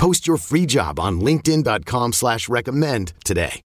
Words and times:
Post 0.00 0.26
your 0.26 0.38
free 0.38 0.64
job 0.64 0.98
on 0.98 1.20
LinkedIn.com 1.20 2.14
slash 2.14 2.48
recommend 2.48 3.12
today. 3.22 3.60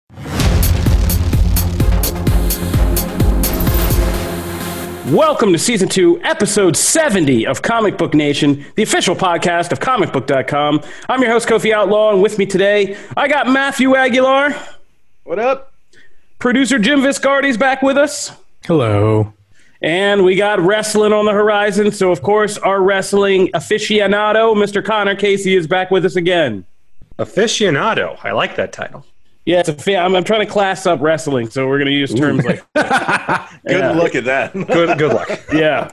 Welcome 5.08 5.54
to 5.54 5.58
season 5.58 5.88
two, 5.88 6.22
episode 6.24 6.76
70 6.76 7.48
of 7.48 7.62
Comic 7.62 7.98
Book 7.98 8.14
Nation, 8.14 8.66
the 8.76 8.84
official 8.84 9.16
podcast 9.16 9.72
of 9.72 9.80
comicbook.com. 9.80 10.82
I'm 11.08 11.22
your 11.22 11.32
host, 11.32 11.48
Kofi 11.48 11.72
Outlaw, 11.72 12.12
and 12.12 12.22
with 12.22 12.38
me 12.38 12.46
today, 12.46 12.98
I 13.16 13.30
got 13.30 13.48
Matthew 13.48 13.96
Aguilar. 13.96 14.54
What 15.24 15.40
up? 15.40 15.72
Producer 16.40 16.80
Jim 16.80 17.00
Viscardi's 17.00 17.56
back 17.56 17.82
with 17.82 17.98
us. 17.98 18.34
Hello. 18.66 19.32
And 19.86 20.26
we 20.26 20.36
got 20.36 20.60
wrestling 20.60 21.14
on 21.14 21.26
the 21.26 21.32
horizon. 21.32 21.92
So, 21.92 22.12
of 22.12 22.24
course, 22.24 22.58
our 22.58 22.82
wrestling 22.82 23.50
aficionado, 23.54 24.56
Mr. 24.56 24.84
Connor 24.84 25.16
Casey, 25.16 25.56
is 25.56 25.68
back 25.68 25.92
with 25.92 26.04
us 26.06 26.16
again. 26.16 26.66
Aficionado. 27.20 28.18
I 28.24 28.32
like 28.32 28.56
that 28.56 28.74
title. 28.74 29.06
Yeah, 29.46 29.60
it's 29.60 29.70
a 29.70 29.74
fa- 29.76 29.98
I'm, 29.98 30.16
I'm 30.16 30.24
trying 30.24 30.40
to 30.40 30.52
class 30.52 30.88
up 30.88 31.02
wrestling, 31.02 31.52
so 31.52 31.68
we're 31.68 31.78
going 31.78 31.86
to 31.86 31.94
use 31.94 32.12
terms 32.12 32.44
like 32.44 32.66
Good 32.74 32.84
Yeah. 33.68 33.92
look 33.92 34.16
at 34.16 34.26
that. 34.26 34.54
good 34.68 34.98
good 34.98 35.14
luck. 35.14 35.30
yeah, 35.54 35.92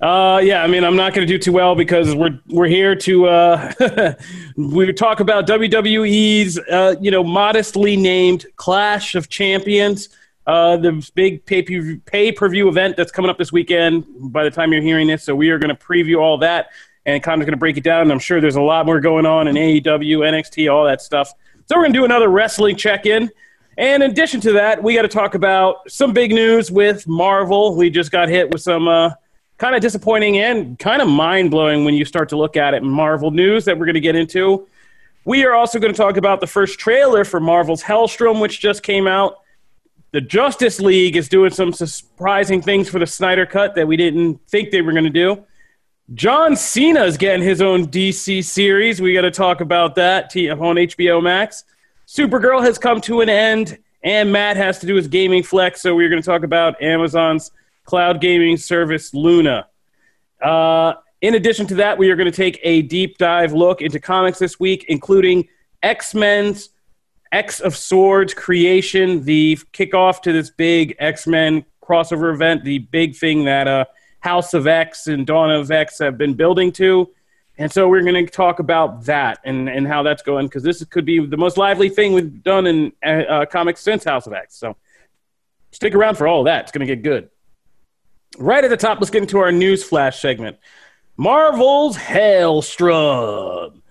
uh, 0.00 0.40
yeah. 0.42 0.62
I 0.62 0.66
mean, 0.66 0.82
I'm 0.82 0.96
not 0.96 1.12
going 1.12 1.26
to 1.26 1.30
do 1.30 1.38
too 1.38 1.52
well 1.52 1.74
because 1.74 2.14
we're 2.14 2.40
we're 2.48 2.68
here 2.68 2.96
to 2.96 3.26
uh, 3.26 4.14
we 4.56 4.90
talk 4.94 5.20
about 5.20 5.46
WWE's 5.46 6.58
uh, 6.70 6.94
you 6.98 7.10
know 7.10 7.22
modestly 7.22 7.96
named 7.98 8.46
Clash 8.56 9.14
of 9.14 9.28
Champions, 9.28 10.08
uh, 10.46 10.76
the 10.76 11.10
big 11.14 11.44
pay 11.44 12.32
per 12.32 12.48
view 12.48 12.68
event 12.68 12.96
that's 12.96 13.10
coming 13.10 13.30
up 13.30 13.38
this 13.38 13.52
weekend. 13.52 14.04
By 14.32 14.44
the 14.44 14.50
time 14.50 14.72
you're 14.72 14.82
hearing 14.82 15.08
this, 15.08 15.24
so 15.24 15.34
we 15.34 15.50
are 15.50 15.58
going 15.58 15.74
to 15.74 15.82
preview 15.82 16.20
all 16.20 16.38
that, 16.38 16.70
and 17.04 17.22
Connor's 17.22 17.46
going 17.46 17.52
to 17.52 17.58
break 17.58 17.76
it 17.76 17.84
down. 17.84 18.02
And 18.02 18.12
I'm 18.12 18.18
sure 18.18 18.40
there's 18.40 18.56
a 18.56 18.62
lot 18.62 18.86
more 18.86 19.00
going 19.00 19.26
on 19.26 19.48
in 19.48 19.56
AEW, 19.56 20.18
NXT, 20.18 20.72
all 20.72 20.84
that 20.84 21.02
stuff. 21.02 21.32
So 21.66 21.76
we're 21.76 21.82
going 21.82 21.92
to 21.94 21.98
do 21.98 22.04
another 22.04 22.28
wrestling 22.28 22.76
check 22.76 23.06
in. 23.06 23.30
And 23.78 24.02
in 24.02 24.10
addition 24.10 24.40
to 24.42 24.52
that, 24.52 24.82
we 24.82 24.94
got 24.94 25.02
to 25.02 25.08
talk 25.08 25.34
about 25.34 25.90
some 25.90 26.12
big 26.12 26.30
news 26.30 26.70
with 26.70 27.06
Marvel. 27.06 27.76
We 27.76 27.90
just 27.90 28.10
got 28.10 28.28
hit 28.28 28.50
with 28.50 28.62
some 28.62 28.88
uh, 28.88 29.10
kind 29.58 29.74
of 29.74 29.82
disappointing 29.82 30.38
and 30.38 30.78
kind 30.78 31.02
of 31.02 31.08
mind 31.08 31.50
blowing 31.50 31.84
when 31.84 31.94
you 31.94 32.04
start 32.04 32.28
to 32.30 32.36
look 32.36 32.56
at 32.56 32.72
it. 32.72 32.82
Marvel 32.82 33.30
news 33.30 33.64
that 33.64 33.78
we're 33.78 33.84
going 33.84 33.94
to 33.94 34.00
get 34.00 34.16
into. 34.16 34.66
We 35.24 35.44
are 35.44 35.54
also 35.54 35.80
going 35.80 35.92
to 35.92 35.96
talk 35.96 36.16
about 36.16 36.40
the 36.40 36.46
first 36.46 36.78
trailer 36.78 37.24
for 37.24 37.40
Marvel's 37.40 37.82
Hellstrom, 37.82 38.40
which 38.40 38.60
just 38.60 38.82
came 38.82 39.08
out. 39.08 39.40
The 40.16 40.22
Justice 40.22 40.80
League 40.80 41.14
is 41.14 41.28
doing 41.28 41.50
some 41.50 41.74
surprising 41.74 42.62
things 42.62 42.88
for 42.88 42.98
the 42.98 43.06
Snyder 43.06 43.44
Cut 43.44 43.74
that 43.74 43.86
we 43.86 43.98
didn't 43.98 44.40
think 44.48 44.70
they 44.70 44.80
were 44.80 44.92
going 44.92 45.04
to 45.04 45.10
do. 45.10 45.44
John 46.14 46.56
Cena 46.56 47.04
is 47.04 47.18
getting 47.18 47.42
his 47.42 47.60
own 47.60 47.88
DC 47.88 48.42
series. 48.42 48.98
We 48.98 49.12
got 49.12 49.20
to 49.20 49.30
talk 49.30 49.60
about 49.60 49.94
that 49.96 50.34
on 50.34 50.76
HBO 50.76 51.22
Max. 51.22 51.64
Supergirl 52.06 52.64
has 52.64 52.78
come 52.78 52.98
to 53.02 53.20
an 53.20 53.28
end, 53.28 53.76
and 54.02 54.32
Matt 54.32 54.56
has 54.56 54.78
to 54.78 54.86
do 54.86 54.94
his 54.94 55.06
gaming 55.06 55.42
flex. 55.42 55.82
So 55.82 55.94
we're 55.94 56.08
going 56.08 56.22
to 56.22 56.26
talk 56.26 56.44
about 56.44 56.80
Amazon's 56.80 57.50
cloud 57.84 58.22
gaming 58.22 58.56
service 58.56 59.12
Luna. 59.12 59.66
Uh, 60.40 60.94
in 61.20 61.34
addition 61.34 61.66
to 61.66 61.74
that, 61.74 61.98
we 61.98 62.10
are 62.10 62.16
going 62.16 62.32
to 62.32 62.34
take 62.34 62.58
a 62.62 62.80
deep 62.80 63.18
dive 63.18 63.52
look 63.52 63.82
into 63.82 64.00
comics 64.00 64.38
this 64.38 64.58
week, 64.58 64.86
including 64.88 65.46
X 65.82 66.14
Men's 66.14 66.70
X 67.36 67.60
of 67.60 67.76
Swords 67.76 68.32
creation, 68.32 69.22
the 69.24 69.56
kickoff 69.74 70.22
to 70.22 70.32
this 70.32 70.48
big 70.48 70.96
X 70.98 71.26
Men 71.26 71.66
crossover 71.82 72.32
event, 72.32 72.64
the 72.64 72.78
big 72.78 73.14
thing 73.14 73.44
that 73.44 73.68
uh, 73.68 73.84
House 74.20 74.54
of 74.54 74.66
X 74.66 75.06
and 75.06 75.26
Dawn 75.26 75.50
of 75.50 75.70
X 75.70 75.98
have 75.98 76.16
been 76.16 76.32
building 76.32 76.72
to. 76.72 77.10
And 77.58 77.70
so 77.70 77.90
we're 77.90 78.02
going 78.02 78.24
to 78.24 78.32
talk 78.32 78.58
about 78.58 79.04
that 79.04 79.38
and, 79.44 79.68
and 79.68 79.86
how 79.86 80.02
that's 80.02 80.22
going 80.22 80.46
because 80.46 80.62
this 80.62 80.82
could 80.84 81.04
be 81.04 81.24
the 81.26 81.36
most 81.36 81.58
lively 81.58 81.90
thing 81.90 82.14
we've 82.14 82.42
done 82.42 82.66
in 82.66 82.92
uh, 83.04 83.08
uh, 83.08 83.46
comics 83.46 83.82
since 83.82 84.02
House 84.02 84.26
of 84.26 84.32
X. 84.32 84.56
So 84.56 84.74
stick 85.72 85.94
around 85.94 86.16
for 86.16 86.26
all 86.26 86.44
that. 86.44 86.62
It's 86.62 86.72
going 86.72 86.86
to 86.86 86.94
get 86.94 87.02
good. 87.02 87.28
Right 88.38 88.64
at 88.64 88.70
the 88.70 88.78
top, 88.78 88.98
let's 88.98 89.10
get 89.10 89.20
into 89.20 89.38
our 89.38 89.52
news 89.52 89.84
flash 89.84 90.20
segment. 90.20 90.56
Marvel's 91.18 91.98
Hellstrom. 91.98 93.82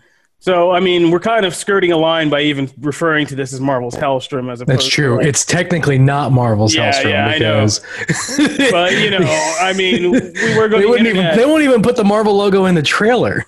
So, 0.45 0.69
I 0.69 0.79
mean, 0.79 1.09
we're 1.09 1.19
kind 1.19 1.44
of 1.44 1.56
skirting 1.56 1.91
a 1.91 1.97
line 1.97 2.29
by 2.29 2.41
even 2.41 2.69
referring 2.79 3.25
to 3.25 3.35
this 3.35 3.51
as 3.51 3.59
Marvel's 3.59 3.95
Hellstrom 3.95 4.51
as 4.51 4.61
opposed 4.61 4.78
That's 4.78 4.88
true. 4.88 5.17
Like, 5.17 5.25
It's 5.25 5.44
technically 5.44 5.97
not 5.97 6.31
Marvel's 6.31 6.75
Yeah, 6.75 6.91
Hellstrom 6.91 7.09
yeah, 7.09 7.25
I 7.25 7.38
know. 7.39 7.61
because 7.61 8.38
but 8.72 8.94
you 8.94 9.09
know, 9.09 9.55
I 9.59 9.73
mean, 9.75 10.11
we 10.11 10.55
were 10.55 10.69
going 10.69 10.81
they 10.81 10.81
to 10.81 10.88
wouldn't 10.88 11.07
even 11.07 11.35
they 11.35 11.47
won't 11.47 11.63
even 11.63 11.81
put 11.81 11.95
the 11.95 12.03
Marvel 12.03 12.38
logo 12.38 12.66
in 12.66 12.75
the 12.75 12.84
trailer. 12.84 13.44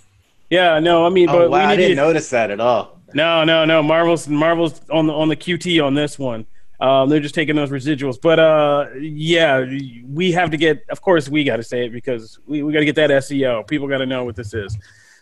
Yeah, 0.50 0.80
no, 0.80 1.06
I 1.06 1.10
mean, 1.10 1.28
but 1.28 1.36
Oh 1.36 1.50
wow, 1.52 1.68
we 1.68 1.74
I 1.74 1.76
didn't 1.76 1.98
notice 1.98 2.32
that 2.32 2.50
at 2.50 2.60
all. 2.60 3.00
No, 3.14 3.44
no, 3.44 3.64
no. 3.64 3.84
Marvel's 3.84 4.28
Marvel's 4.28 4.82
on 4.90 5.06
the 5.06 5.14
on 5.14 5.28
the 5.30 5.36
QT 5.36 5.86
on 5.86 5.94
this 5.94 6.18
one. 6.18 6.48
Um, 6.80 7.10
they're 7.10 7.20
just 7.20 7.36
taking 7.36 7.56
those 7.56 7.70
residuals. 7.70 8.20
But 8.20 8.40
uh, 8.40 8.88
yeah, 9.00 9.64
we 10.12 10.32
have 10.32 10.50
to 10.50 10.58
get. 10.58 10.84
Of 10.90 11.02
course, 11.02 11.30
we 11.30 11.44
got 11.44 11.58
to 11.58 11.64
say 11.64 11.86
it 11.86 11.92
because 11.92 12.40
we, 12.48 12.64
we 12.64 12.74
got 12.74 12.80
to 12.80 12.86
get 12.86 12.96
that 12.96 13.12
SEO. 13.12 13.68
People 13.68 13.88
got 13.88 14.00
to 14.00 14.08
know 14.08 14.26
what 14.26 14.36
this 14.36 14.56
is. 14.56 14.76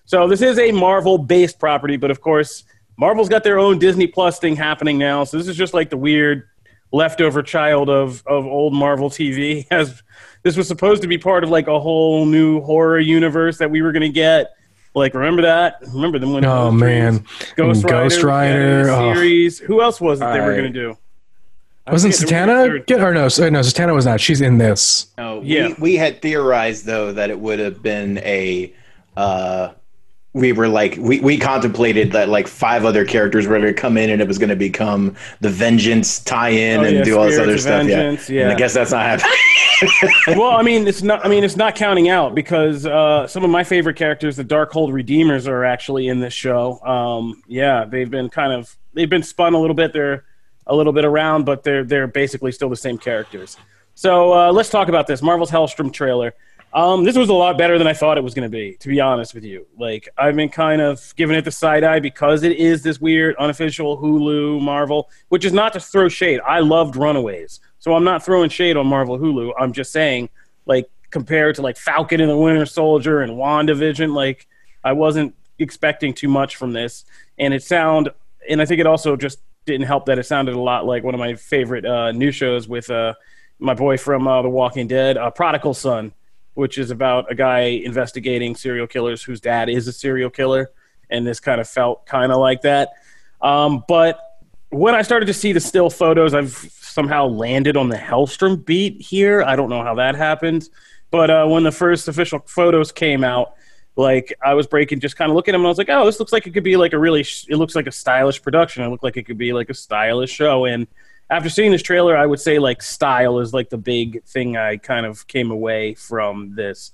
So 0.06 0.28
this 0.28 0.42
is 0.42 0.60
a 0.60 0.72
Marvel-based 0.72 1.60
property, 1.60 1.98
but 1.98 2.12
of 2.12 2.22
course, 2.22 2.64
Marvel's 2.98 3.30
got 3.30 3.44
their 3.44 3.60
own 3.60 3.80
Disney 3.80 4.08
Plus 4.08 4.40
thing 4.40 4.56
happening 4.56 4.98
now. 4.98 5.24
So 5.24 5.38
this 5.38 5.48
is 5.48 5.56
just 5.56 5.74
like 5.74 5.90
the 5.90 5.98
weird 5.98 6.48
leftover 6.92 7.42
child 7.44 7.90
of 7.90 8.24
of 8.26 8.46
old 8.46 8.74
Marvel 8.74 9.10
TV. 9.10 9.66
As 9.72 10.02
this 10.44 10.56
was 10.56 10.68
supposed 10.68 11.02
to 11.02 11.08
be 11.08 11.18
part 11.18 11.44
of 11.44 11.50
like 11.50 11.68
a 11.68 11.80
whole 11.80 12.26
new 12.26 12.62
horror 12.62 13.00
universe 13.00 13.58
that 13.58 13.70
we 13.72 13.82
were 13.82 13.92
going 13.92 14.02
to 14.02 14.10
get. 14.10 14.52
Like, 14.94 15.14
remember 15.14 15.42
that? 15.42 15.80
Remember 15.94 16.20
them 16.20 16.32
when? 16.32 16.46
Oh 16.46 16.72
those 16.72 16.80
man, 16.80 17.26
Ghost 17.58 17.84
Rider, 17.84 17.90
Ghost 17.90 18.24
Rider, 18.24 18.86
yeah, 18.86 18.96
oh. 18.96 19.14
series. 19.14 19.60
Who 19.60 19.82
else 19.82 20.00
was 20.00 20.22
it 20.22 20.26
they 20.26 20.40
were 20.40 20.54
going 20.54 20.72
to 20.72 20.80
do? 20.80 20.98
I 21.88 21.92
wasn't 21.92 22.16
forget, 22.16 22.30
there 22.30 22.48
was 22.48 22.56
a 22.56 22.64
Satana? 22.64 22.68
third- 22.68 22.88
Get, 22.88 23.02
or 23.02 23.14
no, 23.14 23.24
no, 23.24 23.60
Satana 23.60 23.94
was 23.94 24.06
not. 24.06 24.22
She's 24.22 24.40
in 24.42 24.58
this. 24.58 25.08
No, 25.18 25.42
Yeah. 25.44 25.68
we, 25.68 25.74
we 25.80 25.96
had 25.98 26.22
theorized 26.22 26.86
though 26.86 27.12
that 27.12 27.30
it 27.30 27.40
would 27.40 27.60
have 27.60 27.84
been 27.84 28.20
a. 28.20 28.74
Uh, 29.18 29.74
we 30.36 30.52
were 30.52 30.68
like 30.68 30.98
we, 31.00 31.20
we 31.22 31.38
contemplated 31.38 32.12
that 32.12 32.28
like 32.28 32.46
five 32.46 32.84
other 32.84 33.06
characters 33.06 33.48
were 33.48 33.58
going 33.58 33.74
to 33.74 33.74
come 33.74 33.98
in 33.98 34.10
and 34.10 34.22
it 34.22 34.28
was 34.28 34.38
going 34.38 34.50
to 34.50 34.56
become 34.56 35.16
the 35.40 35.50
vengeance 35.50 36.20
tie-in 36.20 36.82
Oh, 36.82 36.84
and 36.84 36.98
yeah, 36.98 37.04
do 37.04 37.18
all 37.18 37.26
this 37.26 37.40
other 37.40 37.58
stuff 37.58 37.88
Vengeance, 37.88 38.30
yeah. 38.30 38.36
yeah. 38.36 38.44
and 38.44 38.52
i 38.52 38.56
guess 38.56 38.74
that's 38.74 38.92
not 38.92 39.06
happening 39.06 39.32
well, 40.28 40.52
I 40.52 40.62
mean, 40.62 40.88
it's 40.88 41.02
not. 41.02 41.26
I 41.26 41.28
mean, 41.28 41.44
it's 41.44 41.58
not 41.58 41.76
counting 41.76 42.08
out 42.08 42.34
because 42.34 42.86
uh, 42.86 43.28
some 43.28 43.44
of 43.44 43.50
my 43.50 43.64
favorite 43.64 43.98
characters, 43.98 44.38
the 44.38 44.46
Darkhold 44.46 44.94
Redeemers, 44.94 45.48
are 45.48 45.66
actually 45.66 46.08
in 46.08 46.22
this 46.22 46.34
show. 46.34 46.80
Um, 46.82 47.44
yeah, 47.46 47.84
they've 47.84 48.10
been 48.10 48.30
kind 48.30 48.54
of 48.54 48.74
they've 48.94 49.10
been 49.10 49.22
spun 49.22 49.54
a 49.54 49.60
little 49.60 49.76
bit. 49.76 49.92
They're 49.92 50.24
a 50.68 50.74
little 50.76 50.94
bit 50.94 51.04
around, 51.04 51.46
but 51.46 51.64
they're 51.64 51.84
they're 51.84 52.08
basically 52.08 52.54
still 52.54 52.70
the 52.70 52.78
same 52.78 52.98
characters. 52.98 53.58
So 53.96 54.34
uh, 54.34 54.52
let's 54.52 54.70
talk 54.70 54.88
about 54.88 55.08
this 55.08 55.22
Marvel's 55.22 55.52
Hellstrom 55.52 55.92
trailer. 55.92 56.34
Um, 56.76 57.06
this 57.06 57.16
was 57.16 57.30
a 57.30 57.34
lot 57.34 57.58
better 57.58 57.78
than 57.78 57.88
I 57.88 57.94
thought 57.94 58.18
it 58.18 58.24
was 58.24 58.34
going 58.34 58.52
to 58.52 58.56
be, 58.56 58.76
to 58.82 58.90
be 58.90 59.00
honest 59.00 59.34
with 59.34 59.46
you. 59.46 59.66
Like 59.80 60.10
I've 60.18 60.36
been 60.36 60.50
kind 60.50 60.82
of 60.82 61.14
giving 61.16 61.38
it 61.38 61.46
the 61.46 61.52
side 61.52 61.86
eye 61.86 62.02
because 62.02 62.44
it 62.44 62.58
is 62.58 62.84
this 62.84 63.00
weird 63.00 63.38
unofficial 63.38 63.98
Hulu 63.98 64.62
Marvel, 64.62 65.10
which 65.30 65.46
is 65.46 65.54
not 65.54 65.72
to 65.74 65.80
throw 65.80 66.10
shade. 66.10 66.42
I 66.46 66.60
loved 66.60 66.98
Runaways, 66.98 67.62
so 67.80 67.96
I'm 67.96 68.04
not 68.04 68.26
throwing 68.26 68.50
shade 68.50 68.76
on 68.76 68.88
Marvel 68.88 69.18
Hulu. 69.18 69.54
I'm 69.58 69.72
just 69.72 69.94
saying, 69.94 70.28
like 70.66 70.90
compared 71.12 71.56
to 71.56 71.62
like 71.62 71.78
Falcon 71.78 72.20
and 72.20 72.30
the 72.30 72.36
Winter 72.36 72.66
Soldier 72.66 73.22
and 73.22 73.34
WandaVision, 73.34 74.14
like 74.14 74.46
I 74.84 74.92
wasn't 74.92 75.34
expecting 75.60 76.14
too 76.14 76.28
much 76.28 76.58
from 76.58 76.74
this, 76.74 77.06
and 77.40 77.54
it 77.54 77.64
sound, 77.64 78.10
and 78.50 78.62
I 78.62 78.66
think 78.66 78.82
it 78.82 78.86
also 78.86 79.16
just 79.16 79.40
didn't 79.66 79.88
help 79.88 80.08
that 80.08 80.20
it 80.20 80.26
sounded 80.26 80.56
a 80.56 80.60
lot 80.60 80.86
like 80.86 81.06
one 81.06 81.14
of 81.14 81.20
my 81.22 81.36
favorite 81.36 81.86
uh, 81.86 82.12
new 82.12 82.32
shows 82.32 82.68
with 82.68 82.90
uh, 82.90 83.14
my 83.60 83.74
boy 83.74 83.96
from 83.96 84.28
uh, 84.28 84.42
The 84.42 84.50
Walking 84.50 84.90
Dead, 84.90 85.16
uh, 85.16 85.30
Prodigal 85.30 85.74
Son, 85.74 86.12
which 86.56 86.78
is 86.78 86.92
about 86.92 87.32
a 87.32 87.36
guy 87.36 87.60
investigating 87.60 88.56
serial 88.56 88.88
killers 88.88 89.24
whose 89.24 89.40
dad 89.40 89.70
is 89.70 89.88
a 89.88 89.94
serial 89.94 90.30
killer, 90.30 90.72
and 91.10 91.26
this 91.26 91.40
kind 91.40 91.62
of 91.62 91.70
felt 91.70 92.06
kind 92.06 92.32
of 92.32 92.40
like 92.40 92.62
that. 92.64 92.94
Um, 93.42 93.84
but 93.88 94.20
when 94.70 94.96
I 94.96 95.04
started 95.04 95.28
to 95.28 95.34
see 95.34 95.54
the 95.54 95.60
still 95.60 95.90
photos, 95.90 96.34
I've 96.34 96.54
somehow 96.82 97.28
landed 97.28 97.78
on 97.78 97.90
the 97.90 97.98
Hellstrom 97.98 98.66
beat 98.66 99.02
here. 99.02 99.44
I 99.44 99.56
don't 99.56 99.70
know 99.70 99.84
how 99.84 99.96
that 99.96 100.16
happened, 100.16 100.68
but 101.12 101.30
uh, 101.30 101.46
when 101.46 101.64
the 101.64 101.72
first 101.72 102.08
official 102.08 102.40
photos 102.48 102.92
came 102.92 103.24
out, 103.24 103.54
like 103.98 104.34
I 104.44 104.54
was 104.54 104.68
breaking, 104.68 105.00
just 105.00 105.16
kind 105.16 105.32
of 105.32 105.36
looking 105.36 105.54
at 105.54 105.56
them, 105.56 105.62
and 105.62 105.68
I 105.68 105.70
was 105.70 105.78
like, 105.78 105.90
oh, 105.90 106.06
this 106.06 106.20
looks 106.20 106.34
like 106.34 106.48
it 106.48 106.52
could 106.52 106.64
be 106.64 106.76
like 106.76 106.94
a 106.94 107.00
really, 107.00 107.24
sh- 107.24 107.46
it 107.50 107.58
looks 107.58 107.76
like 107.76 107.88
a 107.88 107.92
stylish 107.92 108.42
production. 108.42 108.84
It 108.84 108.90
looked 108.90 109.04
like 109.04 109.16
it 109.16 109.24
could 109.24 109.38
be 109.38 109.54
like 109.54 109.70
a 109.70 109.74
stylish 109.74 110.32
show. 110.32 110.66
And 110.66 110.88
after 111.30 111.50
seeing 111.50 111.72
this 111.72 111.82
trailer, 111.82 112.16
I 112.16 112.26
would 112.26 112.40
say 112.40 112.60
like 112.60 112.82
style 112.82 113.40
is 113.40 113.54
like 113.54 113.70
the 113.70 113.78
big 113.78 114.24
thing 114.26 114.58
I 114.58 114.78
kind 114.78 115.06
of 115.06 115.28
came 115.28 115.52
away 115.52 115.96
from 115.96 116.56
this. 116.56 116.92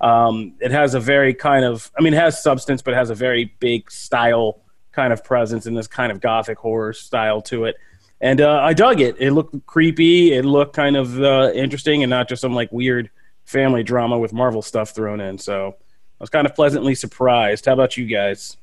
Um, 0.00 0.54
it 0.60 0.70
has 0.70 0.94
a 0.94 1.00
very 1.00 1.34
kind 1.34 1.64
of, 1.64 1.90
I 1.98 2.02
mean, 2.02 2.14
it 2.14 2.18
has 2.18 2.42
substance, 2.42 2.82
but 2.82 2.94
it 2.94 2.96
has 2.96 3.10
a 3.10 3.14
very 3.14 3.54
big 3.60 3.90
style 3.90 4.60
kind 4.92 5.12
of 5.12 5.24
presence 5.24 5.66
in 5.66 5.74
this 5.74 5.86
kind 5.86 6.12
of 6.12 6.20
gothic 6.20 6.58
horror 6.58 6.92
style 6.92 7.40
to 7.42 7.64
it. 7.64 7.76
And 8.20 8.40
uh, 8.40 8.60
I 8.62 8.72
dug 8.72 9.00
it. 9.00 9.16
It 9.18 9.32
looked 9.32 9.66
creepy. 9.66 10.32
It 10.32 10.44
looked 10.44 10.76
kind 10.76 10.96
of 10.96 11.20
uh, 11.20 11.50
interesting 11.54 12.04
and 12.04 12.10
not 12.10 12.28
just 12.28 12.40
some 12.40 12.54
like 12.54 12.70
weird 12.70 13.10
family 13.44 13.82
drama 13.82 14.18
with 14.18 14.32
Marvel 14.32 14.62
stuff 14.62 14.90
thrown 14.90 15.20
in. 15.20 15.38
So 15.38 15.68
I 15.68 16.20
was 16.20 16.30
kind 16.30 16.46
of 16.46 16.54
pleasantly 16.54 16.94
surprised. 16.94 17.66
How 17.66 17.72
about 17.72 17.96
you 17.96 18.06
guys? 18.06 18.56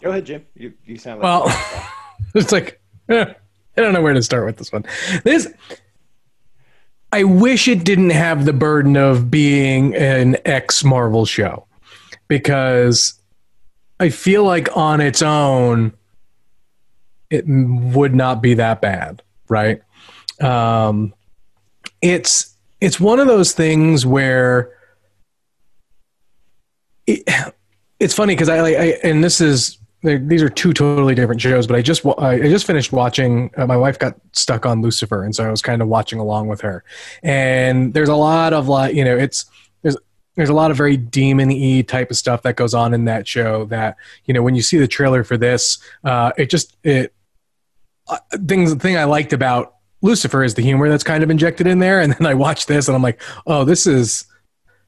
Go 0.00 0.10
ahead, 0.10 0.26
Jim. 0.26 0.46
You, 0.54 0.74
you 0.84 0.96
sound 0.96 1.20
like 1.20 1.24
Well, 1.24 1.92
it's 2.34 2.52
like 2.52 2.80
eh, 3.08 3.26
I 3.76 3.80
don't 3.80 3.92
know 3.92 4.02
where 4.02 4.14
to 4.14 4.22
start 4.22 4.46
with 4.46 4.56
this 4.56 4.72
one. 4.72 4.84
This 5.24 5.52
I 7.12 7.24
wish 7.24 7.66
it 7.66 7.84
didn't 7.84 8.10
have 8.10 8.44
the 8.44 8.52
burden 8.52 8.96
of 8.96 9.30
being 9.30 9.94
an 9.96 10.36
ex 10.44 10.84
Marvel 10.84 11.24
show 11.24 11.66
because 12.28 13.14
I 13.98 14.10
feel 14.10 14.44
like 14.44 14.76
on 14.76 15.00
its 15.00 15.22
own 15.22 15.92
it 17.30 17.44
would 17.46 18.14
not 18.14 18.42
be 18.42 18.54
that 18.54 18.80
bad, 18.80 19.22
right? 19.48 19.82
Um, 20.40 21.14
it's 22.00 22.56
it's 22.80 22.98
one 22.98 23.20
of 23.20 23.26
those 23.26 23.52
things 23.52 24.06
where 24.06 24.72
it, 27.06 27.22
it's 27.98 28.14
funny 28.14 28.34
because 28.34 28.48
I, 28.48 28.58
I 28.58 28.84
and 29.02 29.22
this 29.22 29.40
is 29.40 29.78
these 30.02 30.42
are 30.42 30.48
two 30.48 30.72
totally 30.72 31.14
different 31.14 31.40
shows, 31.40 31.66
but 31.66 31.76
I 31.76 31.82
just 31.82 32.06
I 32.18 32.38
just 32.38 32.66
finished 32.66 32.92
watching. 32.92 33.50
Uh, 33.56 33.66
my 33.66 33.76
wife 33.76 33.98
got 33.98 34.14
stuck 34.32 34.64
on 34.64 34.80
Lucifer, 34.80 35.24
and 35.24 35.34
so 35.34 35.44
I 35.44 35.50
was 35.50 35.60
kind 35.60 35.82
of 35.82 35.88
watching 35.88 36.18
along 36.18 36.48
with 36.48 36.62
her. 36.62 36.84
And 37.22 37.92
there's 37.92 38.08
a 38.08 38.14
lot 38.14 38.52
of 38.52 38.66
like 38.68 38.94
you 38.94 39.04
know 39.04 39.16
it's 39.16 39.44
there's 39.82 39.96
there's 40.36 40.48
a 40.48 40.54
lot 40.54 40.70
of 40.70 40.76
very 40.76 40.96
demon 40.96 41.48
y 41.48 41.84
type 41.86 42.10
of 42.10 42.16
stuff 42.16 42.42
that 42.42 42.56
goes 42.56 42.72
on 42.72 42.94
in 42.94 43.04
that 43.04 43.28
show. 43.28 43.66
That 43.66 43.96
you 44.24 44.32
know 44.32 44.42
when 44.42 44.54
you 44.54 44.62
see 44.62 44.78
the 44.78 44.88
trailer 44.88 45.22
for 45.22 45.36
this, 45.36 45.78
uh, 46.04 46.32
it 46.38 46.48
just 46.48 46.76
it 46.82 47.12
uh, 48.08 48.18
things 48.46 48.72
the 48.72 48.80
thing 48.80 48.96
I 48.96 49.04
liked 49.04 49.34
about 49.34 49.74
Lucifer 50.00 50.42
is 50.42 50.54
the 50.54 50.62
humor 50.62 50.88
that's 50.88 51.04
kind 51.04 51.22
of 51.22 51.28
injected 51.28 51.66
in 51.66 51.78
there, 51.78 52.00
and 52.00 52.14
then 52.14 52.26
I 52.26 52.32
watched 52.32 52.68
this 52.68 52.88
and 52.88 52.96
I'm 52.96 53.02
like, 53.02 53.20
oh, 53.46 53.64
this 53.64 53.86
is 53.86 54.24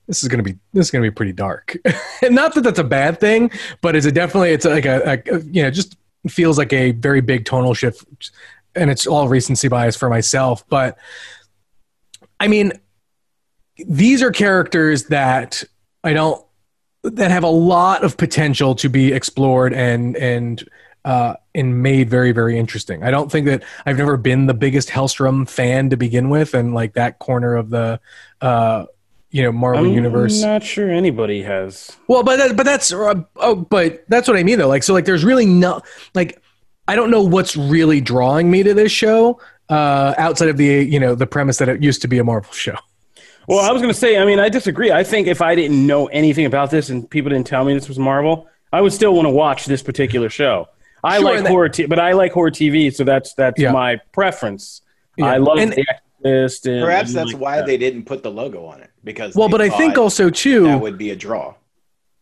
this 0.07 0.23
is 0.23 0.29
gonna 0.29 0.43
be 0.43 0.57
this 0.73 0.87
is 0.87 0.91
gonna 0.91 1.03
be 1.03 1.11
pretty 1.11 1.33
dark. 1.33 1.77
and 2.23 2.35
not 2.35 2.55
that 2.55 2.63
that's 2.63 2.79
a 2.79 2.85
bad 2.85 3.21
thing, 3.21 3.51
but 3.81 3.97
it's 3.97 4.07
a 4.07 4.13
definitely 4.13 4.51
it's 4.51 4.65
like 4.65 4.85
a, 4.85 5.23
a 5.27 5.41
you 5.41 5.63
know 5.63 5.71
just 5.71 5.97
feels 6.29 6.59
like 6.59 6.73
a 6.73 6.93
very 6.93 7.21
big 7.21 7.45
tonal 7.45 7.75
shift, 7.75 8.31
and 8.75 8.91
it's 8.91 9.07
all 9.07 9.29
recency 9.29 9.69
bias 9.69 9.97
for 9.97 10.09
myself. 10.09 10.67
But 10.69 10.99
I 12.41 12.49
mean, 12.49 12.73
these 13.87 14.23
are 14.23 14.31
characters 14.31 15.05
that 15.05 15.63
I 16.05 16.13
don't 16.13 16.45
that 17.05 17.31
have 17.31 17.45
a 17.45 17.49
lot 17.49 18.05
of 18.05 18.17
potential 18.17 18.75
to 18.77 18.89
be 18.89 19.13
explored 19.13 19.73
and 19.73 20.17
and 20.17 20.69
uh, 21.05 21.35
and 21.55 21.83
made 21.83 22.09
very 22.09 22.33
very 22.33 22.59
interesting. 22.59 23.03
I 23.03 23.11
don't 23.11 23.31
think 23.31 23.47
that 23.47 23.65
I've 23.87 23.99
never 23.99 24.17
been 24.17 24.47
the 24.47 24.55
biggest 24.55 24.89
Hellstrom 24.89 25.49
fan 25.49 25.91
to 25.91 25.97
begin 25.97 26.31
with, 26.31 26.55
and 26.55 26.75
like 26.75 26.95
that 26.95 27.19
corner 27.19 27.57
of 27.57 27.71
the 27.71 28.01
uh, 28.41 28.87
you 29.33 29.43
know 29.43 29.51
Marvel 29.53 29.87
Universe. 29.87 29.95
I'm 29.95 30.05
universe. 30.05 30.43
not 30.43 30.63
sure 30.63 30.91
anybody 30.91 31.43
has. 31.43 31.97
Well, 32.07 32.23
but 32.23 32.37
that, 32.37 32.57
but 32.57 32.63
that's 32.65 32.93
uh, 32.93 33.23
oh, 33.37 33.55
but 33.57 34.05
that's 34.09 34.29
what 34.29 34.37
I 34.37 34.43
mean 34.45 34.59
though. 34.59 34.69
Like 34.69 34.83
so, 34.85 34.95
like 34.95 35.05
there's 35.05 35.25
really 35.25 35.47
no 35.47 35.81
like 36.15 36.41
I 36.87 36.95
don't 36.95 37.11
know 37.11 37.23
what's 37.23 37.57
really 37.57 38.01
drawing 38.01 38.51
me 38.51 38.63
to 38.63 38.75
this 38.75 38.93
show 38.93 39.41
uh, 39.69 40.15
outside 40.19 40.49
of 40.49 40.57
the 40.57 40.65
you 40.85 41.01
know 41.01 41.15
the 41.15 41.27
premise 41.27 41.57
that 41.59 41.69
it 41.69 41.83
used 41.83 42.03
to 42.03 42.09
be 42.09 42.19
a 42.19 42.25
Marvel 42.25 42.53
show. 42.53 42.77
Well, 43.49 43.59
I 43.59 43.73
was 43.73 43.83
going 43.83 43.93
to 43.93 43.99
say, 43.99 44.19
I 44.19 44.25
mean, 44.25 44.39
I 44.39 44.49
disagree. 44.49 44.93
I 44.93 45.03
think 45.03 45.27
if 45.27 45.43
I 45.43 45.57
didn't 45.57 45.85
know 45.85 46.07
anything 46.07 46.47
about 46.47 46.71
this 46.71 46.91
and 46.91 47.11
people 47.11 47.31
didn't 47.31 47.49
tell 47.49 47.65
me 47.65 47.75
this 47.75 47.89
was 47.89 47.99
Marvel, 47.99 48.47
I 48.73 48.81
would 48.81 48.93
still 48.93 49.15
want 49.15 49.27
to 49.27 49.31
watch 49.31 49.65
this 49.67 49.83
particular 49.83 50.29
show. 50.31 50.69
I 51.03 51.17
Sure, 51.19 51.25
like 51.25 51.43
that- 51.43 51.49
horror, 51.51 51.69
t- 51.69 51.87
but 51.87 51.99
I 51.99 52.13
like 52.13 52.31
horror 52.33 52.53
TV, 52.53 52.95
so 52.95 53.03
that's 53.03 53.35
that's 53.35 53.61
Yeah. 53.61 53.73
my 53.73 53.97
preference. 54.13 54.83
Yeah. 55.17 55.27
I 55.27 55.39
love 55.39 55.59
And- 55.59 55.73
The 55.73 55.85
Exorcist. 56.25 56.67
And, 56.67 56.85
Perhaps 56.85 57.09
and 57.11 57.17
that's 57.19 57.33
like 57.33 57.43
why 57.43 57.57
that. 57.59 57.67
they 57.67 57.77
didn't 57.77 58.05
put 58.05 58.23
the 58.23 58.31
logo 58.31 58.65
on 58.65 58.81
it 58.81 58.91
because 59.05 59.35
Well, 59.35 59.49
but 59.49 59.61
I 59.61 59.69
think 59.69 59.99
also 59.99 60.31
too. 60.31 60.65
that 60.65 60.81
would 60.81 60.99
be 60.99 61.11
a 61.11 61.17
draw. 61.17 61.55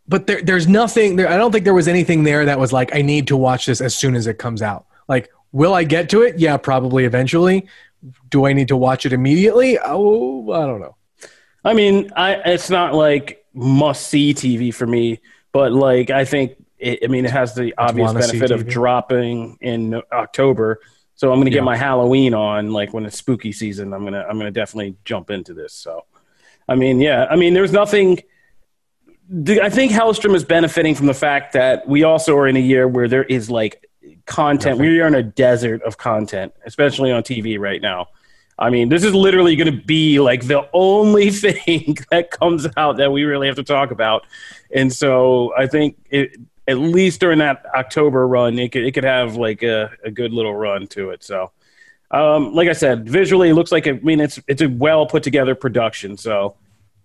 but 0.08 0.26
there, 0.26 0.42
there's 0.42 0.66
nothing 0.66 1.16
there. 1.16 1.28
I 1.28 1.36
don't 1.36 1.52
think 1.52 1.64
there 1.64 1.74
was 1.74 1.88
anything 1.88 2.24
there 2.24 2.44
that 2.46 2.58
was 2.58 2.72
like, 2.72 2.94
I 2.94 3.02
need 3.02 3.26
to 3.28 3.36
watch 3.36 3.66
this 3.66 3.80
as 3.80 3.94
soon 3.94 4.14
as 4.14 4.26
it 4.26 4.38
comes 4.38 4.62
out. 4.62 4.86
Like, 5.08 5.30
will 5.52 5.74
I 5.74 5.84
get 5.84 6.08
to 6.10 6.22
it? 6.22 6.38
Yeah, 6.38 6.56
probably 6.56 7.04
eventually. 7.04 7.66
Do 8.30 8.46
I 8.46 8.52
need 8.52 8.68
to 8.68 8.76
watch 8.76 9.04
it 9.06 9.12
immediately? 9.12 9.78
Oh, 9.84 10.50
I 10.52 10.66
don't 10.66 10.80
know. 10.80 10.96
I 11.64 11.74
mean, 11.74 12.10
I 12.16 12.34
it's 12.46 12.70
not 12.70 12.94
like 12.94 13.44
must 13.52 14.06
see 14.06 14.32
TV 14.32 14.72
for 14.72 14.86
me, 14.86 15.20
but 15.52 15.72
like 15.72 16.08
I 16.08 16.24
think 16.24 16.52
it, 16.78 17.00
I 17.04 17.08
mean 17.08 17.26
it 17.26 17.30
has 17.30 17.54
the 17.54 17.74
obvious 17.76 18.12
benefit 18.14 18.50
of 18.52 18.66
dropping 18.66 19.58
in 19.60 20.00
October. 20.12 20.80
So 21.20 21.30
I'm 21.30 21.38
gonna 21.38 21.50
Yeah. 21.50 21.56
get 21.56 21.64
my 21.64 21.76
Halloween 21.76 22.32
on 22.32 22.72
like 22.72 22.94
when 22.94 23.04
it's 23.04 23.18
spooky 23.18 23.52
season. 23.52 23.92
I'm 23.92 24.04
gonna 24.04 24.24
I'm 24.26 24.38
gonna 24.38 24.50
definitely 24.50 24.96
jump 25.04 25.28
into 25.28 25.52
this. 25.52 25.74
So, 25.74 26.06
I 26.66 26.74
mean, 26.76 26.98
yeah, 26.98 27.26
I 27.30 27.36
mean, 27.36 27.52
there's 27.52 27.72
nothing. 27.72 28.20
I 29.46 29.68
think 29.68 29.92
Hellstrom 29.92 30.34
is 30.34 30.44
benefiting 30.44 30.94
from 30.94 31.08
the 31.08 31.12
fact 31.14 31.52
that 31.52 31.86
we 31.86 32.04
also 32.04 32.38
are 32.38 32.48
in 32.48 32.56
a 32.56 32.60
year 32.60 32.88
where 32.88 33.06
there 33.06 33.24
is 33.24 33.50
like 33.50 33.86
content. 34.24 34.78
We 34.78 34.98
are 35.02 35.08
in 35.08 35.14
a 35.14 35.22
desert 35.22 35.82
of 35.82 35.98
content, 35.98 36.54
especially 36.64 37.12
on 37.12 37.22
TV 37.22 37.58
right 37.58 37.82
now. 37.82 38.06
I 38.58 38.70
mean, 38.70 38.88
this 38.88 39.04
is 39.04 39.14
literally 39.14 39.56
going 39.56 39.70
to 39.70 39.82
be 39.84 40.20
like 40.20 40.46
the 40.46 40.70
only 40.72 41.30
thing 41.44 41.98
that 42.10 42.30
comes 42.30 42.66
out 42.78 42.96
that 42.96 43.12
we 43.12 43.24
really 43.24 43.46
have 43.46 43.56
to 43.56 43.62
talk 43.62 43.90
about. 43.90 44.26
And 44.74 44.90
so 44.90 45.52
I 45.54 45.66
think 45.66 45.98
it, 46.10 46.38
at 46.70 46.78
least 46.78 47.20
during 47.20 47.40
that 47.40 47.66
October 47.74 48.28
run, 48.28 48.58
it 48.58 48.70
could, 48.70 48.84
it 48.84 48.92
could 48.92 49.04
have 49.04 49.34
like 49.34 49.62
a, 49.64 49.90
a 50.04 50.10
good 50.10 50.32
little 50.32 50.54
run 50.54 50.86
to 50.88 51.10
it. 51.10 51.24
So, 51.24 51.50
um, 52.12 52.54
like 52.54 52.68
I 52.68 52.72
said, 52.72 53.08
visually, 53.08 53.50
it 53.50 53.54
looks 53.54 53.72
like, 53.72 53.88
I 53.88 53.92
mean, 53.92 54.20
it's, 54.20 54.38
it's 54.46 54.62
a 54.62 54.68
well 54.68 55.04
put 55.06 55.24
together 55.24 55.56
production. 55.56 56.16
So, 56.16 56.56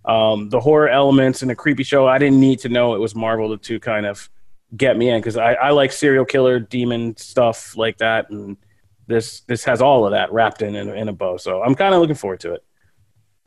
um, 0.05 0.49
the 0.49 0.59
horror 0.59 0.87
elements 0.87 1.41
and 1.41 1.49
the 1.49 1.55
creepy 1.55 1.83
show, 1.83 2.07
I 2.07 2.19
didn't 2.19 2.39
need 2.39 2.59
to 2.59 2.69
know 2.69 2.93
it 2.93 2.99
was 2.99 3.15
Marvel 3.15 3.57
to, 3.57 3.63
to 3.63 3.79
kind 3.79 4.05
of 4.05 4.29
get 4.77 4.97
me 4.97 5.09
in 5.09 5.19
because 5.19 5.35
I, 5.35 5.53
I 5.53 5.71
like 5.71 5.91
serial 5.91 6.25
killer, 6.25 6.59
demon 6.59 7.17
stuff 7.17 7.75
like 7.75 7.97
that. 7.97 8.29
And 8.29 8.57
this, 9.07 9.41
this 9.41 9.63
has 9.63 9.81
all 9.81 10.05
of 10.05 10.11
that 10.11 10.31
wrapped 10.31 10.61
in, 10.61 10.75
in, 10.75 10.89
in 10.89 11.09
a 11.09 11.13
bow. 11.13 11.37
So 11.37 11.63
I'm 11.63 11.73
kind 11.73 11.95
of 11.95 12.01
looking 12.01 12.15
forward 12.15 12.41
to 12.41 12.53
it. 12.53 12.63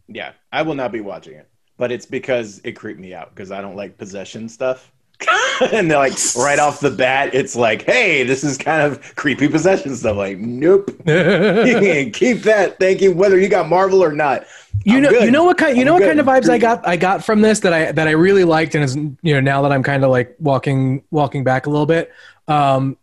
Yeah, 0.08 0.32
I 0.50 0.62
will 0.62 0.74
not 0.74 0.90
be 0.90 1.00
watching 1.00 1.34
it, 1.34 1.48
but 1.76 1.92
it's 1.92 2.06
because 2.06 2.60
it 2.64 2.72
creeped 2.72 2.98
me 2.98 3.14
out 3.14 3.32
because 3.32 3.52
I 3.52 3.60
don't 3.60 3.76
like 3.76 3.96
possession 3.96 4.48
stuff. 4.48 4.90
and 5.72 5.90
they're 5.90 5.98
like 5.98 6.12
right 6.36 6.58
off 6.58 6.80
the 6.80 6.90
bat, 6.90 7.34
it's 7.34 7.56
like, 7.56 7.82
hey, 7.82 8.22
this 8.22 8.44
is 8.44 8.56
kind 8.56 8.82
of 8.82 9.14
creepy 9.16 9.48
possession 9.48 9.94
stuff. 9.96 10.16
Like, 10.16 10.38
nope, 10.38 10.90
you 10.90 10.94
can 11.04 12.10
keep 12.12 12.42
that. 12.42 12.78
Thank 12.78 13.00
you, 13.00 13.12
whether 13.12 13.38
you 13.38 13.48
got 13.48 13.68
Marvel 13.68 14.02
or 14.02 14.12
not. 14.12 14.46
you 14.84 14.96
I'm 14.98 15.02
know 15.02 15.10
good. 15.10 15.24
you 15.24 15.30
know 15.32 15.42
what 15.44 15.58
kind 15.58 15.76
you 15.76 15.82
I'm 15.82 15.86
know 15.86 15.92
what 15.94 16.00
good. 16.00 16.08
kind 16.16 16.20
of 16.20 16.26
vibes 16.26 16.48
I 16.48 16.58
got 16.58 16.86
I 16.86 16.96
got 16.96 17.24
from 17.24 17.40
this 17.40 17.60
that 17.60 17.72
I 17.72 17.90
that 17.92 18.06
I 18.06 18.12
really 18.12 18.44
liked 18.44 18.74
and 18.76 18.84
is 18.84 18.94
you 18.96 19.34
know 19.34 19.40
now 19.40 19.62
that 19.62 19.72
I'm 19.72 19.82
kind 19.82 20.04
of 20.04 20.10
like 20.10 20.36
walking 20.38 21.02
walking 21.10 21.42
back 21.42 21.66
a 21.66 21.70
little 21.70 21.86
bit 21.86 22.12
um 22.46 22.96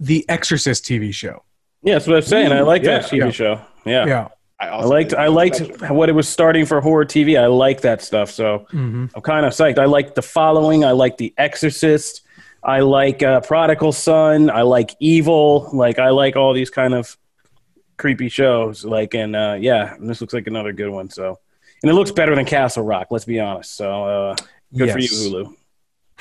the 0.00 0.24
Exorcist 0.28 0.84
TV 0.84 1.12
show 1.12 1.42
Yeah, 1.82 1.94
that's 1.94 2.06
what 2.06 2.16
I'm 2.16 2.22
saying. 2.22 2.52
I 2.52 2.60
like 2.62 2.82
that. 2.84 3.04
TV 3.04 3.18
Yeah. 3.18 3.30
show. 3.30 3.60
Yeah. 3.84 4.06
yeah 4.06 4.28
I, 4.68 4.78
I 4.78 4.84
liked 4.84 5.14
I 5.14 5.26
liked 5.28 5.56
special. 5.56 5.96
what 5.96 6.08
it 6.08 6.12
was 6.12 6.28
starting 6.28 6.66
for 6.66 6.80
horror 6.80 7.04
TV. 7.04 7.40
I 7.40 7.46
like 7.46 7.82
that 7.82 8.02
stuff. 8.02 8.30
So 8.30 8.66
mm-hmm. 8.72 9.06
I'm 9.14 9.22
kind 9.22 9.46
of 9.46 9.52
psyched. 9.52 9.78
I 9.78 9.84
like 9.86 10.14
The 10.14 10.22
Following. 10.22 10.84
I 10.84 10.92
like 10.92 11.16
The 11.16 11.32
Exorcist. 11.38 12.22
I 12.62 12.80
like 12.80 13.22
uh, 13.22 13.40
Prodigal 13.40 13.92
Son. 13.92 14.50
I 14.50 14.62
like 14.62 14.96
Evil. 15.00 15.68
Like 15.72 15.98
I 15.98 16.10
like 16.10 16.36
all 16.36 16.52
these 16.54 16.70
kind 16.70 16.94
of 16.94 17.16
creepy 17.96 18.28
shows. 18.28 18.84
Like 18.84 19.14
and 19.14 19.36
uh, 19.36 19.56
yeah, 19.60 19.94
and 19.94 20.08
this 20.08 20.20
looks 20.20 20.34
like 20.34 20.46
another 20.46 20.72
good 20.72 20.90
one. 20.90 21.10
So 21.10 21.38
and 21.82 21.90
it 21.90 21.94
looks 21.94 22.10
better 22.10 22.34
than 22.34 22.46
Castle 22.46 22.84
Rock. 22.84 23.08
Let's 23.10 23.24
be 23.26 23.40
honest. 23.40 23.74
So 23.74 24.04
uh, 24.04 24.36
good 24.76 24.90
for 24.90 24.98
you, 24.98 25.54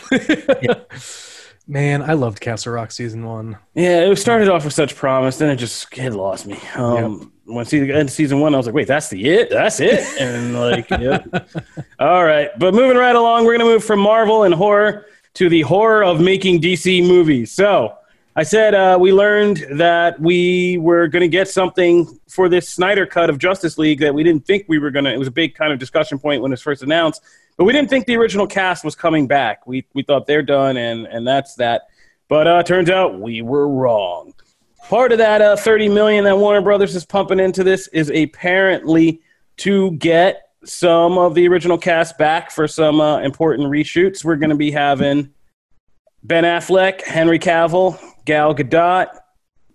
Yes. 0.10 0.20
Hulu. 0.20 1.30
man 1.68 2.02
I 2.02 2.14
loved 2.14 2.40
Castle 2.40 2.74
Rock 2.74 2.92
season 2.92 3.26
one 3.26 3.58
Yeah, 3.74 4.02
it 4.02 4.16
started 4.18 4.50
off 4.50 4.66
with 4.66 4.74
such 4.74 4.96
promise, 4.96 5.38
then 5.38 5.50
it 5.50 5.56
just 5.58 5.98
it 5.98 6.12
lost 6.14 6.46
me. 6.46 6.60
Um, 6.76 7.32
When 7.46 7.66
season 7.66 7.92
end 7.92 8.10
season 8.10 8.40
one, 8.40 8.54
I 8.54 8.58
was 8.58 8.66
like, 8.66 8.76
"Wait, 8.76 8.88
that's 8.88 9.10
the 9.10 9.28
it? 9.30 9.50
That's 9.50 9.80
it?" 9.82 10.00
And 10.22 10.58
like, 10.58 10.90
yep. 10.92 11.28
All 12.00 12.24
right, 12.24 12.50
but 12.58 12.74
moving 12.74 12.98
right 12.98 13.16
along, 13.16 13.46
we're 13.46 13.58
gonna 13.58 13.70
move 13.70 13.84
from 13.84 14.00
Marvel 14.00 14.44
and 14.44 14.54
horror 14.54 15.08
to 15.34 15.50
the 15.50 15.62
horror 15.62 16.04
of 16.04 16.22
making 16.22 16.62
DC 16.62 17.06
movies. 17.06 17.52
So, 17.52 17.98
I 18.36 18.42
said 18.42 18.74
uh, 18.74 18.98
we 19.00 19.14
learned 19.14 19.64
that 19.74 20.20
we 20.20 20.80
were 20.80 21.08
going 21.08 21.22
to 21.22 21.28
get 21.28 21.48
something 21.48 22.08
for 22.28 22.50
this 22.50 22.68
Snyder 22.68 23.06
cut 23.06 23.30
of 23.30 23.38
Justice 23.38 23.78
League 23.78 24.00
that 24.00 24.16
we 24.16 24.24
didn't 24.24 24.48
think 24.48 24.66
we 24.68 24.80
were 24.80 24.90
going 24.90 25.06
to. 25.06 25.14
It 25.14 25.20
was 25.20 25.28
a 25.28 25.32
big 25.32 25.54
kind 25.54 25.72
of 25.72 25.78
discussion 25.78 26.18
point 26.18 26.42
when 26.42 26.52
it 26.52 26.54
was 26.54 26.62
first 26.62 26.82
announced, 26.82 27.22
but 27.58 27.66
we 27.66 27.74
didn't 27.74 27.92
think 27.92 28.08
the 28.08 28.18
original 28.18 28.48
cast 28.48 28.84
was 28.84 28.96
coming 28.96 29.28
back. 29.28 29.68
We 29.68 29.86
we 29.94 30.02
thought 30.02 30.26
they're 30.26 30.42
done, 30.42 30.78
and 30.78 31.06
and 31.06 31.28
that's 31.28 31.54
that. 31.56 31.84
But 32.28 32.48
uh, 32.48 32.64
turns 32.64 32.90
out 32.90 33.20
we 33.20 33.44
were 33.44 33.68
wrong. 33.68 34.34
Part 34.90 35.12
of 35.12 35.20
that 35.20 35.42
uh, 35.42 35.56
30 35.56 35.90
million 35.90 36.24
that 36.24 36.38
Warner 36.38 36.62
Brothers 36.62 36.96
is 36.96 37.06
pumping 37.06 37.40
into 37.40 37.64
this 37.64 37.88
is 37.90 38.10
apparently 38.10 39.22
to 39.58 39.92
get 39.92 40.50
some 40.66 41.20
of 41.20 41.36
the 41.36 41.48
original 41.48 41.78
cast 41.78 42.18
back 42.18 42.50
for 42.50 42.68
some 42.68 43.00
uh, 43.00 43.20
important 43.20 43.70
reshoots. 43.70 44.26
We're 44.26 44.38
going 44.38 44.50
to 44.50 44.56
be 44.56 44.72
having 44.72 45.30
Ben 46.24 46.46
Affleck, 46.46 47.02
Henry 47.02 47.38
Cavill, 47.38 48.00
Gal 48.26 48.56
Gadot, 48.56 49.08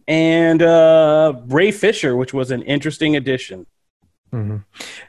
and 0.06 0.62
uh, 0.62 1.34
Ray 1.46 1.70
Fisher, 1.70 2.16
which 2.16 2.32
was 2.32 2.50
an 2.50 2.62
interesting 2.62 3.16
addition. 3.16 3.66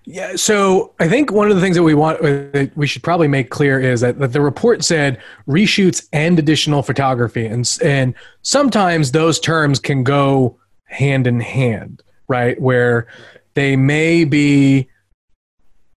Yeah, 0.05 0.36
so 0.36 0.93
I 1.00 1.10
think 1.10 1.31
one 1.31 1.50
of 1.50 1.55
the 1.55 1.62
things 1.62 1.75
that 1.75 1.84
we 1.84 1.93
want 1.93 2.24
uh, 2.24 2.67
we 2.75 2.88
should 2.88 3.03
probably 3.03 3.27
make 3.27 3.50
clear 3.50 3.79
is 3.79 4.01
that, 4.01 4.17
that 4.19 4.31
the 4.31 4.41
report 4.41 4.84
said 4.84 5.22
reshoots 5.48 6.08
and 6.13 6.39
additional 6.39 6.84
photography, 6.84 7.46
and 7.46 7.69
and 7.84 8.13
sometimes 8.43 9.12
those 9.12 9.39
terms 9.39 9.79
can 9.79 10.03
go 10.03 10.58
hand 10.86 11.27
in 11.27 11.41
hand, 11.41 12.01
right? 12.29 12.60
Where 12.62 13.08
they 13.55 13.75
may 13.75 14.24
be 14.24 14.88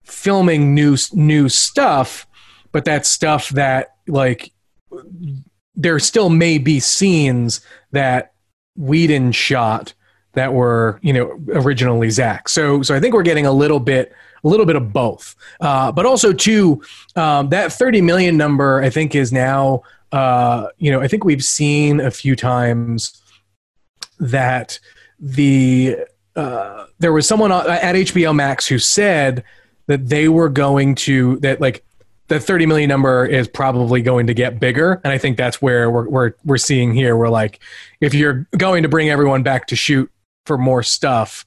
filming 0.03 0.73
new 0.73 0.97
new 1.13 1.47
stuff, 1.47 2.27
but 2.71 2.85
that 2.85 3.05
stuff 3.05 3.49
that 3.49 3.95
like 4.07 4.51
there 5.75 5.99
still 5.99 6.29
may 6.29 6.57
be 6.57 6.79
scenes 6.79 7.61
that 7.91 8.33
Whedon 8.75 9.31
shot 9.31 9.93
that 10.33 10.53
were 10.53 10.99
you 11.01 11.13
know 11.13 11.39
originally 11.53 12.09
Zack. 12.09 12.49
So 12.49 12.81
so 12.81 12.95
I 12.95 12.99
think 12.99 13.13
we're 13.13 13.23
getting 13.23 13.45
a 13.45 13.51
little 13.51 13.79
bit 13.79 14.13
a 14.43 14.47
little 14.47 14.65
bit 14.65 14.75
of 14.75 14.91
both, 14.91 15.35
uh, 15.59 15.91
but 15.91 16.05
also 16.05 16.33
too 16.33 16.81
um, 17.15 17.49
that 17.49 17.71
thirty 17.73 18.01
million 18.01 18.37
number 18.37 18.81
I 18.81 18.89
think 18.89 19.15
is 19.15 19.31
now 19.31 19.83
uh, 20.11 20.67
you 20.77 20.91
know 20.91 21.01
I 21.01 21.07
think 21.07 21.23
we've 21.23 21.43
seen 21.43 21.99
a 21.99 22.11
few 22.11 22.35
times 22.35 23.21
that 24.19 24.79
the 25.19 25.97
uh, 26.35 26.85
there 26.99 27.13
was 27.13 27.27
someone 27.27 27.51
at 27.51 27.95
HBO 27.95 28.33
Max 28.33 28.67
who 28.67 28.79
said 28.79 29.43
that 29.87 30.07
they 30.07 30.29
were 30.29 30.49
going 30.49 30.95
to 30.95 31.37
that 31.39 31.59
like 31.59 31.83
the 32.31 32.39
30 32.39 32.65
million 32.65 32.87
number 32.87 33.25
is 33.25 33.47
probably 33.49 34.01
going 34.01 34.25
to 34.27 34.33
get 34.33 34.57
bigger 34.57 35.01
and 35.03 35.11
i 35.11 35.17
think 35.17 35.35
that's 35.35 35.61
where 35.61 35.91
we're, 35.91 36.07
we're, 36.07 36.31
we're 36.45 36.57
seeing 36.57 36.93
here 36.93 37.17
we're 37.17 37.27
like 37.27 37.59
if 37.99 38.13
you're 38.13 38.47
going 38.57 38.83
to 38.83 38.89
bring 38.89 39.09
everyone 39.09 39.43
back 39.43 39.67
to 39.67 39.75
shoot 39.75 40.09
for 40.45 40.57
more 40.57 40.81
stuff 40.81 41.45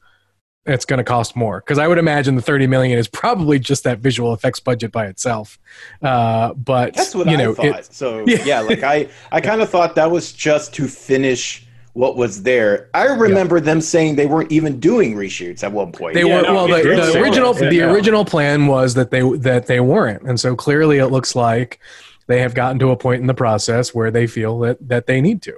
it's 0.67 0.85
going 0.85 0.99
to 0.99 1.05
cost 1.05 1.37
more 1.37 1.61
because 1.61 1.79
i 1.79 1.89
would 1.89 1.97
imagine 1.97 2.37
the 2.37 2.43
30 2.43 2.67
million 2.67 2.99
is 2.99 3.09
probably 3.09 3.59
just 3.59 3.85
that 3.85 4.01
visual 4.01 4.35
effects 4.35 4.61
budget 4.61 4.93
by 4.93 5.07
itself 5.07 5.59
uh, 6.03 6.53
but 6.55 6.93
That's 6.95 7.15
what 7.15 7.27
you 7.29 7.39
I 7.39 7.55
thought. 7.55 7.65
it- 7.67 7.93
so 7.95 8.25
Yeah. 8.27 8.45
yeah, 8.45 8.61
like 8.61 8.83
I, 8.83 9.09
I 9.33 9.41
kind 9.41 9.63
of 9.63 9.71
thought 9.71 9.95
that 9.95 10.11
was 10.11 10.33
just 10.33 10.75
to 10.75 10.87
finish 10.87 11.67
what 11.95 12.17
was 12.17 12.43
there. 12.43 12.91
I 12.93 13.07
remember 13.07 13.61
them 13.61 13.81
saying 13.81 14.17
they 14.17 14.27
weren't 14.27 14.53
even 14.53 14.79
doing 14.81 15.15
reshoots 15.15 15.63
at 15.65 15.73
one 15.73 15.93
point. 15.93 16.15
They 16.15 16.25
Yeah, 16.27 16.37
were 16.39 16.43
no, 16.43 16.55
well. 16.55 16.75
it 16.75 16.83
The, 16.85 17.13
the 17.13 17.21
original 17.23 17.55
that. 17.55 17.71
the 17.71 17.77
Yeah. 17.77 17.93
original 17.93 18.25
plan 18.25 18.67
was 18.67 18.95
that 18.95 19.11
they 19.11 19.23
that 19.39 19.67
they 19.67 19.81
weren't, 19.81 20.23
and 20.23 20.39
so 20.39 20.55
clearly 20.57 20.99
it 20.99 21.07
looks 21.07 21.35
like 21.35 21.79
they 22.27 22.41
have 22.41 22.55
gotten 22.55 22.79
to 22.81 22.91
a 22.91 22.97
point 22.97 23.21
in 23.21 23.27
the 23.27 23.35
process 23.35 23.95
where 23.95 24.11
they 24.11 24.27
feel 24.27 24.59
that 24.61 24.77
that 24.89 25.07
they 25.07 25.21
need 25.21 25.41
to. 25.43 25.55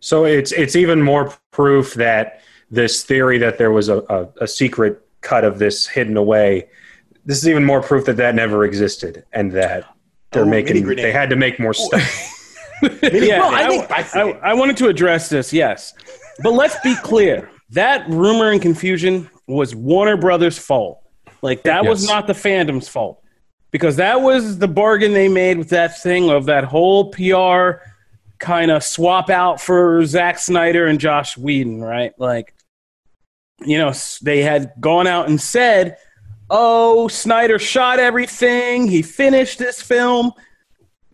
So 0.00 0.24
it's 0.26 0.52
it's 0.52 0.76
even 0.76 1.02
more 1.02 1.32
proof 1.50 1.94
that 1.94 2.40
this 2.70 3.02
theory 3.04 3.38
that 3.38 3.56
there 3.58 3.72
was 3.72 3.88
a, 3.88 3.98
a, 4.10 4.28
a 4.42 4.46
secret 4.48 5.00
cut 5.22 5.44
of 5.44 5.58
this 5.58 5.86
hidden 5.86 6.16
away. 6.18 6.68
This 7.24 7.38
is 7.38 7.48
even 7.48 7.64
more 7.64 7.80
proof 7.80 8.04
that 8.04 8.18
that 8.18 8.34
never 8.34 8.64
existed 8.66 9.24
and 9.32 9.52
that 9.52 9.84
they're 10.32 10.42
Oh, 10.42 10.46
making 10.46 10.84
they 10.96 11.10
had 11.12 11.30
to 11.30 11.36
make 11.36 11.58
more 11.58 11.70
oh. 11.70 11.72
stuff. 11.72 12.30
Yeah, 13.02 13.40
Well, 13.40 13.54
I 13.54 13.62
I, 13.64 13.68
think- 14.02 14.16
I, 14.16 14.20
I, 14.20 14.50
I 14.50 14.54
wanted 14.54 14.76
to 14.78 14.88
address 14.88 15.28
this, 15.28 15.52
yes. 15.52 15.94
But 16.42 16.52
let's 16.52 16.78
be 16.80 16.94
clear. 16.96 17.50
That 17.70 18.08
rumor 18.08 18.50
and 18.50 18.60
confusion 18.60 19.28
was 19.46 19.74
Warner 19.74 20.16
Brothers' 20.16 20.58
fault. 20.58 21.00
Like, 21.42 21.62
that 21.64 21.84
was 21.84 22.06
not 22.06 22.26
the 22.26 22.32
fandom's 22.32 22.88
fault. 22.88 23.20
Because 23.70 23.96
that 23.96 24.20
was 24.20 24.58
the 24.58 24.68
bargain 24.68 25.12
they 25.12 25.28
made 25.28 25.58
with 25.58 25.70
that 25.70 26.00
thing 26.00 26.30
of 26.30 26.46
that 26.46 26.64
whole 26.64 27.10
PR 27.10 27.82
kind 28.38 28.70
of 28.70 28.84
swap 28.84 29.30
out 29.30 29.60
for 29.60 30.04
Zack 30.06 30.38
Snyder 30.38 30.86
and 30.86 31.00
Joss 31.00 31.36
Whedon, 31.36 31.80
right? 31.80 32.12
Like, 32.18 32.54
you 33.64 33.78
know, 33.78 33.92
they 34.22 34.42
had 34.42 34.72
gone 34.80 35.06
out 35.06 35.28
and 35.28 35.40
said, 35.40 35.96
oh, 36.50 37.08
Snyder 37.08 37.58
shot 37.58 37.98
everything. 37.98 38.86
He 38.86 39.02
finished 39.02 39.58
this 39.58 39.82
film 39.82 40.32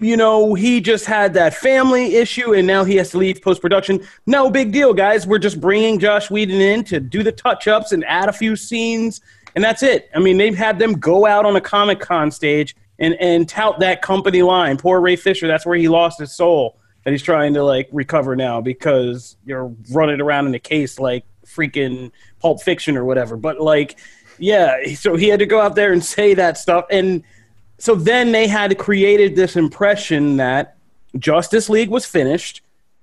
you 0.00 0.16
know, 0.16 0.54
he 0.54 0.80
just 0.80 1.04
had 1.04 1.35
that 1.35 1.54
family 1.54 2.16
issue 2.16 2.54
and 2.54 2.66
now 2.66 2.85
he 2.85 2.97
has 2.97 3.11
to 3.11 3.19
leave 3.19 3.42
post 3.42 3.61
production. 3.61 4.07
No 4.26 4.50
big 4.50 4.73
deal, 4.73 4.95
guys. 4.95 5.26
We're 5.26 5.38
just 5.38 5.61
bringing 5.61 5.99
Joss 5.99 6.30
Whedon 6.30 6.61
in 6.61 6.85
to 6.85 7.00
do 7.00 7.23
the 7.23 7.33
touch 7.33 7.69
ups 7.69 7.92
and 7.92 8.04
add 8.07 8.28
a 8.28 8.33
few 8.33 8.57
scenes, 8.57 9.21
and 9.54 9.62
that's 9.62 9.83
it. 9.83 10.11
I 10.14 10.19
mean, 10.19 10.38
they've 10.38 10.57
had 10.57 10.78
them 10.78 10.95
go 10.95 11.26
out 11.26 11.45
on 11.45 11.54
a 11.57 11.61
Comic 11.61 12.00
Con 12.00 12.30
stage 12.30 12.75
and, 12.99 13.14
and 13.21 13.49
tout 13.49 13.80
that 13.80 14.02
company 14.02 14.42
line. 14.42 14.78
Poor 14.78 15.00
Ray 15.00 15.16
Fisher, 15.16 15.47
that's 15.47 15.66
where 15.66 15.76
he 15.76 15.88
lost 15.88 16.19
his 16.19 16.33
soul 16.33 16.78
that 17.04 17.11
he's 17.12 17.23
trying 17.23 17.54
to 17.54 17.64
like 17.64 17.88
recover 17.92 18.37
now 18.37 18.61
because 18.61 19.37
you're 19.45 19.75
running 19.90 20.21
around 20.21 20.47
in 20.47 20.54
a 20.54 20.59
case 20.59 20.99
like 20.99 21.25
freaking 21.47 22.12
Pulp 22.40 22.62
Fiction 22.62 22.97
or 22.97 23.04
whatever. 23.04 23.37
But 23.37 23.61
like, 23.61 23.99
yeah, 24.38 24.95
so 24.95 25.16
he 25.16 25.28
had 25.28 25.40
to 25.40 25.47
go 25.47 25.61
out 25.61 25.75
there 25.75 25.92
and 25.92 26.04
say 26.04 26.35
that 26.35 26.59
stuff 26.59 26.87
and 26.90 27.23
so 27.81 27.95
then 27.95 28.31
they 28.31 28.47
had 28.47 28.77
created 28.79 29.35
this 29.35 29.57
impression 29.57 30.37
that 30.37 30.77
Justice 31.19 31.69
League 31.71 31.89
was 31.89 32.05
finished, 32.05 32.61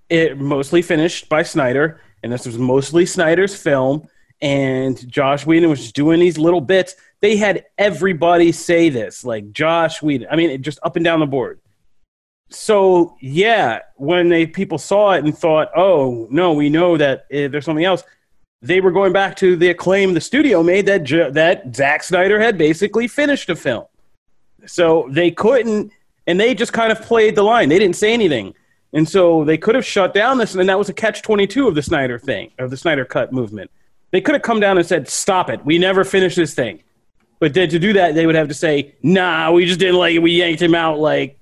it 0.07 0.37
mostly 0.37 0.81
finished 0.81 1.27
by 1.27 1.41
Snyder, 1.43 1.99
and 2.21 2.31
this 2.31 2.45
was 2.45 2.59
mostly 2.59 3.05
Snyder's 3.05 3.55
film, 3.55 4.07
and 4.39 5.09
Joss 5.11 5.47
Whedon 5.47 5.69
was 5.69 5.91
doing 5.91 6.19
these 6.19 6.37
little 6.37 6.61
bits. 6.61 6.95
They 7.21 7.37
had 7.37 7.65
everybody 7.79 8.51
say 8.51 8.89
this, 8.89 9.25
like 9.25 9.51
Joss 9.51 10.01
Whedon. 10.01 10.27
I 10.29 10.35
mean, 10.35 10.61
just 10.61 10.79
up 10.83 10.95
and 10.95 11.03
down 11.03 11.19
the 11.19 11.25
board. 11.25 11.59
So 12.49 13.17
yeah, 13.19 13.79
when 13.95 14.29
they 14.29 14.45
people 14.45 14.77
saw 14.77 15.13
it 15.13 15.25
and 15.25 15.37
thought, 15.37 15.69
"Oh 15.75 16.27
no, 16.29 16.53
we 16.53 16.69
know 16.69 16.97
that 16.97 17.21
uh, 17.33 17.49
there's 17.49 17.65
something 17.65 17.83
else," 17.83 18.03
they 18.61 18.79
were 18.79 18.91
going 18.91 19.11
back 19.11 19.35
to 19.37 19.55
the 19.55 19.69
acclaim 19.69 20.13
the 20.13 20.21
studio 20.21 20.63
made 20.63 20.85
that 20.85 21.03
J- 21.03 21.31
that 21.31 21.75
Zack 21.75 22.03
Snyder 22.03 22.39
had 22.39 22.57
basically 22.57 23.07
finished 23.07 23.49
a 23.49 23.55
film. 23.55 23.85
So 24.67 25.07
they 25.09 25.31
couldn't, 25.31 25.91
and 26.25 26.39
they 26.39 26.53
just 26.53 26.73
kind 26.73 26.91
of 26.91 27.01
played 27.01 27.35
the 27.35 27.43
line. 27.43 27.69
They 27.69 27.79
didn't 27.79 27.95
say 27.95 28.13
anything. 28.13 28.53
And 28.93 29.07
so 29.07 29.43
they 29.43 29.57
could 29.57 29.75
have 29.75 29.85
shut 29.85 30.13
down 30.13 30.37
this, 30.37 30.55
and 30.55 30.69
that 30.69 30.77
was 30.77 30.89
a 30.89 30.93
catch 30.93 31.21
22 31.21 31.67
of 31.67 31.75
the 31.75 31.81
Snyder 31.81 32.17
thing, 32.17 32.51
of 32.57 32.69
the 32.69 32.77
Snyder 32.77 33.05
Cut 33.05 33.33
movement. 33.33 33.69
They 34.11 34.21
could 34.21 34.33
have 34.35 34.41
come 34.41 34.59
down 34.59 34.77
and 34.77 34.87
said, 34.87 35.07
Stop 35.09 35.49
it. 35.49 35.63
We 35.65 35.77
never 35.77 36.03
finished 36.03 36.37
this 36.37 36.53
thing. 36.53 36.83
But 37.39 37.53
then 37.53 37.69
to 37.69 37.79
do 37.79 37.93
that, 37.93 38.15
they 38.15 38.25
would 38.25 38.35
have 38.35 38.47
to 38.47 38.53
say, 38.53 38.95
Nah, 39.03 39.51
we 39.51 39.65
just 39.65 39.79
didn't 39.79 39.97
like 39.97 40.15
it. 40.15 40.19
We 40.19 40.31
yanked 40.31 40.61
him 40.61 40.73
out 40.73 40.99
like 40.99 41.37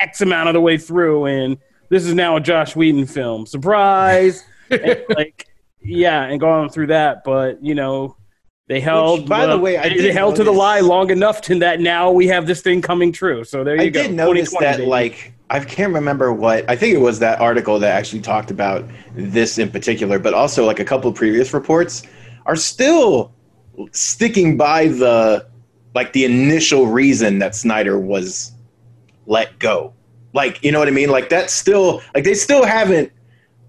X 0.00 0.20
amount 0.20 0.48
of 0.48 0.54
the 0.54 0.60
way 0.60 0.78
through, 0.78 1.26
and 1.26 1.58
this 1.88 2.04
is 2.04 2.14
now 2.14 2.36
a 2.36 2.40
Joss 2.40 2.76
Whedon 2.76 3.06
film. 3.06 3.46
Surprise. 3.46 4.44
and, 4.70 5.04
like, 5.08 5.48
yeah, 5.82 6.22
and 6.24 6.38
going 6.38 6.70
through 6.70 6.88
that. 6.88 7.24
But, 7.24 7.62
you 7.62 7.74
know, 7.74 8.16
they 8.68 8.80
held. 8.80 9.28
by 9.28 9.46
the 9.46 9.54
uh, 9.54 9.58
way, 9.58 9.78
I 9.78 9.88
they, 9.88 10.12
held 10.12 10.36
to 10.36 10.44
the 10.44 10.52
lie 10.52 10.80
long 10.80 11.10
enough 11.10 11.40
to 11.42 11.58
that 11.60 11.80
now 11.80 12.10
we 12.10 12.26
have 12.26 12.46
this 12.46 12.60
thing 12.60 12.82
coming 12.82 13.12
true. 13.12 13.42
So 13.42 13.64
there 13.64 13.76
you 13.76 13.82
I 13.82 13.88
go. 13.88 14.00
I 14.00 14.02
did 14.04 14.14
notice 14.14 14.52
that, 14.60 14.76
baby. 14.76 14.88
like, 14.88 15.32
I 15.48 15.60
can't 15.60 15.94
remember 15.94 16.34
what. 16.34 16.68
I 16.68 16.76
think 16.76 16.94
it 16.94 17.00
was 17.00 17.18
that 17.20 17.40
article 17.40 17.78
that 17.78 17.96
actually 17.96 18.20
talked 18.20 18.50
about 18.50 18.84
this 19.14 19.56
in 19.56 19.70
particular, 19.70 20.18
but 20.18 20.34
also 20.34 20.66
like 20.66 20.80
a 20.80 20.84
couple 20.84 21.10
of 21.10 21.16
previous 21.16 21.54
reports 21.54 22.02
are 22.44 22.56
still 22.56 23.32
sticking 23.92 24.58
by 24.58 24.88
the 24.88 25.46
like 25.94 26.12
the 26.12 26.26
initial 26.26 26.86
reason 26.88 27.38
that 27.38 27.54
Snyder 27.54 27.98
was 27.98 28.52
let 29.26 29.58
go. 29.58 29.94
Like, 30.34 30.62
you 30.62 30.72
know 30.72 30.78
what 30.78 30.88
I 30.88 30.92
mean? 30.92 31.08
Like 31.08 31.30
that's 31.30 31.54
still 31.54 32.02
like 32.14 32.24
they 32.24 32.34
still 32.34 32.66
haven't 32.66 33.10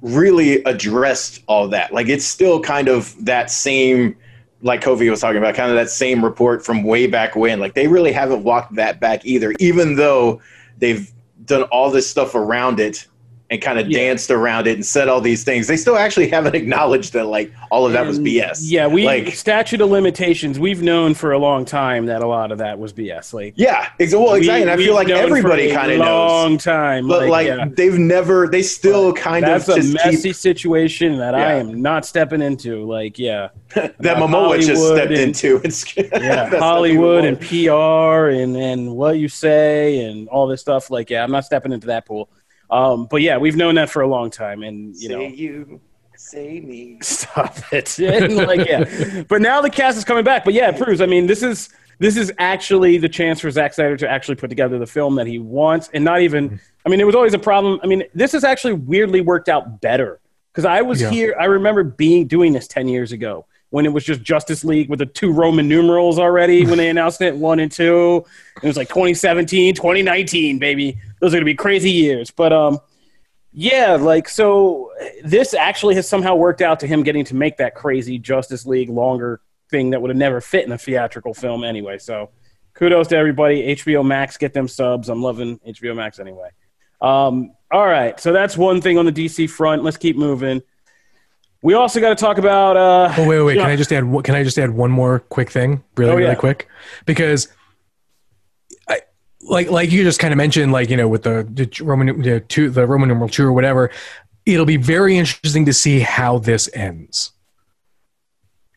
really 0.01 0.61
addressed 0.63 1.41
all 1.47 1.69
that. 1.69 1.93
Like 1.93 2.09
it's 2.09 2.25
still 2.25 2.59
kind 2.59 2.89
of 2.89 3.15
that 3.23 3.49
same 3.49 4.17
like 4.61 4.81
Kofi 4.81 5.09
was 5.09 5.21
talking 5.21 5.37
about, 5.37 5.55
kind 5.55 5.69
of 5.69 5.77
that 5.77 5.89
same 5.89 6.23
report 6.23 6.65
from 6.65 6.83
way 6.83 7.07
back 7.07 7.35
when. 7.35 7.59
Like 7.59 7.73
they 7.73 7.87
really 7.87 8.11
haven't 8.11 8.43
walked 8.43 8.75
that 8.75 8.99
back 8.99 9.25
either, 9.25 9.53
even 9.59 9.95
though 9.95 10.41
they've 10.77 11.09
done 11.45 11.63
all 11.63 11.91
this 11.91 12.09
stuff 12.09 12.35
around 12.35 12.79
it 12.79 13.07
and 13.49 13.61
kind 13.61 13.79
of 13.79 13.89
Yeah. 13.89 13.99
danced 13.99 14.29
around 14.29 14.67
it 14.67 14.75
and 14.75 14.85
said 14.85 15.07
all 15.07 15.21
these 15.21 15.43
things. 15.43 15.67
They 15.67 15.77
still 15.77 15.97
actually 15.97 16.27
haven't 16.35 16.55
acknowledged 16.55 17.13
that 17.13 17.25
like 17.25 17.51
all 17.71 17.85
of 17.85 17.93
that 17.93 18.05
was 18.05 18.19
mm, 18.19 18.25
BS. 18.39 18.59
Yeah, 18.61 18.87
we 18.87 19.05
like 19.05 19.33
statute 19.35 19.81
of 19.81 19.89
limitations. 19.89 20.59
We've 20.59 20.81
known 20.81 21.13
for 21.13 21.31
a 21.31 21.39
long 21.39 21.65
time 21.65 22.05
that 22.07 22.21
a 22.21 22.27
lot 22.27 22.51
of 22.51 22.59
that 22.59 22.77
was 22.77 22.93
BS. 22.93 23.33
Like, 23.33 23.53
yeah, 23.55 23.89
ex- 23.99 24.13
well, 24.13 24.33
exactly. 24.35 24.61
and 24.63 24.71
I 24.71 24.77
feel 24.77 24.93
like 24.93 25.09
everybody 25.09 25.71
kind 25.71 25.91
of 25.91 25.99
knows, 25.99 26.07
long 26.07 26.57
time. 26.57 27.07
but 27.07 27.27
like, 27.27 27.47
yeah. 27.47 27.65
they've 27.69 27.97
never. 27.97 28.47
They 28.47 28.61
still 28.61 29.13
kind 29.13 29.43
that's 29.43 29.67
of 29.67 29.77
a 29.77 29.81
just 29.81 29.93
messy 29.93 30.29
keep 30.29 30.35
situation 30.35 31.17
that 31.17 31.33
I 31.33 31.55
am 31.55 31.81
not 31.81 32.05
stepping 32.05 32.41
into. 32.41 32.85
Like, 32.85 33.17
yeah, 33.17 33.49
that 33.75 33.97
Momoa 33.99 34.61
just 34.61 34.85
stepped 34.85 35.11
and- 35.11 35.19
into. 35.19 35.61
It's, 35.63 35.95
yeah, 35.97 36.49
Hollywood 36.59 37.25
and 37.25 37.39
PR 37.39 38.29
and 38.29 38.55
and 38.55 38.95
what 38.95 39.17
you 39.17 39.27
say 39.27 40.05
and 40.05 40.27
all 40.29 40.47
this 40.47 40.61
stuff. 40.61 40.89
Like, 40.91 41.09
yeah, 41.09 41.23
I'm 41.23 41.31
not 41.31 41.45
stepping 41.45 41.71
into 41.71 41.87
that 41.87 42.05
pool. 42.05 42.29
Um, 42.71 43.07
but 43.09 43.21
yeah, 43.21 43.37
we've 43.37 43.55
known 43.55 43.75
that 43.75 43.89
for 43.89 44.01
a 44.01 44.07
long 44.07 44.29
time, 44.29 44.63
and 44.63 44.95
you 44.95 45.07
say 45.09 45.13
know, 45.15 45.21
you, 45.21 45.81
say 46.15 46.59
me. 46.59 46.97
stop 47.01 47.55
it. 47.71 47.97
And, 47.99 48.35
like, 48.37 48.67
yeah, 48.67 49.23
but 49.27 49.41
now 49.41 49.61
the 49.61 49.69
cast 49.69 49.97
is 49.97 50.03
coming 50.05 50.23
back. 50.23 50.45
But 50.45 50.53
yeah, 50.53 50.69
it 50.69 50.77
proves. 50.77 51.01
I 51.01 51.05
mean, 51.05 51.27
this 51.27 51.41
is 51.43 51.69
this 51.99 52.15
is 52.15 52.31
actually 52.37 52.97
the 52.97 53.09
chance 53.09 53.39
for 53.39 53.49
Zack 53.51 53.73
Snyder 53.73 53.97
to 53.97 54.09
actually 54.09 54.35
put 54.35 54.49
together 54.49 54.77
the 54.79 54.87
film 54.87 55.15
that 55.15 55.27
he 55.27 55.39
wants, 55.39 55.89
and 55.93 56.03
not 56.03 56.21
even. 56.21 56.59
I 56.85 56.89
mean, 56.89 56.99
it 57.01 57.05
was 57.05 57.15
always 57.15 57.33
a 57.33 57.39
problem. 57.39 57.79
I 57.83 57.87
mean, 57.87 58.03
this 58.13 58.31
has 58.33 58.43
actually 58.43 58.73
weirdly 58.73 59.21
worked 59.21 59.49
out 59.49 59.81
better 59.81 60.19
because 60.51 60.65
I 60.65 60.81
was 60.81 61.01
Yeah. 61.01 61.09
here. 61.09 61.35
I 61.39 61.45
remember 61.45 61.83
being 61.83 62.27
doing 62.27 62.53
this 62.53 62.67
ten 62.67 62.87
years 62.87 63.11
ago 63.11 63.45
when 63.71 63.85
it 63.85 63.93
was 63.93 64.03
just 64.03 64.21
Justice 64.21 64.63
League 64.63 64.89
with 64.89 64.99
the 64.99 65.05
two 65.05 65.31
Roman 65.31 65.67
numerals 65.67 66.17
already 66.17 66.65
when 66.65 66.77
they 66.77 66.89
announced 66.89 67.21
it 67.21 67.35
one 67.35 67.59
and 67.59 67.71
two. 67.71 68.25
It 68.61 68.67
was 68.67 68.77
like 68.77 68.89
2017, 68.89 69.75
2019, 69.75 70.59
baby. 70.59 70.97
Those 71.19 71.33
are 71.33 71.37
gonna 71.37 71.45
be 71.45 71.55
crazy 71.55 71.91
years. 71.91 72.31
But 72.31 72.51
um, 72.51 72.79
yeah, 73.51 73.95
like 73.95 74.29
so 74.29 74.91
this 75.23 75.53
actually 75.53 75.95
has 75.95 76.07
somehow 76.07 76.35
worked 76.35 76.61
out 76.61 76.79
to 76.81 76.87
him 76.87 77.03
getting 77.03 77.25
to 77.25 77.35
make 77.35 77.57
that 77.57 77.75
crazy 77.75 78.17
Justice 78.17 78.65
League 78.65 78.89
longer 78.89 79.41
thing 79.69 79.91
that 79.91 80.01
would 80.01 80.09
have 80.09 80.17
never 80.17 80.41
fit 80.41 80.65
in 80.65 80.71
a 80.71 80.77
theatrical 80.77 81.33
film 81.33 81.63
anyway. 81.63 81.97
So 81.97 82.31
kudos 82.73 83.07
to 83.09 83.17
everybody. 83.17 83.75
HBO 83.75 84.05
Max, 84.05 84.37
get 84.37 84.53
them 84.53 84.67
subs. 84.67 85.09
I'm 85.09 85.21
loving 85.21 85.59
HBO 85.59 85.95
Max 85.95 86.19
anyway. 86.19 86.49
Um, 87.01 87.53
all 87.71 87.85
right, 87.85 88.19
so 88.19 88.33
that's 88.33 88.57
one 88.57 88.81
thing 88.81 88.97
on 88.97 89.05
the 89.05 89.11
DC 89.11 89.49
front. 89.49 89.83
Let's 89.83 89.97
keep 89.97 90.17
moving. 90.17 90.61
We 91.61 91.73
also 91.73 91.99
got 91.99 92.09
to 92.09 92.15
talk 92.15 92.37
about. 92.37 92.77
Uh, 92.77 93.13
Oh 93.17 93.27
wait, 93.27 93.37
wait, 93.39 93.43
wait. 93.43 93.57
Can 93.57 93.65
I 93.69 93.75
just 93.75 93.91
add? 93.91 94.05
one- 94.05 94.23
Can 94.23 94.35
I 94.35 94.43
just 94.43 94.57
add 94.57 94.69
one 94.71 94.91
more 94.91 95.19
quick 95.19 95.49
thing, 95.51 95.83
really, 95.97 96.11
Oh, 96.11 96.17
yeah. 96.17 96.23
really 96.25 96.35
quick? 96.37 96.67
Because, 97.05 97.49
I 98.87 99.01
like 99.41 99.69
like 99.69 99.91
you 99.91 100.03
just 100.03 100.19
kind 100.19 100.31
of 100.33 100.37
mentioned, 100.37 100.71
like 100.71 100.89
you 100.89 100.95
know, 100.97 101.07
with 101.07 101.23
the, 101.23 101.45
the 101.51 101.83
Roman 101.83 102.21
the 102.21 102.39
two, 102.39 102.69
the 102.69 102.87
Roman 102.87 103.09
numeral 103.09 103.29
two 103.29 103.45
or 103.45 103.51
whatever. 103.53 103.91
It'll 104.45 104.65
be 104.65 104.77
very 104.77 105.17
interesting 105.17 105.65
to 105.65 105.73
see 105.73 105.99
how 105.99 106.39
this 106.39 106.69
ends, 106.73 107.31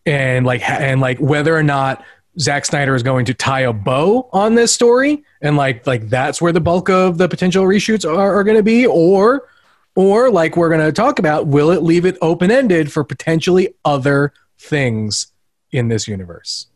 and 0.05 0.45
like 0.45 0.69
and 0.69 1.01
like 1.01 1.19
whether 1.19 1.57
or 1.57 1.63
not 1.63 2.05
Zack 2.39 2.65
Snyder 2.65 2.95
is 2.95 3.03
going 3.03 3.25
to 3.27 3.35
tie 3.35 3.61
a 3.61 3.73
bow 3.73 4.29
on 4.33 4.55
this 4.57 4.73
story, 4.73 5.23
and 5.41 5.57
like 5.57 5.87
like 5.87 6.09
that's 6.09 6.43
where 6.43 6.53
the 6.53 6.61
bulk 6.61 6.91
of 6.91 7.17
the 7.19 7.29
potential 7.29 7.65
reshoots 7.65 8.05
are, 8.05 8.35
are 8.37 8.45
going 8.45 8.57
to 8.57 8.63
be, 8.63 8.87
or 8.87 9.49
or 9.95 10.31
like 10.31 10.57
we're 10.57 10.69
going 10.69 10.85
to 10.85 10.93
talk 10.93 11.19
about, 11.19 11.47
will 11.47 11.71
it 11.71 11.83
leave 11.83 12.07
it 12.07 12.17
open 12.23 12.51
ended 12.51 12.93
for 12.93 13.05
potentially 13.05 13.75
other 13.85 14.33
things 14.59 15.33
in 15.71 15.89
this 15.89 16.09
universe? 16.09 16.69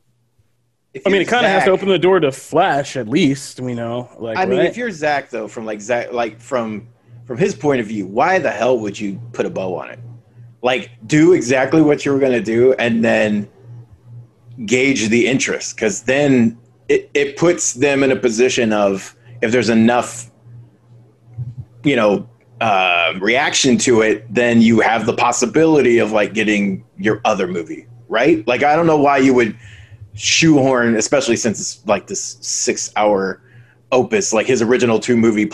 I 1.05 1.11
mean, 1.11 1.21
it 1.21 1.29
kind 1.29 1.45
of 1.45 1.53
has 1.53 1.61
Zack- 1.61 1.67
to 1.67 1.73
open 1.73 1.89
the 1.89 1.99
door 1.99 2.21
to 2.21 2.33
Flash, 2.33 2.97
at 2.97 3.09
least. 3.09 3.61
We 3.61 3.75
know, 3.75 4.09
like, 4.19 4.39
I 4.39 4.47
mean, 4.47 4.61
right? 4.61 4.69
if 4.69 4.77
you're 4.77 4.91
Zack 4.91 5.29
though, 5.31 5.47
from 5.47 5.67
like 5.67 5.81
Zack, 5.81 6.13
like 6.13 6.41
from 6.41 6.89
from 7.27 7.37
his 7.37 7.55
point 7.55 7.81
of 7.81 7.87
view, 7.87 8.07
why 8.07 8.39
the 8.39 8.51
hell 8.51 8.79
would 8.79 8.99
you 8.99 9.21
put 9.33 9.45
a 9.45 9.51
bow 9.51 9.75
on 9.75 9.91
it? 9.91 9.99
Like, 10.63 10.91
do 11.07 11.33
exactly 11.35 11.83
what 11.83 12.07
you 12.07 12.13
were 12.13 12.19
gonna 12.19 12.41
do, 12.41 12.73
and 12.75 13.05
then 13.05 13.49
gauge 14.65 15.09
the 15.09 15.27
interest, 15.27 15.77
because 15.77 16.03
then 16.03 16.59
it, 16.89 17.11
it 17.13 17.37
puts 17.37 17.75
them 17.75 18.03
in 18.03 18.11
a 18.11 18.17
position 18.17 18.73
of 18.73 19.15
if 19.43 19.53
there's 19.53 19.69
enough, 19.69 20.31
you 21.85 21.97
know, 21.97 22.27
uh, 22.61 23.15
reaction 23.21 23.77
to 23.79 24.03
it, 24.03 24.33
then 24.33 24.63
you 24.63 24.81
have 24.81 25.07
the 25.07 25.13
possibility 25.13 25.99
of 25.99 26.13
like 26.13 26.35
getting 26.35 26.85
your 26.97 27.21
other 27.25 27.47
movie, 27.47 27.87
right? 28.09 28.47
Like, 28.47 28.63
I 28.63 28.75
don't 28.77 28.87
know 28.87 28.97
why 28.97 29.19
you 29.19 29.35
would 29.35 29.57
shoehorn, 30.15 30.97
especially 30.97 31.37
since 31.37 31.61
it's 31.61 31.87
like 31.87 32.07
this 32.07 32.39
six 32.41 32.93
hour 32.97 33.43
opus, 33.93 34.33
like 34.33 34.47
his 34.47 34.63
original 34.63 34.99
two 34.99 35.17
movie 35.17 35.47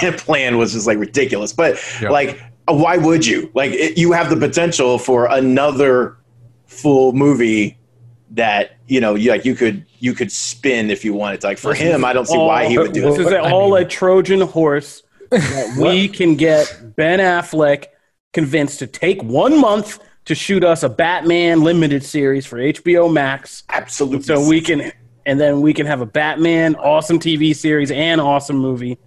plan, 0.00 0.18
plan 0.18 0.58
was 0.58 0.72
just 0.72 0.86
like 0.86 0.98
ridiculous. 0.98 1.52
But 1.52 1.78
Yeah. 2.00 2.10
like, 2.10 2.42
uh, 2.68 2.74
why 2.74 2.96
would 2.96 3.26
you? 3.26 3.50
Like, 3.54 3.72
it, 3.72 3.96
you 3.98 4.12
have 4.12 4.30
the 4.30 4.36
potential 4.36 4.98
for 4.98 5.26
another 5.26 6.16
full 6.66 7.12
movie 7.12 7.78
that 8.30 8.76
you 8.88 9.00
know, 9.00 9.14
you, 9.14 9.30
like 9.30 9.44
you 9.44 9.54
could 9.54 9.86
you 10.00 10.12
could 10.12 10.30
spin 10.30 10.90
if 10.90 11.04
you 11.04 11.14
wanted 11.14 11.40
to. 11.40 11.46
Like 11.46 11.58
for 11.58 11.72
him, 11.74 12.04
I 12.04 12.12
don't 12.12 12.26
see 12.26 12.36
why 12.36 12.68
he 12.68 12.76
would 12.76 12.92
do 12.92 13.08
it. 13.08 13.16
This 13.16 13.26
it. 13.26 13.32
is 13.32 13.32
all 13.32 13.74
a 13.74 13.84
Trojan 13.84 14.42
horse 14.42 15.02
that 15.32 15.76
we 15.78 16.08
can 16.08 16.36
get 16.36 16.94
Ben 16.96 17.18
Affleck 17.18 17.86
convinced 18.32 18.78
to 18.80 18.86
take 18.86 19.22
one 19.22 19.60
month 19.60 19.98
to 20.24 20.34
shoot 20.34 20.62
us 20.64 20.82
a 20.82 20.88
Batman 20.88 21.62
limited 21.62 22.04
series 22.04 22.46
for 22.46 22.58
HBO 22.58 23.12
Max, 23.12 23.64
Absolutely. 23.68 24.22
so 24.22 24.46
we 24.46 24.60
can, 24.60 24.92
and 25.26 25.40
then 25.40 25.60
we 25.60 25.74
can 25.74 25.86
have 25.86 26.00
a 26.00 26.06
Batman 26.06 26.76
awesome 26.76 27.18
TV 27.18 27.54
series 27.54 27.90
and 27.90 28.20
awesome 28.20 28.56
movie, 28.56 28.98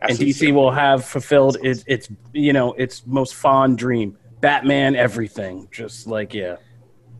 and 0.00 0.18
DC 0.18 0.52
will 0.52 0.70
have 0.72 1.04
fulfilled 1.04 1.58
its 1.62 1.84
its 1.86 2.08
you 2.32 2.52
know 2.52 2.72
its 2.72 3.06
most 3.06 3.34
fond 3.34 3.78
dream, 3.78 4.16
Batman 4.40 4.96
everything. 4.96 5.68
Just 5.70 6.06
like 6.08 6.34
yeah, 6.34 6.56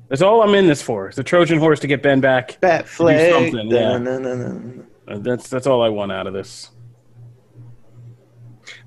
that's 0.08 0.22
all 0.22 0.42
I'm 0.42 0.54
in 0.54 0.66
this 0.66 0.82
for. 0.82 1.08
It's 1.08 1.18
a 1.18 1.24
Trojan 1.24 1.58
horse 1.58 1.80
to 1.80 1.86
get 1.86 2.02
Ben 2.02 2.20
back. 2.20 2.58
Batfleck. 2.60 3.32
something, 3.32 3.70
yeah. 3.70 4.84
Uh, 5.14 5.18
That's 5.20 5.48
that's 5.48 5.66
all 5.66 5.82
I 5.82 5.88
want 5.88 6.12
out 6.12 6.26
of 6.26 6.34
this. 6.34 6.70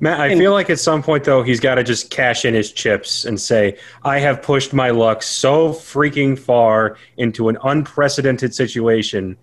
Matt, 0.02 0.20
I 0.20 0.36
feel 0.36 0.52
like 0.52 0.70
at 0.72 0.80
some 0.80 1.02
point 1.04 1.24
though 1.24 1.44
he's 1.44 1.60
got 1.60 1.76
to 1.76 1.84
just 1.84 2.10
cash 2.10 2.44
in 2.44 2.54
his 2.56 2.72
chips 2.72 3.24
and 3.24 3.40
say, 3.40 3.78
"I 4.04 4.18
have 4.20 4.42
pushed 4.42 4.74
my 4.74 4.90
luck 4.90 5.22
so 5.22 5.70
freaking 5.70 6.38
far 6.38 6.98
into 7.18 7.50
an 7.50 7.58
unprecedented 7.64 8.54
situation." 8.56 9.38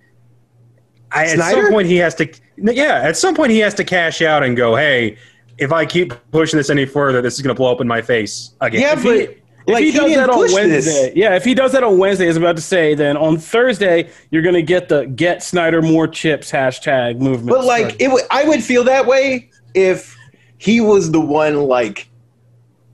I, 1.12 1.24
at 1.24 1.36
Snyder? 1.36 1.62
some 1.62 1.70
point 1.72 1.86
he 1.86 1.96
has 1.96 2.14
to, 2.16 2.28
yeah, 2.58 3.00
at 3.02 3.16
some 3.16 3.34
point 3.34 3.50
he 3.52 3.60
has 3.60 3.72
to 3.74 3.84
cash 3.84 4.20
out 4.20 4.42
and 4.42 4.56
go, 4.56 4.74
"Hey, 4.74 5.16
if 5.58 5.72
I 5.72 5.86
keep 5.86 6.12
pushing 6.32 6.58
this 6.58 6.70
any 6.70 6.84
further, 6.86 7.22
this 7.22 7.34
is 7.34 7.40
going 7.40 7.54
to 7.54 7.58
blow 7.58 7.72
up 7.72 7.80
in 7.80 7.86
my 7.88 8.02
face 8.02 8.50
again." 8.60 8.80
Yeah, 8.82 8.92
If 8.94 9.02
but 9.04 9.14
he- 9.16 9.20
If 9.68 9.74
like 9.74 9.84
he, 9.84 9.92
does 9.92 10.14
that 10.14 10.28
on 10.30 10.38
Wednesday, 10.38 10.80
this. 10.80 11.12
yeah, 11.14 11.36
if 11.36 11.44
he 11.44 11.54
does 11.54 11.72
that 11.72 11.84
on 11.84 11.98
Wednesday, 11.98 12.24
I 12.24 12.28
was 12.28 12.36
about 12.38 12.56
to 12.56 12.62
say, 12.62 12.94
then 12.94 13.16
on 13.16 13.36
Thursday 13.38 14.08
you're 14.30 14.42
gonna 14.42 14.60
get 14.62 14.88
the 14.88 15.06
"Get 15.06 15.42
Snyder 15.42 15.82
More 15.82 16.08
Chips" 16.08 16.50
hashtag 16.50 17.20
movement. 17.20 17.50
But 17.56 17.64
like 17.64 17.94
it, 18.00 18.10
would 18.10 18.24
I 18.30 18.44
would 18.44 18.62
feel 18.64 18.82
that 18.84 19.06
way 19.06 19.50
if 19.74 20.16
he 20.58 20.80
was 20.80 21.10
the 21.12 21.20
one 21.20 21.62
like 21.64 22.08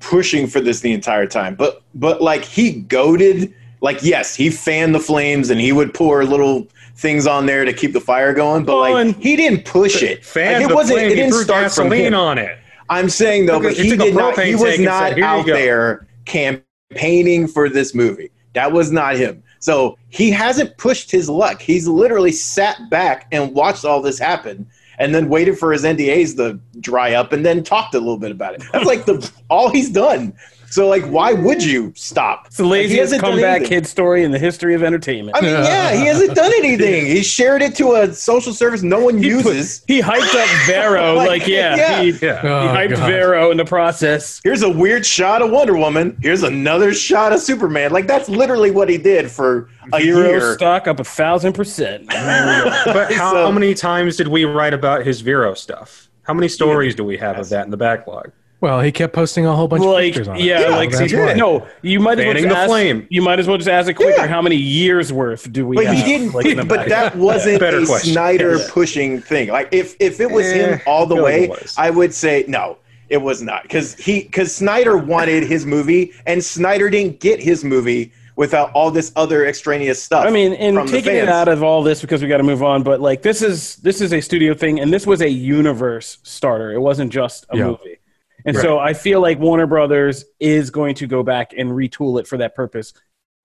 pushing 0.00 0.46
for 0.46 0.60
this 0.60 0.80
the 0.80 0.92
entire 0.92 1.26
time. 1.26 1.54
But 1.54 1.82
but 1.94 2.22
like 2.22 2.44
he 2.44 2.72
goaded. 2.72 3.54
Like 3.80 4.02
yes, 4.02 4.34
he 4.34 4.48
fanned 4.48 4.94
the 4.94 5.00
flames 5.00 5.50
and 5.50 5.60
he 5.60 5.70
would 5.72 5.92
pour 5.92 6.24
little 6.24 6.66
things 6.96 7.26
on 7.26 7.44
there 7.44 7.66
to 7.66 7.72
keep 7.72 7.92
the 7.92 8.00
fire 8.00 8.32
going. 8.32 8.64
But 8.64 8.76
Well, 8.80 9.04
like 9.04 9.16
he 9.20 9.36
didn't 9.36 9.64
push 9.66 10.02
it. 10.02 10.24
Fan 10.24 10.54
Like, 10.60 10.66
the 10.68 10.72
it 10.72 10.74
wasn't. 10.74 10.98
flame, 11.00 11.10
It 11.10 11.14
didn't 11.16 11.34
start 11.34 11.72
from 11.72 11.92
him. 11.92 12.14
on 12.14 12.38
it. 12.38 12.56
I'm 12.88 13.10
saying 13.10 13.44
though, 13.46 13.58
a- 13.58 13.62
but 13.62 13.74
he 13.74 13.84
he 13.84 13.90
took 13.90 14.00
a 14.00 14.04
did 14.04 14.14
not. 14.14 14.38
He 14.38 14.54
was 14.54 14.78
not 14.80 15.10
said, 15.10 15.20
out 15.20 15.44
there 15.44 16.06
campaigning 16.24 17.46
for 17.46 17.68
this 17.68 17.94
movie. 17.94 18.30
That 18.54 18.72
was 18.72 18.90
not 18.92 19.16
him. 19.16 19.42
So 19.58 19.98
he 20.08 20.30
hasn't 20.30 20.76
pushed 20.78 21.10
his 21.10 21.28
luck. 21.28 21.60
He's 21.60 21.88
literally 21.88 22.32
sat 22.32 22.78
back 22.90 23.26
and 23.32 23.52
watched 23.54 23.84
all 23.84 24.00
this 24.00 24.18
happen, 24.18 24.66
and 24.98 25.14
then 25.14 25.28
waited 25.28 25.58
for 25.58 25.72
his 25.72 25.82
NDAs 25.84 26.36
to 26.36 26.60
dry 26.80 27.14
up, 27.14 27.32
and 27.32 27.44
then 27.44 27.62
talked 27.62 27.94
a 27.94 27.98
little 27.98 28.18
bit 28.18 28.30
about 28.30 28.54
it. 28.54 28.62
That's 28.72 28.86
like 28.86 29.04
the 29.04 29.30
all 29.48 29.68
he's 29.70 29.90
done. 29.90 30.34
So 30.74 30.88
like, 30.88 31.04
why 31.04 31.32
would 31.32 31.62
you 31.62 31.92
stop? 31.94 32.46
it's 32.48 32.56
the 32.56 32.64
Like, 32.64 32.82
he 32.82 32.88
laziest 32.88 33.00
hasn't 33.12 33.20
comeback 33.22 33.62
kid 33.62 33.86
story 33.86 34.24
in 34.24 34.32
the 34.32 34.40
history 34.40 34.74
of 34.74 34.82
entertainment. 34.82 35.36
I 35.36 35.40
mean, 35.40 35.50
yeah, 35.52 35.94
he 35.94 36.04
hasn't 36.06 36.34
done 36.34 36.50
anything. 36.56 37.06
He 37.06 37.22
shared 37.22 37.62
it 37.62 37.76
to 37.76 37.92
a 37.94 38.12
social 38.12 38.52
service 38.52 38.82
no 38.82 38.98
one 39.04 39.16
he, 39.18 39.30
put- 39.40 39.54
uses. 39.54 39.84
he 39.86 40.00
hyped 40.00 40.34
up 40.34 40.48
Vero, 40.66 41.14
Like, 41.18 41.28
like, 41.28 41.46
yeah, 41.46 41.76
yeah. 41.76 42.02
he, 42.02 42.10
Yeah. 42.10 42.40
he 42.42 42.48
Oh, 42.48 42.74
hyped 42.74 42.96
God. 42.96 43.06
Vero 43.06 43.50
in 43.52 43.56
the 43.56 43.64
process. 43.64 44.40
here's 44.42 44.62
a 44.62 44.68
weird 44.68 45.06
shot 45.06 45.42
of 45.42 45.50
Wonder 45.52 45.76
Woman. 45.76 46.16
Here's 46.20 46.42
another 46.42 46.92
shot 46.92 47.32
of 47.32 47.38
Superman. 47.38 47.92
Like 47.92 48.08
that's 48.08 48.28
literally 48.28 48.72
what 48.72 48.88
he 48.88 48.98
did 48.98 49.30
for 49.30 49.68
a 49.92 50.00
Hero 50.00 50.26
year. 50.28 50.54
stock 50.54 50.88
up 50.88 50.98
a 50.98 51.04
thousand 51.04 51.52
percent. 51.52 52.08
But 52.08 53.12
how, 53.12 53.30
So- 53.32 53.44
how 53.44 53.50
many 53.52 53.74
times 53.74 54.16
did 54.16 54.26
we 54.26 54.44
write 54.44 54.74
about 54.74 55.06
his 55.06 55.20
Vero 55.20 55.54
stuff? 55.54 56.08
How 56.24 56.34
many 56.34 56.48
stories 56.48 56.94
do 56.96 57.04
we 57.04 57.16
have 57.18 57.38
of 57.38 57.48
that 57.50 57.64
in 57.64 57.70
the 57.70 57.76
backlog? 57.76 58.32
Well, 58.64 58.80
he 58.80 58.90
kept 58.92 59.12
posting 59.12 59.44
a 59.44 59.54
whole 59.54 59.68
bunch 59.68 59.84
of 59.84 59.94
pictures 59.98 60.26
on 60.26 60.36
it. 60.36 60.42
yeah, 60.42 60.60
Yeah, 60.60 60.68
like 60.76 60.90
that's 60.90 61.10
see, 61.10 61.16
why. 61.18 61.34
no, 61.34 61.66
you 61.82 62.00
might 62.00 62.18
as 62.18 62.24
well 62.24 62.32
just 62.34 62.48
the 62.48 62.56
ask, 62.56 62.66
flame. 62.70 63.06
You 63.10 63.20
might 63.20 63.38
as 63.38 63.46
well 63.46 63.58
just 63.58 63.68
ask 63.68 63.90
it 63.90 63.94
quicker. 63.94 64.12
Yeah. 64.22 64.26
How 64.26 64.40
many 64.40 64.56
years 64.56 65.12
worth 65.12 65.52
do 65.52 65.66
we 65.66 65.76
But 65.76 65.84
have? 65.84 65.96
he 65.96 66.02
didn't. 66.02 66.32
like, 66.32 66.46
in 66.46 66.66
but 66.66 66.88
that 66.88 67.14
wasn't 67.14 67.60
Better 67.60 67.80
a 67.80 67.84
question. 67.84 68.14
Snyder 68.14 68.56
Yeah. 68.56 68.66
pushing 68.70 69.20
thing. 69.20 69.48
Like 69.50 69.68
if 69.70 69.96
if 70.00 70.18
it 70.18 70.30
was 70.30 70.46
Eh, 70.46 70.54
him 70.76 70.80
all 70.86 71.04
the 71.04 71.16
I 71.16 71.20
way. 71.22 71.50
I 71.76 71.90
would 71.90 72.14
say 72.14 72.46
no. 72.48 72.78
It 73.10 73.18
was 73.18 73.42
not 73.42 73.64
because 73.64 73.94
he 73.96 74.22
because 74.22 74.54
Snyder 74.54 74.96
wanted 74.96 75.42
his 75.42 75.66
movie, 75.66 76.12
and 76.26 76.42
Snyder 76.42 76.88
didn't 76.88 77.20
get 77.20 77.42
his 77.42 77.62
movie 77.64 78.12
without 78.36 78.72
all 78.72 78.90
this 78.90 79.12
other 79.14 79.44
extraneous 79.46 80.02
stuff. 80.02 80.24
I 80.24 80.30
mean, 80.30 80.54
and 80.54 80.88
taking 80.88 81.14
it 81.16 81.28
out 81.28 81.48
of 81.48 81.62
all 81.62 81.82
this 81.82 82.00
because 82.00 82.22
we 82.22 82.28
got 82.28 82.38
to 82.38 82.42
move 82.42 82.62
on. 82.62 82.82
But 82.82 83.02
like, 83.02 83.20
this 83.20 83.42
is 83.42 83.76
this 83.76 84.00
is 84.00 84.14
a 84.14 84.22
studio 84.22 84.54
thing, 84.54 84.80
and 84.80 84.90
this 84.90 85.06
was 85.06 85.20
a 85.20 85.28
universe 85.28 86.16
starter. 86.22 86.72
It 86.72 86.80
wasn't 86.80 87.12
just 87.12 87.44
a 87.50 87.58
Yeah. 87.58 87.64
movie. 87.66 87.98
And 88.44 88.56
so 88.56 88.78
I 88.78 88.92
feel 88.92 89.20
like 89.20 89.38
Warner 89.38 89.66
Brothers 89.66 90.24
is 90.38 90.70
going 90.70 90.94
to 90.96 91.06
go 91.06 91.22
back 91.22 91.54
and 91.56 91.70
retool 91.70 92.20
it 92.20 92.26
for 92.26 92.36
that 92.38 92.54
purpose 92.54 92.92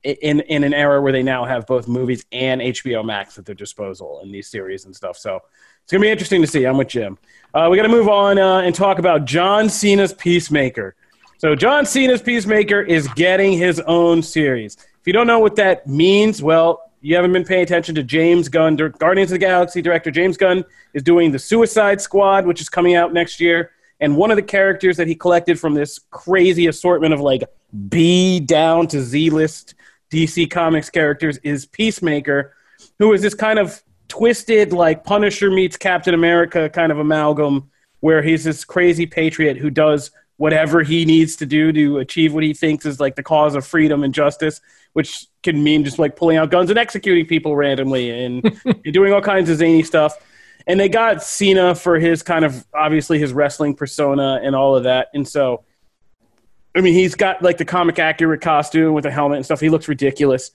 in 0.03 0.39
in 0.41 0.63
an 0.63 0.73
era 0.73 1.01
where 1.01 1.12
they 1.12 1.23
now 1.23 1.43
have 1.45 1.65
both 1.65 1.88
movies 1.88 2.25
and 2.31 2.62
HBO 2.62 3.03
Max 3.03 3.38
at 3.38 3.45
their 3.45 3.55
disposal 3.55 4.21
in 4.23 4.31
these 4.31 4.49
series 4.49 4.85
and 4.85 4.95
stuff. 4.95 5.17
So 5.17 5.41
it's 5.83 5.91
gonna 5.91 6.01
be 6.01 6.09
interesting 6.09 6.41
to 6.41 6.47
see. 6.47 6.65
I'm 6.65 6.77
with 6.77 6.88
Jim. 6.88 7.17
Uh, 7.53 7.67
we 7.69 7.77
got 7.77 7.83
to 7.83 7.89
move 7.89 8.07
on 8.07 8.38
uh, 8.38 8.59
and 8.59 8.73
talk 8.73 8.99
about 8.99 9.25
John 9.25 9.69
Cena's 9.69 10.13
Peacemaker. 10.13 10.95
So 11.39 11.55
John 11.55 11.85
Cena's 11.85 12.21
Peacemaker 12.21 12.81
is 12.81 13.07
getting 13.09 13.53
his 13.53 13.79
own 13.81 14.21
series. 14.21 14.75
If 14.75 15.07
you 15.07 15.13
don't 15.13 15.27
know 15.27 15.39
what 15.39 15.55
that 15.55 15.88
means, 15.88 16.43
well, 16.43 16.91
you 17.01 17.15
haven't 17.15 17.31
been 17.31 17.45
paying 17.45 17.63
attention 17.63 17.95
to 17.95 18.03
James 18.03 18.49
Gunn. 18.49 18.75
Guardians 18.75 19.31
of 19.31 19.35
the 19.35 19.39
Galaxy 19.39 19.81
director 19.81 20.12
James 20.12 20.38
Gunn 20.38 20.63
is 20.93 21.01
doing 21.01 21.31
the 21.31 21.39
Suicide 21.39 22.01
Squad, 22.01 22.45
which 22.45 22.62
is 22.62 22.69
coming 22.69 22.95
out 22.95 23.13
next 23.13 23.39
year. 23.39 23.71
And 23.99 24.15
one 24.15 24.31
of 24.31 24.38
the 24.38 24.43
characters 24.43 24.97
that 24.97 25.07
he 25.07 25.15
collected 25.15 25.59
from 25.59 25.73
this 25.73 25.99
crazy 26.09 26.67
assortment 26.67 27.13
of 27.13 27.19
like 27.19 27.43
B 27.89 28.39
down 28.39 28.88
to 28.88 29.01
Z 29.01 29.29
list 29.29 29.75
DC 30.12 30.49
Comics 30.49 30.89
characters 30.89 31.38
is 31.39 31.65
Peacemaker, 31.65 32.53
who 32.97 33.13
is 33.13 33.21
this 33.21 33.33
kind 33.33 33.59
of 33.59 33.81
twisted, 34.07 34.73
like 34.73 35.03
Punisher 35.03 35.51
meets 35.51 35.77
Captain 35.77 36.13
America 36.13 36.69
kind 36.69 36.91
of 36.91 36.99
amalgam, 36.99 37.69
where 37.99 38.21
he's 38.21 38.43
this 38.43 38.65
crazy 38.65 39.05
patriot 39.05 39.57
who 39.57 39.69
does 39.69 40.12
whatever 40.38 40.81
he 40.81 41.03
needs 41.03 41.35
to 41.35 41.45
do 41.45 41.71
to 41.73 41.97
achieve 41.97 42.33
what 42.33 42.43
he 42.43 42.53
thinks 42.53 42.85
is 42.85 42.99
like 42.99 43.15
the 43.15 43.23
cause 43.23 43.55
of 43.55 43.67
freedom 43.67 44.03
and 44.03 44.13
justice, 44.13 44.62
which 44.93 45.27
can 45.43 45.62
mean 45.62 45.83
just 45.83 45.99
like 45.99 46.15
pulling 46.15 46.38
out 46.38 46.49
guns 46.49 46.69
and 46.69 46.79
executing 46.79 47.25
people 47.25 47.57
randomly 47.57 48.09
and, 48.09 48.59
and 48.65 48.93
doing 48.93 49.12
all 49.12 49.21
kinds 49.21 49.49
of 49.49 49.57
zany 49.57 49.83
stuff. 49.83 50.17
And 50.69 50.79
they 50.79 50.88
got 50.88 51.21
Cena 51.21 51.75
for 51.75 51.99
his 51.99 52.23
kind 52.23 52.45
of 52.45 52.65
obviously 52.73 53.19
his 53.19 53.34
wrestling 53.34 53.75
persona 53.75 54.39
and 54.41 54.55
all 54.55 54.75
of 54.75 54.84
that. 54.84 55.10
And 55.13 55.27
so, 55.27 55.65
I 56.73 56.79
mean, 56.79 56.93
he's 56.93 57.15
got 57.15 57.41
like 57.41 57.58
the 57.58 57.65
comic 57.65 57.99
accurate 57.99 58.39
costume 58.39 58.93
with 58.93 59.05
a 59.05 59.12
helmet 59.12 59.38
and 59.38 59.45
stuff. 59.45 59.60
He 59.60 59.69
looks 59.69 59.89
ridiculous 59.89 60.51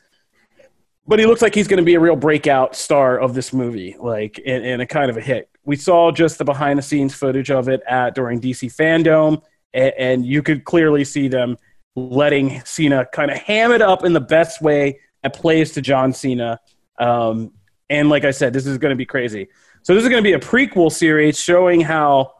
but 1.07 1.19
he 1.19 1.27
looks 1.27 1.43
like 1.43 1.55
he's 1.55 1.69
going 1.69 1.79
to 1.79 1.85
be 1.85 1.95
a 1.95 2.01
real 2.01 2.17
breakout 2.17 2.75
star 2.75 3.19
of 3.19 3.35
this 3.35 3.53
movie, 3.53 3.97
like 3.99 4.41
and, 4.45 4.65
and 4.65 4.83
a 4.83 4.87
kind 4.87 5.11
of 5.11 5.17
a 5.17 5.21
hit. 5.21 5.51
We 5.65 5.77
saw 5.77 6.11
just 6.11 6.39
the 6.39 6.45
behind 6.45 6.79
the 6.79 6.83
scenes 6.83 7.15
footage 7.15 7.51
of 7.51 7.69
it 7.69 7.83
at 7.87 8.15
during 8.15 8.41
DC 8.41 8.75
Fandom, 8.75 9.43
and, 9.73 9.93
and 9.99 10.27
you 10.27 10.43
could 10.43 10.65
clearly 10.65 11.05
see 11.05 11.29
them 11.29 11.59
letting 11.95 12.63
Cena 12.65 13.07
kind 13.13 13.31
of 13.31 13.39
ham 13.39 13.71
it 13.73 13.83
up 13.83 14.05
in 14.05 14.13
the 14.13 14.21
best 14.21 14.63
way 14.63 15.01
that 15.23 15.35
plays 15.35 15.73
to 15.73 15.83
John 15.83 16.13
Cena. 16.13 16.59
Um, 16.99 17.53
and 17.91 18.09
like 18.09 18.25
I 18.25 18.31
said, 18.31 18.53
this 18.53 18.67
is 18.67 18.79
going 18.79 18.91
to 18.91 18.97
be 18.97 19.07
crazy. 19.07 19.49
So 19.85 19.95
this 19.95 20.03
is 20.03 20.09
going 20.09 20.25
to 20.25 20.27
be 20.27 20.33
a 20.33 20.41
prequel 20.41 20.91
series 20.91 21.39
showing 21.39 21.83
how 21.83 22.33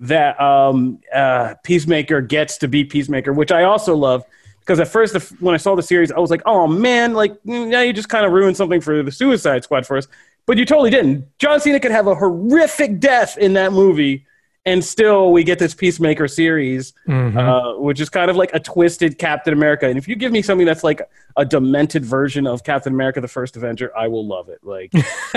that 0.00 0.40
um, 0.40 0.98
uh, 1.14 1.54
Peacemaker 1.62 2.22
gets 2.22 2.56
to 2.58 2.68
be 2.68 2.84
Peacemaker, 2.84 3.34
which 3.34 3.52
I 3.52 3.64
also 3.64 3.94
love 3.94 4.24
because 4.60 4.80
at 4.80 4.88
first 4.88 5.14
when 5.40 5.54
I 5.54 5.58
saw 5.58 5.76
the 5.76 5.82
series, 5.82 6.10
I 6.10 6.18
was 6.18 6.30
like, 6.30 6.40
oh 6.46 6.66
man, 6.66 7.12
like 7.12 7.36
now 7.44 7.82
you 7.82 7.92
just 7.92 8.08
kind 8.08 8.24
of 8.24 8.32
ruined 8.32 8.56
something 8.56 8.80
for 8.80 9.02
the 9.02 9.12
Suicide 9.12 9.62
Squad 9.62 9.86
for 9.86 9.98
us. 9.98 10.08
But 10.46 10.56
you 10.56 10.64
totally 10.64 10.90
didn't. 10.90 11.26
John 11.38 11.60
Cena 11.60 11.78
could 11.78 11.90
have 11.90 12.06
a 12.06 12.14
horrific 12.14 12.98
death 12.98 13.36
in 13.36 13.52
that 13.52 13.72
movie, 13.72 14.24
and 14.66 14.84
still 14.84 15.32
we 15.32 15.44
get 15.44 15.58
this 15.58 15.72
Peacemaker 15.74 16.26
series, 16.28 16.92
Mhm. 17.08 17.36
uh, 17.38 17.78
which 17.80 18.00
is 18.00 18.10
kind 18.10 18.30
of 18.30 18.36
like 18.36 18.50
a 18.52 18.60
twisted 18.60 19.16
Captain 19.16 19.54
America. 19.54 19.86
And 19.86 19.96
if 19.96 20.06
you 20.08 20.16
give 20.16 20.32
me 20.32 20.42
something 20.42 20.66
that's 20.66 20.84
like 20.84 21.00
a 21.36 21.44
demented 21.44 22.04
version 22.04 22.46
of 22.46 22.64
Captain 22.64 22.92
America: 22.92 23.20
The 23.20 23.28
First 23.28 23.56
Avenger, 23.56 23.96
I 23.96 24.08
will 24.08 24.26
love 24.26 24.48
it. 24.48 24.58
Like, 24.62 24.92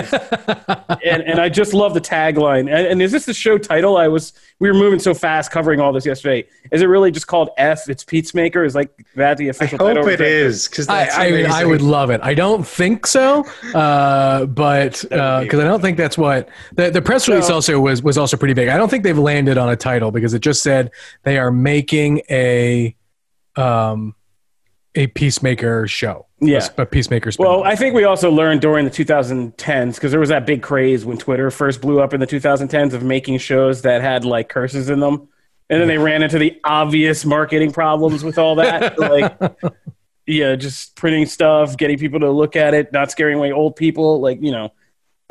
and 1.06 1.24
and 1.24 1.40
I 1.40 1.50
just 1.50 1.74
love 1.74 1.94
the 1.94 2.02
tagline. 2.02 2.62
And, 2.62 2.88
and 2.88 3.02
is 3.02 3.12
this 3.12 3.26
the 3.26 3.34
show 3.34 3.58
title? 3.58 3.98
I 3.98 4.08
was 4.08 4.34
we 4.60 4.68
were 4.70 4.76
moving 4.78 5.00
so 5.00 5.14
fast 5.14 5.52
covering 5.52 5.80
all 5.80 5.94
this 5.94 6.06
yesterday. 6.06 6.46
Is 6.72 6.82
it 6.82 6.86
really 6.88 7.12
just 7.12 7.28
called 7.28 7.50
F? 7.58 7.88
It's 7.90 8.04
Peacemaker. 8.04 8.64
Is 8.66 8.76
like 8.76 8.92
that 9.16 9.38
the 9.38 9.48
official? 9.48 9.82
I 9.82 9.92
official 9.92 10.04
hope 10.04 10.10
title? 10.12 10.26
it 10.26 10.34
is 10.34 10.68
because 10.68 10.90
I, 10.90 11.08
I 11.08 11.32
mean, 11.32 11.46
I 11.46 11.64
would 11.66 11.82
love 11.82 12.10
it. 12.10 12.20
I 12.22 12.34
don't 12.34 12.68
think 12.68 13.08
so, 13.08 13.46
uh, 13.74 14.46
but 14.46 15.02
because 15.02 15.60
I 15.60 15.64
don't 15.64 15.82
think 15.82 15.98
that's 15.98 16.18
what 16.18 16.50
the, 16.74 16.90
the 16.90 17.02
press 17.02 17.28
release 17.28 17.48
So- 17.48 17.56
also 17.56 17.80
was 17.80 18.04
was 18.04 18.18
also 18.18 18.36
pretty 18.38 18.54
big. 18.54 18.68
I 18.68 18.78
don't 18.78 18.90
think 18.90 19.04
they've 19.04 19.18
landed 19.18 19.58
on 19.58 19.70
a 19.70 19.76
title 19.76 20.12
because 20.12 20.34
it 20.34 20.40
just 20.42 20.62
said 20.62 20.92
they 21.24 21.38
are 21.38 21.52
making 21.52 22.22
a 22.30 22.96
um 23.56 24.14
a 25.00 25.08
peacemaker 25.08 25.88
show. 25.88 26.28
Yeah. 26.42 26.68
a, 26.78 26.86
peacemaker. 26.86 27.32
Well. 27.40 27.64
I 27.64 27.76
think 27.76 27.96
we 27.96 28.04
also 28.04 28.30
learned 28.30 28.60
during 28.60 28.84
the 28.84 28.92
2010s 28.92 29.96
because 29.96 30.12
there 30.12 30.20
was 30.20 30.28
that 30.28 30.46
big 30.46 30.62
craze 30.62 31.06
when 31.06 31.18
Twitter 31.18 31.50
first 31.50 31.80
blew 31.80 32.02
up 32.02 32.14
in 32.14 32.20
the 32.20 32.28
2010s 32.28 32.94
of 32.94 33.02
making 33.02 33.38
shows 33.38 33.82
that 33.84 34.02
had 34.02 34.26
like 34.26 34.50
curses 34.50 34.90
in 34.90 35.00
them, 35.00 35.30
and 35.70 35.80
then 35.80 35.88
they 35.88 35.98
ran 35.98 36.22
into 36.22 36.38
the 36.38 36.60
obvious 36.66 37.24
marketing 37.24 37.72
problems 37.72 38.26
with 38.26 38.38
all 38.38 38.56
that, 38.56 39.00
like 39.00 39.38
yeah, 40.28 40.56
just 40.56 40.98
printing 40.98 41.26
stuff, 41.26 41.78
getting 41.78 41.98
people 41.98 42.20
to 42.20 42.30
look 42.30 42.58
at 42.58 42.74
it, 42.74 42.92
not 42.92 43.10
scaring 43.10 43.38
away 43.38 43.54
old 43.54 43.78
people, 43.78 44.20
like 44.20 44.42
you 44.42 44.52
know, 44.52 44.74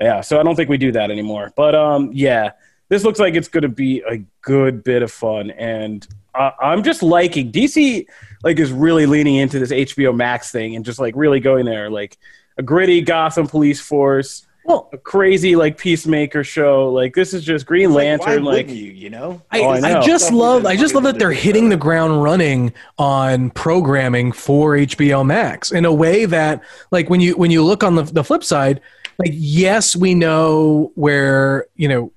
yeah. 0.00 0.22
So 0.22 0.40
I 0.40 0.42
don't 0.42 0.56
think 0.56 0.70
we 0.70 0.78
do 0.78 0.92
that 0.92 1.10
anymore. 1.10 1.52
But 1.54 1.74
um, 1.74 2.10
yeah, 2.14 2.52
this 2.88 3.04
looks 3.04 3.18
like 3.18 3.34
it's 3.34 3.48
going 3.48 3.62
to 3.62 3.68
be 3.68 4.02
a 4.08 4.16
good 4.40 4.82
bit 4.82 5.02
of 5.02 5.12
fun, 5.12 5.50
and 5.50 6.06
uh, 6.34 6.50
I'm 6.60 6.82
just 6.82 7.02
liking 7.02 7.52
DC. 7.52 8.06
Like 8.44 8.58
is 8.58 8.70
really 8.70 9.06
leaning 9.06 9.36
into 9.36 9.58
this 9.58 9.72
HBO 9.72 10.14
Max 10.14 10.52
thing 10.52 10.76
and 10.76 10.84
just 10.84 11.00
like 11.00 11.14
really 11.16 11.40
going 11.40 11.64
there, 11.64 11.90
like 11.90 12.16
a 12.56 12.62
gritty 12.62 13.00
Gotham 13.00 13.48
police 13.48 13.80
force, 13.80 14.46
well, 14.68 14.90
a 14.92 14.98
crazy 14.98 15.56
like 15.56 15.78
peacemaker 15.78 16.44
show. 16.44 16.90
Like 16.92 17.14
this 17.14 17.32
is 17.32 17.42
just 17.42 17.64
Green 17.64 17.88
Like, 17.88 17.96
why 17.96 18.26
Lantern. 18.26 18.44
Like, 18.44 18.66
wouldn't 18.66 18.76
you, 18.76 18.92
you 18.92 19.08
know? 19.08 19.40
I, 19.50 19.60
Oh, 19.60 19.70
I 19.70 19.98
I, 19.98 20.06
just 20.06 20.26
Stuff 20.26 20.36
love 20.36 20.66
I 20.66 20.76
just 20.76 20.94
love 20.94 21.04
that 21.04 21.18
they're 21.18 21.30
do 21.30 21.36
hitting 21.36 21.70
the 21.70 21.76
ground 21.78 22.22
running 22.22 22.74
on 22.98 23.48
programming 23.50 24.30
for 24.30 24.74
HBO 24.76 25.24
Max 25.24 25.72
in 25.72 25.86
a 25.86 25.92
way 25.92 26.26
that 26.26 26.62
like 26.90 27.08
when 27.08 27.20
you 27.22 27.34
when 27.36 27.50
you 27.50 27.64
look 27.64 27.82
on 27.82 27.94
the 27.94 28.02
the 28.02 28.22
flip 28.22 28.44
side, 28.44 28.82
like 29.18 29.32
yes, 29.32 29.96
we 29.96 30.14
know 30.14 30.92
where, 30.96 31.66
you 31.76 31.88
know, 31.88 32.12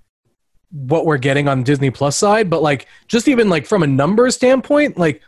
what 0.71 1.05
we're 1.05 1.17
getting 1.17 1.47
on 1.47 1.63
Disney 1.63 1.91
Plus 1.91 2.15
side, 2.15 2.49
but 2.49 2.61
like 2.61 2.87
just 3.07 3.27
even 3.27 3.49
like 3.49 3.65
from 3.65 3.83
a 3.83 3.87
numbers 3.87 4.35
standpoint, 4.35 4.97
like 4.97 5.21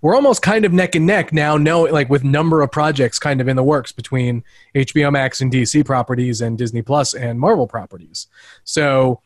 we're 0.00 0.14
almost 0.14 0.42
kind 0.42 0.64
of 0.64 0.72
neck 0.72 0.94
and 0.94 1.06
neck 1.06 1.32
now 1.32 1.56
know 1.56 1.82
like 1.82 2.08
with 2.08 2.22
number 2.24 2.62
of 2.62 2.70
projects 2.70 3.18
kind 3.18 3.40
of 3.40 3.48
in 3.48 3.56
the 3.56 3.64
works 3.64 3.92
between 3.92 4.44
HBO 4.74 5.10
Max 5.12 5.40
and 5.40 5.52
DC 5.52 5.84
properties 5.84 6.40
and 6.40 6.56
Disney 6.56 6.82
Plus 6.82 7.14
and 7.14 7.40
Marvel 7.40 7.66
properties. 7.66 8.28
So 8.64 9.22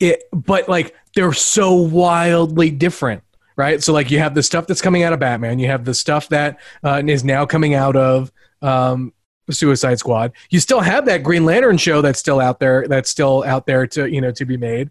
it 0.00 0.24
but 0.32 0.68
like 0.68 0.94
they're 1.14 1.32
so 1.32 1.74
wildly 1.74 2.70
different 2.70 3.22
right 3.56 3.82
so 3.82 3.92
like 3.92 4.10
you 4.10 4.18
have 4.18 4.34
the 4.34 4.42
stuff 4.42 4.66
that's 4.66 4.82
coming 4.82 5.02
out 5.02 5.12
of 5.12 5.18
batman 5.18 5.58
you 5.58 5.66
have 5.66 5.84
the 5.84 5.94
stuff 5.94 6.28
that 6.28 6.60
uh, 6.84 7.02
is 7.06 7.24
now 7.24 7.46
coming 7.46 7.74
out 7.74 7.96
of 7.96 8.30
um, 8.62 9.12
suicide 9.50 9.98
squad. 9.98 10.32
You 10.50 10.60
still 10.60 10.80
have 10.80 11.06
that 11.06 11.22
green 11.22 11.44
lantern 11.44 11.78
show 11.78 12.02
that's 12.02 12.18
still 12.18 12.40
out 12.40 12.58
there 12.60 12.86
that's 12.88 13.10
still 13.10 13.44
out 13.44 13.66
there 13.66 13.86
to 13.88 14.10
you 14.10 14.20
know 14.20 14.32
to 14.32 14.44
be 14.44 14.56
made. 14.56 14.90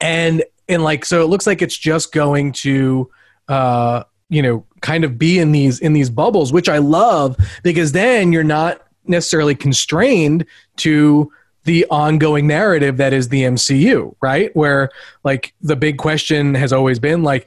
And 0.00 0.44
and 0.68 0.82
like 0.82 1.04
so 1.04 1.22
it 1.22 1.26
looks 1.26 1.46
like 1.46 1.62
it's 1.62 1.76
just 1.76 2.12
going 2.12 2.52
to 2.52 3.10
uh 3.48 4.04
you 4.28 4.42
know 4.42 4.64
kind 4.80 5.04
of 5.04 5.18
be 5.18 5.38
in 5.38 5.52
these 5.52 5.80
in 5.80 5.92
these 5.92 6.08
bubbles 6.08 6.52
which 6.52 6.68
i 6.68 6.78
love 6.78 7.36
because 7.62 7.92
then 7.92 8.32
you're 8.32 8.44
not 8.44 8.86
necessarily 9.04 9.54
constrained 9.54 10.46
to 10.76 11.30
the 11.64 11.86
ongoing 11.90 12.46
narrative 12.46 12.96
that 12.96 13.12
is 13.12 13.28
the 13.28 13.42
MCU, 13.42 14.14
right? 14.20 14.54
Where 14.56 14.90
like 15.22 15.54
the 15.60 15.76
big 15.76 15.96
question 15.96 16.54
has 16.54 16.72
always 16.72 16.98
been 16.98 17.22
like, 17.22 17.46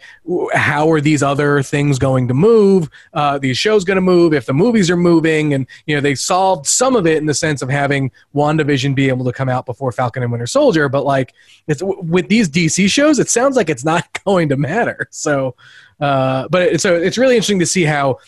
how 0.54 0.89
are 0.91 1.01
these 1.01 1.21
other 1.21 1.62
things 1.62 1.99
going 1.99 2.28
to 2.30 2.34
move? 2.34 2.89
Uh, 3.13 3.38
these 3.38 3.58
shows 3.58 3.84
going 3.84 3.95
to 3.95 4.01
move 4.01 4.34
if 4.34 4.45
the 4.45 4.54
movies 4.54 4.89
are 4.89 4.97
moving, 4.97 5.54
and 5.54 5.67
you 5.86 5.95
know 5.95 6.01
they 6.01 6.15
solved 6.15 6.65
some 6.65 6.95
of 6.95 7.06
it 7.06 7.17
in 7.17 7.25
the 7.25 7.34
sense 7.34 7.62
of 7.62 7.69
having 7.69 8.10
WandaVision 8.34 8.95
be 8.95 9.10
able 9.10 9.25
to 9.25 9.34
come 9.34 9.49
out 9.49 9.65
before 9.65 9.91
Falcon 9.91 10.23
and 10.23 10.32
Winter 10.32 10.47
Soldier, 10.47 10.88
but 10.88 11.04
like 11.04 11.34
with 11.67 12.30
these 12.30 12.49
DC 12.49 12.89
shows, 12.89 13.19
it 13.19 13.30
sounds 13.30 13.58
like 13.58 13.69
it's 13.69 13.86
not 13.86 14.08
going 14.25 14.49
to 14.49 14.58
matter. 14.58 15.08
So, 15.12 15.56
uh, 15.99 16.47
but 16.49 16.62
it, 16.62 16.82
so 16.82 16.95
it's 16.95 17.17
really 17.17 17.36
interesting 17.36 17.60
to 17.60 17.65
see 17.65 17.84
how 17.84 18.19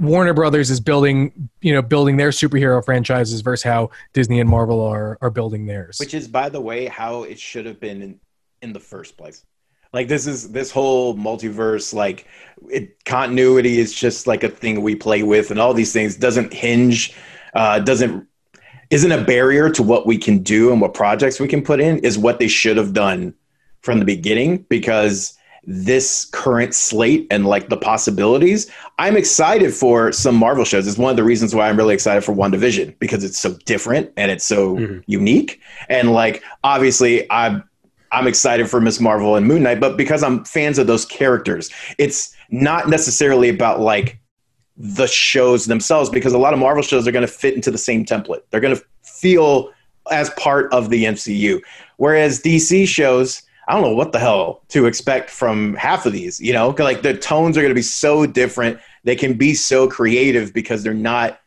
Warner 0.00 0.32
Brothers 0.32 0.70
is 0.70 0.80
building, 0.80 1.50
you 1.60 1.74
know, 1.74 1.82
building 1.82 2.16
their 2.16 2.30
superhero 2.30 2.82
franchises 2.82 3.42
versus 3.42 3.62
how 3.62 3.90
Disney 4.14 4.40
and 4.40 4.48
Marvel 4.48 4.80
are 4.80 5.18
are 5.20 5.30
building 5.30 5.66
theirs. 5.66 5.98
Which 5.98 6.14
is, 6.14 6.26
by 6.26 6.48
the 6.48 6.60
way, 6.60 6.86
how 6.86 7.24
it 7.24 7.38
should 7.38 7.66
have 7.66 7.78
been 7.78 8.00
in, 8.00 8.20
in 8.62 8.72
the 8.72 8.80
first 8.80 9.18
place. 9.18 9.44
Like 9.92 10.08
this 10.08 10.26
is 10.26 10.52
this 10.52 10.70
whole 10.70 11.14
multiverse, 11.16 11.92
like 11.92 12.26
it, 12.70 13.04
continuity 13.04 13.78
is 13.78 13.92
just 13.92 14.26
like 14.26 14.42
a 14.42 14.48
thing 14.48 14.80
we 14.80 14.94
play 14.94 15.22
with, 15.22 15.50
and 15.50 15.60
all 15.60 15.74
these 15.74 15.92
things 15.92 16.16
doesn't 16.16 16.52
hinge, 16.52 17.14
uh, 17.54 17.80
doesn't 17.80 18.26
isn't 18.88 19.12
a 19.12 19.22
barrier 19.22 19.68
to 19.70 19.82
what 19.82 20.06
we 20.06 20.16
can 20.16 20.42
do 20.42 20.72
and 20.72 20.80
what 20.80 20.94
projects 20.94 21.38
we 21.38 21.48
can 21.48 21.62
put 21.62 21.78
in. 21.78 21.98
Is 21.98 22.16
what 22.16 22.38
they 22.38 22.48
should 22.48 22.78
have 22.78 22.94
done 22.94 23.34
from 23.82 23.98
the 23.98 24.04
beginning 24.04 24.64
because 24.68 25.36
this 25.64 26.24
current 26.26 26.74
slate 26.74 27.26
and 27.30 27.46
like 27.46 27.68
the 27.68 27.76
possibilities. 27.76 28.70
I'm 28.98 29.16
excited 29.16 29.74
for 29.74 30.12
some 30.12 30.34
Marvel 30.34 30.64
shows. 30.64 30.86
It's 30.86 30.98
one 30.98 31.10
of 31.10 31.16
the 31.16 31.24
reasons 31.24 31.54
why 31.54 31.68
I'm 31.68 31.76
really 31.76 31.94
excited 31.94 32.24
for 32.24 32.34
WandaVision 32.34 32.98
because 32.98 33.24
it's 33.24 33.38
so 33.38 33.56
different 33.66 34.10
and 34.16 34.30
it's 34.30 34.44
so 34.44 34.76
mm-hmm. 34.76 34.98
unique. 35.06 35.60
And 35.88 36.12
like 36.12 36.42
obviously 36.64 37.30
I'm 37.30 37.64
I'm 38.12 38.26
excited 38.26 38.68
for 38.68 38.80
Miss 38.80 38.98
Marvel 38.98 39.36
and 39.36 39.46
Moon 39.46 39.62
Knight, 39.62 39.78
but 39.78 39.96
because 39.96 40.22
I'm 40.22 40.44
fans 40.44 40.78
of 40.78 40.88
those 40.88 41.04
characters, 41.04 41.70
it's 41.96 42.34
not 42.50 42.88
necessarily 42.88 43.48
about 43.48 43.80
like 43.80 44.18
the 44.76 45.06
shows 45.06 45.66
themselves 45.66 46.10
because 46.10 46.32
a 46.32 46.38
lot 46.38 46.52
of 46.52 46.58
Marvel 46.58 46.82
shows 46.82 47.06
are 47.06 47.12
going 47.12 47.26
to 47.26 47.32
fit 47.32 47.54
into 47.54 47.70
the 47.70 47.78
same 47.78 48.04
template. 48.04 48.40
They're 48.50 48.60
going 48.60 48.74
to 48.74 48.82
feel 49.02 49.70
as 50.10 50.30
part 50.30 50.72
of 50.72 50.90
the 50.90 51.04
MCU. 51.04 51.60
Whereas 51.98 52.40
DC 52.40 52.88
shows, 52.88 53.42
I 53.70 53.74
don't 53.74 53.82
know 53.82 53.94
what 53.94 54.10
the 54.10 54.18
hell 54.18 54.62
to 54.70 54.86
expect 54.86 55.30
from 55.30 55.74
half 55.74 56.04
of 56.04 56.12
these, 56.12 56.40
you 56.40 56.52
know, 56.52 56.70
like 56.76 57.02
the 57.02 57.16
tones 57.16 57.56
are 57.56 57.60
going 57.60 57.70
to 57.70 57.74
be 57.76 57.82
so 57.82 58.26
different. 58.26 58.80
They 59.04 59.14
can 59.14 59.34
be 59.34 59.54
so 59.54 59.86
creative 59.86 60.52
because 60.52 60.82
they're 60.82 60.92
not, 60.92 61.38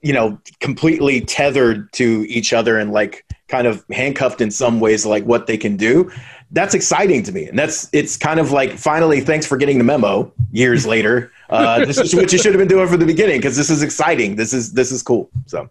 you 0.00 0.12
know, 0.12 0.38
completely 0.60 1.22
tethered 1.22 1.92
to 1.94 2.24
each 2.28 2.52
other 2.52 2.78
and 2.78 2.92
like 2.92 3.24
kind 3.48 3.66
of 3.66 3.84
handcuffed 3.90 4.40
in 4.40 4.52
some 4.52 4.78
ways, 4.78 5.04
like 5.04 5.24
what 5.24 5.48
they 5.48 5.56
can 5.56 5.76
do. 5.76 6.08
That's 6.52 6.72
exciting 6.72 7.24
to 7.24 7.32
me. 7.32 7.48
And 7.48 7.58
that's, 7.58 7.90
it's 7.92 8.16
kind 8.16 8.38
of 8.38 8.52
like, 8.52 8.78
finally, 8.78 9.20
thanks 9.20 9.44
for 9.44 9.56
getting 9.56 9.78
the 9.78 9.84
memo 9.84 10.32
years 10.52 10.86
later. 10.94 11.32
Uh, 11.50 11.84
this 11.84 11.98
is 11.98 12.14
what 12.14 12.32
you 12.32 12.38
should 12.38 12.52
have 12.52 12.60
been 12.60 12.68
doing 12.68 12.86
from 12.86 13.00
the 13.00 13.06
beginning 13.06 13.38
because 13.38 13.56
this 13.56 13.70
is 13.70 13.82
exciting. 13.82 14.36
This 14.36 14.52
is, 14.52 14.72
this 14.72 14.92
is 14.92 15.02
cool. 15.02 15.30
So. 15.46 15.68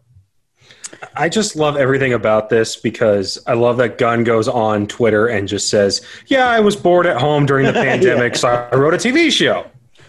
I 1.15 1.29
just 1.29 1.55
love 1.55 1.77
everything 1.77 2.13
about 2.13 2.49
this 2.49 2.75
because 2.75 3.39
I 3.47 3.53
love 3.53 3.77
that 3.77 3.97
Gunn 3.97 4.23
goes 4.23 4.47
on 4.47 4.87
Twitter 4.87 5.27
and 5.27 5.47
just 5.47 5.69
says, 5.69 6.01
"Yeah, 6.27 6.47
I 6.47 6.59
was 6.59 6.75
bored 6.75 7.05
at 7.05 7.17
home 7.17 7.45
during 7.45 7.65
the 7.65 7.73
pandemic, 7.73 8.33
yeah. 8.33 8.39
so 8.39 8.47
I 8.49 8.75
wrote 8.75 8.93
a 8.93 8.97
TV 8.97 9.31
show." 9.31 9.65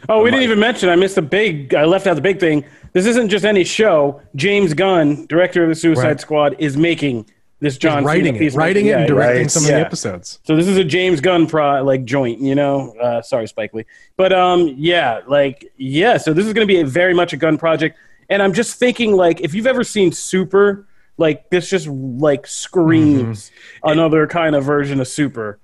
Oh, 0.09 0.23
we 0.23 0.31
didn't 0.31 0.45
even 0.45 0.61
mention. 0.61 0.89
I 0.89 0.97
missed 0.97 1.17
the 1.17 1.23
big. 1.23 1.75
I 1.75 1.85
left 1.85 2.07
out 2.07 2.15
the 2.15 2.21
big 2.21 2.39
thing. 2.39 2.65
This 2.93 3.07
isn't 3.07 3.29
just 3.29 3.45
any 3.45 3.65
show. 3.65 4.21
James 4.37 4.73
Gunn, 4.75 5.27
director 5.27 5.62
of 5.62 5.69
the 5.69 5.75
Suicide 5.75 6.05
right. 6.05 6.21
Squad, 6.21 6.57
is 6.59 6.77
making 6.77 7.27
this 7.61 7.79
John 7.79 7.99
He's 7.99 8.07
writing 8.07 8.35
Cena 8.35 8.47
it, 8.47 8.55
writing 8.55 8.87
it, 8.87 8.93
and 8.93 9.07
directing 9.07 9.43
right. 9.43 9.51
some 9.51 9.65
of 9.65 9.69
the 9.69 9.81
episodes. 9.81 10.41
So 10.45 10.57
this 10.57 10.67
is 10.67 10.77
a 10.77 10.85
James 10.85 11.21
Gunn 11.21 11.47
pro 11.47 11.83
like 11.83 12.05
joint, 12.05 12.41
you 12.41 12.55
know. 12.55 12.93
Uh, 13.01 13.23
sorry, 13.23 13.49
Spike 13.49 13.75
Lee, 13.75 13.85
but 14.17 14.33
um, 14.33 14.75
yeah, 14.77 15.21
like 15.27 15.73
yeah. 15.77 16.19
So 16.19 16.33
this 16.33 16.47
is 16.47 16.53
going 16.53 16.67
to 16.67 16.73
be 16.73 16.81
a 16.81 16.87
very 16.87 17.15
much 17.15 17.33
a 17.33 17.37
Gunn 17.37 17.59
project, 17.59 17.99
and 18.29 18.43
I'm 18.43 18.53
just 18.53 18.79
thinking 18.79 19.12
like 19.12 19.41
if 19.41 19.55
you've 19.55 19.67
ever 19.67 19.85
seen 19.85 20.12
Super 20.12 20.87
like 21.19 21.49
this 21.51 21.71
just 21.71 21.87
like 21.87 22.47
screams 22.47 23.51
mm-hmm. 23.51 23.89
another 23.91 24.27
kind 24.27 24.55
of 24.55 24.65
version 24.65 25.01
of 25.01 25.09
Super. 25.09 25.59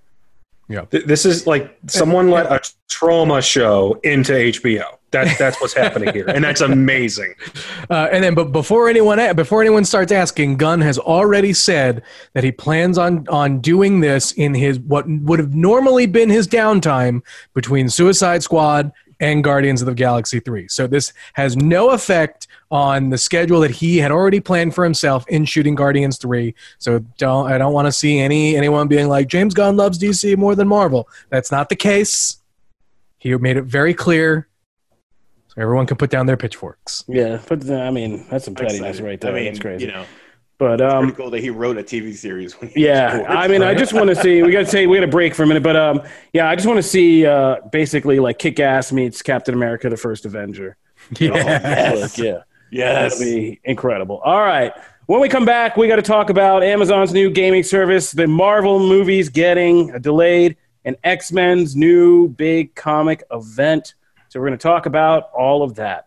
Yeah, 0.68 0.87
this 0.90 1.27
is 1.27 1.46
like 1.46 1.77
someone 1.87 2.31
let 2.31 2.46
a 2.46 2.61
Troma 2.88 3.42
show 3.42 4.01
into 4.05 4.33
HBO. 4.33 4.96
That's 5.11 5.37
that's 5.37 5.61
what's 5.61 5.75
happening 5.75 6.14
here, 6.14 6.27
and 6.27 6.42
that's 6.42 6.61
amazing. 6.62 7.35
Uh, 7.90 8.09
and 8.11 8.25
then, 8.25 8.33
but 8.33 8.53
before 8.53 8.88
anyone 8.88 9.18
before 9.35 9.61
anyone 9.61 9.85
starts 9.85 10.12
asking, 10.12 10.57
Gunn 10.57 10.81
has 10.81 10.98
already 10.98 11.53
said 11.53 12.03
that 12.33 12.42
he 12.42 12.51
plans 12.51 12.96
on 12.96 13.29
on 13.29 13.59
doing 13.59 14.01
this 14.01 14.33
in 14.33 14.55
his 14.55 14.79
what 14.79 15.05
would 15.07 15.38
have 15.38 15.55
normally 15.55 16.07
been 16.07 16.31
his 16.31 16.48
downtime 16.48 17.20
between 17.53 17.90
Suicide 17.90 18.42
Squad 18.42 18.92
and 19.22 19.42
Guardians 19.42 19.80
of 19.80 19.87
the 19.87 19.94
Galaxy 19.94 20.40
3. 20.40 20.66
So 20.68 20.87
this 20.87 21.12
has 21.35 21.56
no 21.56 21.90
effect 21.90 22.48
on 22.70 23.11
the 23.11 23.16
schedule 23.16 23.61
that 23.61 23.70
he 23.70 23.98
had 23.98 24.11
already 24.11 24.40
planned 24.40 24.74
for 24.74 24.82
himself 24.82 25.26
in 25.28 25.44
shooting 25.44 25.76
Guardians 25.76 26.18
3. 26.18 26.54
So 26.78 26.98
don't 27.16 27.50
I 27.50 27.56
don't 27.56 27.72
want 27.72 27.87
to 27.87 27.92
see 27.92 28.18
any 28.18 28.56
anyone 28.56 28.88
being 28.88 29.08
like 29.08 29.28
James 29.28 29.54
Gunn 29.54 29.76
loves 29.76 29.98
DC 29.98 30.37
more 30.37 30.54
than 30.56 30.68
Marvel. 30.68 31.08
That's 31.30 31.52
not 31.52 31.68
the 31.68 31.76
case. 31.76 32.38
He 33.18 33.35
made 33.37 33.56
it 33.56 33.62
very 33.62 33.94
clear 33.94 34.48
so 35.46 35.62
everyone 35.62 35.87
can 35.87 35.96
put 35.96 36.11
down 36.11 36.26
their 36.26 36.37
pitchforks. 36.37 37.04
Yeah, 37.06 37.40
but 37.48 37.70
I 37.70 37.90
mean, 37.92 38.26
that's 38.28 38.46
some 38.46 38.56
pettiness 38.56 39.00
right 39.00 39.20
there. 39.20 39.30
I 39.30 39.35
mean, 39.37 39.44
that's 39.44 39.61
crazy. 39.61 39.87
You 39.87 39.92
know, 39.92 40.04
but 40.62 40.81
um, 40.81 41.09
it's 41.09 41.16
cool 41.16 41.29
that 41.31 41.40
he 41.40 41.51
wrote 41.51 41.77
a 41.77 41.83
TV 41.83 42.14
series. 42.14 42.55
yeah, 42.77 43.25
I 43.29 43.48
mean, 43.48 43.64
I 43.64 43.75
just 43.75 43.92
want 43.92 44.09
to 44.11 44.14
see. 44.14 44.44
We 44.44 44.53
got 44.53 44.61
to 44.61 44.66
say 44.66 44.87
we 44.87 44.96
got 44.96 45.01
to 45.01 45.09
break 45.09 45.35
for 45.35 45.42
a 45.42 45.46
minute, 45.46 45.64
but 45.64 45.75
um, 45.75 46.03
yeah, 46.33 46.48
I 46.48 46.55
just 46.55 46.68
want 46.68 46.77
to 46.77 46.85
see 46.85 47.27
uh, 47.27 47.57
basically 47.72 48.20
like 48.20 48.38
Kick 48.38 48.61
Ass 48.61 48.92
meets 48.92 49.22
Captain 49.22 49.55
America: 49.55 49.90
The 49.90 49.96
First 49.96 50.25
Avenger. 50.25 50.77
Yeah, 51.18 51.33
oh, 51.33 51.35
yes. 51.98 52.16
yeah, 52.16 52.42
yes, 52.70 53.18
that'd 53.18 53.35
be 53.35 53.61
incredible. 53.64 54.18
All 54.25 54.38
right. 54.38 54.72
When 55.07 55.20
we 55.20 55.29
come 55.29 55.44
back, 55.44 55.77
we 55.77 55.88
got 55.88 55.96
to 55.96 56.03
talk 56.03 56.31
about 56.31 56.62
Amazon's 56.62 57.12
new 57.12 57.29
gaming 57.29 57.64
service, 57.64 58.12
the 58.12 58.29
Marvel 58.29 58.79
movies 58.79 59.29
getting 59.29 59.98
delayed, 60.01 60.57
and 60.85 60.96
X 61.03 61.33
Men's 61.33 61.75
new 61.75 62.29
big 62.29 62.77
comic 62.77 63.25
event. 63.33 63.94
So 64.29 64.38
we're 64.38 64.46
going 64.46 64.59
to 64.59 64.62
talk 64.62 64.87
about 64.87 65.33
all 65.33 65.64
of 65.64 65.75
that. 65.75 66.07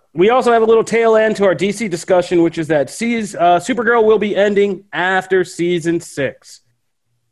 we 0.13 0.29
also 0.29 0.51
have 0.51 0.61
a 0.61 0.65
little 0.65 0.83
tail 0.83 1.15
end 1.15 1.37
to 1.37 1.45
our 1.45 1.55
DC 1.55 1.89
discussion, 1.89 2.43
which 2.43 2.57
is 2.57 2.67
that 2.67 2.89
season, 2.89 3.39
uh, 3.39 3.59
Supergirl 3.59 4.03
will 4.03 4.19
be 4.19 4.35
ending 4.35 4.83
after 4.91 5.43
season 5.43 6.01
six, 6.01 6.61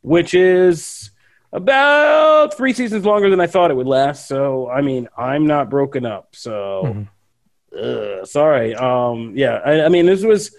which 0.02 0.34
is 0.34 1.12
about 1.52 2.56
three 2.56 2.74
seasons 2.74 3.06
longer 3.06 3.30
than 3.30 3.42
I 3.42 3.48
thought 3.48 3.72
it 3.72 3.74
would 3.74 3.88
last. 3.88 4.28
So, 4.28 4.70
I 4.70 4.82
mean, 4.82 5.10
I'm 5.18 5.46
not 5.46 5.70
broken 5.70 6.06
up. 6.06 6.36
So, 6.36 7.08
mm-hmm. 7.74 8.22
uh, 8.22 8.26
sorry. 8.26 8.76
Um, 8.76 9.34
yeah, 9.36 9.60
I, 9.66 9.86
I, 9.86 9.90
mean, 9.90 10.06
this 10.06 10.24
was. 10.24 10.56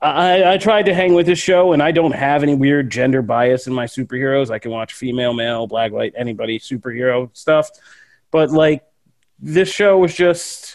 I, 0.00 0.54
I 0.54 0.58
tried 0.58 0.86
to 0.86 0.94
hang 0.94 1.14
with 1.14 1.26
this 1.26 1.38
show, 1.38 1.74
and 1.74 1.80
I 1.80 1.92
don't 1.92 2.10
have 2.10 2.42
any 2.42 2.56
weird 2.56 2.90
gender 2.90 3.22
bias 3.22 3.68
in 3.68 3.72
my 3.72 3.84
superheroes. 3.84 4.50
I 4.50 4.58
can 4.58 4.72
watch 4.72 4.94
female, 4.94 5.32
male, 5.32 5.68
black, 5.68 5.92
white, 5.92 6.12
anybody 6.16 6.58
superhero 6.58 7.30
stuff. 7.36 7.70
But 8.32 8.50
like, 8.50 8.82
this 9.38 9.70
show 9.70 9.98
was 9.98 10.12
just 10.12 10.71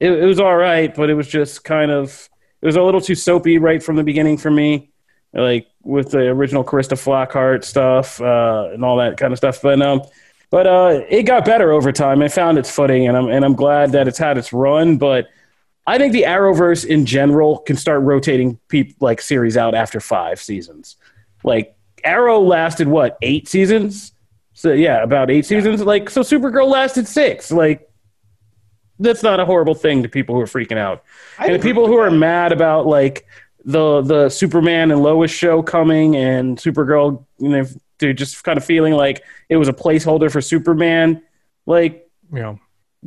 it, 0.00 0.10
it 0.10 0.26
was 0.26 0.40
all 0.40 0.56
right, 0.56 0.94
but 0.94 1.10
it 1.10 1.14
was 1.14 1.28
just 1.28 1.62
kind 1.62 1.90
of 1.90 2.28
it 2.62 2.66
was 2.66 2.76
a 2.76 2.82
little 2.82 3.00
too 3.00 3.14
soapy 3.14 3.58
right 3.58 3.82
from 3.82 3.96
the 3.96 4.04
beginning 4.04 4.38
for 4.38 4.50
me, 4.50 4.90
like 5.32 5.66
with 5.82 6.10
the 6.10 6.28
original 6.28 6.64
Calista 6.64 6.94
Flockhart 6.94 7.64
stuff 7.64 8.20
uh, 8.20 8.70
and 8.72 8.84
all 8.84 8.96
that 8.96 9.16
kind 9.16 9.32
of 9.32 9.38
stuff. 9.38 9.62
But 9.62 9.80
um, 9.80 10.02
But 10.50 10.66
uh, 10.66 11.00
it 11.08 11.22
got 11.24 11.44
better 11.44 11.72
over 11.72 11.92
time. 11.92 12.22
It 12.22 12.32
found 12.32 12.58
its 12.58 12.70
footing, 12.70 13.06
and 13.06 13.16
I'm 13.16 13.28
and 13.28 13.44
I'm 13.44 13.54
glad 13.54 13.92
that 13.92 14.08
it's 14.08 14.18
had 14.18 14.36
its 14.36 14.52
run. 14.52 14.98
But 14.98 15.28
I 15.86 15.96
think 15.98 16.12
the 16.12 16.24
Arrowverse 16.24 16.84
in 16.84 17.06
general 17.06 17.58
can 17.58 17.76
start 17.76 18.02
rotating 18.02 18.58
peop, 18.68 18.96
like 19.00 19.20
series 19.20 19.56
out 19.56 19.74
after 19.74 20.00
five 20.00 20.40
seasons. 20.40 20.96
Like 21.44 21.76
Arrow 22.04 22.40
lasted 22.40 22.88
what 22.88 23.16
eight 23.22 23.48
seasons? 23.48 24.12
So 24.52 24.72
yeah, 24.72 25.02
about 25.02 25.30
eight 25.30 25.46
seasons. 25.46 25.82
Like 25.82 26.10
so, 26.10 26.22
Supergirl 26.22 26.68
lasted 26.68 27.06
six. 27.06 27.50
Like 27.52 27.89
that's 29.00 29.22
not 29.22 29.40
a 29.40 29.44
horrible 29.44 29.74
thing 29.74 30.02
to 30.02 30.08
people 30.08 30.34
who 30.34 30.40
are 30.40 30.46
freaking 30.46 30.78
out. 30.78 31.02
I 31.38 31.46
and 31.46 31.54
the 31.54 31.58
people 31.58 31.84
with 31.84 31.92
who 31.92 31.98
are 31.98 32.10
mad 32.10 32.52
about 32.52 32.86
like 32.86 33.26
the 33.64 34.02
the 34.02 34.28
Superman 34.28 34.90
and 34.90 35.02
Lois 35.02 35.30
show 35.30 35.62
coming 35.62 36.16
and 36.16 36.56
Supergirl, 36.58 37.24
you 37.38 37.48
know, 37.48 37.66
they're 37.98 38.12
just 38.12 38.42
kind 38.44 38.56
of 38.56 38.64
feeling 38.64 38.94
like 38.94 39.22
it 39.48 39.56
was 39.56 39.68
a 39.68 39.72
placeholder 39.72 40.30
for 40.30 40.40
Superman. 40.40 41.22
Like 41.66 42.08
You 42.32 42.38
know, 42.38 42.60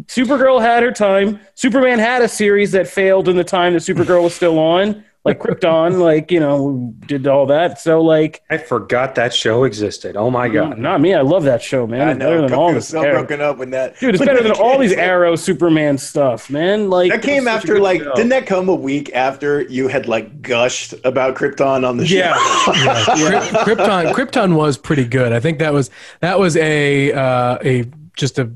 Supergirl 0.05 0.61
had 0.61 0.83
her 0.83 0.91
time. 0.91 1.39
Superman 1.55 1.99
had 1.99 2.21
a 2.21 2.27
series 2.27 2.71
that 2.71 2.87
failed 2.87 3.27
in 3.27 3.35
the 3.35 3.43
time 3.43 3.73
that 3.73 3.79
Supergirl 3.79 4.23
was 4.23 4.33
still 4.33 4.59
on, 4.59 5.03
like 5.25 5.39
Krypton, 5.39 5.99
like 5.99 6.31
you 6.31 6.39
know, 6.39 6.93
did 7.05 7.27
all 7.27 7.45
that. 7.45 7.79
So 7.79 8.01
like, 8.01 8.41
I 8.49 8.57
forgot 8.57 9.15
that 9.15 9.33
show 9.33 9.63
existed. 9.63 10.17
Oh 10.17 10.29
my 10.29 10.49
god! 10.49 10.77
not 10.77 10.99
me. 10.99 11.13
I 11.13 11.21
love 11.21 11.43
that 11.43 11.61
show, 11.61 11.87
man. 11.87 12.01
I 12.01 12.11
It's 12.11 12.19
better 12.19 12.41
than 12.41 12.53
all 12.53 12.71
Kofi 12.71 12.75
was 12.75 12.83
this. 12.83 12.87
so 12.89 13.01
Arrow. 13.03 13.13
broken 13.19 13.41
up 13.41 13.57
when 13.57 13.69
that. 13.71 13.99
Dude, 13.99 14.15
it's 14.15 14.19
when 14.19 14.27
better 14.27 14.43
than 14.43 14.51
all 14.53 14.77
these 14.77 14.89
canceled. 14.91 15.07
Arrow 15.09 15.35
Superman 15.37 15.97
stuff, 15.97 16.49
man. 16.49 16.89
Like 16.89 17.11
That 17.11 17.21
came 17.23 17.47
it's 17.47 17.61
such 17.61 17.69
a 17.69 17.71
after 17.71 17.79
like 17.79 18.01
show. 18.01 18.13
didn't 18.15 18.29
that 18.29 18.45
come 18.45 18.67
a 18.67 18.75
week 18.75 19.11
after 19.13 19.61
you 19.61 19.87
had 19.87 20.07
like 20.07 20.41
gushed 20.41 20.93
about 21.05 21.35
Krypton 21.35 21.87
on 21.87 21.97
the 21.97 22.05
show? 22.05 22.15
Yeah. 22.17 22.33
Kryp- 22.73 23.75
Krypton 23.77 24.11
Krypton 24.13 24.55
was 24.55 24.77
pretty 24.77 25.05
good. 25.05 25.31
I 25.33 25.39
think 25.39 25.59
that 25.59 25.73
was 25.73 25.89
that 26.19 26.37
was 26.39 26.57
a 26.57 27.11
uh, 27.13 27.57
a 27.63 27.85
just 28.15 28.39
a 28.39 28.51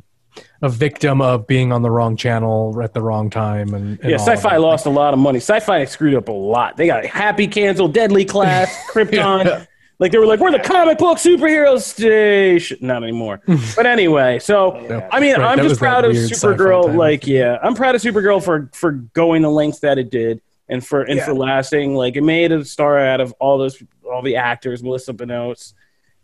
a 0.62 0.70
victim 0.70 1.22
of 1.22 1.46
being 1.48 1.72
on 1.72 1.82
the 1.82 1.91
wrong 1.91 2.15
channel 2.17 2.80
at 2.84 2.93
the 2.93 3.02
wrong 3.02 3.30
time 3.30 3.74
and, 3.74 4.00
and 4.02 4.10
Yeah, 4.10 4.17
all 4.17 4.28
Syfy 4.28 4.41
that. 4.50 4.62
lost 4.62 4.86
a 4.86 4.89
lot 4.89 5.13
of 5.13 5.20
money. 5.20 5.39
Syfy 5.39 5.88
screwed 5.88 6.15
up 6.15 6.28
a 6.30 6.32
lot. 6.32 6.78
They 6.78 6.88
got 6.88 7.06
Happy 7.06 7.48
canceled, 7.48 7.93
Deadly 7.93 8.26
Class, 8.26 8.76
Krypton. 8.91 9.67
Like 10.00 10.12
they 10.12 10.20
were 10.20 10.28
like, 10.28 10.39
we're 10.39 10.52
the 10.52 10.60
comic 10.60 11.00
book 11.00 11.17
superhero 11.17 11.80
station. 11.82 12.78
Not 12.82 13.04
anymore. 13.04 13.41
Hmm. 13.46 13.56
but 13.76 13.86
anyway, 13.88 14.38
so 14.39 14.76
I 15.12 15.20
mean, 15.20 15.34
Right, 15.34 15.41
I'm 15.41 15.58
that 15.58 15.63
just 15.67 15.80
proud 15.80 16.06
of 16.06 16.12
Supergirl. 16.12 16.96
Like, 16.96 17.26
yeah, 17.26 17.58
I'm 17.63 17.74
proud 17.74 17.96
of 17.96 18.02
Supergirl 18.02 18.43
for 18.43 18.70
for 18.74 18.91
going 18.91 19.41
the 19.41 19.50
lengths 19.50 19.80
that 19.80 19.98
it 19.98 20.12
did 20.12 20.41
and 20.70 20.86
for 20.86 21.02
and 21.02 21.20
for 21.22 21.34
lasting. 21.34 21.96
Like, 21.96 22.15
it 22.15 22.22
made 22.22 22.52
a 22.52 22.63
star 22.63 23.00
out 23.00 23.22
of 23.22 23.34
all 23.39 23.58
those 23.58 23.82
all 24.12 24.22
the 24.22 24.36
actors. 24.36 24.84
Melissa 24.84 25.13
Benoist. 25.13 25.74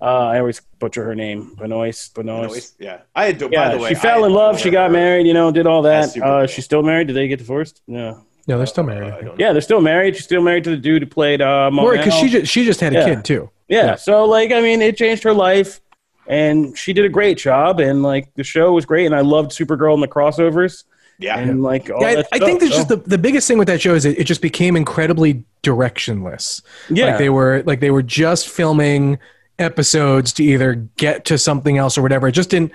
Uh, 0.03 0.27
I 0.27 0.39
always 0.39 0.59
butcher 0.79 1.03
her 1.05 1.15
name. 1.15 1.55
Benoist. 1.57 2.13
Benoist. 2.13 2.75
Yeah, 2.77 2.99
I 3.15 3.27
had. 3.27 3.39
By 3.39 3.47
Yeah, 3.51 3.71
the 3.71 3.77
way, 3.77 3.89
she 3.91 3.95
I 3.95 3.99
fell 3.99 4.25
in 4.25 4.33
love. 4.33 4.59
She 4.59 4.69
got 4.69 4.91
married. 4.91 5.25
You 5.25 5.33
know, 5.33 5.49
did 5.51 5.65
all 5.65 5.81
that. 5.83 6.09
Supergirl. 6.09 6.43
Uh, 6.43 6.47
she's 6.47 6.65
still 6.65 6.83
married. 6.83 7.07
Did 7.07 7.15
they 7.15 7.27
get 7.29 7.39
divorced? 7.39 7.81
No. 7.87 8.25
Yeah, 8.45 8.57
they're 8.57 8.65
still 8.65 8.83
married. 8.83 9.05
I 9.05 9.07
I 9.07 9.11
think. 9.11 9.25
don't 9.27 9.37
know. 9.39 9.45
Yeah, 9.45 9.53
they're 9.53 9.61
still 9.61 9.79
married. 9.79 10.15
She's 10.17 10.25
still 10.25 10.41
married 10.41 10.65
to 10.65 10.71
the 10.71 10.77
dude 10.77 11.03
who 11.03 11.07
played 11.07 11.41
uh, 11.41 11.71
Or 11.77 11.95
because 11.95 12.13
she 12.15 12.27
just 12.27 12.51
she 12.51 12.65
just 12.65 12.81
had 12.81 12.93
a 12.93 12.97
Yeah. 12.99 13.05
kid 13.15 13.23
too. 13.25 13.49
yeah. 13.69 13.95
So 13.95 14.25
like, 14.25 14.51
I 14.51 14.59
mean, 14.59 14.81
it 14.81 14.97
changed 14.97 15.23
her 15.23 15.33
life, 15.33 15.79
and 16.27 16.77
she 16.77 16.91
did 16.91 17.05
a 17.05 17.09
great 17.09 17.37
job. 17.37 17.79
And 17.79 18.03
like, 18.03 18.33
the 18.35 18.43
show 18.43 18.73
was 18.73 18.85
great, 18.85 19.05
and 19.05 19.15
I 19.15 19.21
loved 19.21 19.51
Supergirl 19.51 19.93
and 19.93 20.03
the 20.03 20.09
crossovers, 20.09 20.83
Yeah, 21.17 21.37
and 21.39 21.63
like, 21.63 21.89
all 21.89 22.01
Yeah, 22.01 22.07
I, 22.07 22.15
that 22.15 22.27
I 22.33 22.39
think 22.39 22.49
stuff. 22.49 22.59
there's 22.59 22.71
just 22.75 22.89
the, 22.89 22.97
the 22.97 23.17
biggest 23.17 23.47
thing 23.47 23.57
with 23.57 23.67
that 23.69 23.79
show 23.79 23.95
is 23.95 24.03
it, 24.03 24.19
it 24.19 24.25
just 24.25 24.41
became 24.41 24.75
incredibly 24.75 25.45
directionless. 25.63 26.61
Yeah. 26.89 27.05
like 27.11 27.17
they 27.19 27.29
were 27.29 27.63
like 27.65 27.79
they 27.79 27.91
were 27.91 28.03
just 28.03 28.49
filming 28.49 29.19
episodes 29.59 30.33
to 30.33 30.43
either 30.43 30.75
get 30.97 31.25
to 31.25 31.37
something 31.37 31.77
else 31.77 31.97
or 31.97 32.01
whatever. 32.01 32.27
It 32.27 32.33
just 32.33 32.49
didn't. 32.49 32.71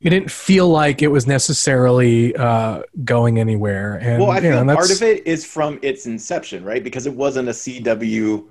It 0.00 0.10
didn't 0.10 0.30
feel 0.30 0.68
like 0.68 1.02
it 1.02 1.08
was 1.08 1.26
necessarily 1.26 2.34
uh, 2.36 2.82
going 3.04 3.40
anywhere. 3.40 3.96
And 3.96 4.22
Well, 4.22 4.30
I 4.30 4.40
think 4.40 4.54
know, 4.64 4.74
part 4.76 4.92
of 4.92 5.02
it 5.02 5.26
is 5.26 5.44
from 5.44 5.80
its 5.82 6.06
inception, 6.06 6.62
right? 6.64 6.84
Because 6.84 7.06
it 7.06 7.14
wasn't 7.14 7.48
a 7.48 7.52
CW 7.52 8.44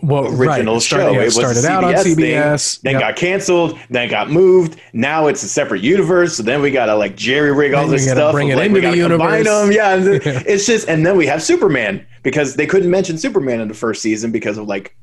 what 0.00 0.24
original 0.24 0.36
right. 0.46 0.58
It 0.60 0.66
show. 0.66 0.78
started, 0.80 1.14
yeah, 1.14 1.20
it 1.22 1.24
was 1.24 1.34
started 1.36 1.64
a 1.64 1.68
out 1.70 1.84
on 1.84 1.94
CBS. 1.94 2.74
Thing, 2.80 2.92
then 2.92 3.00
Yep. 3.00 3.00
got 3.00 3.16
canceled, 3.16 3.78
then 3.88 4.10
got 4.10 4.30
moved. 4.30 4.76
Now 4.92 5.28
it's 5.28 5.42
a 5.44 5.48
separate 5.48 5.80
universe. 5.80 6.36
So 6.36 6.42
then 6.42 6.60
we 6.60 6.70
gotta 6.72 6.94
like 6.94 7.16
jerry 7.16 7.52
rig 7.52 7.72
all 7.72 7.84
Then 7.84 7.92
this 7.92 8.10
stuff. 8.10 8.32
bring 8.32 8.48
it 8.48 8.56
like, 8.56 8.66
into 8.66 8.80
the 8.82 8.94
universe. 8.96 9.44
them. 9.46 9.72
Yeah, 9.72 9.94
Yeah. 9.96 10.18
it's 10.46 10.66
just 10.66 10.88
and 10.88 11.06
then 11.06 11.16
we 11.16 11.26
have 11.26 11.42
Superman 11.42 12.04
because 12.22 12.56
they 12.56 12.66
couldn't 12.66 12.90
mention 12.90 13.16
Superman 13.16 13.60
in 13.60 13.68
the 13.68 13.74
first 13.74 14.02
season 14.02 14.30
because 14.32 14.58
of 14.58 14.66
like 14.66 14.94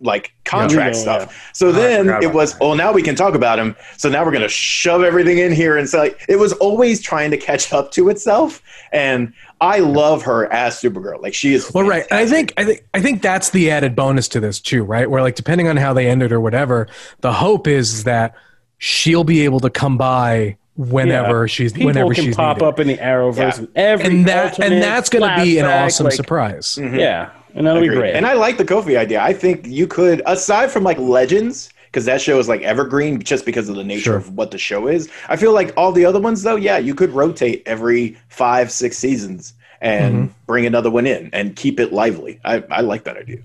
like 0.00 0.32
contract 0.44 0.96
Yeah. 0.96 1.02
stuff. 1.02 1.50
So 1.52 1.72
then 1.72 2.08
it 2.22 2.32
was, 2.32 2.52
that. 2.52 2.62
oh, 2.62 2.74
now 2.74 2.92
we 2.92 3.02
can 3.02 3.14
talk 3.14 3.34
about 3.34 3.58
him. 3.58 3.74
So 3.96 4.08
now 4.08 4.24
we're 4.24 4.32
gonna 4.32 4.48
shove 4.48 5.02
everything 5.02 5.38
in 5.38 5.52
here 5.52 5.76
and 5.76 5.88
say 5.88 5.98
like 5.98 6.24
it 6.28 6.36
was 6.36 6.52
always 6.54 7.00
trying 7.00 7.30
to 7.30 7.36
catch 7.36 7.72
up 7.72 7.90
to 7.92 8.08
itself. 8.08 8.62
And 8.92 9.32
I 9.60 9.80
love 9.80 10.22
her 10.22 10.52
as 10.52 10.80
Supergirl. 10.80 11.20
Like 11.22 11.34
she 11.34 11.54
is 11.54 11.72
Well, 11.72 11.84
right. 11.86 12.04
And 12.10 12.20
I 12.20 12.26
think 12.26 12.52
I 12.56 12.64
think 12.64 12.84
I 12.94 13.00
think 13.00 13.22
that's 13.22 13.50
the 13.50 13.70
added 13.70 13.96
bonus 13.96 14.28
to 14.28 14.40
this 14.40 14.60
too, 14.60 14.84
right? 14.84 15.10
Where 15.10 15.22
like 15.22 15.34
depending 15.34 15.68
on 15.68 15.76
how 15.76 15.92
they 15.92 16.08
ended 16.08 16.30
or 16.32 16.40
whatever, 16.40 16.86
the 17.20 17.32
hope 17.32 17.66
is 17.66 18.04
that 18.04 18.34
she'll 18.78 19.24
be 19.24 19.44
able 19.44 19.60
to 19.60 19.70
come 19.70 19.98
by 19.98 20.56
whenever 20.78 21.42
Yeah. 21.42 21.46
she's 21.46 21.72
People 21.74 21.88
whenever 21.88 22.14
can 22.14 22.24
she's 22.24 22.36
pop 22.36 22.56
needed. 22.56 22.66
up 22.68 22.80
in 22.80 22.86
the 22.88 22.96
Arrowverse 22.96 23.36
Yeah. 23.36 23.58
and 23.58 23.68
every 23.76 24.06
and 24.06 24.26
that 24.26 24.58
and 24.58 24.82
that's 24.82 25.10
going 25.10 25.28
to 25.28 25.44
be 25.44 25.58
an 25.58 25.66
awesome 25.66 26.04
like- 26.04 26.14
surprise. 26.14 26.78
Yeah, 26.80 27.28
and 27.54 27.66
that'll 27.66 27.82
be 27.82 27.88
great. 27.88 28.14
And 28.14 28.24
I 28.24 28.32
like 28.32 28.56
the 28.56 28.64
Kofi 28.64 28.96
idea. 28.96 29.20
I 29.20 29.32
think 29.34 29.66
you 29.66 29.86
could, 29.86 30.22
aside 30.24 30.70
from 30.70 30.84
like 30.84 30.96
Legends, 30.98 31.68
because 31.86 32.04
that 32.04 32.20
show 32.20 32.38
is 32.38 32.48
like 32.48 32.62
evergreen 32.62 33.20
just 33.22 33.44
because 33.44 33.68
of 33.68 33.74
the 33.76 33.84
nature 33.84 34.02
Sure. 34.04 34.16
of 34.16 34.36
what 34.36 34.50
the 34.52 34.58
show 34.58 34.86
is. 34.86 35.08
I 35.28 35.36
feel 35.36 35.52
like 35.52 35.72
all 35.76 35.90
the 35.92 36.04
other 36.04 36.20
ones, 36.20 36.42
though, 36.42 36.56
yeah, 36.56 36.78
you 36.78 36.94
could 36.94 37.10
rotate 37.10 37.62
every 37.66 38.16
five, 38.28 38.70
six 38.70 38.96
seasons 38.98 39.54
and 39.80 40.14
Mm-hmm. 40.14 40.26
bring 40.46 40.66
another 40.66 40.90
one 40.90 41.06
in 41.06 41.30
and 41.32 41.56
keep 41.56 41.80
it 41.80 41.92
lively. 41.92 42.38
I, 42.44 42.62
I 42.70 42.80
like 42.82 43.04
that 43.04 43.16
idea. 43.16 43.38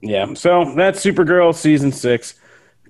Yeah, 0.00 0.34
so 0.34 0.72
that's 0.76 1.04
Supergirl 1.04 1.54
season 1.54 1.92
six. 1.92 2.34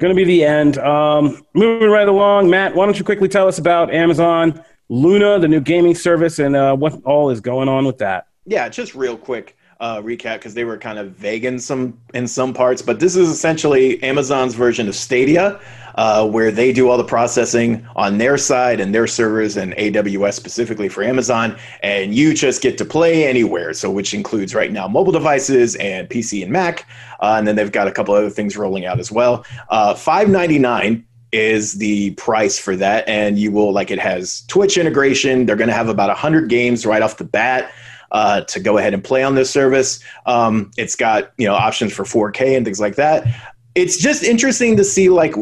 Going 0.02 0.16
to 0.16 0.16
be 0.16 0.24
the 0.24 0.44
end. 0.44 0.78
Um, 0.78 1.46
moving 1.54 1.88
right 1.88 2.08
along, 2.08 2.50
Matt, 2.50 2.74
why 2.74 2.86
don't 2.86 2.98
you 2.98 3.04
quickly 3.04 3.28
tell 3.28 3.46
us 3.46 3.58
about 3.58 3.94
Amazon 3.94 4.60
Luna, 4.88 5.38
the 5.38 5.46
new 5.46 5.60
gaming 5.60 5.94
service, 5.94 6.40
and 6.40 6.56
uh, 6.56 6.74
what 6.74 7.00
all 7.04 7.30
is 7.30 7.40
going 7.40 7.68
on 7.68 7.84
with 7.84 7.98
that? 7.98 8.26
Yeah, 8.44 8.68
just 8.68 8.96
real 8.96 9.16
quick 9.16 9.56
uh, 9.78 10.02
recap 10.02 10.38
because 10.38 10.54
they 10.54 10.64
were 10.64 10.76
kind 10.76 10.98
of 10.98 11.12
vague 11.12 11.44
in 11.44 11.60
some 11.60 12.00
in 12.14 12.26
some 12.26 12.52
parts, 12.52 12.82
but 12.82 12.98
this 12.98 13.14
is 13.14 13.28
essentially 13.28 14.02
Amazon's 14.02 14.56
version 14.56 14.88
of 14.88 14.96
Stadia, 14.96 15.60
uh, 15.96 16.28
where 16.28 16.50
they 16.50 16.72
do 16.72 16.88
all 16.88 16.96
the 16.96 17.04
processing 17.04 17.86
on 17.96 18.18
their 18.18 18.38
side 18.38 18.80
and 18.80 18.94
their 18.94 19.06
servers 19.06 19.56
and 19.56 19.72
AWS 19.74 20.34
specifically 20.34 20.88
for 20.88 21.02
Amazon, 21.02 21.56
and 21.82 22.14
you 22.14 22.34
just 22.34 22.62
get 22.62 22.78
to 22.78 22.84
play 22.84 23.26
anywhere. 23.26 23.72
So, 23.74 23.90
which 23.90 24.14
includes 24.14 24.54
right 24.54 24.72
now 24.72 24.88
mobile 24.88 25.12
devices 25.12 25.76
and 25.76 26.08
PC 26.08 26.42
and 26.42 26.52
Mac, 26.52 26.86
uh, 27.20 27.36
and 27.38 27.46
then 27.46 27.56
they've 27.56 27.72
got 27.72 27.88
a 27.88 27.92
couple 27.92 28.14
other 28.14 28.30
things 28.30 28.56
rolling 28.56 28.86
out 28.86 28.98
as 28.98 29.12
well. 29.12 29.44
Uh, 29.68 29.94
Five 29.94 30.28
ninety 30.28 30.58
nine 30.58 31.06
is 31.32 31.74
the 31.74 32.10
price 32.12 32.58
for 32.58 32.76
that 32.76 33.08
and 33.08 33.38
you 33.38 33.50
will 33.50 33.72
like 33.72 33.90
it 33.90 33.98
has 33.98 34.42
twitch 34.48 34.76
integration 34.76 35.46
they're 35.46 35.56
going 35.56 35.68
to 35.68 35.74
have 35.74 35.88
about 35.88 36.08
100 36.08 36.48
games 36.48 36.84
right 36.84 37.00
off 37.00 37.16
the 37.16 37.24
bat 37.24 37.72
uh, 38.12 38.42
to 38.42 38.60
go 38.60 38.76
ahead 38.76 38.92
and 38.92 39.02
play 39.02 39.22
on 39.22 39.34
this 39.34 39.48
service 39.48 40.00
um, 40.26 40.70
it's 40.76 40.94
got 40.94 41.32
you 41.38 41.46
know 41.46 41.54
options 41.54 41.92
for 41.92 42.04
4k 42.04 42.54
and 42.54 42.66
things 42.66 42.80
like 42.80 42.96
that 42.96 43.26
it's 43.74 43.96
just 43.96 44.22
interesting 44.22 44.76
to 44.76 44.84
see 44.84 45.08
like 45.08 45.34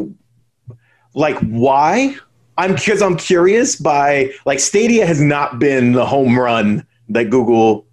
like 1.13 1.37
why 1.39 2.15
i'm 2.57 2.75
because 2.75 3.01
i'm 3.01 3.17
curious 3.17 3.75
by 3.75 4.31
like 4.45 4.59
stadia 4.59 5.05
has 5.05 5.21
not 5.21 5.59
been 5.59 5.93
the 5.93 6.05
home 6.05 6.37
run 6.37 6.85
that 7.09 7.29
google 7.29 7.85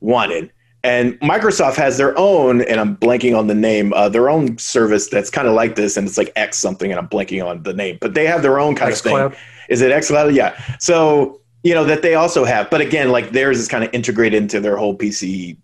wanted 0.00 0.50
and 0.82 1.20
Microsoft 1.20 1.76
has 1.76 1.98
their 1.98 2.16
own, 2.18 2.62
and 2.62 2.80
I'm 2.80 2.96
blanking 2.96 3.36
on 3.36 3.48
the 3.48 3.54
name, 3.54 3.92
uh, 3.92 4.08
their 4.08 4.30
own 4.30 4.56
service 4.56 5.08
that's 5.08 5.28
kind 5.28 5.46
of 5.46 5.52
like 5.52 5.76
this, 5.76 5.96
and 5.96 6.08
it's 6.08 6.16
like 6.16 6.32
X 6.36 6.58
something, 6.58 6.90
and 6.90 6.98
I'm 6.98 7.06
blanking 7.06 7.44
on 7.44 7.62
the 7.64 7.74
name, 7.74 7.98
but 8.00 8.14
they 8.14 8.26
have 8.26 8.40
their 8.40 8.58
own 8.58 8.74
kind 8.74 8.90
of 8.90 8.98
thing. 8.98 9.34
Is 9.68 9.82
it 9.82 9.92
x 9.92 10.10
xCloud? 10.10 10.34
Yeah. 10.34 10.58
So 10.78 11.40
you 11.62 11.74
know 11.74 11.84
that 11.84 12.02
they 12.02 12.14
also 12.14 12.44
have, 12.44 12.70
but 12.70 12.80
again, 12.80 13.10
like 13.10 13.32
theirs 13.32 13.58
is 13.58 13.68
kind 13.68 13.84
of 13.84 13.90
integrated 13.92 14.42
into 14.42 14.60
their 14.60 14.76
whole 14.76 14.96
PC 14.96 15.56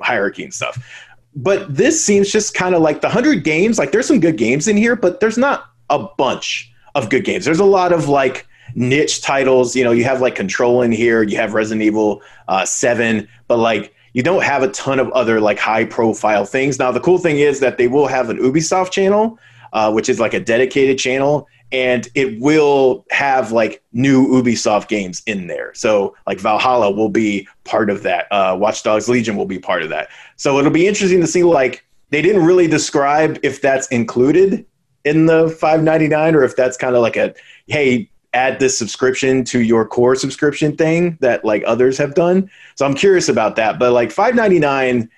hierarchy 0.00 0.44
and 0.44 0.54
stuff. 0.54 1.06
But 1.34 1.74
this 1.74 2.04
seems 2.04 2.30
just 2.30 2.54
kind 2.54 2.74
of 2.74 2.82
like 2.82 3.00
the 3.00 3.08
hundred 3.08 3.42
games. 3.42 3.78
Like 3.78 3.92
there's 3.92 4.06
some 4.06 4.20
good 4.20 4.36
games 4.36 4.68
in 4.68 4.76
here, 4.76 4.96
but 4.96 5.20
there's 5.20 5.38
not 5.38 5.69
a 5.90 6.08
bunch 6.16 6.72
of 6.94 7.10
good 7.10 7.24
games. 7.24 7.44
There's 7.44 7.60
a 7.60 7.64
lot 7.64 7.92
of 7.92 8.08
like 8.08 8.46
niche 8.74 9.20
titles. 9.22 9.76
You 9.76 9.84
know, 9.84 9.92
you 9.92 10.04
have 10.04 10.20
like 10.20 10.34
Control 10.34 10.82
in 10.82 10.92
here, 10.92 11.22
you 11.22 11.36
have 11.36 11.54
Resident 11.54 11.82
Evil 11.82 12.22
uh, 12.48 12.64
Seven, 12.64 13.28
but 13.48 13.58
like 13.58 13.94
you 14.12 14.22
don't 14.22 14.42
have 14.42 14.62
a 14.62 14.68
ton 14.68 14.98
of 14.98 15.10
other 15.10 15.40
like 15.40 15.58
high 15.58 15.84
profile 15.84 16.44
things. 16.44 16.78
Now 16.78 16.90
the 16.90 17.00
cool 17.00 17.18
thing 17.18 17.38
is 17.38 17.60
that 17.60 17.78
they 17.78 17.88
will 17.88 18.06
have 18.06 18.30
an 18.30 18.38
Ubisoft 18.38 18.90
channel, 18.90 19.38
uh, 19.72 19.92
which 19.92 20.08
is 20.08 20.18
like 20.18 20.34
a 20.34 20.40
dedicated 20.40 20.98
channel, 20.98 21.46
and 21.72 22.08
it 22.14 22.40
will 22.40 23.04
have 23.10 23.52
like 23.52 23.82
new 23.92 24.26
Ubisoft 24.26 24.88
games 24.88 25.22
in 25.26 25.46
there. 25.46 25.72
So 25.74 26.16
like 26.26 26.40
Valhalla 26.40 26.90
will 26.90 27.08
be 27.08 27.46
part 27.64 27.90
of 27.90 28.02
that. 28.02 28.26
Uh, 28.32 28.56
Watch 28.58 28.82
Dogs 28.82 29.08
Legion 29.08 29.36
will 29.36 29.46
be 29.46 29.58
part 29.58 29.82
of 29.82 29.88
that. 29.90 30.08
So 30.36 30.58
it'll 30.58 30.72
be 30.72 30.88
interesting 30.88 31.20
to 31.20 31.26
see 31.26 31.44
like 31.44 31.84
they 32.10 32.22
didn't 32.22 32.44
really 32.44 32.66
describe 32.66 33.38
if 33.44 33.62
that's 33.62 33.86
included 33.88 34.66
in 35.04 35.26
the 35.26 35.48
599 35.48 36.34
or 36.34 36.44
if 36.44 36.56
that's 36.56 36.76
kind 36.76 36.94
of 36.94 37.02
like 37.02 37.16
a 37.16 37.34
hey 37.66 38.10
add 38.32 38.60
this 38.60 38.78
subscription 38.78 39.42
to 39.44 39.60
your 39.60 39.86
core 39.86 40.14
subscription 40.14 40.76
thing 40.76 41.18
that 41.20 41.44
like 41.44 41.62
others 41.66 41.98
have 41.98 42.14
done 42.14 42.50
so 42.74 42.86
i'm 42.86 42.94
curious 42.94 43.28
about 43.28 43.56
that 43.56 43.78
but 43.78 43.92
like 43.92 44.10
599 44.10 45.10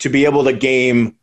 to 0.00 0.08
be 0.08 0.24
able 0.24 0.44
to 0.44 0.52
game 0.52 1.16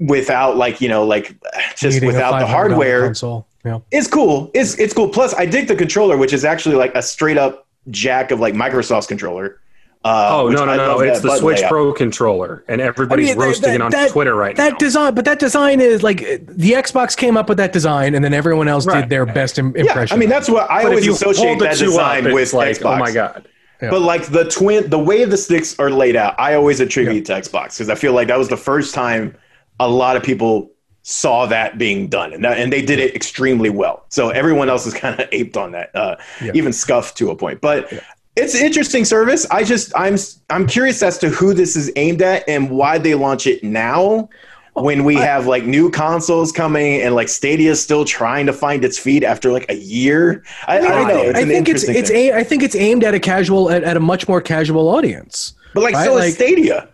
without 0.00 0.56
like 0.56 0.80
you 0.80 0.88
know 0.88 1.04
like 1.04 1.36
just 1.76 1.96
Needing 1.96 2.06
without 2.08 2.40
the 2.40 2.46
hardware 2.46 3.04
console. 3.04 3.46
Yeah. 3.64 3.80
it's 3.90 4.08
cool. 4.08 4.50
It's 4.54 4.78
it's 4.78 4.94
cool. 4.94 5.08
Plus, 5.08 5.34
I 5.34 5.44
dig 5.44 5.68
the 5.68 5.76
controller, 5.76 6.16
which 6.16 6.32
is 6.32 6.44
actually 6.44 6.76
like 6.76 6.94
a 6.94 7.02
straight 7.02 7.36
up 7.36 7.66
jack 7.90 8.30
of 8.30 8.40
like 8.40 8.54
Microsoft's 8.54 9.06
controller. 9.06 9.59
Uh, 10.02 10.28
Oh 10.32 10.48
no 10.48 10.64
no 10.64 10.72
I 10.72 10.76
no! 10.76 11.00
It's 11.00 11.20
the 11.20 11.36
Switch 11.36 11.58
layout. 11.58 11.70
Pro 11.70 11.92
controller, 11.92 12.64
and 12.68 12.80
everybody's 12.80 13.30
I 13.30 13.32
mean, 13.34 13.38
roasting 13.42 13.68
that- 13.68 13.74
it 13.74 13.80
on 13.82 13.90
that- 13.90 14.10
Twitter 14.10 14.34
right 14.34 14.56
that 14.56 14.62
now. 14.62 14.70
That 14.70 14.78
design, 14.78 15.14
but 15.14 15.26
that 15.26 15.38
design 15.38 15.80
is 15.80 16.02
like 16.02 16.20
the 16.20 16.72
Xbox 16.72 17.14
came 17.14 17.36
up 17.36 17.50
with 17.50 17.58
that 17.58 17.72
design, 17.74 18.14
and 18.14 18.24
then 18.24 18.32
everyone 18.32 18.66
else 18.66 18.86
Right. 18.86 19.02
did 19.02 19.10
their 19.10 19.26
best 19.26 19.58
Im- 19.58 19.74
Yeah, 19.76 19.82
impression. 19.82 20.14
I 20.16 20.18
mean 20.18 20.30
that's 20.30 20.48
what 20.48 20.70
I 20.70 20.76
but 20.84 20.86
if 20.86 20.88
always 20.88 21.06
you 21.06 21.12
associate 21.12 21.58
that 21.58 21.76
design 21.76 22.26
up, 22.28 22.32
with 22.32 22.54
like, 22.54 22.78
Xbox. 22.78 22.96
oh 22.96 22.98
my 22.98 23.10
god! 23.12 23.46
Yeah. 23.82 23.90
But 23.90 24.00
like 24.00 24.24
the 24.28 24.44
twin, 24.44 24.88
the 24.88 24.98
way 24.98 25.24
the 25.26 25.36
sticks 25.36 25.78
are 25.78 25.90
laid 25.90 26.16
out, 26.16 26.34
I 26.38 26.54
always 26.54 26.80
attribute 26.80 27.26
to 27.26 27.32
Xbox 27.34 27.74
because 27.74 27.90
I 27.90 27.94
feel 27.94 28.14
like 28.14 28.28
that 28.28 28.38
was 28.38 28.48
the 28.48 28.56
first 28.56 28.94
time 28.94 29.36
a 29.80 29.88
lot 29.88 30.16
of 30.16 30.22
people 30.22 30.70
saw 31.02 31.44
that 31.46 31.76
being 31.76 32.06
done, 32.08 32.32
and 32.32 32.42
that, 32.44 32.56
and 32.58 32.72
they 32.72 32.80
did 32.82 32.98
it 33.00 33.14
extremely 33.14 33.68
well. 33.70 34.04
So 34.08 34.30
everyone 34.30 34.70
else 34.70 34.86
is 34.86 34.94
kind 34.94 35.18
of 35.20 35.28
aped 35.32 35.56
on 35.58 35.72
that, 35.72 35.90
uh, 35.94 36.16
Yeah. 36.42 36.52
even 36.54 36.72
scuffed 36.72 37.16
to 37.18 37.30
a 37.30 37.36
point. 37.36 37.60
But 37.62 37.90
it's 38.36 38.54
an 38.54 38.64
interesting 38.64 39.04
service. 39.04 39.46
I 39.50 39.64
just 39.64 39.92
I'm 39.96 40.16
I'm 40.48 40.66
curious 40.66 41.02
as 41.02 41.18
to 41.18 41.28
who 41.28 41.52
this 41.54 41.76
is 41.76 41.90
aimed 41.96 42.22
at 42.22 42.48
and 42.48 42.70
why 42.70 42.98
they 42.98 43.14
launch 43.14 43.46
it 43.46 43.62
now. 43.64 44.28
When 44.74 45.04
we 45.04 45.16
have 45.16 45.46
like 45.48 45.64
new 45.64 45.90
consoles 45.90 46.52
coming 46.52 47.02
and 47.02 47.14
like 47.14 47.28
Stadia 47.28 47.72
is 47.72 47.82
still 47.82 48.04
trying 48.04 48.46
to 48.46 48.52
find 48.52 48.84
its 48.84 48.98
feet 48.98 49.24
after 49.24 49.50
like 49.52 49.66
a 49.68 49.74
year, 49.74 50.44
I, 50.68 50.78
I, 50.78 50.80
don't 50.80 51.08
know. 51.08 51.22
It's 51.22 51.38
I 51.38 51.44
think 51.44 51.68
it's 51.68 51.88
it's 51.88 52.08
thing. 52.08 52.30
a, 52.32 52.36
I 52.36 52.44
think 52.44 52.62
it's 52.62 52.76
aimed 52.76 53.02
at 53.02 53.12
a 53.12 53.20
casual 53.20 53.68
at, 53.70 53.82
at 53.82 53.96
a 53.96 54.00
much 54.00 54.28
more 54.28 54.40
casual 54.40 54.88
audience. 54.88 55.54
but 55.74 55.82
like 55.82 55.94
right? 55.94 56.04
so 56.04 56.14
Like- 56.14 56.28
is 56.28 56.34
Stadia. 56.34 56.88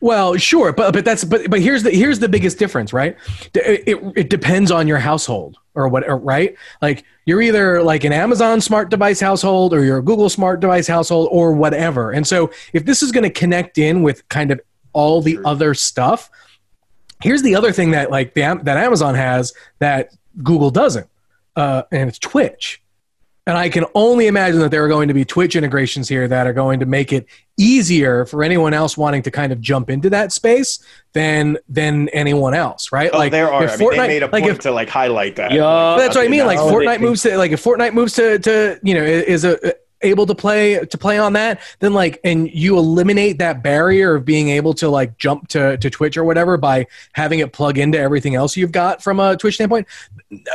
Well, 0.00 0.36
sure, 0.38 0.72
but 0.72 0.94
but 0.94 1.04
that's 1.04 1.24
but 1.24 1.50
but 1.50 1.60
here's 1.60 1.82
the 1.82 1.90
here's 1.90 2.20
the 2.20 2.28
biggest 2.28 2.58
difference, 2.58 2.94
right? 2.94 3.18
It, 3.54 3.84
it, 3.86 4.12
it 4.16 4.30
depends 4.30 4.70
on 4.70 4.88
your 4.88 4.96
household 4.98 5.58
or 5.74 5.88
what, 5.88 6.08
or, 6.08 6.16
right? 6.16 6.56
Like 6.82 7.04
you're 7.26 7.42
either 7.42 7.82
like 7.82 8.04
an 8.04 8.12
Amazon 8.12 8.60
smart 8.60 8.90
device 8.90 9.20
household 9.20 9.72
or 9.72 9.84
you're 9.84 9.98
a 9.98 10.02
Google 10.02 10.28
smart 10.28 10.60
device 10.60 10.86
household 10.86 11.28
or 11.30 11.52
whatever. 11.52 12.10
And 12.10 12.26
so 12.26 12.50
if 12.72 12.84
this 12.84 13.02
is 13.02 13.12
going 13.12 13.24
to 13.24 13.30
connect 13.30 13.78
in 13.78 14.02
with 14.02 14.28
kind 14.28 14.50
of 14.50 14.60
all 14.92 15.20
the 15.20 15.38
other 15.44 15.74
stuff, 15.74 16.30
here's 17.22 17.42
the 17.42 17.54
other 17.54 17.72
thing 17.72 17.92
that 17.92 18.10
like 18.10 18.34
the, 18.34 18.60
that 18.62 18.76
Amazon 18.76 19.14
has 19.14 19.52
that 19.78 20.10
Google 20.42 20.70
doesn't, 20.70 21.08
uh, 21.56 21.82
and 21.92 22.08
it's 22.08 22.18
Twitch. 22.18 22.82
And 23.46 23.56
I 23.56 23.68
can 23.68 23.84
only 23.94 24.26
imagine 24.26 24.60
that 24.60 24.70
there 24.70 24.84
are 24.84 24.88
going 24.88 25.08
to 25.08 25.14
be 25.14 25.24
Twitch 25.24 25.56
integrations 25.56 26.08
here 26.08 26.28
that 26.28 26.46
are 26.46 26.52
going 26.52 26.80
to 26.80 26.86
make 26.86 27.12
it 27.12 27.26
easier 27.56 28.24
for 28.26 28.42
anyone 28.42 28.74
else 28.74 28.96
wanting 28.96 29.22
to 29.22 29.30
kind 29.30 29.52
of 29.52 29.60
jump 29.60 29.90
into 29.90 30.10
that 30.10 30.32
space 30.32 30.78
than 31.14 31.56
than 31.68 32.08
anyone 32.10 32.54
else, 32.54 32.92
right? 32.92 33.10
Oh, 33.12 33.28
there 33.28 33.52
are. 33.52 33.64
if 33.64 33.72
I 33.72 33.76
mean, 33.76 33.90
they 33.90 33.96
made 34.08 34.22
a 34.22 34.26
like 34.26 34.42
point 34.44 34.46
if- 34.46 34.58
to 34.60 34.70
like 34.70 34.88
highlight 34.88 35.36
that. 35.36 35.52
Yeah. 35.52 35.96
that's 35.98 36.16
what 36.16 36.24
I 36.24 36.28
mean. 36.28 36.46
Like 36.46 36.58
Fortnite 36.58 37.00
moves 37.00 37.22
to 37.22 37.36
like 37.36 37.52
if 37.52 37.62
Fortnite 37.62 37.94
moves 37.94 38.14
to 38.14 38.38
to 38.40 38.78
you 38.82 38.94
know 38.94 39.02
is 39.02 39.44
a 39.44 39.74
able 40.02 40.26
to 40.26 40.34
play 40.34 40.78
to 40.84 40.98
play 40.98 41.18
on 41.18 41.32
that, 41.34 41.60
then 41.80 41.92
like 41.92 42.20
and 42.24 42.50
you 42.50 42.78
eliminate 42.78 43.38
that 43.38 43.62
barrier 43.62 44.14
of 44.14 44.24
being 44.24 44.48
able 44.48 44.74
to 44.74 44.88
like 44.88 45.16
jump 45.18 45.48
to 45.48 45.76
to 45.78 45.90
Twitch 45.90 46.16
or 46.16 46.24
whatever 46.24 46.56
by 46.56 46.86
having 47.12 47.40
it 47.40 47.52
plug 47.52 47.78
into 47.78 47.98
everything 47.98 48.34
else 48.34 48.56
you've 48.56 48.72
got 48.72 49.02
from 49.02 49.20
a 49.20 49.36
Twitch 49.36 49.56
standpoint. 49.56 49.86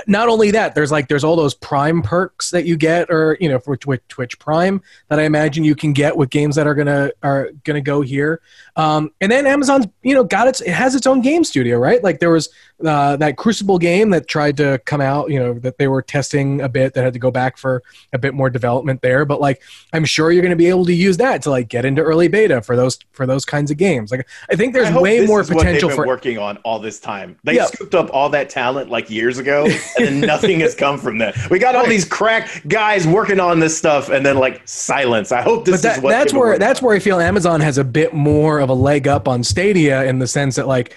Not 0.08 0.30
only 0.30 0.52
that, 0.52 0.76
there's 0.76 0.92
like 0.92 1.08
there's 1.08 1.24
all 1.24 1.36
those 1.36 1.54
Prime 1.54 2.02
perks 2.02 2.52
that 2.52 2.66
you 2.66 2.78
get 2.78 3.10
or 3.10 3.38
you 3.40 3.50
know 3.50 3.60
for 3.60 3.78
Twitch, 3.78 4.02
Twitch 4.10 4.40
Prime 4.40 4.82
that 5.10 5.20
I 5.20 5.24
imagine 5.24 5.64
you 5.64 5.76
can 5.76 5.94
get 5.94 6.18
with 6.18 6.30
games 6.30 6.56
that 6.56 6.68
are 6.68 6.76
gonna 6.76 7.12
are 7.24 7.52
gonna 7.64 7.82
go 7.82 8.02
here. 8.02 8.42
Um, 8.76 9.12
and 9.22 9.32
then 9.32 9.46
Amazon's 9.48 9.88
you 10.04 10.14
know 10.14 10.24
got 10.24 10.48
its 10.48 10.62
it 10.62 10.72
has 10.72 10.96
its 10.96 11.08
own 11.08 11.22
game 11.22 11.44
studio, 11.44 11.78
right? 11.78 12.04
Like 12.04 12.20
there 12.20 12.32
was 12.32 12.50
uh, 12.84 13.16
that 13.16 13.38
Crucible 13.38 13.78
game 13.78 14.10
that 14.10 14.28
tried 14.28 14.58
to 14.58 14.80
come 14.86 15.00
out, 15.00 15.30
you 15.30 15.40
know, 15.40 15.54
that 15.54 15.78
they 15.78 15.88
were 15.88 16.02
testing 16.02 16.60
a 16.62 16.68
bit 16.68 16.94
that 16.94 17.04
had 17.04 17.14
to 17.14 17.20
go 17.20 17.32
back 17.32 17.58
for 17.58 17.82
a 18.12 18.18
bit 18.18 18.34
more 18.34 18.50
development 18.50 19.02
there. 19.02 19.24
But 19.24 19.40
like, 19.40 19.62
I'm 19.94 20.04
sure 20.04 20.32
you're 20.32 20.42
going 20.42 20.50
to 20.50 20.58
be 20.58 20.68
able 20.68 20.86
to 20.86 20.94
use 20.94 21.16
that 21.18 21.42
to 21.44 21.52
like 21.52 21.70
get 21.70 21.86
into 21.86 22.02
early 22.02 22.28
beta 22.28 22.62
for 22.62 22.76
those 22.76 23.00
for 23.14 23.26
those 23.26 23.46
kinds 23.46 23.72
of 23.72 23.78
games. 23.78 24.12
Like, 24.12 24.28
I 24.50 24.56
think 24.56 24.74
there's 24.74 24.90
I 24.90 25.00
way 25.00 25.26
more 25.26 25.44
potential 25.44 25.88
they've 25.90 25.98
been 25.98 26.04
for. 26.04 26.08
working 26.08 26.38
on 26.38 26.58
all 26.58 26.80
this 26.80 27.00
time. 27.00 27.38
They 27.46 27.56
Yeah. 27.56 27.66
scooped 27.68 27.96
up 27.96 28.10
all 28.12 28.30
that 28.30 28.50
talent 28.50 28.90
like 28.90 29.10
years 29.10 29.38
ago, 29.38 29.66
and 29.98 30.06
then 30.08 30.20
nothing 30.28 30.60
has 30.60 30.76
come 30.76 30.98
from 30.98 31.18
that. 31.20 31.50
We 31.50 31.60
got 31.60 31.76
all 31.76 31.88
these 31.88 32.04
crack 32.06 32.62
guys 32.68 33.08
working 33.08 33.40
on 33.40 33.60
this 33.62 33.78
stuff, 33.78 34.10
and 34.10 34.26
then 34.26 34.38
like 34.38 34.62
silence. 34.66 35.32
I 35.32 35.42
hope 35.42 35.64
this 35.66 35.82
that, 35.82 35.98
is 35.98 36.04
what 36.04 36.10
that's 36.10 36.34
where 36.34 36.60
that's 36.60 36.82
on. 36.82 36.88
where 36.88 36.96
I 36.98 37.00
feel 37.00 37.20
Amazon 37.22 37.62
has 37.62 37.78
a 37.78 37.84
bit 37.86 38.14
more 38.14 38.60
of 38.60 38.68
a 38.70 38.74
leg 38.74 39.08
up 39.08 39.30
on 39.30 39.44
Stadia 39.44 40.04
in 40.04 40.20
the 40.20 40.28
sense 40.28 40.58
that 40.58 40.68
like 40.68 40.94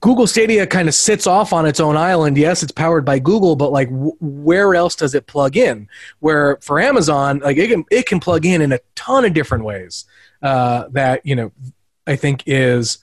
Google 0.00 0.26
Stadia 0.26 0.66
kind 0.66 0.88
of 0.88 0.94
sits 0.94 1.26
off 1.26 1.52
on 1.52 1.66
its 1.66 1.80
own 1.80 1.96
island. 1.96 2.38
Yes, 2.38 2.62
it's 2.62 2.72
powered 2.72 3.04
by 3.04 3.18
Google, 3.18 3.56
but 3.56 3.72
like 3.72 3.88
where 3.90 4.74
else 4.74 4.96
does 4.96 5.14
it 5.14 5.26
plug 5.26 5.56
in? 5.56 5.88
Where 6.20 6.56
for 6.62 6.80
Amazon, 6.80 7.40
like 7.40 7.58
it 7.58 7.68
can 7.68 7.84
it 7.90 8.06
can 8.06 8.18
plug 8.18 8.46
in 8.46 8.62
in 8.62 8.72
a 8.72 8.80
ton 8.94 9.26
of 9.26 9.34
different 9.34 9.64
ways. 9.64 10.06
Uh, 10.42 10.88
that 10.92 11.26
you 11.26 11.36
know, 11.36 11.52
I 12.06 12.16
think 12.16 12.42
is 12.46 12.98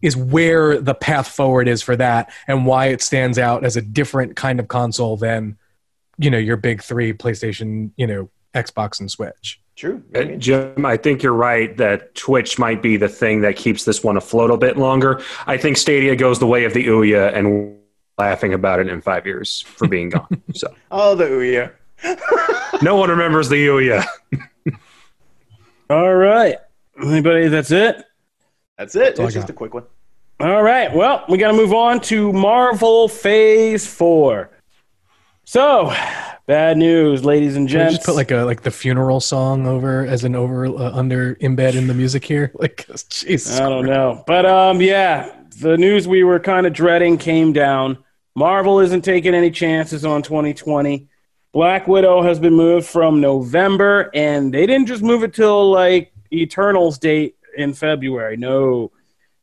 is 0.00 0.16
where 0.16 0.80
the 0.80 0.94
path 0.94 1.28
forward 1.28 1.68
is 1.68 1.82
for 1.82 1.94
that, 1.94 2.32
and 2.48 2.66
why 2.66 2.86
it 2.86 3.00
stands 3.00 3.38
out 3.38 3.64
as 3.64 3.76
a 3.76 3.82
different 3.82 4.34
kind 4.34 4.58
of 4.58 4.66
console 4.66 5.16
than 5.16 5.56
you 6.18 6.30
know 6.30 6.38
your 6.38 6.56
big 6.56 6.82
three: 6.82 7.12
PlayStation, 7.12 7.92
you 7.96 8.08
know, 8.08 8.28
Xbox, 8.54 8.98
and 8.98 9.08
Switch. 9.08 9.61
True. 9.74 10.02
Uh, 10.14 10.24
Jim, 10.36 10.84
I 10.84 10.96
think 10.96 11.22
you're 11.22 11.32
right 11.32 11.76
that 11.78 12.14
Twitch 12.14 12.58
might 12.58 12.82
be 12.82 12.96
the 12.96 13.08
thing 13.08 13.40
that 13.40 13.56
keeps 13.56 13.84
this 13.84 14.04
one 14.04 14.16
afloat 14.16 14.50
a 14.50 14.56
bit 14.56 14.76
longer. 14.76 15.22
I 15.46 15.56
think 15.56 15.76
Stadia 15.76 16.14
goes 16.14 16.38
the 16.38 16.46
way 16.46 16.64
of 16.64 16.74
the 16.74 16.86
Ouya 16.86 17.34
and 17.34 17.50
we're 17.50 17.74
laughing 18.18 18.52
about 18.52 18.80
it 18.80 18.88
in 18.88 19.00
five 19.00 19.26
years 19.26 19.62
for 19.62 19.88
being 19.88 20.10
gone. 20.10 20.42
So 20.54 20.74
Oh, 20.90 21.14
the 21.14 21.24
Ouya. 21.24 21.72
no 22.82 22.96
one 22.96 23.08
remembers 23.10 23.48
the 23.48 23.66
Ouya. 23.66 24.04
All 25.88 26.14
right. 26.14 26.58
Anybody? 27.02 27.48
That's 27.48 27.70
it. 27.70 28.04
That's 28.78 28.94
it. 28.94 29.18
all 29.18 29.24
I 29.24 29.26
It's 29.26 29.34
just 29.34 29.50
a 29.50 29.52
quick 29.52 29.74
one. 29.74 29.84
All 30.40 30.62
right. 30.62 30.92
Well, 30.92 31.24
we 31.28 31.38
got 31.38 31.52
to 31.52 31.56
move 31.56 31.72
on 31.72 32.00
to 32.02 32.32
Marvel 32.32 33.08
Phase 33.08 33.86
Four. 33.86 34.50
So, 35.44 35.94
bad 36.52 36.76
news, 36.76 37.24
ladies 37.24 37.56
and 37.56 37.66
gents. 37.66 37.94
just 37.94 38.04
put 38.04 38.14
like 38.14 38.30
a 38.30 38.44
like 38.44 38.60
the 38.60 38.70
funeral 38.70 39.20
song 39.20 39.66
over 39.66 40.04
as 40.04 40.22
an 40.22 40.36
over 40.36 40.66
uh, 40.66 40.92
under 40.92 41.34
embed 41.36 41.74
in 41.74 41.86
the 41.86 41.94
music 41.94 42.22
here? 42.24 42.52
Like 42.62 42.86
Jesus. 43.08 43.58
I 43.58 43.70
don't 43.70 43.86
know. 43.86 44.22
But 44.26 44.44
um 44.44 44.82
yeah, 44.82 45.34
the 45.60 45.78
news 45.78 46.06
we 46.06 46.24
were 46.24 46.38
kind 46.38 46.66
of 46.66 46.74
dreading 46.74 47.16
came 47.16 47.54
down. 47.54 48.04
Marvel 48.34 48.80
isn't 48.80 49.00
taking 49.00 49.34
any 49.34 49.50
chances 49.50 50.04
on 50.04 50.22
2020. 50.22 51.08
Black 51.52 51.88
Widow 51.88 52.22
has 52.22 52.38
been 52.38 52.52
moved 52.52 52.86
from 52.86 53.22
November 53.22 54.10
and 54.12 54.52
they 54.52 54.66
didn't 54.66 54.86
just 54.86 55.02
move 55.02 55.22
it 55.22 55.32
till 55.32 55.70
like 55.70 56.12
Eternals 56.30 56.98
date 56.98 57.36
in 57.56 57.72
February. 57.72 58.36
No. 58.36 58.92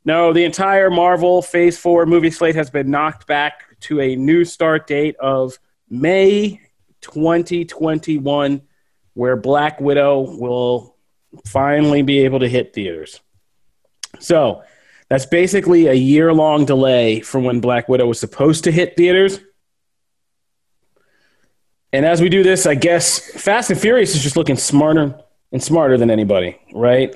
No, 0.06 0.32
the 0.32 0.46
entire 0.46 0.92
Marvel 0.92 1.42
Phase 1.42 1.78
4 1.78 2.06
movie 2.06 2.32
slate 2.32 2.56
has 2.56 2.70
been 2.70 2.92
knocked 2.92 3.26
back 3.26 3.64
to 3.82 4.00
a 4.00 4.16
new 4.16 4.46
start 4.46 4.86
date 4.86 5.16
of 5.18 5.58
May 5.90 6.62
2021 7.02 8.62
where 9.14 9.36
Black 9.36 9.82
Widow 9.82 10.22
will 10.22 10.96
finally 11.46 12.02
be 12.02 12.20
able 12.20 12.40
to 12.40 12.48
hit 12.48 12.74
theaters. 12.74 13.20
So 14.20 14.64
that's 15.10 15.26
basically 15.26 15.88
a 15.88 15.94
year 15.94 16.34
long 16.34 16.66
delay 16.66 17.20
from 17.22 17.44
when 17.44 17.60
Black 17.60 17.90
Widow 17.90 18.08
was 18.08 18.20
supposed 18.20 18.64
to 18.66 18.72
hit 18.72 18.96
theaters. 18.96 19.40
And 21.92 22.06
as 22.06 22.22
we 22.22 22.30
do 22.30 22.44
this, 22.44 22.66
I 22.66 22.76
guess 22.76 23.20
Fast 23.20 23.72
and 23.72 23.80
Furious 23.80 24.16
is 24.16 24.22
just 24.22 24.38
looking 24.38 24.58
smarter 24.58 25.20
and 25.52 25.62
smarter 25.62 25.98
than 25.98 26.12
anybody, 26.12 26.60
right? 26.74 27.16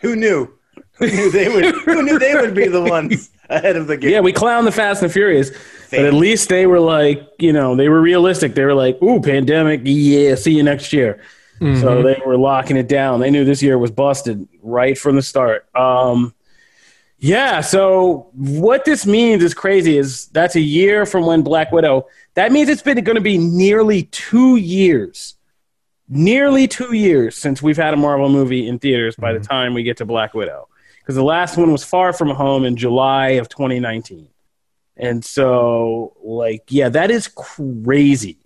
Who 0.00 0.16
knew? 0.16 0.52
Who 0.92 1.06
knew 1.06 1.30
they 1.30 1.48
would? 1.48 1.74
who 1.74 2.02
knew 2.02 2.18
they 2.18 2.34
would 2.34 2.54
be 2.54 2.68
the 2.68 2.82
ones 2.90 3.30
ahead 3.50 3.76
of 3.76 3.86
the 3.86 3.96
game? 3.96 4.10
Yeah, 4.10 4.20
we 4.20 4.32
clown 4.32 4.64
the 4.64 4.72
Fast 4.72 5.02
and 5.02 5.10
the 5.10 5.12
Furious, 5.12 5.50
but 5.90 6.04
at 6.04 6.14
least 6.14 6.48
they 6.48 6.66
were 6.66 6.80
like, 6.80 7.28
you 7.38 7.52
know, 7.52 7.76
they 7.76 7.88
were 7.88 8.00
realistic. 8.00 8.54
They 8.54 8.64
were 8.64 8.74
like, 8.74 9.00
"Ooh, 9.02 9.20
pandemic, 9.20 9.80
yeah, 9.84 10.34
see 10.34 10.54
you 10.54 10.62
next 10.62 10.92
year." 10.92 11.20
So 11.58 12.02
they 12.02 12.20
were 12.24 12.36
locking 12.36 12.76
it 12.76 12.86
down. 12.86 13.20
They 13.20 13.30
knew 13.30 13.44
this 13.44 13.62
year 13.62 13.78
was 13.78 13.90
busted 13.90 14.46
right 14.62 14.96
from 14.96 15.16
the 15.16 15.22
start. 15.22 15.66
Um, 15.74 16.34
yeah, 17.18 17.62
so 17.62 18.28
what 18.34 18.84
this 18.84 19.06
means 19.06 19.42
is 19.42 19.54
crazy. 19.54 19.96
Is 19.96 20.26
that's 20.28 20.54
a 20.56 20.60
year 20.60 21.06
from 21.06 21.24
when 21.24 21.40
Black 21.42 21.72
Widow. 21.72 22.08
That 22.34 22.52
means 22.52 22.68
it's 22.68 22.82
been 22.82 23.02
going 23.02 23.16
to 23.16 23.22
be 23.22 23.38
nearly 23.38 24.02
two 24.04 24.56
years, 24.56 25.36
nearly 26.10 26.68
two 26.68 26.94
years 26.94 27.36
since 27.36 27.62
we've 27.62 27.78
had 27.78 27.94
a 27.94 27.96
Marvel 27.96 28.28
movie 28.28 28.68
in 28.68 28.78
theaters. 28.78 29.16
By 29.16 29.32
the 29.32 29.40
time 29.40 29.72
we 29.72 29.82
get 29.82 29.96
to 29.98 30.04
Black 30.04 30.34
Widow, 30.34 30.68
because 31.06 31.14
the 31.14 31.22
last 31.22 31.56
one 31.56 31.70
was 31.70 31.84
Far 31.84 32.12
From 32.12 32.30
Home 32.30 32.64
in 32.64 32.74
July 32.76 33.28
of 33.38 33.48
2019. 33.48 34.26
And 34.96 35.24
so, 35.24 36.16
like, 36.24 36.64
yeah, 36.68 36.88
that 36.88 37.12
is 37.12 37.28
crazy. 37.28 38.38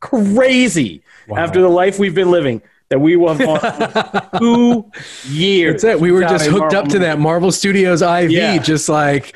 Crazy. 0.00 1.02
Wow. 1.28 1.38
After 1.38 1.60
the 1.60 1.68
life 1.68 1.98
we've 2.00 2.14
been 2.14 2.30
living, 2.32 2.60
that 2.88 2.98
we 3.00 3.14
will 3.14 3.34
have 3.34 4.30
two 4.38 4.90
years. 5.28 5.82
That's 5.82 5.94
it. 5.96 6.00
We 6.00 6.10
were 6.12 6.22
just 6.22 6.46
hooked 6.46 6.72
Marvel 6.72 6.78
up 6.78 6.88
to 6.88 6.98
that 7.00 7.18
Marvel 7.20 7.52
Studios 7.52 8.02
IV, 8.02 8.30
Yeah. 8.32 8.58
just 8.58 8.88
like 8.88 9.34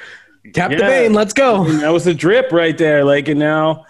tap 0.53 0.71
the 0.73 0.79
Yeah. 0.79 0.89
vein, 0.89 1.13
let's 1.13 1.33
go. 1.33 1.65
And 1.65 1.81
that 1.83 1.91
was 1.93 2.05
the 2.05 2.15
drip 2.15 2.51
right 2.53 2.77
there. 2.77 3.05
Like, 3.05 3.29
and 3.29 3.39
now, 3.39 3.87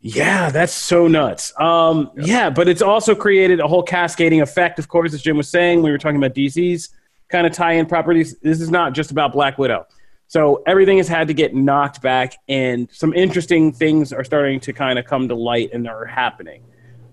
yeah, 0.00 0.50
that's 0.50 0.72
so 0.72 1.08
nuts. 1.08 1.52
Um, 1.60 2.10
yeah, 2.16 2.48
but 2.50 2.68
it's 2.68 2.82
also 2.82 3.14
created 3.14 3.60
a 3.60 3.68
whole 3.68 3.82
cascading 3.82 4.40
effect. 4.40 4.78
Of 4.78 4.88
course, 4.88 5.12
as 5.14 5.20
Jim 5.22 5.36
was 5.36 5.48
saying, 5.48 5.82
we 5.82 5.90
were 5.90 5.98
talking 5.98 6.16
about 6.16 6.34
DC's 6.34 6.88
kind 7.32 7.46
of 7.46 7.52
tie-in 7.52 7.86
properties. 7.86 8.38
This 8.38 8.60
is 8.60 8.70
not 8.70 8.92
just 8.92 9.10
about 9.10 9.32
Black 9.32 9.58
Widow. 9.58 9.86
So 10.28 10.62
everything 10.66 10.98
has 10.98 11.08
had 11.08 11.26
to 11.28 11.34
get 11.34 11.54
knocked 11.54 12.00
back, 12.00 12.34
and 12.48 12.88
some 12.92 13.12
interesting 13.12 13.72
things 13.72 14.12
are 14.12 14.24
starting 14.24 14.60
to 14.60 14.72
kind 14.72 14.98
of 14.98 15.04
come 15.04 15.28
to 15.28 15.34
light 15.34 15.70
and 15.72 15.88
are 15.88 16.06
happening. 16.06 16.62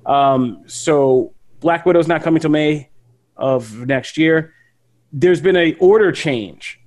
Um, 0.05 0.63
so 0.67 1.33
Black 1.59 1.85
Widow's 1.85 2.07
not 2.07 2.21
coming 2.21 2.39
till 2.39 2.51
May 2.51 2.89
of 3.35 3.87
next 3.87 4.17
year. 4.17 4.53
There's 5.11 5.41
been 5.41 5.55
a 5.57 5.73
order 5.75 6.11
change. 6.11 6.79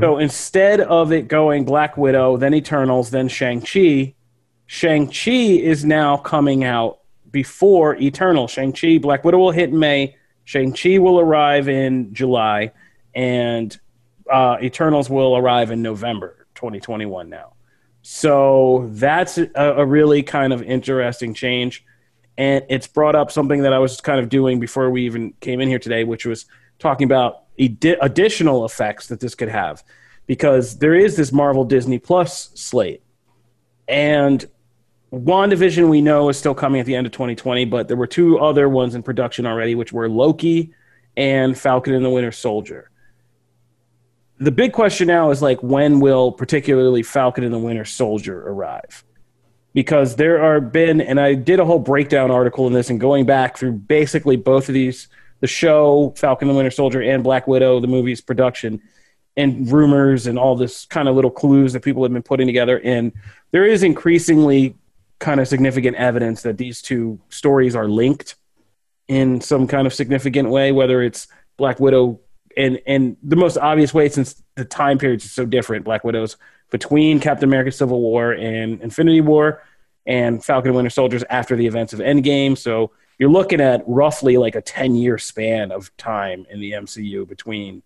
So 0.00 0.18
instead 0.18 0.80
of 0.80 1.12
it 1.12 1.28
going 1.28 1.64
Black 1.64 1.96
Widow, 1.96 2.36
then 2.36 2.52
Eternals, 2.52 3.10
then 3.10 3.28
Shang-Chi, 3.28 4.14
Shang-Chi 4.66 5.30
is 5.30 5.82
now 5.82 6.18
coming 6.18 6.62
out 6.62 6.98
before 7.30 7.96
Eternal. 7.96 8.48
Shang-Chi, 8.48 8.98
Black 8.98 9.24
Widow 9.24 9.38
will 9.38 9.50
hit 9.50 9.70
in 9.70 9.78
May. 9.78 10.14
Shang-Chi 10.44 10.98
will 10.98 11.20
arrive 11.20 11.68
in 11.68 12.12
July. 12.14 12.72
And 13.14 13.78
uh, 14.30 14.56
Eternals 14.62 15.10
will 15.10 15.36
arrive 15.36 15.70
in 15.70 15.82
November 15.82 16.46
2021 16.54 17.28
now. 17.28 17.52
So 18.02 18.88
that's 18.92 19.38
a, 19.38 19.50
a 19.54 19.86
really 19.86 20.22
kind 20.22 20.52
of 20.52 20.62
interesting 20.62 21.34
change. 21.34 21.84
And 22.36 22.64
it's 22.68 22.86
brought 22.86 23.14
up 23.14 23.30
something 23.30 23.62
that 23.62 23.72
I 23.72 23.78
was 23.78 24.00
kind 24.00 24.18
of 24.18 24.28
doing 24.28 24.58
before 24.58 24.90
we 24.90 25.04
even 25.04 25.34
came 25.40 25.60
in 25.60 25.68
here 25.68 25.78
today, 25.78 26.04
which 26.04 26.24
was 26.24 26.46
talking 26.78 27.04
about 27.04 27.44
additional 27.58 28.64
effects 28.64 29.08
that 29.08 29.20
this 29.20 29.34
could 29.34 29.50
have. 29.50 29.84
Because 30.26 30.78
there 30.78 30.94
is 30.94 31.16
this 31.16 31.32
Marvel 31.32 31.64
Disney 31.64 31.98
Plus 31.98 32.50
slate. 32.54 33.02
And 33.86 34.46
WandaVision, 35.12 35.88
we 35.90 36.00
know, 36.00 36.28
is 36.28 36.38
still 36.38 36.54
coming 36.54 36.80
at 36.80 36.86
the 36.86 36.94
end 36.94 37.06
of 37.06 37.12
2020, 37.12 37.66
but 37.66 37.86
there 37.88 37.96
were 37.96 38.06
two 38.06 38.38
other 38.38 38.68
ones 38.68 38.94
in 38.94 39.02
production 39.02 39.46
already, 39.46 39.74
which 39.74 39.92
were 39.92 40.08
Loki 40.08 40.72
and 41.16 41.56
Falcon 41.56 41.92
and 41.94 42.04
the 42.04 42.10
Winter 42.10 42.32
Soldier 42.32 42.90
the 44.42 44.50
big 44.50 44.72
question 44.72 45.06
now 45.06 45.30
is 45.30 45.40
like 45.40 45.62
when 45.62 46.00
will 46.00 46.32
particularly 46.32 47.04
Falcon 47.04 47.44
and 47.44 47.54
the 47.54 47.58
Winter 47.58 47.84
Soldier 47.84 48.48
arrive? 48.48 49.04
Because 49.72 50.16
there 50.16 50.42
are 50.42 50.60
been, 50.60 51.00
and 51.00 51.20
I 51.20 51.34
did 51.34 51.60
a 51.60 51.64
whole 51.64 51.78
breakdown 51.78 52.32
article 52.32 52.66
in 52.66 52.72
this, 52.72 52.90
and 52.90 52.98
going 53.00 53.24
back 53.24 53.56
through 53.56 53.72
basically 53.72 54.36
both 54.36 54.68
of 54.68 54.74
these, 54.74 55.06
the 55.40 55.46
show 55.46 56.12
Falcon 56.16 56.48
and 56.48 56.56
the 56.56 56.58
Winter 56.58 56.72
Soldier 56.72 57.00
and 57.02 57.22
Black 57.22 57.46
Widow, 57.46 57.78
the 57.78 57.86
movie's 57.86 58.20
production, 58.20 58.82
and 59.36 59.70
rumors 59.70 60.26
and 60.26 60.38
all 60.38 60.56
this 60.56 60.86
kind 60.86 61.08
of 61.08 61.14
little 61.14 61.30
clues 61.30 61.72
that 61.72 61.80
people 61.80 62.02
have 62.02 62.12
been 62.12 62.22
putting 62.22 62.48
together, 62.48 62.80
and 62.80 63.12
there 63.52 63.64
is 63.64 63.84
increasingly 63.84 64.76
kind 65.22 65.40
of 65.40 65.48
significant 65.48 65.96
evidence 65.96 66.42
that 66.42 66.58
these 66.58 66.82
two 66.82 67.18
stories 67.30 67.74
are 67.74 67.88
linked 67.88 68.34
in 69.08 69.40
some 69.40 69.66
kind 69.66 69.86
of 69.86 69.94
significant 69.94 70.50
way, 70.50 70.72
whether 70.72 71.00
it's 71.00 71.28
Black 71.56 71.80
Widow 71.80 72.20
and 72.56 72.80
and 72.86 73.16
the 73.22 73.36
most 73.36 73.56
obvious 73.56 73.94
way 73.94 74.08
since 74.10 74.42
the 74.56 74.64
time 74.64 74.98
periods 74.98 75.24
are 75.24 75.28
so 75.28 75.46
different, 75.46 75.84
Black 75.84 76.04
Widow's 76.04 76.36
between 76.70 77.20
Captain 77.20 77.48
America 77.48 77.70
Civil 77.70 78.00
War 78.00 78.32
and 78.32 78.80
Infinity 78.82 79.20
War 79.20 79.62
and 80.06 80.44
Falcon 80.44 80.70
and 80.70 80.76
Winter 80.76 80.90
Soldiers 80.90 81.22
after 81.30 81.54
the 81.54 81.66
events 81.66 81.92
of 81.92 82.00
Endgame. 82.00 82.58
So 82.58 82.90
you're 83.18 83.30
looking 83.30 83.60
at 83.60 83.82
roughly 83.86 84.36
like 84.38 84.56
a 84.56 84.60
10 84.62 84.96
year 84.96 85.18
span 85.18 85.70
of 85.70 85.96
time 85.96 86.46
in 86.50 86.60
the 86.60 86.72
MCU 86.72 87.28
between 87.28 87.82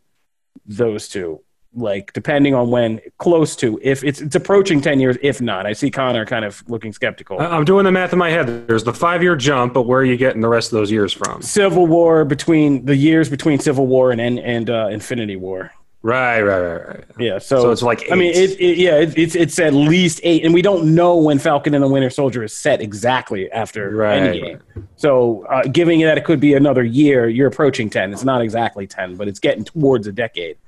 those 0.65 1.09
two. 1.09 1.43
Like 1.77 2.13
depending 2.15 2.55
on 2.55 2.71
when 2.71 3.01
close 3.19 3.55
to 3.57 3.79
if 3.83 4.03
it's 4.03 4.21
it's 4.21 4.35
approaching 4.35 4.81
10 4.81 4.99
years 4.99 5.17
if 5.23 5.41
not. 5.41 5.67
I 5.67 5.73
see 5.73 5.91
Connor 5.91 6.25
kind 6.25 6.45
of 6.45 6.65
looking 6.69 6.93
skeptical. 6.93 7.41
I'm 7.41 7.65
doing 7.65 7.85
the 7.85 7.93
math 7.93 8.13
in 8.13 8.19
my 8.19 8.31
head. 8.31 8.67
There's 8.67 8.85
the 8.85 8.95
five 8.95 9.23
year 9.23 9.37
jump, 9.37 9.75
but 9.75 9.83
where 9.83 10.01
are 10.01 10.05
you 10.05 10.17
getting 10.17 10.41
the 10.41 10.49
rest 10.49 10.73
of 10.73 10.79
those 10.79 10.91
years 10.91 11.13
from? 11.13 11.43
Civil 11.43 11.87
War 11.87 12.25
between 12.25 12.85
the 12.87 12.97
years 12.97 13.29
between 13.29 13.59
Civil 13.59 13.87
War 13.87 14.11
and 14.11 14.21
and, 14.21 14.39
and 14.39 14.71
uh, 14.71 14.89
Infinity 14.91 15.37
War. 15.37 15.71
Right, 16.07 16.41
right, 16.41 16.61
right, 16.61 16.89
right. 16.89 17.05
Yeah, 17.19 17.39
so, 17.39 17.63
So 17.63 17.71
it's 17.73 17.83
like 17.83 18.07
I 18.13 18.15
mean, 18.15 18.33
it, 18.33 18.61
it, 18.61 18.79
yeah, 18.79 18.95
it, 18.97 19.19
it's 19.19 19.35
it's 19.35 19.59
at 19.59 19.75
least 19.75 20.21
eight, 20.23 20.45
and 20.45 20.55
we 20.55 20.63
don't 20.63 20.95
know 20.95 21.17
when 21.17 21.41
Falcon 21.41 21.75
and 21.75 21.83
the 21.83 21.89
Winter 21.89 22.11
Soldier 22.11 22.45
is 22.45 22.53
set 22.53 22.81
exactly 22.81 23.51
after 23.51 23.91
Right, 23.91 24.23
Endgame. 24.23 24.61
So, 24.95 25.45
uh, 25.47 25.63
giving 25.65 26.01
that 26.03 26.17
it 26.17 26.25
could 26.25 26.39
be 26.39 26.55
another 26.55 26.85
year, 26.85 27.29
you're 27.29 27.49
approaching 27.49 27.91
ten. 27.91 28.13
It's 28.13 28.23
not 28.23 28.41
exactly 28.41 28.87
ten, 28.87 29.17
but 29.17 29.27
it's 29.27 29.41
getting 29.41 29.65
towards 29.65 30.07
a 30.07 30.13
decade. 30.13 30.59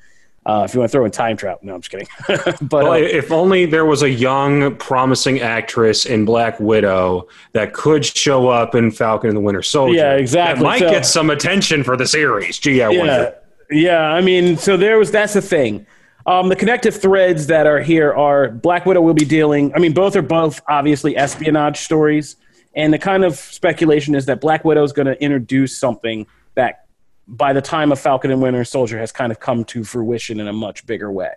Uh, 0.48 0.62
if 0.64 0.72
you 0.72 0.80
want 0.80 0.90
to 0.90 0.96
throw 0.96 1.04
in 1.04 1.10
time 1.10 1.36
travel, 1.36 1.58
no, 1.62 1.74
I'm 1.74 1.82
just 1.82 1.90
kidding. 1.90 2.08
but 2.68 2.84
Well, 2.84 2.92
uh, 2.92 2.96
if 2.96 3.30
only 3.30 3.66
there 3.66 3.84
was 3.84 4.02
a 4.02 4.08
young, 4.08 4.74
promising 4.76 5.40
actress 5.40 6.06
in 6.06 6.24
Black 6.24 6.58
Widow 6.58 7.28
that 7.52 7.74
could 7.74 8.02
show 8.04 8.48
up 8.48 8.74
in 8.74 8.90
Falcon 8.90 9.28
and 9.28 9.36
the 9.36 9.42
Winter 9.42 9.62
Soldier. 9.62 9.96
Yeah, 9.96 10.14
exactly. 10.14 10.62
That 10.62 10.64
might 10.64 10.78
So- 10.78 10.90
get 10.90 11.04
some 11.04 11.28
attention 11.28 11.84
for 11.84 11.98
the 11.98 12.06
series. 12.06 12.58
Gee, 12.58 12.82
I 12.82 12.88
yeah, 12.90 12.98
wonder. 12.98 13.34
yeah. 13.70 14.00
I 14.00 14.22
mean, 14.22 14.56
so 14.56 14.78
there 14.78 14.98
was 14.98 15.10
that's 15.10 15.34
the 15.34 15.42
thing. 15.42 15.86
Um, 16.26 16.48
the 16.48 16.56
connective 16.56 16.94
threads 17.00 17.46
that 17.48 17.66
are 17.66 17.80
here 17.80 18.12
are 18.14 18.48
Black 18.48 18.86
Widow 18.86 19.00
will 19.02 19.14
be 19.14 19.24
dealing. 19.26 19.72
I 19.74 19.78
mean, 19.78 19.92
both 19.92 20.16
are 20.16 20.22
both 20.22 20.60
obviously 20.68 21.14
espionage 21.16 21.78
stories, 21.78 22.36
and 22.74 22.92
the 22.92 22.98
kind 22.98 23.22
of 23.24 23.34
speculation 23.36 24.14
is 24.14 24.24
that 24.26 24.40
Black 24.40 24.64
Widow 24.64 24.82
is 24.82 24.92
going 24.92 25.06
to 25.06 25.22
introduce 25.22 25.76
something 25.78 26.26
that, 26.54 26.84
by 27.28 27.52
the 27.52 27.62
time 27.62 27.92
of 27.92 28.00
Falcon 28.00 28.30
and 28.30 28.42
Winter 28.42 28.64
Soldier, 28.64 28.98
has 28.98 29.12
kind 29.12 29.30
of 29.30 29.38
come 29.38 29.64
to 29.66 29.84
fruition 29.84 30.40
in 30.40 30.48
a 30.48 30.52
much 30.52 30.86
bigger 30.86 31.12
way. 31.12 31.34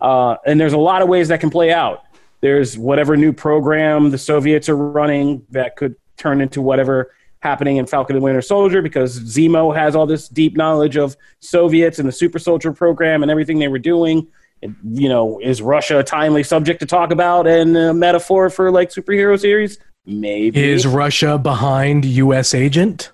Uh, 0.00 0.36
and 0.46 0.58
there's 0.58 0.72
a 0.72 0.78
lot 0.78 1.02
of 1.02 1.08
ways 1.08 1.28
that 1.28 1.40
can 1.40 1.50
play 1.50 1.72
out. 1.72 2.02
There's 2.40 2.76
whatever 2.76 3.16
new 3.16 3.32
program 3.32 4.10
the 4.10 4.18
Soviets 4.18 4.68
are 4.68 4.76
running 4.76 5.46
that 5.50 5.76
could 5.76 5.96
turn 6.16 6.40
into 6.40 6.60
whatever 6.60 7.12
happening 7.40 7.76
in 7.76 7.86
Falcon 7.86 8.16
and 8.16 8.22
Winter 8.22 8.42
Soldier 8.42 8.82
because 8.82 9.20
Zemo 9.20 9.74
has 9.74 9.94
all 9.94 10.06
this 10.06 10.28
deep 10.28 10.56
knowledge 10.56 10.96
of 10.96 11.16
Soviets 11.40 11.98
and 11.98 12.08
the 12.08 12.12
Super 12.12 12.38
Soldier 12.38 12.72
program 12.72 13.22
and 13.22 13.30
everything 13.30 13.58
they 13.58 13.68
were 13.68 13.78
doing. 13.78 14.26
And, 14.62 14.74
you 14.84 15.08
know, 15.08 15.38
is 15.38 15.60
Russia 15.60 15.98
a 15.98 16.04
timely 16.04 16.42
subject 16.42 16.80
to 16.80 16.86
talk 16.86 17.10
about 17.10 17.46
and 17.46 17.76
a 17.76 17.92
metaphor 17.92 18.48
for 18.50 18.70
like 18.70 18.90
superhero 18.90 19.38
series? 19.38 19.78
Maybe. 20.06 20.62
Is 20.62 20.86
Russia 20.86 21.36
behind 21.36 22.04
U.S. 22.04 22.54
agent? 22.54 23.12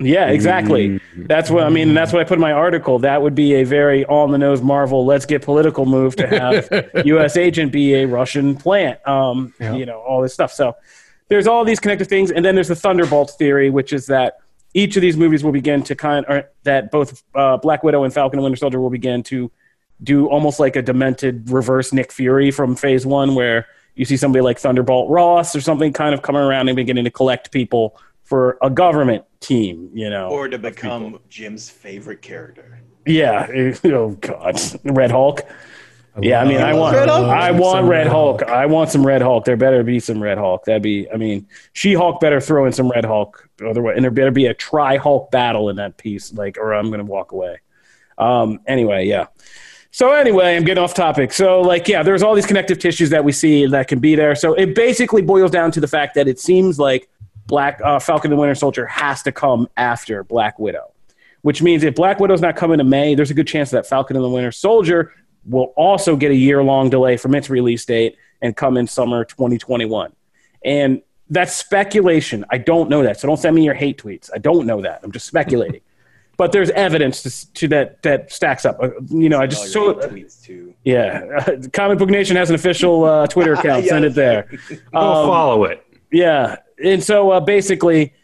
Yeah, 0.00 0.28
exactly. 0.28 0.98
That's 1.14 1.50
what 1.50 1.64
I 1.64 1.68
mean. 1.68 1.92
That's 1.92 2.12
what 2.12 2.20
I 2.20 2.24
put 2.24 2.34
in 2.34 2.40
my 2.40 2.52
article. 2.52 2.98
That 2.98 3.20
would 3.20 3.34
be 3.34 3.54
a 3.54 3.64
very 3.64 4.06
on 4.06 4.30
the 4.30 4.38
nose 4.38 4.62
Marvel. 4.62 5.04
Let's 5.04 5.26
get 5.26 5.42
political 5.42 5.84
move 5.84 6.16
to 6.16 6.26
have 6.26 6.68
U.S. 7.06 7.36
agent 7.36 7.70
be 7.70 7.94
a 7.94 8.06
Russian 8.06 8.56
plant. 8.56 9.06
Um, 9.06 9.52
Yeah. 9.60 9.74
You 9.74 9.86
know, 9.86 10.00
all 10.00 10.22
this 10.22 10.32
stuff. 10.32 10.52
So 10.52 10.74
there's 11.28 11.46
all 11.46 11.64
these 11.64 11.78
connected 11.78 12.08
things, 12.08 12.30
and 12.30 12.44
then 12.44 12.54
there's 12.54 12.68
the 12.68 12.74
Thunderbolt 12.74 13.32
theory, 13.38 13.68
which 13.68 13.92
is 13.92 14.06
that 14.06 14.38
each 14.72 14.96
of 14.96 15.02
these 15.02 15.16
movies 15.16 15.44
will 15.44 15.52
begin 15.52 15.82
to 15.82 15.94
kind, 15.94 16.24
or 16.28 16.48
that 16.62 16.90
both 16.90 17.22
uh, 17.34 17.58
Black 17.58 17.82
Widow 17.82 18.02
and 18.04 18.12
Falcon 18.14 18.38
and 18.38 18.44
Winter 18.44 18.56
Soldier 18.56 18.80
will 18.80 18.90
begin 18.90 19.22
to 19.24 19.50
do 20.02 20.28
almost 20.28 20.58
like 20.58 20.76
a 20.76 20.82
demented 20.82 21.50
reverse 21.50 21.92
Nick 21.92 22.10
Fury 22.10 22.50
from 22.50 22.74
Phase 22.74 23.04
One, 23.04 23.34
where 23.34 23.66
you 23.96 24.04
see 24.06 24.16
somebody 24.16 24.42
like 24.42 24.58
Thunderbolt 24.58 25.10
Ross 25.10 25.54
or 25.54 25.60
something 25.60 25.92
kind 25.92 26.14
of 26.14 26.22
coming 26.22 26.40
around 26.40 26.68
and 26.68 26.76
beginning 26.76 27.04
to 27.04 27.10
collect 27.10 27.50
people 27.50 28.00
for 28.30 28.56
a 28.62 28.70
government 28.70 29.24
team. 29.40 29.90
You 29.92 30.08
know, 30.08 30.28
Or 30.30 30.48
to 30.48 30.56
become 30.58 31.18
Jim's 31.28 31.68
favorite 31.68 32.22
character. 32.22 32.80
yeah. 33.04 33.46
Oh 33.84 34.10
God, 34.20 34.56
Red 34.84 35.10
Hulk. 35.10 35.42
Yeah, 36.20 36.40
I 36.40 36.44
mean, 36.44 36.60
I 36.60 36.74
want, 36.74 36.96
Red 36.96 37.08
Hulk? 37.08 37.26
I 37.28 37.50
want 37.52 37.76
Some 37.78 37.88
Red 37.88 37.96
Red 37.98 38.06
Hulk. 38.08 38.42
I 38.42 38.66
want 38.66 38.90
some 38.90 39.06
Red 39.06 39.22
Hulk. 39.22 39.44
There 39.44 39.56
better 39.56 39.82
be 39.84 40.00
some 40.00 40.20
Red 40.20 40.38
Hulk. 40.38 40.64
That'd 40.64 40.82
be, 40.82 41.08
I 41.10 41.16
mean, 41.16 41.46
She 41.72 41.94
Hulk 41.94 42.20
better 42.20 42.40
throw 42.40 42.66
in 42.66 42.72
some 42.72 42.90
Red 42.90 43.04
Hulk. 43.04 43.48
Otherwise, 43.64 43.94
and 43.96 44.04
there 44.04 44.10
better 44.10 44.30
be 44.32 44.46
a 44.46 44.54
Tri 44.54 44.96
Hulk 44.96 45.30
battle 45.30 45.68
in 45.68 45.76
that 45.76 45.96
piece, 45.98 46.32
like, 46.32 46.58
or 46.58 46.72
I'm 46.74 46.90
gonna 46.90 47.04
walk 47.04 47.32
away. 47.32 47.58
Um. 48.18 48.60
Anyway, 48.66 49.06
yeah. 49.06 49.26
So 49.92 50.12
anyway, 50.12 50.56
I'm 50.56 50.64
getting 50.64 50.82
off 50.82 50.94
topic. 50.94 51.32
So 51.32 51.60
like, 51.62 51.88
yeah, 51.88 52.02
there's 52.04 52.22
all 52.22 52.34
these 52.36 52.46
connective 52.46 52.78
tissues 52.78 53.10
that 53.10 53.24
we 53.24 53.32
see 53.32 53.66
that 53.66 53.88
can 53.88 53.98
be 53.98 54.14
there. 54.14 54.34
So 54.36 54.54
it 54.54 54.74
basically 54.74 55.20
boils 55.22 55.50
down 55.50 55.72
to 55.72 55.80
the 55.80 55.88
fact 55.88 56.14
that 56.14 56.28
it 56.28 56.38
seems 56.38 56.78
like 56.78 57.08
Black 57.50 57.80
uh, 57.84 57.98
Falcon 57.98 58.30
and 58.32 58.40
Winter 58.40 58.54
Soldier 58.54 58.86
has 58.86 59.22
to 59.24 59.32
come 59.32 59.68
after 59.76 60.24
Black 60.24 60.58
Widow 60.58 60.92
which 61.42 61.62
means 61.62 61.82
if 61.82 61.94
Black 61.94 62.20
Widow's 62.20 62.40
not 62.40 62.56
coming 62.56 62.78
to 62.78 62.84
May, 62.84 63.14
there's 63.14 63.30
a 63.30 63.34
good 63.34 63.46
chance 63.46 63.70
that 63.70 63.86
Falcon 63.86 64.16
and 64.16 64.24
the 64.24 64.28
Winter 64.28 64.52
Soldier 64.52 65.12
will 65.46 65.72
also 65.76 66.16
get 66.16 66.30
a 66.30 66.34
year 66.34 66.62
long 66.62 66.90
delay 66.90 67.16
from 67.16 67.34
its 67.34 67.48
release 67.48 67.84
date 67.84 68.16
and 68.42 68.56
come 68.56 68.76
in 68.76 68.86
summer 68.86 69.24
2021. 69.24 70.12
And 70.64 71.02
that's 71.30 71.54
speculation. 71.54 72.44
I 72.50 72.58
don't 72.58 72.90
know 72.90 73.02
that. 73.04 73.20
So 73.20 73.26
don't 73.28 73.38
send 73.38 73.56
me 73.56 73.64
your 73.64 73.74
hate 73.74 74.02
tweets. 74.02 74.28
I 74.34 74.38
don't 74.38 74.66
know 74.66 74.82
that. 74.82 75.00
I'm 75.02 75.12
just 75.12 75.26
speculating. 75.26 75.80
but 76.36 76.52
there's 76.52 76.70
evidence 76.70 77.22
to, 77.22 77.52
to 77.54 77.68
that 77.68 78.02
that 78.02 78.32
stacks 78.32 78.64
up. 78.64 78.78
Uh, 78.82 78.90
You 79.08 79.28
know, 79.28 79.38
I 79.40 79.46
just 79.46 79.74
All 79.76 79.92
your 79.94 80.02
so 80.02 80.10
hate 80.10 80.26
tweets 80.26 80.42
too. 80.42 80.74
Yeah, 80.84 81.56
Comic 81.72 81.98
Book 81.98 82.10
Nation 82.10 82.36
has 82.36 82.50
an 82.50 82.54
official 82.54 83.04
uh, 83.04 83.26
Twitter 83.26 83.54
account. 83.54 83.86
Send 83.86 84.04
it 84.04 84.14
there. 84.14 84.42
Go 84.68 84.98
Um, 84.98 85.28
follow 85.28 85.64
it. 85.64 85.84
Yeah, 86.12 86.56
and 86.84 87.02
so 87.02 87.30
uh, 87.30 87.40
basically, 87.40 88.14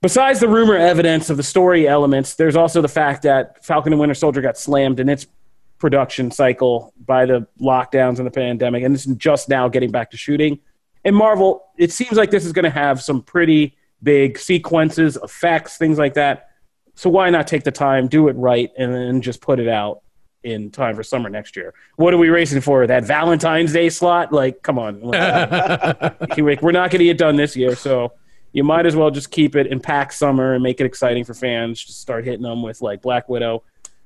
besides 0.00 0.40
the 0.40 0.48
rumor 0.48 0.76
evidence 0.76 1.30
of 1.30 1.36
the 1.36 1.42
story 1.42 1.88
elements, 1.88 2.34
there's 2.34 2.56
also 2.56 2.80
the 2.80 2.88
fact 2.88 3.22
that 3.22 3.64
Falcon 3.64 3.92
and 3.92 4.00
Winter 4.00 4.14
Soldier 4.14 4.40
got 4.40 4.58
slammed 4.58 5.00
in 5.00 5.08
its 5.08 5.26
production 5.78 6.30
cycle 6.30 6.92
by 7.04 7.26
the 7.26 7.46
lockdowns 7.60 8.18
and 8.18 8.26
the 8.26 8.30
pandemic, 8.30 8.84
and 8.84 8.94
it's 8.94 9.06
just 9.06 9.48
now 9.48 9.68
getting 9.68 9.90
back 9.90 10.10
to 10.10 10.16
shooting. 10.16 10.60
And 11.04 11.16
Marvel, 11.16 11.64
it 11.76 11.90
seems 11.90 12.12
like 12.12 12.30
this 12.30 12.44
is 12.44 12.52
going 12.52 12.64
to 12.64 12.70
have 12.70 13.02
some 13.02 13.22
pretty 13.22 13.76
big 14.02 14.38
sequences, 14.38 15.18
effects, 15.22 15.76
things 15.76 15.98
like 15.98 16.14
that. 16.14 16.50
So 16.94 17.10
why 17.10 17.30
not 17.30 17.46
take 17.46 17.64
the 17.64 17.72
time, 17.72 18.06
do 18.06 18.28
it 18.28 18.36
right, 18.36 18.70
and 18.78 18.94
then 18.94 19.22
just 19.22 19.40
put 19.40 19.58
it 19.58 19.68
out 19.68 20.01
in 20.44 20.70
time 20.70 20.94
for 20.94 21.02
summer 21.02 21.28
next 21.28 21.56
year? 21.56 21.74
What 21.96 22.12
are 22.14 22.18
we 22.18 22.28
racing 22.28 22.60
for? 22.60 22.86
That 22.86 23.04
Valentine's 23.04 23.72
Day 23.72 23.88
slot? 23.88 24.32
Like, 24.32 24.62
come 24.62 24.78
on. 24.78 25.00
We're 25.00 26.72
not 26.72 26.90
going 26.90 26.98
to 26.98 27.04
get 27.04 27.18
done 27.18 27.36
this 27.36 27.56
year, 27.56 27.74
so 27.76 28.12
you 28.52 28.64
might 28.64 28.86
as 28.86 28.94
well 28.96 29.10
just 29.10 29.30
keep 29.30 29.56
it 29.56 29.70
and 29.70 29.82
pack 29.82 30.12
summer 30.12 30.54
and 30.54 30.62
make 30.62 30.80
it 30.80 30.84
exciting 30.84 31.24
for 31.24 31.34
fans. 31.34 31.82
Just 31.82 32.00
start 32.00 32.24
hitting 32.24 32.42
them 32.42 32.62
with 32.62 32.80
like 32.82 33.02
Black 33.02 33.28
Widow. 33.28 33.62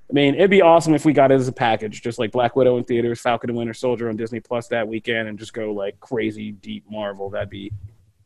I 0.09 0.13
mean, 0.13 0.37
it'd 0.37 0.51
be 0.51 0.63
awesome 0.63 0.95
if 0.95 1.05
we 1.05 1.13
got 1.13 1.33
it 1.33 1.35
as 1.35 1.49
a 1.49 1.53
package, 1.53 2.01
just 2.01 2.19
like 2.21 2.31
Black 2.31 2.55
Widow 2.55 2.77
in 2.77 2.85
theaters, 2.85 3.21
Falcon 3.21 3.51
and 3.51 3.59
Winter 3.59 3.75
Soldier 3.75 4.09
on 4.09 4.17
Disney 4.17 4.39
Plus 4.39 4.69
that 4.69 4.87
weekend, 4.87 5.29
and 5.29 5.37
just 5.37 5.53
go 5.53 5.73
like 5.73 5.99
crazy 5.99 6.53
deep 6.53 6.85
Marvel. 6.89 7.29
That'd 7.29 7.51
be 7.51 7.73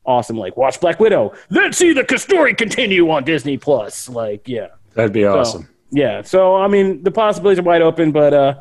awesome. 0.04 0.36
Like 0.36 0.58
watch 0.58 0.78
Black 0.78 1.00
Widow, 1.00 1.32
then 1.48 1.72
see 1.72 1.94
the 1.94 2.18
story 2.18 2.54
continue 2.54 3.10
on 3.10 3.24
Disney 3.24 3.56
Plus. 3.56 4.10
Like, 4.10 4.46
yeah. 4.46 4.68
That'd 4.92 5.12
be 5.14 5.22
So, 5.22 5.38
awesome. 5.38 5.68
Yeah. 5.90 6.22
So 6.22 6.56
I 6.56 6.68
mean, 6.68 7.02
the 7.02 7.10
possibilities 7.10 7.58
are 7.58 7.62
wide 7.62 7.82
open, 7.82 8.12
but 8.12 8.34
uh, 8.34 8.60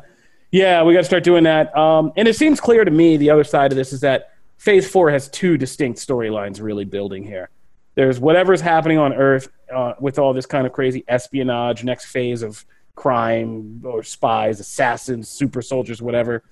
yeah, 0.50 0.82
we 0.82 0.92
got 0.92 1.00
to 1.00 1.04
start 1.04 1.24
doing 1.24 1.44
that. 1.44 1.76
Um, 1.76 2.12
and 2.16 2.26
it 2.26 2.36
seems 2.36 2.60
clear 2.60 2.84
to 2.84 2.90
me 2.90 3.16
the 3.16 3.30
other 3.30 3.44
side 3.44 3.72
of 3.72 3.76
this 3.76 3.92
is 3.92 4.00
that 4.00 4.32
Phase 4.58 4.88
Four 4.88 5.10
has 5.10 5.28
two 5.28 5.56
distinct 5.56 5.98
storylines 5.98 6.60
really 6.60 6.84
building 6.84 7.24
here. 7.24 7.50
There's 7.94 8.20
whatever's 8.20 8.60
happening 8.60 8.98
on 8.98 9.12
Earth 9.12 9.48
uh, 9.72 9.94
with 10.00 10.18
all 10.18 10.32
this 10.32 10.46
kind 10.46 10.66
of 10.66 10.72
crazy 10.72 11.04
espionage, 11.08 11.84
next 11.84 12.06
phase 12.06 12.42
of 12.42 12.64
crime 12.94 13.80
or 13.84 14.02
spies, 14.02 14.60
assassins, 14.60 15.28
super 15.28 15.62
soldiers, 15.62 16.02
whatever. 16.02 16.42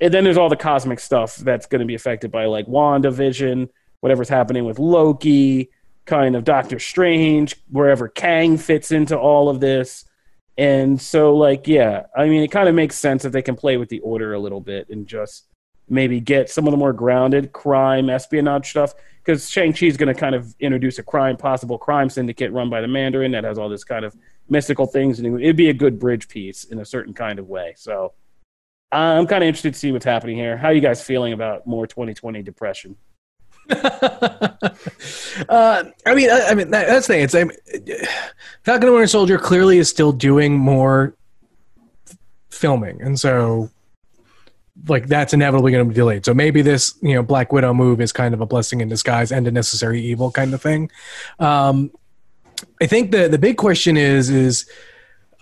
And 0.00 0.12
then 0.12 0.24
there's 0.24 0.36
all 0.36 0.48
the 0.48 0.56
cosmic 0.56 0.98
stuff 0.98 1.36
that's 1.36 1.66
going 1.66 1.80
to 1.80 1.86
be 1.86 1.94
affected 1.94 2.30
by 2.30 2.46
like 2.46 2.66
WandaVision, 2.66 3.68
whatever's 4.00 4.28
happening 4.28 4.64
with 4.64 4.78
Loki, 4.78 5.70
kind 6.04 6.34
of 6.34 6.44
Doctor 6.44 6.78
Strange, 6.78 7.56
wherever 7.70 8.08
Kang 8.08 8.56
fits 8.56 8.90
into 8.90 9.16
all 9.16 9.48
of 9.48 9.60
this. 9.60 10.04
And 10.58 11.00
so, 11.00 11.34
like, 11.34 11.66
yeah, 11.66 12.04
I 12.16 12.28
mean, 12.28 12.42
it 12.42 12.50
kind 12.50 12.68
of 12.68 12.74
makes 12.74 12.98
sense 12.98 13.22
that 13.22 13.30
they 13.30 13.42
can 13.42 13.56
play 13.56 13.78
with 13.78 13.88
the 13.88 14.00
order 14.00 14.34
a 14.34 14.38
little 14.38 14.60
bit 14.60 14.88
and 14.90 15.06
just 15.06 15.46
maybe 15.88 16.20
get 16.20 16.50
some 16.50 16.66
of 16.66 16.70
the 16.70 16.76
more 16.76 16.92
grounded 16.92 17.52
crime 17.52 18.10
espionage 18.10 18.70
stuff. 18.70 18.94
Because 19.24 19.48
Shang-Chi 19.48 19.86
is 19.86 19.96
going 19.96 20.12
to 20.12 20.20
kind 20.20 20.34
of 20.34 20.54
introduce 20.58 20.98
a 20.98 21.02
crime, 21.02 21.36
possible 21.36 21.78
crime 21.78 22.10
syndicate 22.10 22.50
run 22.52 22.68
by 22.68 22.80
the 22.80 22.88
Mandarin 22.88 23.30
that 23.32 23.44
has 23.44 23.56
all 23.56 23.68
this 23.68 23.84
kind 23.84 24.04
of 24.04 24.16
mystical 24.48 24.84
things. 24.84 25.20
And 25.20 25.40
it'd 25.40 25.56
be 25.56 25.70
a 25.70 25.74
good 25.74 25.98
bridge 25.98 26.28
piece 26.28 26.64
in 26.64 26.80
a 26.80 26.84
certain 26.84 27.14
kind 27.14 27.38
of 27.38 27.48
way. 27.48 27.74
So 27.76 28.14
I'm 28.90 29.26
kind 29.26 29.44
of 29.44 29.46
interested 29.46 29.74
to 29.74 29.78
see 29.78 29.92
what's 29.92 30.04
happening 30.04 30.36
here. 30.36 30.56
How 30.56 30.68
are 30.68 30.72
you 30.72 30.80
guys 30.80 31.02
feeling 31.02 31.32
about 31.32 31.66
more 31.66 31.86
2020 31.86 32.42
depression? 32.42 32.96
uh, 35.48 35.84
I 36.06 36.14
mean, 36.14 36.30
I, 36.30 36.46
I 36.48 36.54
mean 36.54 36.70
that, 36.70 36.86
that's 36.86 37.06
the 37.06 37.14
thing. 37.14 37.22
It's 37.22 37.34
I 37.34 37.44
mean, 37.44 37.56
Falcon 38.64 38.88
and 38.88 38.94
Winter 38.94 39.06
Soldier 39.06 39.38
clearly 39.38 39.78
is 39.78 39.88
still 39.88 40.12
doing 40.12 40.56
more 40.56 41.14
f- 42.08 42.18
filming, 42.50 43.00
and 43.00 43.18
so 43.18 43.70
like 44.88 45.06
that's 45.06 45.32
inevitably 45.32 45.72
going 45.72 45.84
to 45.84 45.88
be 45.88 45.94
delayed. 45.94 46.24
So 46.24 46.34
maybe 46.34 46.62
this 46.62 46.94
you 47.02 47.14
know 47.14 47.22
Black 47.22 47.52
Widow 47.52 47.74
move 47.74 48.00
is 48.00 48.12
kind 48.12 48.34
of 48.34 48.40
a 48.40 48.46
blessing 48.46 48.80
in 48.80 48.88
disguise 48.88 49.32
and 49.32 49.46
a 49.46 49.50
necessary 49.50 50.00
evil 50.00 50.30
kind 50.30 50.52
of 50.54 50.62
thing. 50.62 50.90
Um, 51.38 51.90
I 52.80 52.86
think 52.86 53.10
the 53.10 53.28
the 53.28 53.38
big 53.38 53.56
question 53.56 53.96
is 53.96 54.30
is 54.30 54.66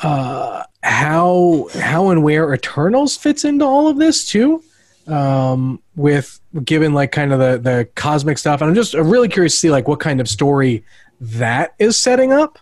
uh, 0.01 0.65
how 0.83 1.69
how 1.75 2.11
and 2.11 2.23
where 2.23 2.55
Eternals 2.55 3.17
fits 3.17 3.45
into 3.45 3.65
all 3.65 3.89
of 3.89 3.99
this 3.99 4.29
too 4.29 4.63
um, 5.11 5.83
with 5.97 6.41
given 6.65 6.95
like 6.95 7.13
kind 7.13 7.33
of 7.33 7.39
the 7.39 7.59
the 7.59 7.89
cosmic 7.95 8.39
stuff. 8.39 8.61
And 8.61 8.69
I'm 8.69 8.75
just 8.75 8.95
really 8.95 9.29
curious 9.29 9.55
to 9.55 9.59
see 9.59 9.71
like 9.71 9.89
what 9.89 10.01
kind 10.01 10.21
of 10.21 10.29
story 10.29 10.85
that 11.21 11.75
is 11.79 11.99
setting 11.99 12.33
up. 12.33 12.59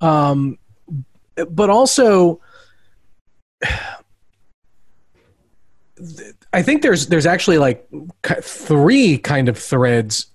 Um, 0.00 0.58
but 1.48 1.70
also, 1.70 2.40
I 6.52 6.62
think 6.62 6.82
there's 6.82 7.06
there's 7.06 7.26
actually 7.26 7.58
like 7.58 7.88
three 8.42 9.16
kind 9.18 9.48
of 9.48 9.56
threads 9.56 10.26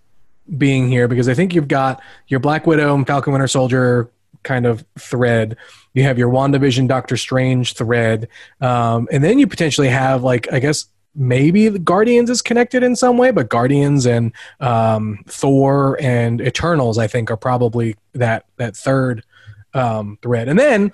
being 0.57 0.88
here 0.88 1.09
because 1.09 1.28
I 1.28 1.34
think 1.34 1.53
you've 1.53 1.68
got 1.68 2.01
your 2.28 2.39
Black 2.39 2.65
Widow 2.65 2.95
and 2.95 3.05
Falcon 3.05 3.34
Winter 3.34 3.49
Soldier 3.49 4.09
kind 4.43 4.65
of 4.65 4.86
thread. 4.97 5.57
You 5.93 6.03
have 6.03 6.18
your 6.18 6.32
WandaVision 6.32 6.88
Doctor 6.88 7.18
Strange 7.18 7.74
thread. 7.74 8.30
Um, 8.61 9.09
and 9.11 9.22
then 9.22 9.39
you 9.39 9.47
potentially 9.47 9.89
have 9.89 10.24
like 10.24 10.51
I 10.53 10.59
guess 10.59 10.86
maybe 11.18 11.68
the 11.68 11.80
Guardians 11.80 12.30
is 12.30 12.41
connected 12.41 12.84
in 12.84 12.95
some 12.95 13.18
way, 13.18 13.32
but 13.32 13.49
Guardians 13.49 14.05
and 14.05 14.32
um, 14.59 15.24
Thor 15.28 15.97
and 15.99 16.39
Eternals 16.39 16.97
I 16.97 17.07
think 17.07 17.32
are 17.32 17.38
probably 17.38 17.95
that 18.13 18.45
that 18.57 18.78
third 18.78 19.26
um, 19.74 20.18
thread. 20.22 20.47
And 20.47 20.57
then 20.57 20.91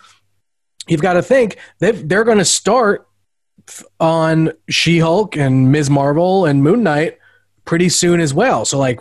you've 0.87 1.01
got 1.01 1.13
to 1.13 1.21
think 1.21 1.57
they've, 1.79 2.07
they're 2.07 2.23
going 2.23 2.37
to 2.39 2.45
start 2.45 3.07
on 3.99 4.51
She-Hulk 4.69 5.37
and 5.37 5.71
Ms. 5.71 5.89
Marvel 5.89 6.45
and 6.45 6.63
Moon 6.63 6.83
Knight 6.83 7.19
pretty 7.65 7.89
soon 7.89 8.19
as 8.19 8.33
well. 8.33 8.65
So 8.65 8.77
like 8.77 8.99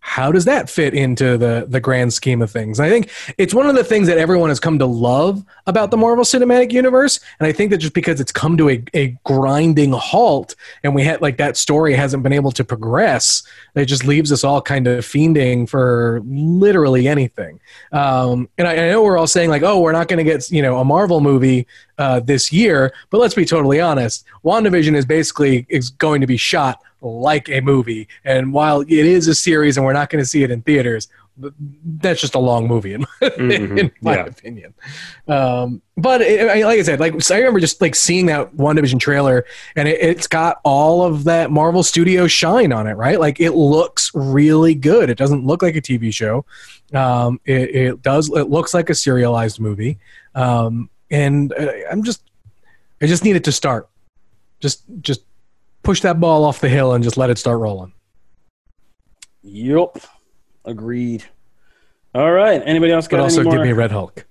how 0.00 0.32
does 0.32 0.44
that 0.46 0.68
fit 0.68 0.94
into 0.94 1.36
the 1.36 1.66
the 1.68 1.80
grand 1.80 2.12
scheme 2.12 2.42
of 2.42 2.50
things? 2.50 2.78
And 2.78 2.86
I 2.86 2.90
think 2.90 3.10
it's 3.38 3.54
one 3.54 3.66
of 3.66 3.74
the 3.74 3.84
things 3.84 4.08
that 4.08 4.18
everyone 4.18 4.48
has 4.48 4.58
come 4.58 4.78
to 4.78 4.86
love 4.86 5.44
about 5.66 5.90
the 5.90 5.96
Marvel 5.96 6.24
Cinematic 6.24 6.72
Universe. 6.72 7.20
And 7.38 7.46
I 7.46 7.52
think 7.52 7.70
that 7.70 7.78
just 7.78 7.94
because 7.94 8.20
it's 8.20 8.32
come 8.32 8.56
to 8.56 8.70
a, 8.70 8.82
a 8.94 9.08
grinding 9.24 9.92
halt 9.92 10.56
and 10.82 10.94
we 10.94 11.04
had 11.04 11.20
like 11.20 11.36
that 11.36 11.56
story 11.56 11.94
hasn't 11.94 12.22
been 12.22 12.32
able 12.32 12.50
to 12.52 12.64
progress, 12.64 13.42
it 13.74 13.84
just 13.86 14.04
leaves 14.04 14.32
us 14.32 14.42
all 14.42 14.62
kind 14.62 14.86
of 14.86 15.04
fiending 15.04 15.68
for 15.68 16.22
literally 16.24 17.06
anything. 17.06 17.60
Um, 17.92 18.48
and 18.58 18.66
I, 18.66 18.72
I 18.72 18.90
know 18.90 19.02
we're 19.02 19.18
all 19.18 19.26
saying 19.26 19.50
like, 19.50 19.62
oh, 19.62 19.80
we're 19.80 19.92
not 19.92 20.08
going 20.08 20.18
to 20.18 20.24
get 20.24 20.50
you 20.50 20.62
know 20.62 20.78
a 20.78 20.84
Marvel 20.84 21.20
movie 21.20 21.66
uh, 21.98 22.20
this 22.20 22.52
year, 22.52 22.92
but 23.10 23.18
let's 23.18 23.34
be 23.34 23.44
totally 23.44 23.80
honest. 23.80 24.24
WandaVision 24.44 24.96
is 24.96 25.04
basically 25.04 25.66
is 25.68 25.90
going 25.90 26.20
to 26.22 26.26
be 26.26 26.36
shot 26.38 26.80
like 27.00 27.48
a 27.48 27.60
movie, 27.60 28.08
and 28.24 28.52
while 28.52 28.80
it 28.82 28.90
is 28.90 29.28
a 29.28 29.34
series 29.34 29.76
and 29.76 29.86
we're 29.86 29.92
not 29.92 30.10
going 30.10 30.22
to 30.22 30.28
see 30.28 30.42
it 30.42 30.50
in 30.50 30.62
theaters, 30.62 31.08
that's 32.00 32.20
just 32.20 32.34
a 32.34 32.38
long 32.38 32.66
movie 32.66 32.92
in, 32.92 33.06
in 33.38 33.90
my 34.02 34.16
yeah. 34.16 34.26
opinion. 34.26 34.74
Um, 35.26 35.80
but 35.96 36.20
it, 36.20 36.48
I- 36.50 36.64
like 36.64 36.78
I 36.78 36.82
said, 36.82 37.00
like 37.00 37.20
so 37.22 37.34
I 37.34 37.38
remember 37.38 37.60
just 37.60 37.80
like 37.80 37.94
seeing 37.94 38.26
that 38.26 38.54
WandaVision 38.56 39.00
trailer, 39.00 39.46
and 39.76 39.88
it, 39.88 39.98
it's 40.00 40.26
got 40.26 40.60
all 40.64 41.02
of 41.04 41.24
that 41.24 41.50
Marvel 41.50 41.82
Studio 41.82 42.26
shine 42.26 42.72
on 42.72 42.86
it, 42.86 42.92
right? 42.94 43.18
Like 43.18 43.40
it 43.40 43.52
looks 43.52 44.10
really 44.14 44.74
good. 44.74 45.08
It 45.08 45.16
doesn't 45.16 45.46
look 45.46 45.62
like 45.62 45.76
a 45.76 45.80
TV 45.80 46.12
show. 46.12 46.44
Um, 46.92 47.40
it, 47.46 47.74
it 47.74 48.02
does. 48.02 48.28
It 48.30 48.50
looks 48.50 48.74
like 48.74 48.90
a 48.90 48.94
serialized 48.94 49.60
movie. 49.60 49.98
Um, 50.34 50.90
and 51.10 51.52
uh, 51.54 51.72
I'm 51.90 52.02
just, 52.02 52.22
I 53.00 53.06
just 53.06 53.24
need 53.24 53.36
it 53.36 53.44
to 53.44 53.52
start. 53.52 53.88
Just, 54.60 54.82
just 55.00 55.22
push 55.82 56.00
that 56.02 56.20
ball 56.20 56.44
off 56.44 56.60
the 56.60 56.68
hill 56.68 56.92
and 56.92 57.02
just 57.04 57.16
let 57.16 57.30
it 57.30 57.38
start 57.38 57.58
rolling. 57.60 57.92
Yep. 59.42 59.98
Agreed. 60.64 61.24
All 62.14 62.30
right. 62.32 62.62
Anybody 62.64 62.92
else 62.92 63.06
But 63.06 63.16
got 63.18 63.22
also 63.22 63.40
any 63.40 63.50
give 63.50 63.56
more? 63.58 63.64
me 63.66 63.72
Red 63.72 63.90
Hulk. 63.92 64.26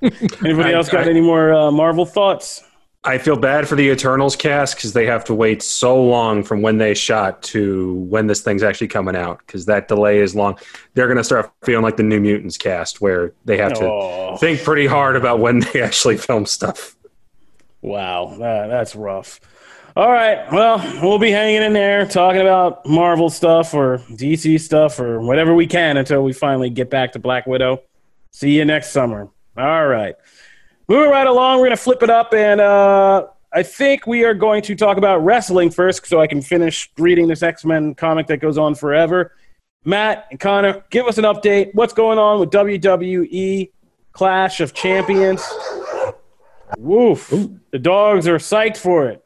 Anybody 0.02 0.70
I- 0.70 0.72
else 0.72 0.88
got 0.88 1.06
I- 1.06 1.10
any 1.10 1.20
more 1.20 1.52
uh, 1.52 1.70
Marvel 1.70 2.06
thoughts? 2.06 2.62
I 3.04 3.18
feel 3.18 3.36
bad 3.36 3.68
for 3.68 3.76
the 3.76 3.88
Eternals 3.88 4.34
cast 4.34 4.74
because 4.74 4.92
they 4.92 5.06
have 5.06 5.24
to 5.26 5.34
wait 5.34 5.62
so 5.62 6.02
long 6.02 6.42
from 6.42 6.60
when 6.60 6.78
they 6.78 6.92
shot 6.92 7.40
to 7.44 7.94
when 8.08 8.26
this 8.26 8.40
thing's 8.40 8.64
actually 8.64 8.88
coming 8.88 9.14
out 9.14 9.38
because 9.46 9.64
that 9.66 9.86
delay 9.86 10.18
is 10.18 10.34
long. 10.34 10.58
They're 10.94 11.06
going 11.06 11.16
to 11.18 11.22
start 11.22 11.52
feeling 11.62 11.84
like 11.84 11.96
the 11.96 12.02
New 12.02 12.18
Mutants 12.18 12.56
cast 12.58 13.00
where 13.00 13.32
they 13.44 13.58
have 13.58 13.74
to 13.74 13.84
Oh. 13.86 14.36
think 14.38 14.60
pretty 14.64 14.88
hard 14.88 15.14
about 15.14 15.38
when 15.38 15.60
they 15.60 15.82
actually 15.84 16.16
film 16.16 16.46
stuff. 16.46 16.96
Wow, 17.80 18.34
that, 18.40 18.66
that's 18.66 18.96
rough. 18.96 19.38
All 19.96 20.12
right, 20.12 20.52
well, 20.52 20.76
we'll 21.00 21.18
be 21.18 21.30
hanging 21.30 21.62
in 21.62 21.72
there 21.72 22.04
talking 22.04 22.42
about 22.42 22.84
Marvel 22.84 23.30
stuff 23.30 23.72
or 23.72 23.96
DC 24.10 24.60
stuff 24.60 25.00
or 25.00 25.22
whatever 25.22 25.54
we 25.54 25.66
can 25.66 25.96
until 25.96 26.22
we 26.22 26.34
finally 26.34 26.68
get 26.68 26.90
back 26.90 27.12
to 27.12 27.18
Black 27.18 27.46
Widow. 27.46 27.80
See 28.30 28.58
you 28.58 28.66
next 28.66 28.90
summer. 28.90 29.30
All 29.56 29.86
right. 29.86 30.14
Moving 30.86 31.10
right 31.10 31.26
along, 31.26 31.60
we're 31.60 31.68
going 31.68 31.78
to 31.78 31.82
flip 31.82 32.02
it 32.02 32.10
up, 32.10 32.34
and 32.34 32.60
uh, 32.60 33.26
I 33.54 33.62
think 33.62 34.06
we 34.06 34.22
are 34.24 34.34
going 34.34 34.60
to 34.64 34.74
talk 34.74 34.98
about 34.98 35.24
wrestling 35.24 35.70
first 35.70 36.06
so 36.06 36.20
I 36.20 36.26
can 36.26 36.42
finish 36.42 36.90
reading 36.98 37.26
this 37.26 37.42
X 37.42 37.64
Men 37.64 37.94
comic 37.94 38.26
that 38.26 38.36
goes 38.36 38.58
on 38.58 38.74
forever. 38.74 39.32
Matt 39.86 40.26
and 40.30 40.38
Connor, 40.38 40.84
give 40.90 41.06
us 41.06 41.16
an 41.16 41.24
update. 41.24 41.70
What's 41.72 41.94
going 41.94 42.18
on 42.18 42.38
with 42.38 42.50
WWE 42.50 43.70
Clash 44.12 44.60
of 44.60 44.74
Champions? 44.74 45.42
Woof. 46.76 47.32
The 47.70 47.78
dogs 47.78 48.28
are 48.28 48.36
psyched 48.36 48.76
for 48.76 49.08
it. 49.08 49.22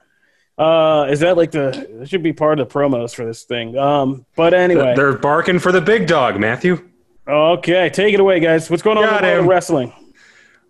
Uh, 0.61 1.07
is 1.11 1.21
that 1.21 1.39
like 1.39 1.51
the? 1.53 1.89
That 1.99 2.09
should 2.09 2.23
be 2.23 2.35
part 2.35 2.61
of 2.61 2.69
the 2.69 2.75
promos 2.75 3.15
for 3.15 3.25
this 3.25 3.45
thing. 3.45 3.79
Um, 3.79 4.27
but 4.37 4.53
anyway, 4.53 4.95
They're 4.95 5.17
barking 5.17 5.59
for 5.59 5.73
the 5.73 5.81
big 5.81 6.07
dog, 6.07 6.39
Matthew. 6.39 6.87
okay, 7.27 7.89
take 7.89 8.13
it 8.13 8.21
away, 8.21 8.41
guys. 8.41 8.69
What's 8.69 8.83
going 8.83 8.99
on 8.99 9.05
Got 9.05 9.25
him. 9.25 9.49
wrestling? 9.49 9.93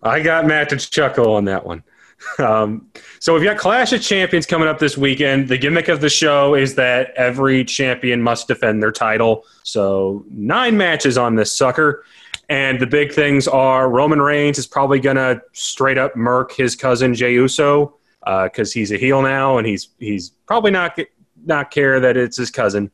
I 0.01 0.21
got 0.21 0.45
Matt 0.47 0.69
to 0.69 0.77
chuckle 0.77 1.33
on 1.35 1.45
that 1.45 1.65
one. 1.65 1.83
Um, 2.37 2.87
so 3.19 3.33
we've 3.33 3.43
got 3.43 3.57
Clash 3.57 3.93
of 3.93 4.01
Champions 4.03 4.45
coming 4.45 4.67
up 4.67 4.77
this 4.77 4.95
weekend. 4.95 5.47
The 5.47 5.57
gimmick 5.57 5.87
of 5.87 6.01
the 6.01 6.09
show 6.09 6.53
is 6.53 6.75
that 6.75 7.11
every 7.15 7.65
champion 7.65 8.21
must 8.21 8.47
defend 8.47 8.83
their 8.83 8.91
title. 8.91 9.43
So 9.63 10.23
nine 10.29 10.77
matches 10.77 11.17
on 11.17 11.35
this 11.35 11.51
sucker. 11.51 12.05
And 12.47 12.79
the 12.79 12.85
big 12.85 13.11
things 13.11 13.47
are 13.47 13.89
Roman 13.89 14.21
Reigns 14.21 14.59
is 14.59 14.67
probably 14.67 14.99
going 14.99 15.15
to 15.15 15.41
straight 15.53 15.97
up 15.97 16.15
murk 16.15 16.51
his 16.51 16.75
cousin 16.75 17.15
Jey 17.15 17.33
Uso 17.33 17.95
because 18.25 18.71
he's 18.73 18.91
a 18.91 18.97
heel 18.97 19.21
now, 19.21 19.57
and 19.57 19.67
he's 19.67 19.89
he's 19.99 20.29
probably 20.45 20.71
not 20.71 20.97
not 21.45 21.71
care 21.71 21.99
that 21.99 22.17
it's 22.17 22.37
his 22.37 22.51
cousin. 22.51 22.91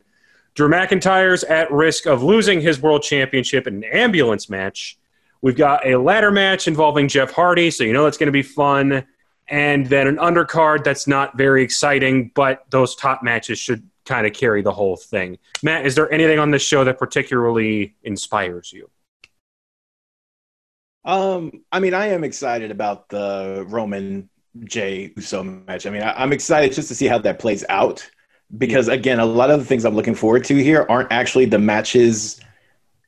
Drew 0.55 0.69
McIntyre's 0.69 1.43
at 1.43 1.71
risk 1.71 2.07
of 2.07 2.23
losing 2.23 2.61
his 2.61 2.81
world 2.81 3.03
championship 3.03 3.67
in 3.67 3.75
an 3.75 3.83
ambulance 3.83 4.49
match. 4.49 4.97
We've 5.41 5.55
got 5.55 5.85
a 5.85 5.97
ladder 5.97 6.31
match 6.31 6.67
involving 6.67 7.07
Jeff 7.07 7.31
Hardy, 7.31 7.69
so 7.69 7.83
you 7.83 7.93
know 7.93 8.03
that's 8.03 8.17
going 8.17 8.27
to 8.27 8.31
be 8.31 8.41
fun. 8.41 9.05
And 9.49 9.85
then 9.85 10.07
an 10.07 10.17
undercard 10.17 10.83
that's 10.83 11.07
not 11.07 11.37
very 11.37 11.63
exciting, 11.63 12.31
but 12.35 12.65
those 12.69 12.95
top 12.95 13.23
matches 13.23 13.59
should 13.59 13.87
kind 14.05 14.25
of 14.25 14.33
carry 14.33 14.61
the 14.61 14.73
whole 14.73 14.97
thing. 14.97 15.37
Matt, 15.63 15.85
is 15.85 15.95
there 15.95 16.11
anything 16.11 16.39
on 16.39 16.51
this 16.51 16.63
show 16.63 16.83
that 16.83 16.97
particularly 16.97 17.95
inspires 18.03 18.73
you? 18.73 18.89
Um, 21.05 21.63
I 21.71 21.79
mean, 21.79 21.93
I 21.93 22.07
am 22.07 22.23
excited 22.23 22.71
about 22.71 23.07
the 23.09 23.65
Roman 23.69 24.29
Jey 24.63 25.13
Uso 25.15 25.43
match. 25.43 25.85
I 25.85 25.89
mean, 25.89 26.03
I, 26.03 26.13
I'm 26.21 26.33
excited 26.33 26.73
just 26.73 26.87
to 26.89 26.95
see 26.95 27.07
how 27.07 27.17
that 27.19 27.39
plays 27.39 27.65
out 27.69 28.09
because, 28.57 28.87
again, 28.87 29.19
a 29.19 29.25
lot 29.25 29.51
of 29.51 29.59
the 29.59 29.65
things 29.65 29.85
I'm 29.85 29.95
looking 29.95 30.15
forward 30.15 30.43
to 30.45 30.55
here 30.55 30.85
aren't 30.89 31.11
actually 31.11 31.45
the 31.45 31.59
matches 31.59 32.39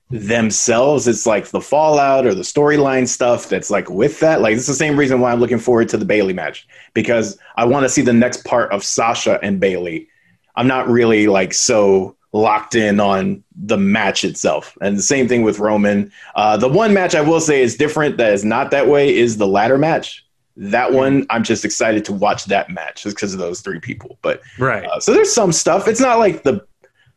themselves. 0.09 1.07
It's 1.07 1.25
like 1.25 1.47
the 1.47 1.61
fallout 1.61 2.25
or 2.25 2.33
the 2.33 2.41
storyline 2.41 3.07
stuff 3.07 3.47
that's 3.47 3.69
like 3.69 3.89
with 3.89 4.19
that. 4.19 4.41
Like, 4.41 4.55
it's 4.55 4.67
the 4.67 4.73
same 4.73 4.97
reason 4.97 5.19
why 5.19 5.31
I'm 5.31 5.39
looking 5.39 5.59
forward 5.59 5.89
to 5.89 5.97
the 5.97 6.05
Bayley 6.05 6.33
match 6.33 6.67
because 6.93 7.37
I 7.55 7.65
want 7.65 7.83
to 7.83 7.89
see 7.89 8.01
the 8.01 8.13
next 8.13 8.43
part 8.43 8.71
of 8.71 8.83
Sasha 8.83 9.39
and 9.43 9.59
Bayley. 9.59 10.07
I'm 10.55 10.67
not 10.67 10.89
really 10.89 11.27
like 11.27 11.53
so 11.53 12.17
locked 12.31 12.75
in 12.75 12.99
on 12.99 13.43
the 13.55 13.77
match 13.77 14.23
itself. 14.23 14.77
And 14.81 14.97
the 14.97 15.03
same 15.03 15.27
thing 15.27 15.43
with 15.43 15.59
Roman. 15.59 16.11
Uh, 16.35 16.57
the 16.57 16.67
one 16.67 16.93
match 16.93 17.15
I 17.15 17.21
will 17.21 17.41
say 17.41 17.61
is 17.61 17.75
different 17.75 18.17
that 18.17 18.33
is 18.33 18.45
not 18.45 18.71
that 18.71 18.87
way 18.87 19.15
is 19.15 19.37
the 19.37 19.47
ladder 19.47 19.77
match. 19.77 20.25
That 20.61 20.91
one, 20.91 21.25
I'm 21.29 21.43
just 21.43 21.63
excited 21.63 22.03
to 22.05 22.13
watch 22.13 22.43
that 22.45 22.69
match 22.69 23.03
just 23.03 23.15
because 23.15 23.33
of 23.33 23.39
those 23.39 23.61
three 23.61 23.79
people. 23.79 24.19
But 24.21 24.41
Right. 24.57 24.83
uh, 24.85 24.99
so 24.99 25.13
there's 25.13 25.33
some 25.33 25.53
stuff. 25.53 25.87
It's 25.87 26.01
not 26.01 26.19
like 26.19 26.43
the 26.43 26.65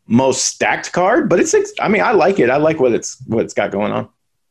most 0.07 0.45
stacked 0.45 0.93
card, 0.93 1.29
but 1.29 1.41
it's. 1.41 1.53
I 1.81 1.89
mean, 1.89 2.03
I 2.03 2.13
like 2.13 2.39
it. 2.39 2.51
I 2.51 2.57
like 2.57 2.79
what 2.79 2.93
it's 2.93 3.17
what 3.27 3.45
it's 3.45 3.53
got 3.53 3.73
going 3.73 3.91
on. 3.91 4.09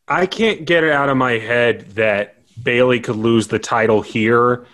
I 0.10 0.26
can't 0.26 0.66
get 0.66 0.84
it 0.84 0.92
out 0.92 1.08
of 1.08 1.16
my 1.16 1.34
head 1.34 1.90
that 1.92 2.36
Bayley 2.64 3.00
could 3.00 3.16
lose 3.16 3.48
the 3.48 3.60
title 3.60 4.02
here 4.02 4.66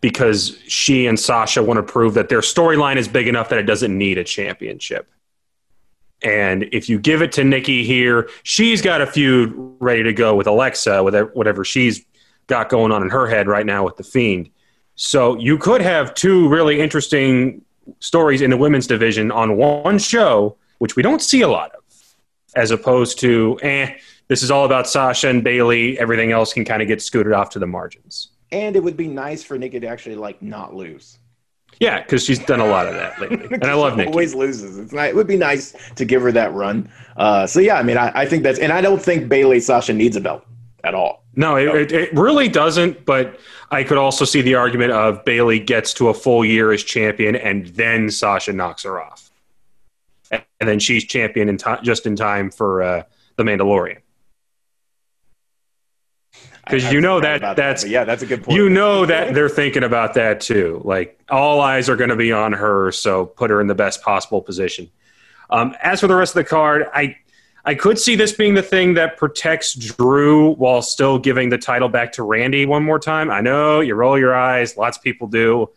because 0.00 0.58
she 0.66 1.06
and 1.06 1.20
Sasha 1.20 1.62
want 1.62 1.76
to 1.76 1.82
prove 1.82 2.14
that 2.14 2.30
their 2.30 2.40
storyline 2.40 2.96
is 2.96 3.06
big 3.06 3.28
enough 3.28 3.50
that 3.50 3.58
it 3.58 3.64
doesn't 3.64 3.96
need 3.96 4.16
a 4.16 4.24
championship. 4.24 5.10
And 6.22 6.64
if 6.72 6.88
you 6.88 6.98
give 6.98 7.22
it 7.22 7.32
to 7.32 7.44
Nikki 7.44 7.84
here, 7.84 8.28
she's 8.42 8.82
got 8.82 9.00
a 9.00 9.06
feud 9.06 9.52
ready 9.78 10.02
to 10.02 10.12
go 10.12 10.34
with 10.34 10.46
Alexa, 10.46 11.02
with 11.02 11.14
whatever 11.34 11.64
she's 11.64 12.04
got 12.48 12.68
going 12.68 12.90
on 12.90 13.02
in 13.02 13.10
her 13.10 13.26
head 13.26 13.46
right 13.46 13.64
now 13.64 13.84
with 13.84 13.96
the 13.96 14.02
Fiend. 14.02 14.50
So 14.96 15.36
you 15.38 15.56
could 15.58 15.80
have 15.80 16.12
two 16.14 16.48
really 16.48 16.80
interesting 16.80 17.62
stories 18.00 18.42
in 18.42 18.50
the 18.50 18.56
women's 18.56 18.86
division 18.86 19.30
on 19.30 19.56
one 19.56 19.98
show, 19.98 20.56
which 20.78 20.96
we 20.96 21.02
don't 21.02 21.22
see 21.22 21.42
a 21.42 21.48
lot 21.48 21.70
of, 21.74 21.82
as 22.56 22.72
opposed 22.72 23.20
to, 23.20 23.58
eh, 23.62 23.94
this 24.26 24.42
is 24.42 24.50
all 24.50 24.64
about 24.64 24.88
Sasha 24.88 25.28
and 25.28 25.44
Bayley. 25.44 25.98
Everything 25.98 26.32
else 26.32 26.52
can 26.52 26.64
kind 26.64 26.82
of 26.82 26.88
get 26.88 27.00
scooted 27.00 27.32
off 27.32 27.50
to 27.50 27.58
the 27.58 27.66
margins. 27.66 28.30
And 28.50 28.76
it 28.76 28.82
would 28.82 28.96
be 28.96 29.06
nice 29.06 29.44
for 29.44 29.56
Nikki 29.58 29.78
to 29.80 29.86
actually 29.86 30.16
like 30.16 30.42
not 30.42 30.74
lose. 30.74 31.18
Yeah, 31.80 32.02
because 32.02 32.24
she's 32.24 32.40
done 32.40 32.60
a 32.60 32.66
lot 32.66 32.88
of 32.88 32.94
that 32.94 33.20
lately, 33.20 33.46
and 33.52 33.64
I 33.64 33.74
love 33.74 33.92
She 33.92 33.98
Nikki. 33.98 34.10
Always 34.10 34.34
loses. 34.34 34.78
It's 34.78 34.92
not, 34.92 35.06
it 35.06 35.14
would 35.14 35.28
be 35.28 35.36
nice 35.36 35.76
to 35.94 36.04
give 36.04 36.22
her 36.22 36.32
that 36.32 36.52
run. 36.52 36.90
Uh, 37.16 37.46
so 37.46 37.60
yeah, 37.60 37.76
I 37.76 37.84
mean, 37.84 37.96
I, 37.96 38.10
I 38.14 38.26
think 38.26 38.42
that's, 38.42 38.58
and 38.58 38.72
I 38.72 38.80
don't 38.80 39.00
think 39.00 39.28
Bayley 39.28 39.60
Sasha 39.60 39.92
needs 39.92 40.16
a 40.16 40.20
belt 40.20 40.44
at 40.84 40.94
all. 40.94 41.24
No, 41.34 41.56
it, 41.56 41.68
it, 41.68 41.92
it 41.92 42.14
really 42.14 42.48
doesn't. 42.48 43.04
But 43.04 43.38
I 43.70 43.84
could 43.84 43.98
also 43.98 44.24
see 44.24 44.42
the 44.42 44.54
argument 44.54 44.92
of 44.92 45.24
Bayley 45.24 45.60
gets 45.60 45.92
to 45.94 46.08
a 46.08 46.14
full 46.14 46.44
year 46.44 46.72
as 46.72 46.82
champion, 46.82 47.36
and 47.36 47.66
then 47.68 48.10
Sasha 48.10 48.52
knocks 48.52 48.84
her 48.84 49.00
off, 49.00 49.30
and 50.30 50.42
then 50.60 50.78
she's 50.78 51.04
champion 51.04 51.48
in 51.48 51.56
time, 51.56 51.82
just 51.82 52.06
in 52.06 52.16
time 52.16 52.50
for 52.50 52.82
uh, 52.82 53.02
the 53.36 53.44
Mandalorian. 53.44 53.98
Because 56.64 56.92
you 56.92 57.00
know 57.00 57.18
that 57.20 57.56
that's 57.56 57.84
but 57.84 57.90
yeah, 57.90 58.04
that's 58.04 58.22
a 58.22 58.26
good 58.26 58.44
point. 58.44 58.56
you 58.58 58.68
know 58.68 59.06
that 59.06 59.32
they're 59.32 59.48
thinking 59.48 59.84
about 59.84 60.14
that 60.14 60.42
too. 60.42 60.82
Like 60.84 61.18
all 61.30 61.62
eyes 61.62 61.88
are 61.88 61.96
going 61.96 62.10
to 62.10 62.16
be 62.16 62.30
on 62.30 62.52
her, 62.52 62.92
so 62.92 63.24
put 63.24 63.48
her 63.48 63.60
in 63.60 63.68
the 63.68 63.74
best 63.74 64.02
possible 64.02 64.42
position. 64.42 64.90
Um, 65.48 65.74
as 65.82 66.00
for 66.00 66.08
the 66.08 66.14
rest 66.14 66.36
of 66.36 66.44
the 66.44 66.48
card, 66.48 66.86
I 66.92 67.16
I 67.68 67.74
could 67.74 67.98
see 67.98 68.16
this 68.16 68.32
being 68.32 68.54
the 68.54 68.62
thing 68.62 68.94
that 68.94 69.18
protects 69.18 69.74
Drew 69.74 70.54
while 70.54 70.80
still 70.80 71.18
giving 71.18 71.50
the 71.50 71.58
title 71.58 71.90
back 71.90 72.12
to 72.12 72.22
Randy 72.22 72.64
one 72.64 72.82
more 72.82 72.98
time. 72.98 73.30
I 73.30 73.42
know 73.42 73.80
you 73.80 73.94
roll 73.94 74.18
your 74.18 74.34
eyes, 74.34 74.78
lots 74.78 74.96
of 74.96 75.02
people 75.02 75.28
do. 75.28 75.68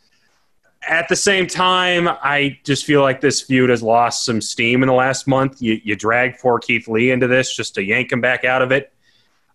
At 0.88 1.10
the 1.10 1.18
same 1.18 1.48
time, 1.48 2.08
I 2.08 2.58
just 2.64 2.86
feel 2.86 3.02
like 3.02 3.20
this 3.20 3.42
feud 3.42 3.70
has 3.70 3.84
lost 3.84 4.24
some 4.24 4.40
steam 4.40 4.84
in 4.84 4.88
the 4.88 4.94
last 4.94 5.28
month. 5.28 5.62
You, 5.62 5.82
you 5.84 5.98
dragged 5.98 6.40
poor 6.40 6.60
Keith 6.60 6.88
Lee 6.88 7.12
into 7.12 7.28
this 7.28 7.54
just 7.54 7.76
to 7.76 7.84
yank 7.84 8.14
him 8.14 8.22
back 8.22 8.46
out 8.46 8.62
of 8.62 8.72
it. 8.72 8.94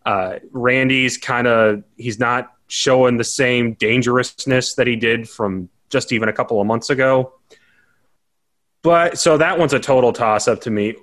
Uh, 0.05 0.39
Randy's 0.53 1.17
kind 1.17 1.47
of 1.47 1.85
he's 1.97 2.19
not 2.19 2.53
showing 2.69 3.17
the 3.17 3.25
same 3.25 3.73
dangerousness 3.73 4.75
that 4.75 4.87
he 4.87 4.97
did 4.97 5.27
from 5.27 5.71
just 5.89 6.13
even 6.13 6.29
a 6.29 6.35
couple 6.35 6.61
of 6.61 6.67
months 6.67 6.91
ago. 6.91 7.33
But 8.83 9.19
so 9.19 9.39
that 9.39 9.59
one's 9.59 9.73
a 9.73 9.81
total 9.81 10.13
toss 10.13 10.49
up 10.49 10.61
to 10.61 10.71
me. 10.71 10.97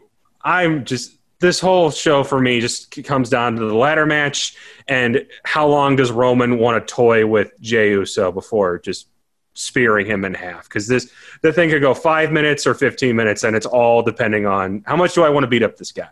I'm 0.43 0.85
just 0.85 1.17
this 1.43 1.59
whole 1.59 1.91
show 1.91 2.23
for 2.23 2.39
me 2.39 2.61
just 2.61 3.03
comes 3.03 3.29
down 3.29 3.57
to 3.57 3.65
the 3.65 3.75
ladder 3.75 4.05
match 4.05 4.55
and 4.87 5.27
how 5.43 5.67
long 5.67 5.97
does 5.97 6.09
Roman 6.09 6.57
want 6.57 6.87
to 6.87 6.93
toy 6.93 7.27
with 7.27 7.51
Jey 7.59 7.89
Uso 7.89 8.31
before 8.31 8.79
just 8.79 9.09
spearing 9.53 10.05
him 10.05 10.23
in 10.23 10.33
half? 10.33 10.69
Because 10.69 10.87
this 10.87 11.11
the 11.41 11.51
thing 11.51 11.69
could 11.69 11.81
go 11.81 11.93
five 11.93 12.31
minutes 12.31 12.65
or 12.65 12.73
fifteen 12.73 13.17
minutes, 13.17 13.43
and 13.43 13.57
it's 13.57 13.65
all 13.65 14.01
depending 14.01 14.45
on 14.45 14.83
how 14.87 14.95
much 14.95 15.15
do 15.15 15.23
I 15.23 15.29
want 15.29 15.43
to 15.43 15.49
beat 15.49 15.63
up 15.63 15.75
this 15.75 15.91
guy. 15.91 16.09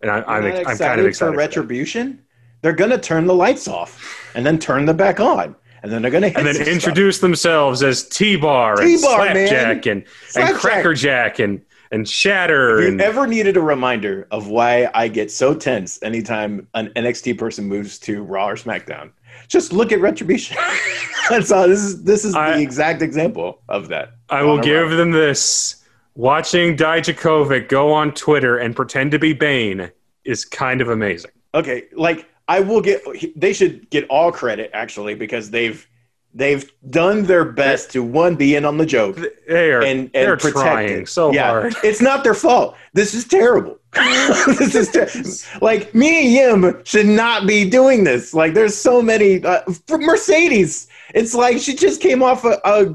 And 0.00 0.10
I, 0.12 0.22
I'm, 0.22 0.44
You're 0.44 0.68
I'm 0.68 0.78
kind 0.78 1.00
of 1.00 1.06
excited. 1.06 1.32
for 1.32 1.32
for 1.32 1.36
retribution. 1.36 2.22
They're 2.60 2.72
gonna 2.72 2.98
turn 2.98 3.26
the 3.26 3.34
lights 3.34 3.66
off 3.66 4.30
and 4.36 4.46
then 4.46 4.60
turn 4.60 4.86
them 4.86 4.96
back 4.96 5.18
on, 5.18 5.56
and 5.82 5.90
then 5.90 6.02
they're 6.02 6.12
gonna 6.12 6.28
hit 6.28 6.36
and 6.36 6.46
then 6.46 6.54
some 6.54 6.64
stuff. 6.64 6.74
introduce 6.74 7.18
themselves 7.18 7.82
as 7.82 8.08
T-Bar 8.08 8.80
and 8.80 8.96
T-Bar, 8.96 9.18
man. 9.18 9.48
Slapjack 9.48 9.86
and, 9.86 10.02
and 10.02 10.04
Slapjack. 10.28 10.60
Crackerjack 10.60 11.38
and, 11.40 11.62
and 11.92 12.08
Shatter. 12.08 12.80
If 12.80 12.88
And, 12.88 13.00
you 13.00 13.06
ever 13.06 13.26
needed 13.26 13.56
a 13.56 13.60
reminder 13.60 14.26
of 14.30 14.48
why 14.48 14.90
I 14.94 15.08
get 15.08 15.30
so 15.30 15.54
tense 15.54 15.98
anytime 16.02 16.66
an 16.74 16.88
NXT 16.96 17.38
person 17.38 17.66
moves 17.66 17.98
to 18.00 18.22
Raw 18.22 18.48
or 18.48 18.56
SmackDown, 18.56 19.10
just 19.48 19.72
look 19.72 19.92
at 19.92 20.00
Retribution. 20.00 20.56
That's 21.30 21.52
all. 21.52 21.68
This 21.68 21.80
is 21.80 22.02
this 22.02 22.24
is 22.24 22.34
I- 22.34 22.56
the 22.56 22.62
exact 22.62 23.02
example 23.02 23.62
of 23.68 23.88
that. 23.88 24.14
I 24.30 24.42
will 24.42 24.58
give 24.60 24.90
Raw. 24.90 24.96
them 24.96 25.10
this. 25.12 25.76
Watching 26.14 26.76
Dijakovic 26.76 27.68
go 27.68 27.90
on 27.92 28.12
Twitter 28.12 28.58
and 28.58 28.76
pretend 28.76 29.12
to 29.12 29.18
be 29.18 29.32
Bane 29.32 29.90
is 30.24 30.44
kind 30.44 30.80
of 30.82 30.88
amazing. 30.90 31.30
Okay, 31.54 31.84
like 31.92 32.28
I 32.48 32.60
will 32.60 32.80
get. 32.82 33.02
They 33.36 33.52
should 33.52 33.88
get 33.90 34.06
all 34.08 34.30
credit 34.32 34.70
actually 34.74 35.14
because 35.14 35.50
they've 35.50 35.86
they've 36.34 36.70
done 36.90 37.24
their 37.24 37.44
best 37.44 37.90
to 37.92 38.02
one 38.02 38.36
be 38.36 38.56
in 38.56 38.64
on 38.64 38.78
the 38.78 38.86
joke 38.86 39.18
They 39.46 39.70
are, 39.72 39.82
and 39.82 40.00
and 40.00 40.10
they're 40.12 40.36
protect 40.36 40.56
trying 40.56 41.02
it. 41.02 41.08
so 41.08 41.32
yeah, 41.32 41.48
hard. 41.48 41.74
It's 41.84 42.00
not 42.00 42.24
their 42.24 42.34
fault. 42.34 42.76
This 42.94 43.14
is 43.14 43.26
terrible. 43.26 43.78
this 43.92 44.74
is 44.74 44.90
ter- 44.90 45.58
like 45.60 45.94
Mia 45.94 46.22
Yim 46.22 46.82
should 46.84 47.06
not 47.06 47.46
be 47.46 47.68
doing 47.68 48.04
this. 48.04 48.32
Like 48.32 48.54
there's 48.54 48.76
so 48.76 49.02
many 49.02 49.44
uh, 49.44 49.62
Mercedes. 49.90 50.88
It's 51.14 51.34
like 51.34 51.58
she 51.58 51.74
just 51.74 52.00
came 52.00 52.22
off 52.22 52.44
a, 52.44 52.58
a 52.64 52.94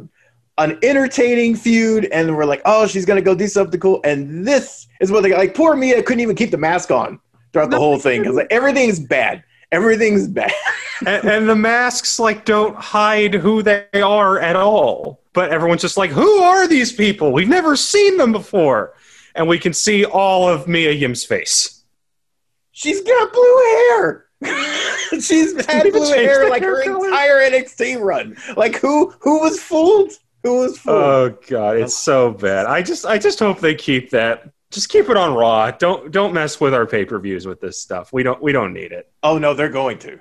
an 0.59 0.79
entertaining 0.81 1.55
feud, 1.55 2.05
and 2.05 2.35
we're 2.35 2.45
like, 2.45 2.61
oh, 2.65 2.87
she's 2.87 3.05
gonna 3.05 3.21
go 3.21 3.35
do 3.35 3.47
something 3.47 3.79
cool. 3.79 4.01
And 4.03 4.47
this 4.47 4.87
is 4.99 5.11
what 5.11 5.21
they 5.21 5.33
like. 5.33 5.53
Poor 5.53 5.75
Mia 5.75 6.01
couldn't 6.01 6.21
even 6.21 6.35
keep 6.35 6.51
the 6.51 6.57
mask 6.57 6.89
on 6.89 7.19
throughout 7.53 7.69
the 7.69 7.77
whole 7.77 7.99
thing 7.99 8.21
because 8.21 8.35
like 8.35 8.47
everything's 8.49 8.99
bad. 8.99 9.43
Everything's 9.71 10.27
bad. 10.27 10.51
and, 11.05 11.25
and 11.25 11.49
the 11.49 11.55
masks 11.55 12.19
like 12.19 12.45
don't 12.45 12.75
hide 12.75 13.33
who 13.33 13.61
they 13.61 13.85
are 13.93 14.39
at 14.39 14.55
all. 14.55 15.21
But 15.33 15.51
everyone's 15.51 15.81
just 15.81 15.97
like, 15.97 16.09
who 16.09 16.39
are 16.39 16.67
these 16.67 16.91
people? 16.91 17.31
We've 17.31 17.49
never 17.49 17.75
seen 17.75 18.17
them 18.17 18.31
before. 18.31 18.93
And 19.35 19.47
we 19.47 19.59
can 19.59 19.73
see 19.73 20.03
all 20.03 20.47
of 20.49 20.67
Mia 20.67 20.91
Yim's 20.91 21.23
face. 21.23 21.83
She's 22.71 23.01
got 23.01 23.33
blue 23.33 23.57
hair. 23.89 24.25
She's 25.21 25.53
had 25.65 25.91
blue 25.91 26.11
hair 26.13 26.49
like 26.49 26.61
hair 26.61 26.75
her 26.77 26.83
color? 26.83 27.07
entire 27.07 27.49
NXT 27.51 28.01
run. 28.01 28.37
Like 28.55 28.75
who 28.77 29.13
who 29.19 29.39
was 29.41 29.59
fooled? 29.61 30.11
Who 30.43 30.61
was 30.61 30.77
fooled? 30.77 30.97
Oh 30.97 31.37
god, 31.47 31.77
it's 31.77 31.97
so 31.97 32.31
bad. 32.31 32.67
I 32.67 32.81
just 32.83 33.05
I 33.05 33.17
just 33.17 33.39
hope 33.39 33.59
they 33.59 33.73
keep 33.73 34.11
that. 34.11 34.49
Just 34.71 34.89
keep 34.89 35.09
it 35.09 35.15
on 35.17 35.33
Raw. 35.33 35.71
Don't 35.71 36.11
don't 36.11 36.33
mess 36.33 36.59
with 36.59 36.73
our 36.73 36.85
pay 36.85 37.05
per 37.05 37.17
views 37.19 37.45
with 37.47 37.61
this 37.61 37.79
stuff. 37.79 38.11
We 38.11 38.23
don't 38.23 38.41
we 38.41 38.51
don't 38.51 38.73
need 38.73 38.91
it. 38.91 39.09
oh 39.23 39.37
no, 39.37 39.53
they're 39.53 39.69
going 39.69 39.97
to. 39.99 40.19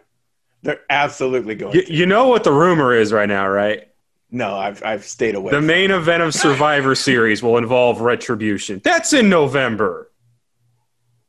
They're 0.63 0.81
absolutely 0.91 1.55
going 1.55 1.75
You, 1.75 1.83
to. 1.85 1.93
you 1.93 2.07
know 2.07 2.29
what 2.29 2.43
the 2.45 2.53
rumor 2.53 2.93
is 2.95 3.13
right 3.13 3.29
now, 3.29 3.49
right? 3.49 3.89
No, 4.31 4.57
I've 4.57 4.83
I've 4.85 5.05
stayed 5.05 5.35
away. 5.35 5.51
The 5.51 5.59
from 5.59 5.67
main 5.67 5.91
event 5.91 6.23
of 6.23 6.35
Survivor 6.35 6.95
Series 6.95 7.43
will 7.43 7.57
involve 7.59 8.01
Retribution. 8.01 8.81
That's 8.85 9.13
in 9.13 9.29
November. 9.29 10.11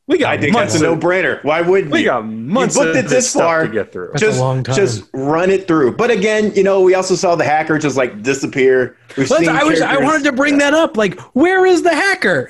We 0.08 0.18
got 0.20 0.34
I 0.34 0.38
think 0.38 0.54
months 0.54 0.74
that's 0.74 0.84
a 0.84 0.92
of- 0.94 1.00
no-brainer. 1.04 1.44
Why 1.44 1.62
wouldn't 1.62 1.92
We 1.92 2.00
you? 2.00 2.06
got 2.06 2.22
months 2.26 2.76
booked 2.78 2.92
of 2.92 2.96
it 2.96 3.02
this 3.04 3.12
this 3.12 3.30
stuff 3.32 3.42
far. 3.42 3.64
to 3.64 3.70
get 3.74 3.92
through. 3.92 4.10
That's 4.14 4.22
a 4.22 4.26
just, 4.28 4.40
long 4.40 4.64
time. 4.64 4.76
just 4.76 5.04
run 5.14 5.50
it 5.50 5.68
through. 5.68 5.98
But 5.98 6.12
again, 6.12 6.54
you 6.56 6.64
know, 6.64 6.82
we 6.82 6.94
also 6.96 7.16
saw 7.16 7.36
the 7.36 7.44
hacker 7.44 7.78
just 7.78 7.98
like 7.98 8.24
disappear. 8.24 8.96
We've 9.18 9.28
seen 9.28 9.50
I 9.50 9.64
was 9.66 9.82
I 9.82 9.98
wanted 9.98 10.24
to 10.24 10.32
bring 10.32 10.60
that 10.60 10.74
up. 10.74 10.96
Like, 10.96 11.20
where 11.36 11.66
is 11.66 11.82
the 11.84 11.94
hacker? 11.94 12.48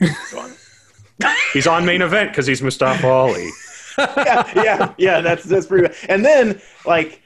He's 1.54 1.68
on 1.68 1.86
main 1.86 2.02
event 2.02 2.32
because 2.32 2.46
he's 2.48 2.62
Mustafa 2.62 3.08
Ali. 3.08 3.50
yeah, 3.98 4.52
yeah, 4.56 4.94
yeah. 4.98 5.22
That's 5.22 5.44
that's 5.44 5.66
pretty. 5.66 5.88
Bad. 5.88 5.98
And 6.10 6.24
then 6.26 6.62
like, 6.86 7.22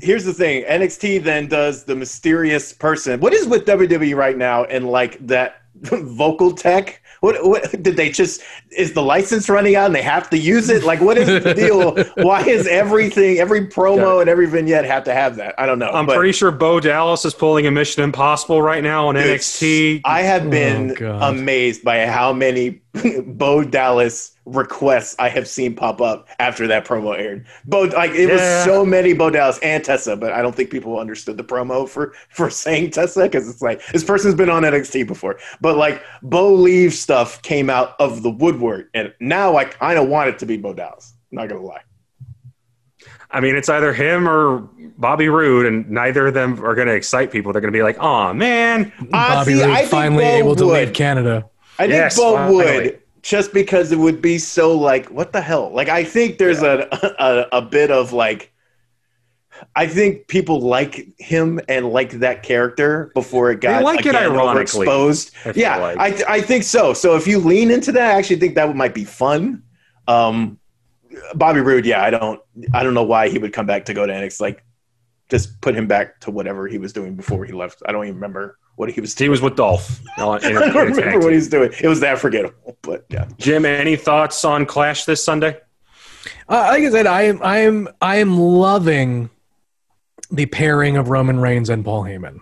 here's 0.00 0.24
the 0.24 0.32
thing: 0.32 0.64
NXT 0.64 1.22
then 1.22 1.46
does 1.48 1.84
the 1.84 1.94
mysterious 1.94 2.72
person. 2.72 3.20
What 3.20 3.34
is 3.34 3.46
with 3.46 3.66
WWE 3.66 4.16
right 4.16 4.36
now 4.36 4.64
and 4.64 4.88
like 4.88 5.24
that 5.26 5.62
vocal 5.82 6.52
tech? 6.52 7.02
What, 7.20 7.36
what 7.46 7.82
did 7.82 7.96
they 7.96 8.10
just? 8.10 8.42
Is 8.76 8.92
the 8.92 9.02
license 9.02 9.48
running 9.48 9.74
out 9.74 9.86
and 9.86 9.94
they 9.94 10.02
have 10.02 10.28
to 10.30 10.38
use 10.38 10.68
it? 10.68 10.84
Like, 10.84 11.00
what 11.00 11.16
is 11.16 11.42
the 11.42 11.54
deal? 11.54 11.96
Why 12.24 12.42
is 12.42 12.66
everything, 12.66 13.38
every 13.38 13.66
promo 13.68 14.20
and 14.20 14.28
every 14.28 14.46
vignette 14.46 14.84
have 14.84 15.04
to 15.04 15.14
have 15.14 15.36
that? 15.36 15.54
I 15.58 15.64
don't 15.64 15.78
know. 15.78 15.88
I'm 15.88 16.06
but 16.06 16.16
pretty 16.16 16.32
sure 16.32 16.50
Bo 16.50 16.78
Dallas 16.78 17.24
is 17.24 17.32
pulling 17.34 17.66
a 17.66 17.70
Mission 17.70 18.04
Impossible 18.04 18.60
right 18.60 18.82
now 18.82 19.08
on 19.08 19.16
it's- 19.16 19.60
NXT. 19.60 20.02
I 20.04 20.22
have 20.22 20.46
oh, 20.46 20.50
been 20.50 20.96
Oh, 21.02 21.28
amazed 21.30 21.82
by 21.84 22.06
how 22.06 22.32
many 22.34 22.82
Bo 23.26 23.62
Dallas 23.64 24.32
requests 24.44 25.16
I 25.18 25.28
have 25.28 25.48
seen 25.48 25.74
pop 25.74 26.00
up 26.00 26.28
after 26.38 26.66
that 26.68 26.84
promo 26.86 27.18
aired. 27.18 27.46
Bo, 27.64 27.82
like 27.82 28.12
it 28.12 28.28
Yeah. 28.28 28.34
was 28.34 28.64
so 28.64 28.84
many 28.86 29.12
Bo 29.12 29.30
Dallas 29.30 29.58
and 29.62 29.82
Tessa, 29.84 30.16
but 30.16 30.32
I 30.32 30.42
don't 30.42 30.54
think 30.54 30.70
people 30.70 30.98
understood 30.98 31.36
the 31.36 31.44
promo 31.44 31.88
for 31.88 32.12
for 32.30 32.48
saying 32.50 32.90
Tessa 32.90 33.22
because 33.24 33.48
it's 33.48 33.62
like 33.62 33.84
this 33.88 34.04
person's 34.04 34.34
been 34.34 34.50
on 34.50 34.62
NXT 34.62 35.06
before. 35.06 35.38
But 35.60 35.76
like 35.76 36.02
Bo 36.22 36.52
Leave 36.54 36.94
stuff 36.94 37.42
came 37.42 37.68
out 37.70 37.94
of 37.98 38.22
the 38.22 38.30
woodwork, 38.30 38.88
and 38.94 39.12
now 39.20 39.56
I 39.56 39.64
kind 39.64 39.98
of 39.98 40.08
want 40.08 40.28
it 40.28 40.38
to 40.40 40.46
be 40.46 40.56
Bo 40.56 40.72
Dallas. 40.74 41.14
Not 41.32 41.48
gonna 41.48 41.62
lie. 41.62 41.82
I 43.28 43.40
mean, 43.40 43.56
it's 43.56 43.68
either 43.68 43.92
him 43.92 44.28
or 44.28 44.60
Bobby 44.98 45.28
Roode, 45.28 45.66
and 45.66 45.90
neither 45.90 46.28
of 46.28 46.34
them 46.34 46.64
are 46.64 46.74
going 46.76 46.86
to 46.86 46.94
excite 46.94 47.32
people. 47.32 47.52
They're 47.52 47.60
going 47.60 47.72
to 47.72 47.76
be 47.76 47.82
like, 47.82 47.98
"Oh 47.98 48.32
man, 48.32 48.92
Bobby 49.10 49.54
see, 49.54 49.64
Roode 49.64 49.88
finally 49.88 50.24
Bo 50.24 50.30
able 50.30 50.56
to 50.56 50.66
would. 50.66 50.72
leave 50.86 50.94
Canada. 50.94 51.50
I 51.78 51.86
think 51.86 51.92
Yes, 51.92 52.16
Bo 52.16 52.34
finally. 52.34 52.56
would 52.56 53.02
just 53.22 53.52
because 53.52 53.90
it 53.92 53.98
would 53.98 54.22
be 54.22 54.38
so 54.38 54.76
like 54.76 55.10
what 55.10 55.32
the 55.32 55.40
hell? 55.40 55.70
Like 55.72 55.88
I 55.88 56.04
think 56.04 56.38
there's 56.38 56.62
a, 56.62 56.88
a 57.18 57.58
a 57.58 57.62
bit 57.62 57.90
of 57.90 58.12
like 58.12 58.52
I 59.74 59.86
think 59.86 60.28
people 60.28 60.60
like 60.60 61.08
him 61.18 61.60
and 61.68 61.88
like 61.90 62.10
that 62.20 62.42
character 62.42 63.10
before 63.14 63.50
it 63.50 63.60
got 63.60 63.82
like 63.82 64.04
it 64.06 64.14
ironically, 64.14 64.86
overexposed. 64.86 65.32
I 65.46 65.52
Yeah, 65.56 65.76
like. 65.76 65.98
I 66.28 66.34
I 66.36 66.40
think 66.40 66.62
so. 66.62 66.92
So 66.92 67.16
if 67.16 67.26
you 67.26 67.38
lean 67.38 67.70
into 67.70 67.92
that, 67.92 68.14
I 68.14 68.18
actually 68.18 68.36
think 68.36 68.54
that 68.56 68.74
might 68.76 68.94
be 68.94 69.04
fun. 69.04 69.62
Um, 70.06 70.58
Bobby 71.34 71.60
Roode, 71.60 71.86
yeah, 71.86 72.02
I 72.02 72.10
don't 72.10 72.40
I 72.74 72.82
don't 72.82 72.94
know 72.94 73.02
why 73.04 73.28
he 73.28 73.38
would 73.38 73.52
come 73.52 73.66
back 73.66 73.86
to 73.86 73.94
go 73.94 74.06
to 74.06 74.12
NXT. 74.12 74.40
Like 74.40 74.64
just 75.30 75.60
put 75.60 75.74
him 75.74 75.86
back 75.86 76.20
to 76.20 76.30
whatever 76.30 76.68
he 76.68 76.78
was 76.78 76.92
doing 76.92 77.16
before 77.16 77.44
he 77.44 77.52
left. 77.52 77.82
I 77.86 77.92
don't 77.92 78.04
even 78.04 78.16
remember 78.16 78.58
what 78.76 78.90
he 78.90 79.00
was 79.00 79.14
doing. 79.14 79.26
he 79.26 79.30
was 79.30 79.42
with 79.42 79.56
Dolph." 79.56 80.00
on- 80.18 80.42
in 80.44 80.56
a- 80.56 80.60
I 80.60 80.64
in 80.64 80.70
a 80.70 80.72
don't 80.72 80.90
remember 80.96 81.18
what 81.20 81.32
he's 81.32 81.48
doing. 81.48 81.72
It 81.80 81.88
was 81.88 82.00
that 82.00 82.18
forgettable, 82.18 82.76
but 82.82 83.04
yeah. 83.10 83.26
Jim, 83.38 83.64
any 83.66 83.96
thoughts 83.96 84.44
on 84.44 84.64
Clash 84.66 85.04
this 85.04 85.22
Sunday? 85.22 85.58
Uh, 86.48 86.66
like 86.70 86.82
I 86.84 86.90
said, 86.90 87.06
I 87.06 87.22
am 87.22 87.40
I 87.42 87.58
am 87.58 87.88
I 88.00 88.16
am 88.16 88.38
loving 88.38 89.30
the 90.30 90.46
pairing 90.46 90.96
of 90.96 91.08
Roman 91.08 91.38
Reigns 91.38 91.70
and 91.70 91.84
Paul 91.84 92.02
Heyman 92.04 92.38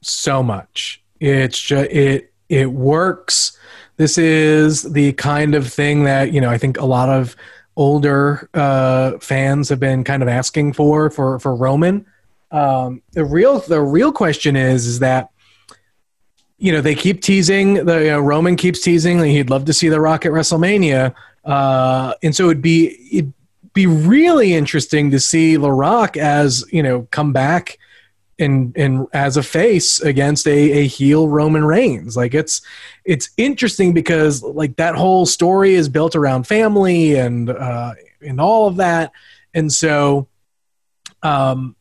so 0.00 0.42
much. 0.42 1.02
It's 1.20 1.60
just 1.60 1.90
it 1.90 2.32
it 2.48 2.72
works. 2.72 3.56
This 3.96 4.16
is 4.16 4.84
the 4.92 5.12
kind 5.14 5.54
of 5.54 5.70
thing 5.70 6.04
that 6.04 6.32
you 6.32 6.40
know 6.40 6.48
I 6.48 6.56
think 6.58 6.78
a 6.78 6.84
lot 6.86 7.08
of 7.08 7.36
older 7.76 8.48
uh, 8.54 9.18
fans 9.18 9.68
have 9.68 9.80
been 9.80 10.04
kind 10.04 10.22
of 10.22 10.28
asking 10.28 10.72
for 10.72 11.10
for 11.10 11.38
for 11.38 11.54
Roman. 11.54 12.06
Um, 12.50 13.02
the 13.12 13.24
real 13.24 13.60
the 13.60 13.80
real 13.82 14.12
question 14.12 14.56
is 14.56 14.86
is 14.86 15.00
that 15.00 15.30
you 16.58 16.72
know 16.72 16.80
they 16.80 16.94
keep 16.94 17.22
teasing 17.22 17.84
the 17.84 18.00
you 18.00 18.10
know, 18.10 18.20
Roman 18.20 18.56
keeps 18.56 18.80
teasing 18.80 19.18
that 19.18 19.28
he'd 19.28 19.50
love 19.50 19.64
to 19.66 19.72
see 19.72 19.88
the 19.88 20.00
Rock 20.00 20.26
at 20.26 20.32
WrestleMania, 20.32 21.14
uh, 21.44 22.14
and 22.22 22.34
so 22.34 22.46
it'd 22.46 22.62
be 22.62 23.08
it'd 23.12 23.32
be 23.72 23.86
really 23.86 24.54
interesting 24.54 25.10
to 25.12 25.20
see 25.20 25.56
The 25.56 25.70
Rock 25.70 26.16
as 26.16 26.64
you 26.72 26.82
know 26.82 27.06
come 27.10 27.32
back 27.32 27.78
and 28.38 28.76
and 28.76 29.06
as 29.12 29.36
a 29.36 29.42
face 29.42 30.00
against 30.00 30.46
a, 30.46 30.50
a 30.50 30.86
heel 30.86 31.28
Roman 31.28 31.64
Reigns. 31.64 32.16
Like 32.16 32.34
it's 32.34 32.60
it's 33.04 33.30
interesting 33.36 33.92
because 33.92 34.42
like 34.42 34.76
that 34.76 34.96
whole 34.96 35.26
story 35.26 35.74
is 35.74 35.88
built 35.88 36.16
around 36.16 36.48
family 36.48 37.16
and 37.16 37.50
uh, 37.50 37.94
and 38.20 38.40
all 38.40 38.66
of 38.66 38.76
that, 38.76 39.12
and 39.54 39.72
so 39.72 40.28
um, 41.22 41.76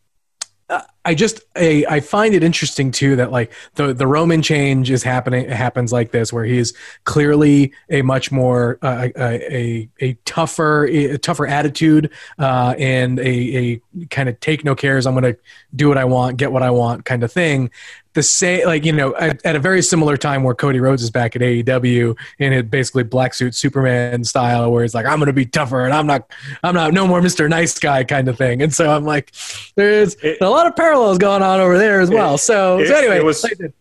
I 1.08 1.14
just 1.16 1.40
I, 1.56 1.86
I 1.90 2.00
find 2.02 2.36
it 2.36 2.44
interesting 2.44 2.92
too 2.92 3.16
that 3.16 3.32
like 3.32 3.54
the 3.76 3.94
the 3.94 4.06
Roman 4.06 4.42
change 4.42 4.92
is 4.92 5.04
happening 5.04 5.48
happens 5.50 5.94
like 5.94 6.12
this 6.12 6.34
where 6.34 6.44
he's 6.44 6.74
clearly 7.06 7.72
a 7.90 8.02
much 8.02 8.30
more 8.30 8.78
uh, 8.82 9.08
a, 9.16 9.56
a 9.56 9.90
a 10.02 10.14
tougher 10.26 10.84
a 10.84 11.18
tougher 11.18 11.48
attitude 11.48 12.12
uh, 12.40 12.76
and 12.78 13.20
a, 13.20 13.24
a 13.26 14.06
kind 14.10 14.28
of 14.28 14.38
take 14.42 14.66
no 14.66 14.76
cares 14.76 15.06
I'm 15.06 15.14
going 15.14 15.34
to 15.34 15.40
do 15.74 15.88
what 15.88 15.98
I 15.98 16.04
want 16.04 16.36
get 16.36 16.52
what 16.52 16.62
I 16.62 16.72
want 16.72 17.06
kind 17.06 17.24
of 17.24 17.32
thing. 17.32 17.72
The 18.18 18.24
same, 18.24 18.66
like 18.66 18.84
you 18.84 18.94
know 18.94 19.16
at, 19.16 19.46
at 19.46 19.56
a 19.56 19.60
very 19.60 19.84
similar 19.84 20.18
time 20.18 20.42
where 20.42 20.56
Cody 20.56 20.80
Rhodes 20.80 21.04
is 21.04 21.12
back 21.12 21.36
at 21.36 21.42
AEW 21.44 22.18
in 22.40 22.52
it 22.52 22.72
basically 22.72 23.04
black 23.04 23.36
suit 23.36 23.54
Superman 23.54 24.24
style 24.24 24.72
where 24.72 24.82
he's 24.82 24.96
like 24.96 25.06
I'm 25.06 25.20
going 25.20 25.28
to 25.28 25.34
be 25.34 25.46
tougher 25.46 25.86
and 25.86 25.94
I'm 25.94 26.08
not 26.08 26.32
I'm 26.64 26.74
not 26.74 26.94
no 26.94 27.06
more 27.06 27.22
Mr. 27.22 27.48
Nice 27.48 27.78
Guy 27.78 28.04
kind 28.04 28.28
of 28.28 28.36
thing. 28.36 28.64
And 28.64 28.74
so 28.74 28.90
I'm 28.90 29.04
like 29.04 29.34
there's 29.76 30.16
It- 30.16 30.40
a 30.42 30.50
lot 30.50 30.66
of 30.66 30.76
parallels 30.76 31.20
going 31.20 31.44
on 31.44 31.60
over 31.60 31.78
there 31.78 32.02
as 32.02 32.10
well. 32.10 32.40
So, 32.40 32.80
it- 32.80 32.88
so 32.88 32.96
anyway, 32.96 33.18
it 33.18 33.24
was- 33.24 33.46
It 33.46 33.76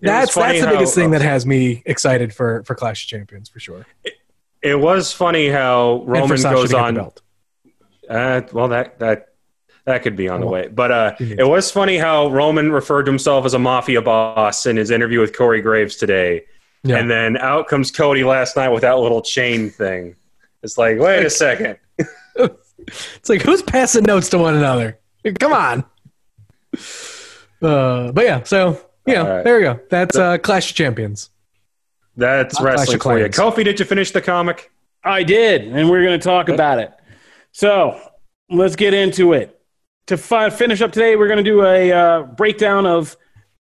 that's 0.00 0.34
that's 0.34 0.60
the 0.60 0.66
how- 0.66 0.72
biggest 0.72 0.96
thing 0.96 1.12
that 1.12 1.22
has 1.22 1.46
me 1.46 1.84
excited 1.86 2.34
for 2.34 2.64
for 2.64 2.74
Clash 2.74 3.04
of 3.04 3.08
Champions 3.08 3.48
for 3.48 3.60
sure. 3.60 3.86
It 4.62 4.80
was 4.80 5.12
funny 5.12 5.46
how 5.48 6.02
Roman 6.06 6.42
goes 6.42 6.74
on. 6.74 6.96
belt. 6.96 7.22
Uh, 8.10 8.40
well, 8.52 8.66
that 8.66 8.98
that 8.98 9.28
that 9.86 10.02
could 10.02 10.16
be 10.16 10.28
on 10.28 10.40
the 10.40 10.46
way. 10.46 10.68
But 10.68 10.90
uh, 10.90 11.14
it 11.20 11.46
was 11.46 11.70
funny 11.70 11.96
how 11.98 12.28
Roman 12.30 12.72
referred 12.72 13.04
to 13.04 13.10
himself 13.10 13.44
as 13.44 13.54
a 13.54 13.58
mafia 13.58 14.00
boss 14.02 14.66
in 14.66 14.76
his 14.76 14.90
interview 14.90 15.20
with 15.20 15.36
Corey 15.36 15.60
Graves 15.60 15.96
today, 15.96 16.44
Yeah. 16.82 16.96
and 16.96 17.10
then 17.10 17.36
out 17.36 17.68
comes 17.68 17.90
Cody 17.90 18.24
last 18.24 18.56
night 18.56 18.70
with 18.70 18.82
that 18.82 18.98
little 18.98 19.20
chain 19.22 19.70
thing. 19.70 20.16
It's 20.62 20.78
like, 20.78 20.98
wait 20.98 21.24
a 21.26 21.30
second. 21.30 21.78
It's 23.16 23.30
like 23.30 23.40
who's 23.40 23.62
passing 23.62 24.02
notes 24.04 24.28
to 24.28 24.36
one 24.38 24.54
another? 24.56 24.98
Come 25.40 25.54
on. 25.54 25.84
Uh, 27.62 28.12
but 28.12 28.24
yeah, 28.24 28.42
so 28.42 28.78
yeah, 29.06 29.22
All 29.22 29.28
right. 29.36 29.44
there 29.44 29.56
we 29.56 29.62
go. 29.62 29.80
That's 29.88 30.16
uh, 30.16 30.36
Clash 30.38 30.70
of 30.70 30.76
Champions. 30.76 31.30
That's 32.16 32.54
Not 32.54 32.60
Clash 32.60 32.76
wrestling 32.78 32.96
of 32.96 33.02
for 33.02 33.18
you. 33.18 33.28
Clans. 33.30 33.54
Kofi, 33.56 33.64
did 33.64 33.78
you 33.80 33.86
finish 33.86 34.10
the 34.10 34.20
comic? 34.20 34.70
I 35.02 35.22
did, 35.22 35.62
and 35.62 35.88
we're 35.88 36.02
going 36.04 36.18
to 36.18 36.22
talk 36.24 36.50
about 36.50 36.78
it. 36.78 36.92
So 37.52 37.98
let's 38.50 38.76
get 38.76 38.92
into 38.92 39.32
it. 39.32 39.53
To 40.08 40.18
fi- 40.18 40.50
finish 40.50 40.82
up 40.82 40.92
today, 40.92 41.16
we're 41.16 41.28
going 41.28 41.42
to 41.42 41.50
do 41.50 41.64
a 41.64 41.90
uh, 41.90 42.22
breakdown 42.22 42.84
of 42.84 43.16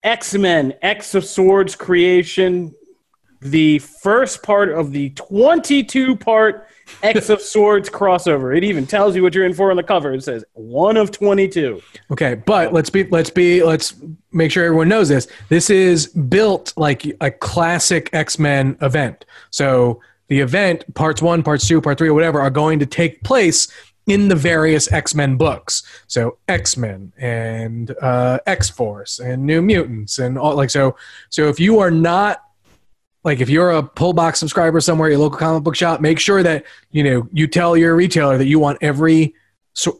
X 0.03 0.35
Men, 0.35 0.73
X 0.81 1.15
of 1.15 1.25
Swords 1.25 1.77
creation, 1.77 2.75
the 3.43 3.79
first 3.79 4.43
part 4.43 4.71
of 4.71 4.93
the 4.93 5.11
22 5.11 6.17
part 6.17 6.67
X 7.03 7.29
of 7.29 7.41
Swords 7.43 7.91
crossover. 7.91 8.57
It 8.57 8.65
even 8.65 8.87
tells 8.87 9.15
you 9.15 9.23
what 9.23 9.35
you're 9.35 9.45
in 9.45 9.53
for 9.53 9.71
on 9.71 9.77
the 9.77 9.83
cover. 9.83 10.15
It 10.15 10.25
says 10.25 10.47
one 10.55 10.97
of 10.97 11.11
22. 11.11 11.83
Okay, 12.13 12.37
but 12.37 12.73
let's 12.73 12.89
be 12.89 13.05
let's 13.05 13.29
be 13.29 13.63
let's 13.63 13.95
make 14.33 14.51
sure 14.51 14.65
everyone 14.65 14.89
knows 14.89 15.11
this. 15.11 15.29
This 15.51 15.69
is 15.69 16.07
built 16.07 16.73
like 16.79 17.05
a 17.21 17.31
classic 17.31 18.09
X-Men 18.15 18.79
event. 18.81 19.27
So 19.51 20.01
the 20.29 20.41
event, 20.41 20.95
parts 20.95 21.21
1, 21.21 21.43
parts 21.43 21.69
2, 21.69 21.83
part 21.83 21.99
3 21.99 22.09
or 22.09 22.15
whatever 22.15 22.41
are 22.41 22.49
going 22.49 22.79
to 22.79 22.87
take 22.87 23.23
place 23.25 23.69
in 24.07 24.29
the 24.29 24.35
various 24.35 24.91
X-Men 24.93 25.37
books. 25.37 25.83
So 26.07 26.39
X-Men 26.49 27.13
and 27.19 27.95
uh, 28.03 28.39
X-Force 28.47 29.19
and 29.19 29.45
New 29.45 29.63
Mutants 29.63 30.19
and 30.19 30.39
all 30.39 30.55
like 30.55 30.71
so 30.71 30.97
so 31.31 31.49
if 31.49 31.59
you 31.59 31.79
are 31.79 31.91
not 31.91 32.43
like 33.25 33.41
if 33.41 33.49
you're 33.49 33.71
a 33.71 33.83
pull 33.83 34.13
box 34.13 34.39
subscriber 34.39 34.81
somewhere 34.81 35.09
your 35.09 35.19
local 35.19 35.39
comic 35.39 35.63
book 35.63 35.75
shop, 35.75 36.01
make 36.01 36.21
sure 36.21 36.43
that 36.43 36.65
you 36.91 37.03
know 37.03 37.29
you 37.33 37.47
tell 37.47 37.77
your 37.77 37.97
retailer 37.97 38.37
that 38.39 38.47
you 38.47 38.59
want 38.59 38.79
every 38.81 39.35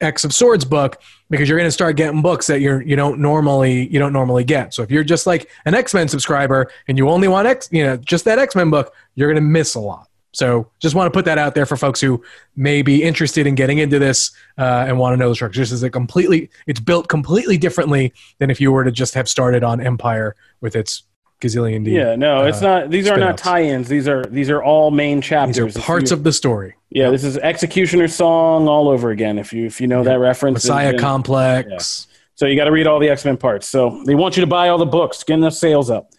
X 0.01 0.25
of 0.25 0.33
Swords 0.33 0.65
book 0.65 1.01
because 1.31 1.49
you're 1.49 1.59
going 1.59 1.67
to 1.67 1.73
start 1.73 1.97
getting 1.97 2.23
books 2.23 2.47
that 2.47 2.61
you're 2.61 2.83
you 2.83 2.95
don't 2.95 3.19
normally 3.19 3.89
you 3.89 3.99
don't 3.99 4.13
normally 4.13 4.45
get. 4.45 4.75
So 4.75 4.83
if 4.83 4.91
you're 4.91 5.05
just 5.05 5.27
like 5.27 5.51
an 5.65 5.75
X 5.75 5.95
Men 5.95 6.07
subscriber 6.09 6.71
and 6.87 6.99
you 6.99 7.09
only 7.09 7.29
want 7.29 7.49
X, 7.49 7.69
you 7.73 7.83
know, 7.83 7.97
just 7.97 8.25
that 8.27 8.39
X 8.39 8.55
Men 8.55 8.71
book, 8.71 8.95
you're 9.15 9.29
going 9.29 9.43
to 9.43 9.49
miss 9.49 9.75
a 9.75 9.81
lot. 9.81 10.09
So 10.35 10.69
just 10.81 10.95
want 10.95 11.07
to 11.07 11.17
put 11.17 11.25
that 11.27 11.39
out 11.39 11.55
there 11.55 11.65
for 11.65 11.77
folks 11.77 12.01
who 12.01 12.23
may 12.57 12.83
be 12.83 13.03
interested 13.03 13.47
in 13.47 13.55
getting 13.55 13.79
into 13.79 13.99
this 13.99 14.33
uh, 14.59 14.85
and 14.87 14.99
want 14.99 15.15
to 15.15 15.17
know 15.17 15.29
the 15.29 15.35
structure. 15.35 15.61
This 15.61 15.73
is 15.73 15.83
a 15.83 15.91
completely 15.91 16.51
it's 16.67 16.81
built 16.81 17.09
completely 17.09 17.57
differently 17.57 18.13
than 18.39 18.51
if 18.51 18.61
you 18.61 18.73
were 18.73 18.85
to 18.85 18.91
just 18.91 19.15
have 19.15 19.29
started 19.29 19.63
on 19.63 19.79
Empyre 19.79 20.33
with 20.61 20.75
its 20.75 21.05
gazillion 21.41 21.85
D. 21.85 21.93
Yeah, 21.93 22.17
no, 22.17 22.47
it's 22.47 22.63
uh, 22.63 22.81
not. 22.81 22.91
These 22.91 23.09
are 23.09 23.17
not 23.17 23.39
tie-ins. 23.39 23.89
These 23.89 24.09
are 24.09 24.25
these 24.25 24.51
are 24.51 24.63
all 24.63 24.91
main 24.91 25.21
chapters. 25.21 25.57
These 25.57 25.77
are 25.77 25.81
parts 25.81 26.11
of 26.11 26.25
the 26.25 26.33
story. 26.33 26.75
Yeah, 26.91 27.11
this 27.11 27.25
is 27.25 27.37
X-Cutioner 27.39 28.11
Song 28.11 28.69
all 28.69 28.89
over 28.89 29.11
again. 29.11 29.39
If 29.39 29.53
you 29.53 29.67
if 29.67 29.81
you 29.81 29.87
know 29.87 30.03
that 30.05 30.19
reference, 30.19 30.55
Messiah 30.55 30.89
And- 30.89 30.95
and- 30.97 31.01
Complex. 31.01 32.09
So 32.37 32.47
you 32.47 32.57
got 32.57 32.65
to 32.65 32.73
read 32.73 32.89
all 32.89 32.99
the 32.99 33.09
X 33.09 33.25
Men 33.25 33.37
parts. 33.37 33.69
So 33.69 34.03
they 34.07 34.17
want 34.17 34.37
you 34.37 34.41
to 34.41 34.47
buy 34.49 34.69
all 34.69 34.79
the 34.79 34.87
books, 34.87 35.23
getting 35.23 35.43
the 35.43 35.51
sales 35.51 35.89
up. 35.89 36.11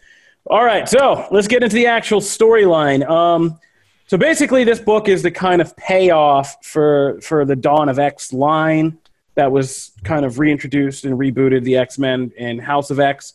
All 0.46 0.64
right, 0.64 0.88
so 0.88 1.26
let's 1.30 1.48
get 1.48 1.62
into 1.62 1.74
the 1.74 1.88
actual 1.88 2.20
storyline. 2.20 3.06
Um, 3.06 3.58
so 4.06 4.16
basically, 4.16 4.64
this 4.64 4.78
book 4.78 5.08
is 5.08 5.22
the 5.22 5.30
kind 5.30 5.60
of 5.60 5.76
payoff 5.76 6.64
for 6.64 7.20
for 7.20 7.44
the 7.44 7.56
Dawn 7.56 7.88
of 7.88 7.98
X 7.98 8.32
line 8.32 8.98
that 9.34 9.52
was 9.52 9.92
kind 10.04 10.24
of 10.24 10.38
reintroduced 10.38 11.04
and 11.04 11.18
rebooted 11.18 11.64
the 11.64 11.76
X 11.76 11.98
Men 11.98 12.32
in 12.36 12.58
House 12.58 12.90
of 12.90 13.00
X, 13.00 13.34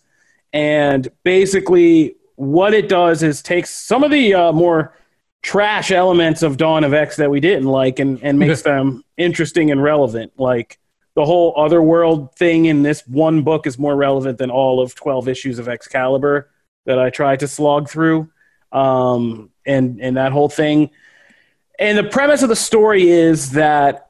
and 0.53 1.07
basically 1.23 2.15
what 2.35 2.73
it 2.73 2.89
does 2.89 3.21
is 3.21 3.43
takes 3.43 3.69
some 3.69 4.03
of 4.03 4.09
the 4.09 4.33
uh, 4.33 4.51
more 4.51 4.97
trash 5.43 5.91
elements 5.91 6.41
of 6.41 6.57
Dawn 6.57 6.83
of 6.83 6.91
X 6.91 7.17
that 7.17 7.29
we 7.29 7.39
didn't 7.39 7.67
like 7.67 7.99
and, 7.99 8.19
and 8.23 8.39
makes 8.39 8.61
them 8.63 9.03
interesting 9.15 9.69
and 9.69 9.81
relevant. 9.83 10.31
Like 10.39 10.79
the 11.13 11.23
whole 11.23 11.53
otherworld 11.55 12.33
thing 12.35 12.65
in 12.65 12.81
this 12.81 13.05
one 13.05 13.43
book 13.43 13.67
is 13.67 13.77
more 13.77 13.95
relevant 13.95 14.39
than 14.39 14.49
all 14.49 14.81
of 14.81 14.95
12 14.95 15.27
issues 15.27 15.59
of 15.59 15.67
Excalibur 15.67 16.49
that 16.85 16.97
I 16.97 17.11
tried 17.11 17.41
to 17.41 17.47
slog 17.47 17.89
through. 17.89 18.31
Um, 18.71 19.50
and, 19.65 20.01
and 20.01 20.17
that 20.17 20.31
whole 20.31 20.49
thing. 20.49 20.89
And 21.79 21.97
the 21.97 22.03
premise 22.03 22.43
of 22.43 22.49
the 22.49 22.55
story 22.55 23.09
is 23.09 23.51
that 23.51 24.07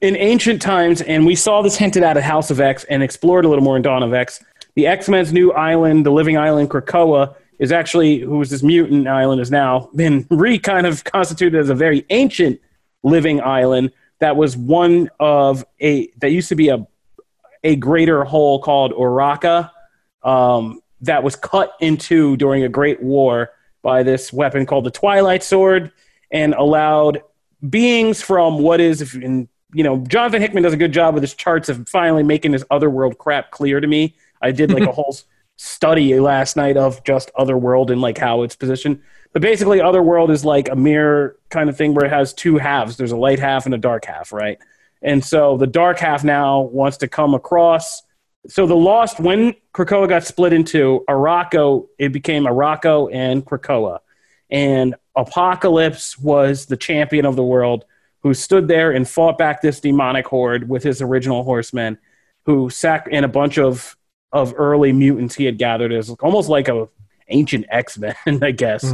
in 0.00 0.16
ancient 0.16 0.62
times, 0.62 1.02
and 1.02 1.26
we 1.26 1.34
saw 1.34 1.62
this 1.62 1.76
hinted 1.76 2.02
at 2.02 2.16
at 2.16 2.22
House 2.22 2.50
of 2.50 2.60
X 2.60 2.84
and 2.84 3.02
explored 3.02 3.44
a 3.44 3.48
little 3.48 3.64
more 3.64 3.76
in 3.76 3.82
Dawn 3.82 4.02
of 4.02 4.14
X, 4.14 4.42
the 4.74 4.86
X 4.86 5.08
Men's 5.08 5.32
new 5.32 5.52
island, 5.52 6.06
the 6.06 6.10
living 6.10 6.38
island 6.38 6.70
Krakoa, 6.70 7.34
is 7.58 7.72
actually, 7.72 8.20
who 8.20 8.38
was 8.38 8.48
this 8.50 8.62
mutant 8.62 9.06
island, 9.06 9.40
is 9.40 9.50
now 9.50 9.90
been 9.94 10.26
re 10.30 10.58
kind 10.58 10.86
of 10.86 11.04
constituted 11.04 11.58
as 11.58 11.68
a 11.68 11.74
very 11.74 12.06
ancient 12.10 12.60
living 13.02 13.40
island 13.40 13.90
that 14.20 14.36
was 14.36 14.56
one 14.56 15.10
of 15.18 15.64
a, 15.80 16.10
that 16.18 16.30
used 16.30 16.48
to 16.50 16.54
be 16.54 16.68
a, 16.68 16.86
a 17.64 17.76
greater 17.76 18.24
whole 18.24 18.60
called 18.60 18.92
Oraka 18.92 19.70
um, 20.22 20.80
that 21.00 21.22
was 21.22 21.36
cut 21.36 21.74
into 21.80 22.36
during 22.36 22.62
a 22.62 22.68
great 22.68 23.02
war 23.02 23.50
by 23.82 24.02
this 24.02 24.32
weapon 24.32 24.66
called 24.66 24.84
the 24.84 24.90
Twilight 24.90 25.42
Sword 25.42 25.92
and 26.30 26.54
allowed 26.54 27.22
beings 27.68 28.22
from 28.22 28.58
what 28.58 28.80
is, 28.80 29.00
if 29.00 29.14
in, 29.14 29.48
you 29.72 29.84
know, 29.84 29.98
Jonathan 29.98 30.40
Hickman 30.40 30.62
does 30.62 30.72
a 30.72 30.78
good 30.78 30.92
job 30.92 31.14
with 31.14 31.22
his 31.22 31.34
charts 31.34 31.68
of 31.68 31.88
finally 31.88 32.22
making 32.22 32.52
this 32.52 32.64
otherworld 32.70 33.18
crap 33.18 33.50
clear 33.50 33.80
to 33.80 33.86
me. 33.86 34.14
I 34.42 34.52
did 34.52 34.72
like 34.72 34.84
a 34.84 34.92
whole 34.92 35.16
study 35.56 36.18
last 36.18 36.56
night 36.56 36.76
of 36.76 37.04
just 37.04 37.30
otherworld 37.36 37.90
and 37.90 38.00
like 38.00 38.18
how 38.18 38.42
it's 38.42 38.56
positioned. 38.56 39.00
But 39.32 39.42
basically, 39.42 39.80
otherworld 39.80 40.30
is 40.30 40.44
like 40.44 40.68
a 40.68 40.74
mirror 40.74 41.38
kind 41.50 41.68
of 41.68 41.76
thing 41.76 41.94
where 41.94 42.06
it 42.06 42.10
has 42.10 42.32
two 42.32 42.56
halves. 42.56 42.96
There's 42.96 43.12
a 43.12 43.16
light 43.16 43.38
half 43.38 43.66
and 43.66 43.74
a 43.74 43.78
dark 43.78 44.04
half, 44.04 44.32
right? 44.32 44.58
And 45.02 45.24
so 45.24 45.56
the 45.56 45.66
dark 45.66 45.98
half 45.98 46.24
now 46.24 46.60
wants 46.60 46.96
to 46.98 47.08
come 47.08 47.34
across. 47.34 48.02
So 48.48 48.66
the 48.66 48.76
Lost, 48.76 49.20
when 49.20 49.54
Krakoa 49.74 50.08
got 50.08 50.24
split 50.24 50.52
into 50.52 51.04
Arakko, 51.08 51.88
it 51.98 52.10
became 52.10 52.44
Arakko 52.44 53.12
and 53.12 53.44
Krakoa. 53.44 53.98
And 54.50 54.94
Apocalypse 55.14 56.18
was 56.18 56.66
the 56.66 56.76
champion 56.76 57.26
of 57.26 57.36
the 57.36 57.44
world 57.44 57.84
who 58.22 58.34
stood 58.34 58.68
there 58.68 58.92
and 58.92 59.08
fought 59.08 59.38
back 59.38 59.62
this 59.62 59.80
demonic 59.80 60.26
horde 60.26 60.68
with 60.68 60.82
his 60.82 61.00
original 61.02 61.42
horsemen, 61.42 61.98
who 62.44 62.70
sac 62.70 63.08
and 63.10 63.24
a 63.24 63.28
bunch 63.28 63.58
of 63.58 63.96
of 64.32 64.54
early 64.56 64.92
mutants 64.92 65.34
he 65.34 65.44
had 65.44 65.58
gathered 65.58 65.92
as 65.92 66.08
almost 66.20 66.48
like 66.48 66.68
a 66.68 66.88
ancient 67.28 67.66
X 67.68 67.98
Men, 67.98 68.14
I 68.42 68.50
guess. 68.50 68.84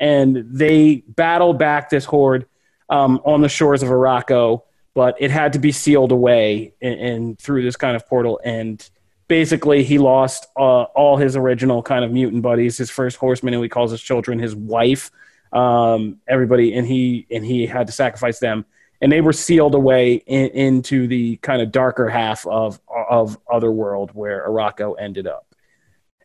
And 0.00 0.44
they 0.50 1.02
battled 1.08 1.58
back 1.58 1.90
this 1.90 2.04
horde 2.04 2.46
um, 2.88 3.20
on 3.24 3.42
the 3.42 3.48
shores 3.48 3.82
of 3.82 3.88
Arakko, 3.90 4.62
but 4.94 5.16
it 5.18 5.30
had 5.30 5.52
to 5.52 5.58
be 5.58 5.72
sealed 5.72 6.12
away 6.12 6.74
and, 6.80 7.00
and 7.00 7.38
through 7.38 7.62
this 7.62 7.76
kind 7.76 7.96
of 7.96 8.06
portal. 8.06 8.40
And 8.44 8.88
basically, 9.28 9.84
he 9.84 9.98
lost 9.98 10.46
uh, 10.56 10.82
all 10.82 11.16
his 11.16 11.36
original 11.36 11.82
kind 11.82 12.04
of 12.04 12.10
mutant 12.10 12.42
buddies, 12.42 12.78
his 12.78 12.90
first 12.90 13.16
horseman, 13.16 13.54
who 13.54 13.62
he 13.62 13.68
calls 13.68 13.90
his 13.90 14.02
children, 14.02 14.38
his 14.38 14.54
wife, 14.54 15.10
um, 15.52 16.18
everybody, 16.26 16.74
and 16.74 16.86
he 16.86 17.26
and 17.30 17.44
he 17.44 17.66
had 17.66 17.86
to 17.86 17.92
sacrifice 17.92 18.38
them. 18.38 18.64
And 19.00 19.12
they 19.12 19.20
were 19.20 19.32
sealed 19.32 19.74
away 19.76 20.14
in, 20.14 20.48
into 20.48 21.06
the 21.06 21.36
kind 21.36 21.62
of 21.62 21.70
darker 21.70 22.08
half 22.08 22.46
of 22.46 22.80
of 22.88 23.38
Otherworld, 23.50 24.10
where 24.12 24.46
Arakko 24.48 24.94
ended 24.98 25.26
up. 25.26 25.46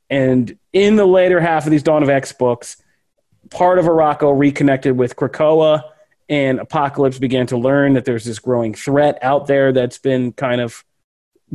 And 0.10 0.58
in 0.74 0.96
the 0.96 1.06
later 1.06 1.40
half 1.40 1.66
of 1.66 1.72
these 1.72 1.84
Dawn 1.84 2.04
of 2.04 2.10
X 2.10 2.34
books, 2.34 2.78
part 3.50 3.80
of 3.80 3.86
Arakko 3.86 4.38
reconnected 4.38 4.98
with 4.98 5.16
Krakoa, 5.16 5.84
and 6.30 6.60
Apocalypse 6.60 7.20
began 7.20 7.48
to 7.48 7.58
learn 7.58 7.94
that 7.94 8.06
there's 8.06 8.26
this 8.26 8.40
growing 8.40 8.74
threat 8.74 9.18
out 9.22 9.48
there 9.48 9.72
that's 9.72 9.98
been 9.98 10.32
kind 10.34 10.62
of 10.62 10.84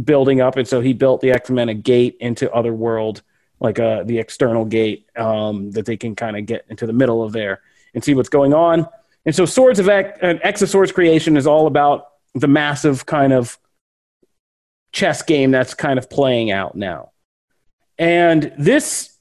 building 0.03 0.41
up. 0.41 0.57
And 0.57 0.69
so 0.69 0.81
he 0.81 0.93
built 0.93 1.21
the 1.21 1.33
X 1.33 1.51
Men 1.51 1.69
a 1.69 1.75
gate 1.75 2.17
into 2.21 2.53
other 2.53 2.73
world, 2.73 3.23
like 3.61 3.79
uh, 3.79 4.05
the 4.05 4.19
external 4.19 4.65
gate 4.65 5.07
um, 5.17 5.71
that 5.73 5.87
they 5.87 5.97
can 5.97 6.15
kind 6.15 6.37
of 6.37 6.47
get 6.47 6.65
into 6.69 6.87
the 6.87 6.93
middle 6.93 7.23
of 7.23 7.33
there 7.33 7.63
and 7.95 8.05
see 8.05 8.15
what's 8.15 8.29
going 8.29 8.55
on. 8.55 8.87
And 9.25 9.35
so 9.35 9.45
Swords 9.45 9.79
of 9.79 9.89
X, 9.89 10.19
uh, 10.23 10.35
X 10.43 10.63
of 10.63 10.71
Swords 10.71 10.93
creation 10.93 11.37
is 11.37 11.47
all 11.47 11.67
about 11.67 12.09
the 12.35 12.49
massive 12.49 13.07
kind 13.07 13.33
of 13.33 13.59
chess 14.93 15.23
game 15.23 15.51
that's 15.51 15.75
kind 15.75 15.99
of 15.99 16.09
playing 16.09 16.51
out 16.51 16.75
now. 16.75 17.11
And 17.99 18.53
this 18.59 19.19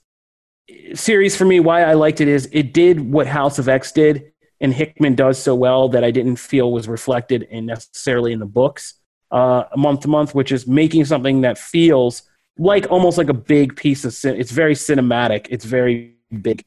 series 0.93 1.35
for 1.35 1.45
me, 1.45 1.59
why 1.59 1.83
I 1.83 1.93
liked 1.93 2.21
it 2.21 2.27
is 2.27 2.47
it 2.51 2.73
did 2.73 2.99
what 2.99 3.27
House 3.27 3.59
of 3.59 3.67
X 3.67 3.91
did, 3.91 4.31
and 4.59 4.73
Hickman 4.73 5.15
does 5.15 5.41
so 5.41 5.53
well 5.55 5.89
that 5.89 6.03
I 6.03 6.11
didn't 6.11 6.37
feel 6.37 6.71
was 6.71 6.87
reflected 6.87 7.43
in 7.43 7.65
necessarily 7.67 8.33
in 8.33 8.39
the 8.39 8.45
books 8.45 8.95
uh, 9.31 9.63
month 9.75 10.01
to 10.01 10.07
month, 10.07 10.33
which 10.33 10.51
is 10.51 10.67
making 10.67 11.05
something 11.05 11.41
that 11.41 11.57
feels 11.57 12.23
like 12.57 12.89
almost 12.89 13.17
like 13.17 13.29
a 13.29 13.33
big 13.33 13.75
piece 13.75 14.05
of. 14.05 14.13
Cin- 14.13 14.39
it's 14.39 14.51
very 14.51 14.73
cinematic. 14.73 15.47
It's 15.49 15.65
very 15.65 16.15
big, 16.41 16.63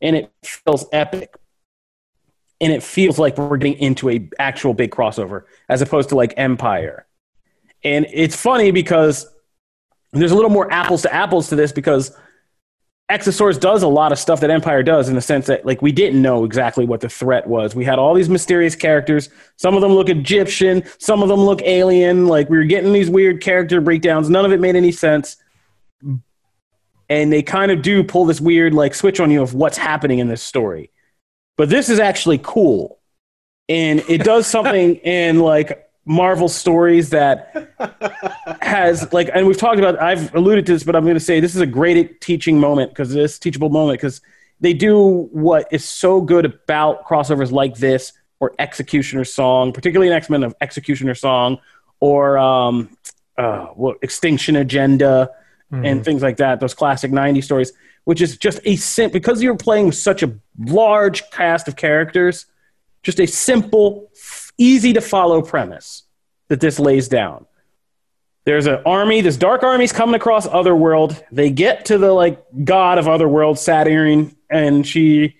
and 0.00 0.16
it 0.16 0.32
feels 0.42 0.86
epic. 0.92 1.34
And 2.62 2.72
it 2.74 2.82
feels 2.82 3.18
like 3.18 3.38
we're 3.38 3.56
getting 3.56 3.78
into 3.78 4.10
a 4.10 4.28
actual 4.38 4.74
big 4.74 4.90
crossover 4.90 5.44
as 5.70 5.80
opposed 5.80 6.10
to 6.10 6.14
like 6.14 6.34
Empyre. 6.36 7.04
And 7.82 8.06
it's 8.12 8.36
funny 8.36 8.70
because 8.70 9.26
there's 10.12 10.32
a 10.32 10.34
little 10.34 10.50
more 10.50 10.70
apples 10.70 11.00
to 11.02 11.14
apples 11.14 11.48
to 11.48 11.56
this 11.56 11.72
because 11.72 12.14
X 13.10 13.26
of 13.26 13.34
Swords 13.34 13.58
does 13.58 13.82
a 13.82 13.88
lot 13.88 14.12
of 14.12 14.18
stuff 14.18 14.40
that 14.40 14.50
Empyre 14.50 14.84
does 14.84 15.08
in 15.08 15.16
the 15.16 15.20
sense 15.20 15.46
that 15.46 15.66
like 15.66 15.82
we 15.82 15.90
didn't 15.90 16.22
know 16.22 16.44
exactly 16.44 16.86
what 16.86 17.00
the 17.00 17.08
threat 17.08 17.46
was. 17.46 17.74
We 17.74 17.84
had 17.84 17.98
all 17.98 18.14
these 18.14 18.28
mysterious 18.28 18.76
characters. 18.76 19.28
Some 19.56 19.74
of 19.74 19.80
them 19.80 19.92
look 19.92 20.08
Egyptian, 20.08 20.84
some 20.98 21.20
of 21.22 21.28
them 21.28 21.40
look 21.40 21.60
alien. 21.62 22.28
Like 22.28 22.48
we 22.48 22.56
were 22.56 22.64
getting 22.64 22.92
these 22.92 23.10
weird 23.10 23.42
character 23.42 23.80
breakdowns. 23.80 24.30
None 24.30 24.44
of 24.44 24.52
it 24.52 24.60
made 24.60 24.76
any 24.76 24.92
sense. 24.92 25.36
And 27.08 27.32
they 27.32 27.42
kind 27.42 27.72
of 27.72 27.82
do 27.82 28.04
pull 28.04 28.26
this 28.26 28.40
weird 28.40 28.74
like 28.74 28.94
switch 28.94 29.18
on 29.18 29.32
you 29.32 29.42
of 29.42 29.54
what's 29.54 29.76
happening 29.76 30.20
in 30.20 30.28
this 30.28 30.42
story. 30.42 30.92
But 31.56 31.68
this 31.68 31.88
is 31.88 31.98
actually 31.98 32.38
cool. 32.38 33.00
And 33.68 34.04
it 34.08 34.22
does 34.22 34.46
something 34.46 34.96
in 34.96 35.40
like 35.40 35.89
Marvel 36.10 36.48
stories 36.48 37.10
that 37.10 37.72
has 38.62 39.12
like 39.12 39.30
and 39.32 39.46
we've 39.46 39.56
talked 39.56 39.78
about 39.78 40.02
I've 40.02 40.34
alluded 40.34 40.66
to 40.66 40.72
this 40.72 40.82
but 40.82 40.96
I'm 40.96 41.04
going 41.04 41.14
to 41.14 41.20
say 41.20 41.38
this 41.38 41.54
is 41.54 41.60
a 41.60 41.66
great 41.66 42.20
teaching 42.20 42.58
moment 42.58 42.90
because 42.90 43.12
this 43.12 43.38
teachable 43.38 43.70
moment 43.70 44.00
because 44.00 44.20
they 44.58 44.72
do 44.72 45.28
what 45.30 45.68
is 45.70 45.88
so 45.88 46.20
good 46.20 46.44
about 46.44 47.06
crossovers 47.06 47.52
like 47.52 47.76
this 47.76 48.12
or 48.40 48.54
X-Cutioner 48.58 49.24
Song, 49.24 49.72
particularly 49.72 50.10
in 50.10 50.16
X-Men 50.16 50.42
of 50.42 50.54
X-Cutioner 50.60 51.14
Song 51.14 51.58
or 52.00 52.36
um 52.38 52.96
uh 53.38 53.66
what 53.66 53.98
Extinction 54.02 54.56
Agenda 54.56 55.30
and 55.72 56.04
things 56.04 56.22
like 56.22 56.38
that, 56.38 56.58
those 56.58 56.74
classic 56.74 57.12
90s 57.12 57.44
stories, 57.44 57.72
which 58.02 58.20
is 58.20 58.36
just 58.36 58.58
a 58.64 58.74
sim 58.74 59.10
because 59.10 59.40
you're 59.40 59.56
playing 59.56 59.86
with 59.86 59.94
such 59.94 60.24
a 60.24 60.34
large 60.58 61.30
cast 61.30 61.68
of 61.68 61.76
characters, 61.76 62.46
just 63.04 63.20
a 63.20 63.26
simple, 63.26 64.10
easy 64.60 64.92
to 64.92 65.00
follow 65.00 65.42
premise 65.42 66.04
that 66.48 66.60
this 66.60 66.78
lays 66.78 67.08
down. 67.08 67.46
There's 68.44 68.66
an 68.66 68.82
army, 68.86 69.20
this 69.20 69.36
dark 69.36 69.62
army's 69.62 69.92
coming 69.92 70.14
across 70.14 70.46
Otherworld. 70.46 71.22
They 71.32 71.50
get 71.50 71.86
to 71.86 71.98
the 71.98 72.12
like 72.12 72.42
god 72.64 72.98
of 72.98 73.08
Otherworld, 73.08 73.58
Saturn, 73.58 74.36
and 74.48 74.86
she 74.86 75.36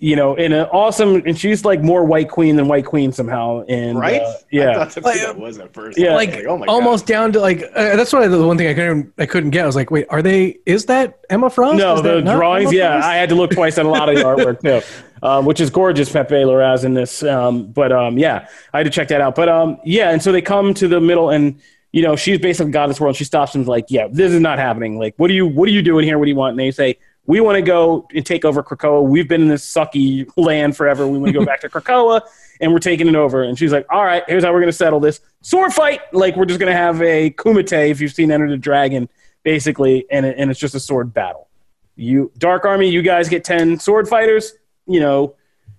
you 0.00 0.14
know, 0.14 0.36
in 0.36 0.52
an 0.52 0.66
awesome, 0.66 1.22
and 1.26 1.36
she's 1.36 1.64
like 1.64 1.82
more 1.82 2.04
White 2.04 2.30
Queen 2.30 2.54
than 2.54 2.68
White 2.68 2.86
Queen 2.86 3.10
somehow. 3.10 3.64
And 3.68 3.98
right? 3.98 4.22
uh, 4.22 4.32
yeah, 4.50 4.70
I 4.70 4.74
thought 4.74 4.94
that's 4.94 4.96
what 4.96 5.14
that 5.16 5.38
was 5.38 5.58
at 5.58 5.74
first. 5.74 5.98
Yeah. 5.98 6.14
like, 6.14 6.44
oh 6.46 6.56
my 6.56 6.66
God. 6.66 6.72
almost 6.72 7.06
down 7.06 7.32
to 7.32 7.40
like 7.40 7.62
uh, 7.74 7.96
that's 7.96 8.12
what 8.12 8.22
I, 8.22 8.28
the 8.28 8.46
one 8.46 8.56
thing 8.56 8.68
I 8.68 8.74
couldn't 8.74 9.12
I 9.18 9.26
couldn't 9.26 9.50
get. 9.50 9.64
I 9.64 9.66
was 9.66 9.74
like, 9.74 9.90
wait, 9.90 10.06
are 10.08 10.22
they? 10.22 10.58
Is 10.66 10.86
that 10.86 11.18
Emma 11.28 11.50
Frost? 11.50 11.78
no, 11.78 11.96
Is 11.96 12.02
the 12.02 12.20
drawings. 12.20 12.72
Yeah, 12.72 13.04
I 13.04 13.16
had 13.16 13.28
to 13.30 13.34
look 13.34 13.50
twice 13.50 13.76
at 13.76 13.86
a 13.86 13.88
lot 13.88 14.08
of 14.08 14.14
the 14.14 14.22
artwork 14.22 14.62
too, 14.62 14.86
um, 15.26 15.44
which 15.44 15.60
is 15.60 15.68
gorgeous. 15.68 16.12
Pepe 16.12 16.34
Larraz 16.34 16.84
in 16.84 16.94
this, 16.94 17.24
um, 17.24 17.66
but 17.66 17.90
um, 17.90 18.18
yeah, 18.18 18.48
I 18.72 18.78
had 18.78 18.84
to 18.84 18.90
check 18.90 19.08
that 19.08 19.20
out. 19.20 19.34
But 19.34 19.48
um, 19.48 19.78
yeah, 19.84 20.10
and 20.10 20.22
so 20.22 20.30
they 20.30 20.42
come 20.42 20.74
to 20.74 20.86
the 20.86 21.00
middle, 21.00 21.30
and 21.30 21.60
you 21.90 22.02
know, 22.02 22.16
she's 22.16 22.38
basically 22.38 22.70
got 22.70 22.86
this 22.86 23.00
world. 23.00 23.16
She 23.16 23.24
stops 23.24 23.54
and 23.54 23.62
is 23.62 23.68
like, 23.68 23.86
yeah, 23.88 24.08
this 24.10 24.32
is 24.32 24.40
not 24.40 24.58
happening. 24.58 24.98
Like, 24.98 25.14
what 25.16 25.30
are 25.30 25.34
you, 25.34 25.46
what 25.46 25.68
are 25.68 25.72
you 25.72 25.82
doing 25.82 26.04
here? 26.04 26.18
What 26.18 26.26
do 26.26 26.30
you 26.30 26.36
want? 26.36 26.52
And 26.52 26.60
they 26.60 26.70
say, 26.70 26.98
we 27.28 27.40
want 27.40 27.56
to 27.56 27.62
go 27.62 28.08
and 28.14 28.24
take 28.24 28.46
over 28.46 28.62
Krakoa. 28.62 29.06
We've 29.06 29.28
been 29.28 29.42
in 29.42 29.48
this 29.48 29.70
sucky 29.70 30.26
land 30.38 30.74
forever. 30.76 31.06
We 31.06 31.18
want 31.18 31.34
to 31.34 31.38
go 31.38 31.44
back 31.44 31.60
to 31.60 31.68
Krakoa, 31.70 32.22
and 32.58 32.72
we're 32.72 32.78
taking 32.78 33.06
it 33.06 33.14
over. 33.14 33.42
And 33.42 33.56
she's 33.56 33.70
like, 33.70 33.86
all 33.90 34.02
right, 34.02 34.24
here's 34.26 34.42
how 34.42 34.50
we're 34.50 34.60
going 34.60 34.72
to 34.72 34.76
settle 34.76 34.98
this: 34.98 35.20
sword 35.42 35.74
fight. 35.74 36.00
Like, 36.12 36.36
we're 36.36 36.46
just 36.46 36.58
going 36.58 36.72
to 36.72 36.76
have 36.76 37.00
a 37.02 37.30
kumite, 37.30 37.90
if 37.90 38.00
you've 38.00 38.12
seen 38.12 38.32
Enter 38.32 38.48
the 38.48 38.56
Dragon, 38.56 39.10
basically, 39.44 40.06
and 40.10 40.24
it, 40.24 40.36
and 40.38 40.50
it's 40.50 40.58
just 40.58 40.74
a 40.74 40.80
sword 40.80 41.12
battle. 41.12 41.48
You 41.96 42.32
Dark 42.38 42.64
Army, 42.64 42.88
you 42.88 43.02
guys 43.02 43.28
get 43.28 43.44
ten 43.44 43.78
sword 43.78 44.08
fighters. 44.08 44.54
You 44.86 45.00
know, 45.00 45.36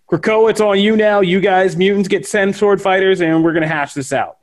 Krakoa, 0.08 0.52
it's 0.52 0.62
on 0.62 0.80
you 0.80 0.96
now. 0.96 1.22
You 1.22 1.42
guys, 1.42 1.76
mutants, 1.76 2.08
get 2.08 2.28
ten 2.28 2.54
sword 2.54 2.80
fighters, 2.80 3.22
and 3.22 3.44
we're 3.44 3.54
going 3.54 3.64
to 3.64 3.68
hash 3.68 3.96
this 3.96 4.14
out. 4.14 4.38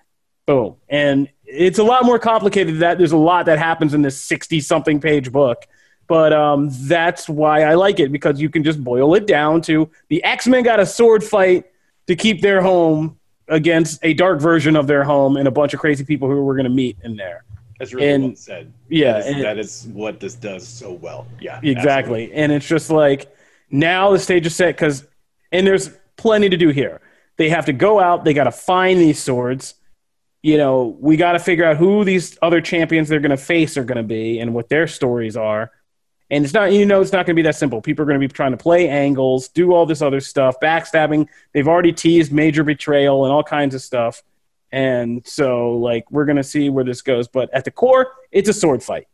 Boom. 0.45 0.75
And 0.89 1.29
it's 1.45 1.79
a 1.79 1.85
lot 1.85 2.05
more 2.05 2.19
complicated 2.19 2.75
than 2.75 2.81
that. 2.81 2.99
There's 2.99 3.13
a 3.13 3.17
lot 3.17 3.47
that 3.47 3.59
happens 3.59 3.95
in 3.95 4.03
this 4.03 4.21
60 4.21 4.61
something 4.61 5.01
page 5.01 5.31
book. 5.31 5.67
But 6.07 6.33
um, 6.33 6.71
that's 6.73 7.29
why 7.29 7.63
I 7.63 7.75
like 7.75 7.99
it 7.99 8.13
because 8.13 8.41
you 8.41 8.49
can 8.49 8.63
just 8.63 8.83
boil 8.83 9.15
it 9.15 9.27
down 9.27 9.61
to 9.63 9.91
the 10.09 10.23
X 10.25 10.47
Men 10.47 10.63
got 10.63 10.79
a 10.79 10.87
sword 10.87 11.25
fight 11.25 11.67
to 12.07 12.15
keep 12.15 12.41
their 12.41 12.63
home 12.63 13.19
against 13.49 14.05
a 14.05 14.15
dark 14.15 14.41
version 14.41 14.77
of 14.77 14.87
their 14.87 15.05
home 15.05 15.37
and 15.37 15.47
a 15.49 15.51
bunch 15.51 15.75
of 15.75 15.81
crazy 15.81 16.05
people 16.05 16.29
who 16.29 16.45
we're 16.45 16.55
going 16.55 16.65
to 16.65 16.71
meet 16.71 16.97
in 17.05 17.17
there. 17.17 17.45
That's 17.79 17.93
really 17.93 18.09
and- 18.09 18.25
well 18.25 18.37
said. 18.37 18.73
yeah, 18.89 19.13
that 19.13 19.19
is, 19.19 19.27
and- 19.27 19.45
that 19.45 19.59
is 19.59 19.89
what 19.93 20.21
this 20.21 20.35
does 20.35 20.67
so 20.67 20.93
well. 20.93 21.27
Yeah, 21.41 21.61
Exactly. 21.63 22.33
And 22.33 22.53
it's 22.53 22.67
just 22.67 22.91
like 22.91 23.35
now 23.71 24.13
the 24.13 24.19
stage 24.19 24.47
is 24.47 24.57
set 24.57 24.75
because, 24.75 25.07
and 25.53 25.67
there's 25.67 25.91
plenty 26.17 26.49
to 26.49 26.57
do 26.57 26.71
here. 26.71 27.01
They 27.37 27.51
have 27.51 27.67
to 27.67 27.73
go 27.73 28.01
out, 28.01 28.25
they 28.25 28.33
got 28.33 28.45
to 28.45 28.53
find 28.53 28.99
these 28.99 29.23
swords. 29.23 29.75
You 30.43 30.57
know, 30.59 30.97
we 31.01 31.17
got 31.17 31.33
to 31.33 31.39
figure 31.39 31.65
out 31.65 31.77
who 31.77 32.05
these 32.05 32.39
other 32.41 32.61
champions 32.61 33.09
they're 33.09 33.21
going 33.21 33.31
to 33.31 33.37
face 33.37 33.77
are 33.77 33.85
going 33.85 33.97
to 33.97 34.05
be 34.05 34.39
and 34.39 34.55
what 34.55 34.69
their 34.69 34.87
stories 34.87 35.37
are. 35.37 35.73
And 36.31 36.45
it's 36.45 36.55
not, 36.55 36.73
you 36.73 36.87
know, 36.87 37.01
it's 37.01 37.13
not 37.13 37.27
going 37.27 37.35
to 37.37 37.41
be 37.41 37.43
that 37.43 37.55
simple. 37.55 37.81
People 37.81 38.03
are 38.03 38.07
going 38.07 38.21
to 38.21 38.27
be 38.27 38.33
trying 38.33 38.51
to 38.51 38.57
play 38.57 38.89
angles, 38.89 39.49
do 39.49 39.73
all 39.73 39.87
this 39.87 40.03
other 40.03 40.21
stuff, 40.21 40.59
backstabbing. 40.61 41.29
They've 41.53 41.69
already 41.69 41.93
teased 41.93 42.33
major 42.33 42.65
betrayal 42.65 43.25
and 43.25 43.33
all 43.33 43.45
kinds 43.45 43.75
of 43.75 43.83
stuff. 43.83 44.23
And 44.73 45.25
so, 45.25 45.73
like, 45.73 46.11
we're 46.11 46.25
going 46.25 46.37
to 46.37 46.45
see 46.45 46.69
where 46.69 46.85
this 46.85 47.03
goes. 47.03 47.29
But 47.29 47.55
at 47.55 47.65
the 47.65 47.71
core, 47.71 48.13
it's 48.33 48.49
a 48.49 48.53
sword 48.53 48.83
fight. 48.83 49.07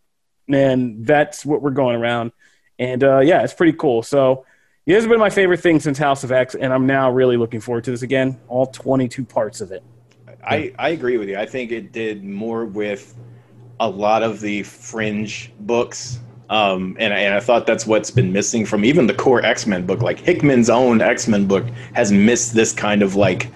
And 0.49 1.07
that's 1.07 1.45
what 1.45 1.61
we're 1.61 1.71
going 1.71 1.97
around. 1.97 2.33
And 2.79 3.05
uh, 3.05 3.21
yeah, 3.21 3.43
it's 3.43 3.55
pretty 3.55 3.75
cool. 3.75 4.03
So 4.03 4.45
yeah, 4.87 4.97
this 4.97 5.05
has 5.05 5.11
been 5.11 5.21
my 5.21 5.31
favorite 5.31 5.61
thing 5.61 5.79
since 5.79 5.99
House 5.99 6.25
of 6.25 6.33
X. 6.33 6.55
And 6.55 6.73
I'm 6.73 6.87
now 6.87 7.11
really 7.11 7.37
looking 7.37 7.61
forward 7.61 7.85
to 7.85 7.91
this 7.91 8.03
again, 8.03 8.41
all 8.49 8.67
22 8.67 9.25
parts 9.25 9.61
of 9.61 9.71
it. 9.71 9.85
I, 10.45 10.75
I 10.79 10.89
agree 10.89 11.19
with 11.19 11.29
you. 11.29 11.39
I 11.39 11.47
think 11.47 11.71
it 11.71 11.93
did 11.93 12.25
more 12.25 12.65
with 12.65 13.15
a 13.79 13.89
lot 13.89 14.25
of 14.25 14.41
the 14.41 14.65
fringe 14.65 15.53
books. 15.61 16.19
Um, 16.53 16.97
and, 17.01 17.15
I- 17.15 17.21
and 17.21 17.35
I 17.35 17.41
thought 17.41 17.67
that's 17.67 17.87
what's 17.87 18.11
been 18.11 18.33
missing 18.33 18.67
from 18.67 18.85
even 18.85 19.07
the 19.07 19.15
core 19.15 19.45
X 19.45 19.67
Men 19.67 19.87
book. 19.87 20.03
Like 20.03 20.21
Hickman's 20.21 20.69
own 20.69 21.01
X 21.01 21.27
Men 21.27 21.47
book 21.47 21.65
has 21.95 22.13
missed 22.13 22.55
this 22.55 22.73
kind 22.73 23.03
of 23.03 23.17
like, 23.17 23.51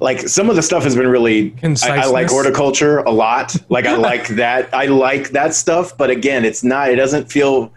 like 0.00 0.20
some 0.28 0.50
of 0.50 0.56
the 0.56 0.62
stuff 0.62 0.82
has 0.84 0.94
been 0.94 1.08
really. 1.08 1.54
I, 1.82 1.96
I 2.02 2.06
like 2.06 2.28
horticulture 2.28 2.98
a 2.98 3.10
lot. 3.10 3.56
Like 3.70 3.86
I 3.86 3.96
like 3.96 4.28
that. 4.36 4.72
I 4.74 4.86
like 4.86 5.30
that 5.30 5.54
stuff. 5.54 5.96
But 5.96 6.10
again, 6.10 6.44
it's 6.44 6.62
not. 6.62 6.90
It 6.90 6.96
doesn't 6.96 7.30
feel. 7.32 7.72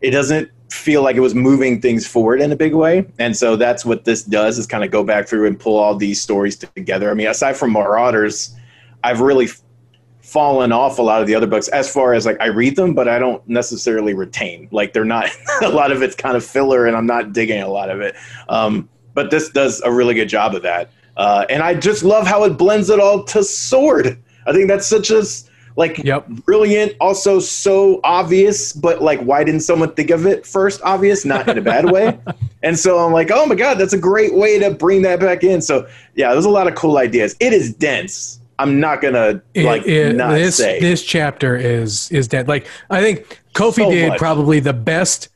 It 0.00 0.10
doesn't 0.12 0.50
feel 0.70 1.02
like 1.02 1.16
it 1.16 1.20
was 1.20 1.34
moving 1.34 1.80
things 1.80 2.06
forward 2.06 2.40
in 2.40 2.52
a 2.52 2.56
big 2.56 2.74
way. 2.74 3.06
And 3.18 3.36
so 3.36 3.56
that's 3.56 3.84
what 3.84 4.04
this 4.04 4.22
does 4.22 4.58
is 4.58 4.66
kind 4.66 4.84
of 4.84 4.90
go 4.90 5.02
back 5.04 5.26
through 5.28 5.46
and 5.46 5.58
pull 5.58 5.76
all 5.78 5.94
these 5.96 6.20
stories 6.20 6.56
together. 6.56 7.10
I 7.10 7.14
mean, 7.14 7.28
aside 7.28 7.56
from 7.56 7.72
Marauders, 7.72 8.54
I've 9.04 9.20
really 9.20 9.48
fallen 10.24 10.72
off 10.72 10.98
a 10.98 11.02
lot 11.02 11.20
of 11.20 11.26
the 11.26 11.34
other 11.34 11.46
books 11.46 11.68
as 11.68 11.92
far 11.92 12.14
as 12.14 12.24
like 12.24 12.40
I 12.40 12.46
read 12.46 12.76
them, 12.76 12.94
but 12.94 13.08
I 13.08 13.18
don't 13.18 13.46
necessarily 13.46 14.14
retain. 14.14 14.68
Like 14.72 14.94
they're 14.94 15.04
not 15.04 15.28
a 15.62 15.68
lot 15.68 15.92
of 15.92 16.02
it's 16.02 16.16
kind 16.16 16.34
of 16.36 16.44
filler 16.44 16.86
and 16.86 16.96
I'm 16.96 17.06
not 17.06 17.32
digging 17.34 17.60
a 17.62 17.68
lot 17.68 17.90
of 17.90 18.00
it. 18.00 18.16
Um, 18.48 18.88
but 19.12 19.30
this 19.30 19.50
does 19.50 19.82
a 19.82 19.92
really 19.92 20.14
good 20.14 20.28
job 20.28 20.54
of 20.54 20.62
that. 20.62 20.90
Uh, 21.16 21.44
and 21.50 21.62
I 21.62 21.74
just 21.74 22.02
love 22.02 22.26
how 22.26 22.42
it 22.44 22.56
blends 22.56 22.88
it 22.90 22.98
all 22.98 23.22
to 23.24 23.44
sword. 23.44 24.18
I 24.46 24.52
think 24.52 24.66
that's 24.66 24.86
such 24.86 25.10
a 25.10 25.22
like 25.76 25.98
Yep. 25.98 26.28
brilliant, 26.28 26.94
also 27.00 27.38
so 27.38 28.00
obvious, 28.02 28.72
but 28.72 29.02
like 29.02 29.20
why 29.20 29.44
didn't 29.44 29.60
someone 29.60 29.92
think 29.92 30.10
of 30.10 30.24
it 30.24 30.46
first? 30.46 30.80
Obvious, 30.82 31.24
not 31.26 31.48
in 31.48 31.58
a 31.58 31.62
bad 31.62 31.90
way. 31.90 32.18
And 32.64 32.78
so 32.78 32.98
I'm 32.98 33.12
like, 33.12 33.30
oh 33.30 33.44
my 33.44 33.56
god, 33.56 33.74
that's 33.74 33.92
a 33.92 33.98
great 33.98 34.34
way 34.34 34.58
to 34.58 34.70
bring 34.70 35.02
that 35.02 35.20
back 35.20 35.44
in. 35.44 35.60
So 35.60 35.86
yeah, 36.14 36.32
there's 36.32 36.46
a 36.46 36.50
lot 36.50 36.66
of 36.66 36.74
cool 36.74 36.96
ideas. 36.96 37.36
It 37.38 37.52
is 37.52 37.74
dense. 37.74 38.40
I'm 38.58 38.78
not 38.80 39.00
gonna 39.02 39.42
It- 39.54 39.64
like 39.64 39.86
it- 39.86 40.16
not 40.16 40.32
this 40.34 40.56
say. 40.56 40.78
this 40.80 41.02
chapter 41.02 41.56
is 41.56 42.10
is 42.10 42.28
dead. 42.28 42.46
Like 42.48 42.66
I 42.90 43.00
think 43.00 43.40
Kofi 43.54 43.76
So 43.84 43.90
did 43.90 44.08
much. 44.10 44.18
probably 44.18 44.60
the 44.60 44.72
best 44.72 45.28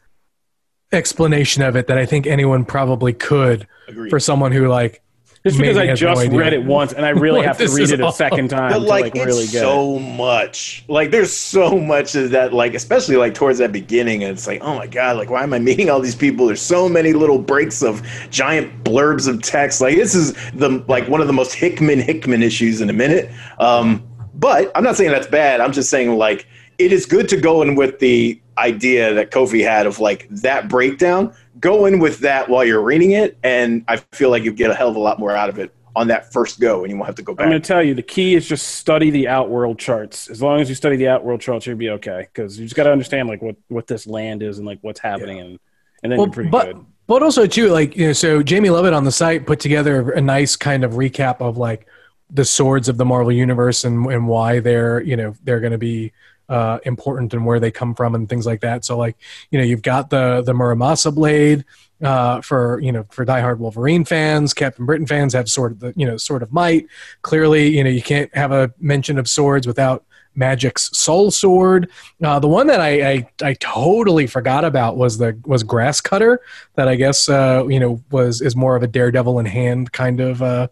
explanation 0.93 1.63
of 1.63 1.77
it 1.77 1.87
that 1.89 1.99
I 1.99 2.07
think 2.07 2.27
anyone 2.27 2.65
probably 2.65 3.13
could 3.13 3.67
Agreed. 3.89 4.11
for 4.11 4.19
someone 4.21 4.53
who 4.53 4.69
like 4.69 5.03
Just 5.45 5.57
because 5.59 5.77
maybe 5.77 5.89
I 5.89 5.91
has 5.91 6.03
no 6.03 6.15
just 6.15 6.33
read 6.33 6.53
it 6.53 6.65
once 6.65 6.93
and 6.93 7.07
I 7.07 7.11
really 7.11 7.39
what 7.39 7.47
have 7.59 7.59
to 7.59 7.69
read 7.69 7.91
it 7.91 8.01
a 8.01 8.07
all 8.07 8.13
second 8.13 8.49
time 8.49 8.73
but 8.73 8.79
to 8.81 8.85
like, 8.85 9.15
like 9.15 9.17
it's 9.17 9.27
really 9.27 9.47
get 9.47 9.55
it. 9.57 9.61
so 9.61 9.99
much. 9.99 10.85
Like 10.89 11.11
there's 11.11 11.33
so 11.33 11.79
much 11.79 12.15
of 12.15 12.31
that. 12.31 12.53
Like 12.53 12.75
especially 12.75 13.17
like 13.17 13.35
towards 13.35 13.59
that 13.59 13.73
beginning, 13.73 14.25
and 14.25 14.33
it's 14.33 14.47
like, 14.47 14.61
oh 14.63 14.75
my 14.75 14.87
god, 14.87 15.17
like 15.17 15.31
why 15.31 15.43
am 15.43 15.53
I 15.53 15.59
meeting 15.59 15.91
all 15.91 16.01
these 16.01 16.17
people? 16.17 16.47
There's 16.47 16.63
so 16.63 16.89
many 16.89 17.13
little 17.13 17.39
breaks 17.39 17.83
of 17.83 18.03
giant 18.31 18.85
blurbs 18.85 19.29
of 19.29 19.43
text. 19.43 19.81
Like 19.81 19.97
this 19.97 20.15
is 20.15 20.33
the 20.53 20.85
like 20.89 21.09
one 21.09 21.21
of 21.21 21.27
the 21.27 21.33
most 21.33 21.55
Hickman 21.55 22.01
Hickman 22.01 22.43
issues 22.43 22.81
in 22.81 22.91
a 22.91 22.95
minute. 22.95 23.31
Um, 23.59 24.07
but 24.35 24.71
I'm 24.75 24.85
not 24.85 24.97
saying 24.97 25.11
that's 25.11 25.27
bad. 25.27 25.61
I'm 25.61 25.73
just 25.73 25.91
saying 25.91 26.17
like 26.17 26.47
it 26.79 26.93
is 26.93 27.07
good 27.07 27.29
to 27.29 27.37
go 27.37 27.63
in 27.63 27.75
with 27.75 27.99
the 27.99 28.41
idea 28.57 29.15
that 29.15 29.31
Kofi 29.31 29.63
had 29.63 29.87
of 29.87 30.01
like 30.01 30.27
that 30.31 30.69
breakdown. 30.69 31.33
Go 31.61 31.87
in 31.87 31.99
with 31.99 32.21
that 32.21 32.49
while 32.49 32.65
you're 32.65 32.83
reading 32.83 33.13
it, 33.13 33.39
and 33.43 33.85
I 33.89 33.97
feel 33.97 34.31
like 34.31 34.43
you 34.45 34.53
get 34.53 34.71
a 34.71 34.75
hell 34.75 34.89
of 34.89 34.97
a 34.97 35.01
lot 35.01 35.19
more 35.19 35.33
out 35.33 35.49
of 35.49 35.59
it 35.59 35.75
on 35.97 36.09
that 36.09 36.33
first 36.33 36.61
go, 36.61 36.83
and 36.83 36.91
you 36.91 36.97
won't 36.97 37.07
have 37.07 37.17
to 37.17 37.23
go 37.23 37.35
back. 37.35 37.45
I'm 37.45 37.51
going 37.51 37.61
to 37.61 37.67
tell 37.67 37.83
you 37.83 37.95
the 37.95 38.03
key 38.03 38.35
is 38.35 38.47
just 38.47 38.69
study 38.77 39.11
the 39.11 39.27
outworld 39.29 39.79
charts. 39.79 40.31
As 40.31 40.41
long 40.41 40.61
as 40.61 40.69
you 40.69 40.75
study 40.75 40.97
the 40.97 41.09
outworld 41.09 41.41
charts, 41.41 41.67
you'll 41.67 41.77
be 41.77 41.91
okay 41.91 42.29
because 42.33 42.59
you 42.59 42.67
just 42.67 42.77
got 42.77 42.85
to 42.85 42.93
understand 42.93 43.29
like 43.29 43.43
what 43.43 43.57
what 43.69 43.87
this 43.87 44.07
land 44.07 44.43
is 44.43 44.59
and 44.59 44.67
like 44.67 44.79
what's 44.83 45.01
happening 45.01 45.41
and 45.41 45.59
and 46.03 46.13
then 46.13 46.19
well, 46.19 46.27
you're 46.27 46.35
pretty 46.35 46.51
but 46.51 46.67
good. 46.67 46.87
but 47.07 47.23
also 47.23 47.47
too 47.47 47.69
like 47.69 47.97
you 47.97 48.09
know 48.09 48.13
so 48.13 48.43
Jamie 48.43 48.71
Lovett 48.71 48.95
on 48.95 49.05
the 49.05 49.13
site 49.13 49.47
put 49.47 49.61
together 49.61 50.11
a 50.13 50.21
nice 50.21 50.55
kind 50.57 50.85
of 50.85 50.93
recap 50.93 51.41
of 51.41 51.57
like 51.57 51.87
the 52.31 52.45
swords 52.45 52.89
of 52.89 52.97
the 52.97 53.05
Marvel 53.05 53.33
universe 53.33 53.85
and 53.85 54.07
and 54.07 54.29
why 54.29 54.61
they're 54.61 55.01
you 55.01 55.17
know 55.17 55.35
they're 55.43 55.61
going 55.61 55.73
to 55.73 55.79
be 55.79 56.13
uh, 56.49 56.79
important 56.85 57.35
and 57.35 57.45
where 57.45 57.61
they 57.61 57.71
come 57.71 57.95
from 57.95 58.15
and 58.15 58.29
things 58.29 58.47
like 58.47 58.61
that. 58.61 58.85
So 58.85 58.97
like 58.97 59.17
you 59.51 59.59
know 59.59 59.65
you've 59.65 59.83
got 59.83 60.11
the 60.11 60.43
the 60.43 60.53
Muramasa 60.53 61.15
blade 61.15 61.65
uh, 62.03 62.41
for 62.41 62.81
you 62.81 62.93
know 62.93 63.05
for 63.11 63.25
diehard 63.25 63.59
Wolverine 63.59 64.05
fans, 64.05 64.55
Captain 64.55 64.87
Britain 64.87 65.07
fans 65.07 65.35
have 65.35 65.49
sort 65.49 65.73
of 65.73 65.81
the 65.81 65.93
you 65.97 66.07
know 66.07 66.17
sort 66.17 66.43
of 66.43 66.53
might. 66.53 66.87
Clearly 67.23 67.77
you 67.77 67.85
know 67.85 67.91
you 67.91 68.03
can't 68.03 68.35
have 68.35 68.53
a 68.53 68.73
mention 68.79 69.19
of 69.19 69.29
swords 69.29 69.67
without 69.67 70.05
Magik's 70.39 70.97
Soul 70.97 71.31
Sword. 71.31 71.91
Uh, 72.23 72.39
the 72.39 72.49
one 72.49 72.69
that 72.69 72.81
I, 72.81 73.11
I 73.11 73.29
I 73.43 73.55
totally 73.55 74.27
forgot 74.27 74.65
about 74.65 74.97
was 74.97 75.19
the 75.19 75.39
was 75.45 75.63
Grass 75.63 76.01
Cutter 76.01 76.41
that 76.77 76.89
I 76.89 76.95
guess 76.95 77.29
uh, 77.29 77.67
you 77.69 77.81
know 77.81 78.03
was 78.11 78.41
is 78.41 78.55
more 78.55 78.77
of 78.77 78.83
a 78.83 78.87
Daredevil 78.87 79.39
in 79.41 79.47
hand 79.47 79.93
kind 79.93 80.21
of 80.21 80.43
uh, 80.43 80.69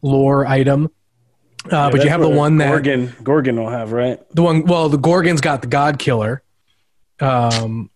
lore 0.00 0.46
item. 0.46 0.90
Uh, 1.70 1.90
but 1.90 2.02
you 2.02 2.10
have 2.10 2.20
the 2.20 2.28
one 2.28 2.58
that 2.58 2.68
Gorgon 2.68 3.14
Gorgon 3.22 3.56
will 3.56 3.70
have 3.70 3.92
right. 3.92 4.20
the 4.34 4.42
one 4.42 4.64
well 4.64 4.88
the 4.88 4.98
Gorgon's 4.98 5.40
got 5.40 5.60
the 5.60 5.68
God 5.68 5.98
Killer, 5.98 6.42
um, 7.20 7.88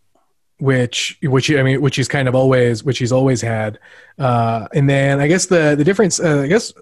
which 0.59 1.19
which 1.23 1.51
I 1.51 1.63
mean 1.63 1.81
which 1.81 1.97
he's 1.97 2.09
kind 2.09 2.29
of 2.29 2.35
always 2.35 2.85
which 2.85 2.99
he's 2.99 3.11
always 3.11 3.41
had, 3.41 3.79
uh, 4.19 4.69
and 4.73 4.89
then 4.89 5.19
I 5.19 5.27
guess 5.27 5.47
the 5.47 5.75
the 5.77 5.83
difference 5.83 6.21
uh, 6.21 6.43
I 6.43 6.47
guess 6.47 6.73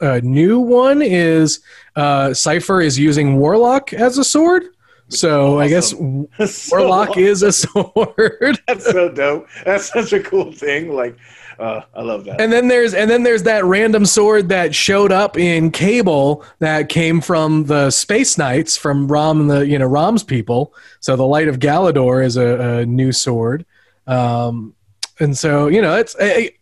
a 0.00 0.20
new 0.20 0.58
one 0.58 1.00
is 1.00 1.60
uh, 1.94 2.34
Cypher 2.34 2.80
is 2.80 2.98
using 2.98 3.38
Warlock 3.38 3.92
as 3.92 4.18
a 4.18 4.24
sword. 4.24 4.64
So 5.08 5.60
I 5.60 5.68
guess 5.68 5.90
So 6.46 6.56
Warlock 6.70 7.16
is 7.16 7.42
a 7.42 7.52
sword. 7.52 8.60
That's 8.66 8.84
so 8.84 9.08
dope. 9.08 9.48
That's 9.64 9.92
such 9.92 10.12
a 10.12 10.20
cool 10.20 10.52
thing. 10.52 10.92
Like, 10.92 11.16
uh, 11.58 11.80
I 11.94 12.02
love 12.02 12.24
that. 12.24 12.40
And 12.40 12.52
then 12.52 12.68
there's 12.68 12.94
and 12.94 13.10
then 13.10 13.22
there's 13.22 13.44
that 13.44 13.64
random 13.64 14.04
sword 14.06 14.48
that 14.50 14.74
showed 14.74 15.12
up 15.12 15.38
in 15.38 15.70
Cable 15.70 16.44
that 16.58 16.88
came 16.88 17.20
from 17.20 17.64
the 17.64 17.90
Space 17.90 18.36
Knights 18.38 18.76
from 18.76 19.08
Rom 19.08 19.40
and 19.42 19.50
the 19.50 19.66
you 19.66 19.78
know 19.78 19.86
Rom's 19.86 20.22
people. 20.22 20.74
So 21.00 21.16
the 21.16 21.26
Light 21.26 21.48
of 21.48 21.58
Galador 21.58 22.24
is 22.24 22.36
a, 22.36 22.78
a 22.80 22.86
new 22.86 23.12
sword. 23.12 23.64
Um, 24.06 24.74
and 25.20 25.36
so 25.36 25.68
you 25.68 25.80
know, 25.80 25.96
it's. 25.96 26.14
I, 26.20 26.52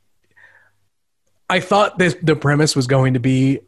I 1.50 1.60
thought 1.60 1.98
this 1.98 2.16
the 2.22 2.36
premise 2.36 2.74
was 2.74 2.86
going 2.86 3.14
to 3.14 3.20
be 3.20 3.60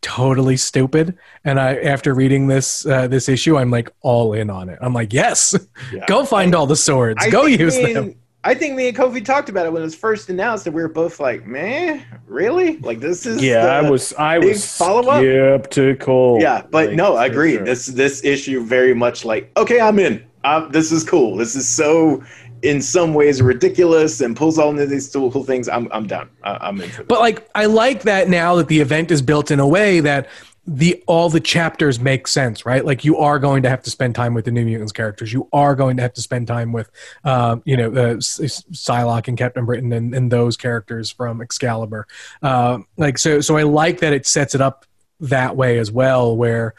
totally 0.00 0.56
stupid, 0.56 1.18
and 1.44 1.58
I 1.58 1.76
after 1.76 2.14
reading 2.14 2.46
this 2.46 2.86
uh, 2.86 3.08
this 3.08 3.28
issue, 3.28 3.56
I'm 3.58 3.70
like 3.70 3.90
all 4.02 4.32
in 4.34 4.50
on 4.50 4.68
it. 4.68 4.78
I'm 4.80 4.94
like, 4.94 5.12
yes, 5.12 5.54
Yeah. 5.92 6.04
go 6.06 6.24
find 6.24 6.54
all 6.54 6.66
the 6.66 6.76
swords, 6.76 7.24
I 7.24 7.30
go 7.30 7.46
use 7.46 7.76
them. 7.76 8.14
I 8.46 8.54
think 8.54 8.76
me 8.76 8.88
and 8.88 8.96
Kofi 8.96 9.24
talked 9.24 9.48
about 9.48 9.64
it 9.66 9.72
when 9.72 9.80
it 9.80 9.86
was 9.86 9.94
first 9.94 10.28
announced, 10.28 10.66
and 10.66 10.74
we 10.76 10.82
were 10.82 10.88
both 10.88 11.18
like, 11.18 11.46
"Man, 11.46 12.04
really? 12.26 12.76
Like 12.78 13.00
this 13.00 13.24
is 13.24 13.42
Yeah, 13.42 13.66
I 13.66 13.88
was 13.88 14.12
I 14.14 14.38
was 14.38 14.76
follow-up? 14.76 15.22
skeptical. 15.22 16.38
Yeah, 16.40 16.62
but 16.70 16.88
Like, 16.88 16.96
no, 16.96 17.16
I 17.16 17.26
agree. 17.26 17.54
sure. 17.56 17.64
This 17.64 17.86
this 17.86 18.22
issue 18.22 18.62
very 18.62 18.94
much 18.94 19.24
like, 19.24 19.50
okay, 19.56 19.80
I'm 19.80 19.98
in. 19.98 20.24
Um, 20.44 20.68
this 20.70 20.92
is 20.92 21.04
cool. 21.04 21.36
This 21.36 21.54
is 21.56 21.66
so, 21.66 22.22
in 22.60 22.82
some 22.82 23.14
ways, 23.14 23.40
ridiculous 23.40 24.20
and 24.20 24.36
pulls 24.36 24.58
all 24.58 24.70
into 24.70 24.84
these 24.86 25.08
cool 25.10 25.42
things. 25.44 25.68
I'm 25.68 25.88
I'm 25.90 26.06
down. 26.06 26.28
I, 26.42 26.58
I'm 26.60 26.80
in. 26.82 26.90
But 27.08 27.20
like, 27.20 27.48
I 27.54 27.64
like 27.64 28.02
that 28.02 28.28
now 28.28 28.54
that 28.56 28.68
the 28.68 28.80
event 28.80 29.10
is 29.10 29.22
built 29.22 29.50
in 29.50 29.58
a 29.58 29.66
way 29.66 30.00
that 30.00 30.28
the 30.66 31.02
all 31.06 31.28
the 31.28 31.40
chapters 31.40 32.00
make 32.00 32.26
sense, 32.26 32.64
right? 32.64 32.84
Like 32.84 33.04
you 33.04 33.18
are 33.18 33.38
going 33.38 33.62
to 33.64 33.68
have 33.68 33.82
to 33.82 33.90
spend 33.90 34.14
time 34.14 34.32
with 34.32 34.46
the 34.46 34.50
New 34.50 34.64
Mutants 34.64 34.92
characters. 34.92 35.32
You 35.32 35.48
are 35.52 35.74
going 35.74 35.96
to 35.98 36.02
have 36.02 36.14
to 36.14 36.22
spend 36.22 36.46
time 36.46 36.72
with, 36.72 36.90
um, 37.22 37.62
you 37.66 37.76
know, 37.76 37.88
uh, 37.88 38.14
Psylocke 38.16 39.28
and 39.28 39.36
Captain 39.36 39.66
Britain 39.66 39.92
and, 39.92 40.14
and 40.14 40.30
those 40.30 40.56
characters 40.56 41.10
from 41.10 41.42
Excalibur. 41.42 42.06
Uh, 42.42 42.78
like 42.96 43.18
so, 43.18 43.40
so 43.40 43.56
I 43.56 43.64
like 43.64 44.00
that 44.00 44.14
it 44.14 44.26
sets 44.26 44.54
it 44.54 44.62
up 44.62 44.86
that 45.20 45.54
way 45.54 45.78
as 45.78 45.92
well, 45.92 46.34
where 46.34 46.74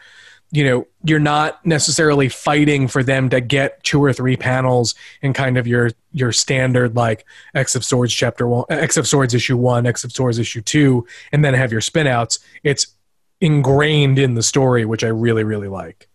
you 0.52 0.64
know 0.64 0.86
you're 1.04 1.18
not 1.18 1.64
necessarily 1.66 2.28
fighting 2.28 2.88
for 2.88 3.02
them 3.02 3.28
to 3.28 3.40
get 3.40 3.82
two 3.82 4.02
or 4.02 4.12
three 4.12 4.36
panels 4.36 4.94
in 5.22 5.32
kind 5.32 5.58
of 5.58 5.66
your 5.66 5.90
your 6.12 6.32
standard 6.32 6.96
like 6.96 7.24
X 7.54 7.76
of 7.76 7.84
Swords 7.84 8.12
chapter 8.12 8.46
one, 8.48 8.64
X 8.68 8.96
of 8.96 9.06
Swords 9.06 9.34
issue 9.34 9.56
one, 9.56 9.86
X 9.86 10.02
of 10.02 10.12
Swords 10.12 10.38
issue 10.38 10.60
two, 10.60 11.06
and 11.30 11.44
then 11.44 11.54
have 11.54 11.72
your 11.72 11.80
spinouts. 11.80 12.38
It's 12.62 12.95
ingrained 13.40 14.18
in 14.18 14.34
the 14.34 14.42
story, 14.42 14.84
which 14.84 15.04
I 15.04 15.08
really 15.08 15.44
really 15.44 15.68
like. 15.68 16.08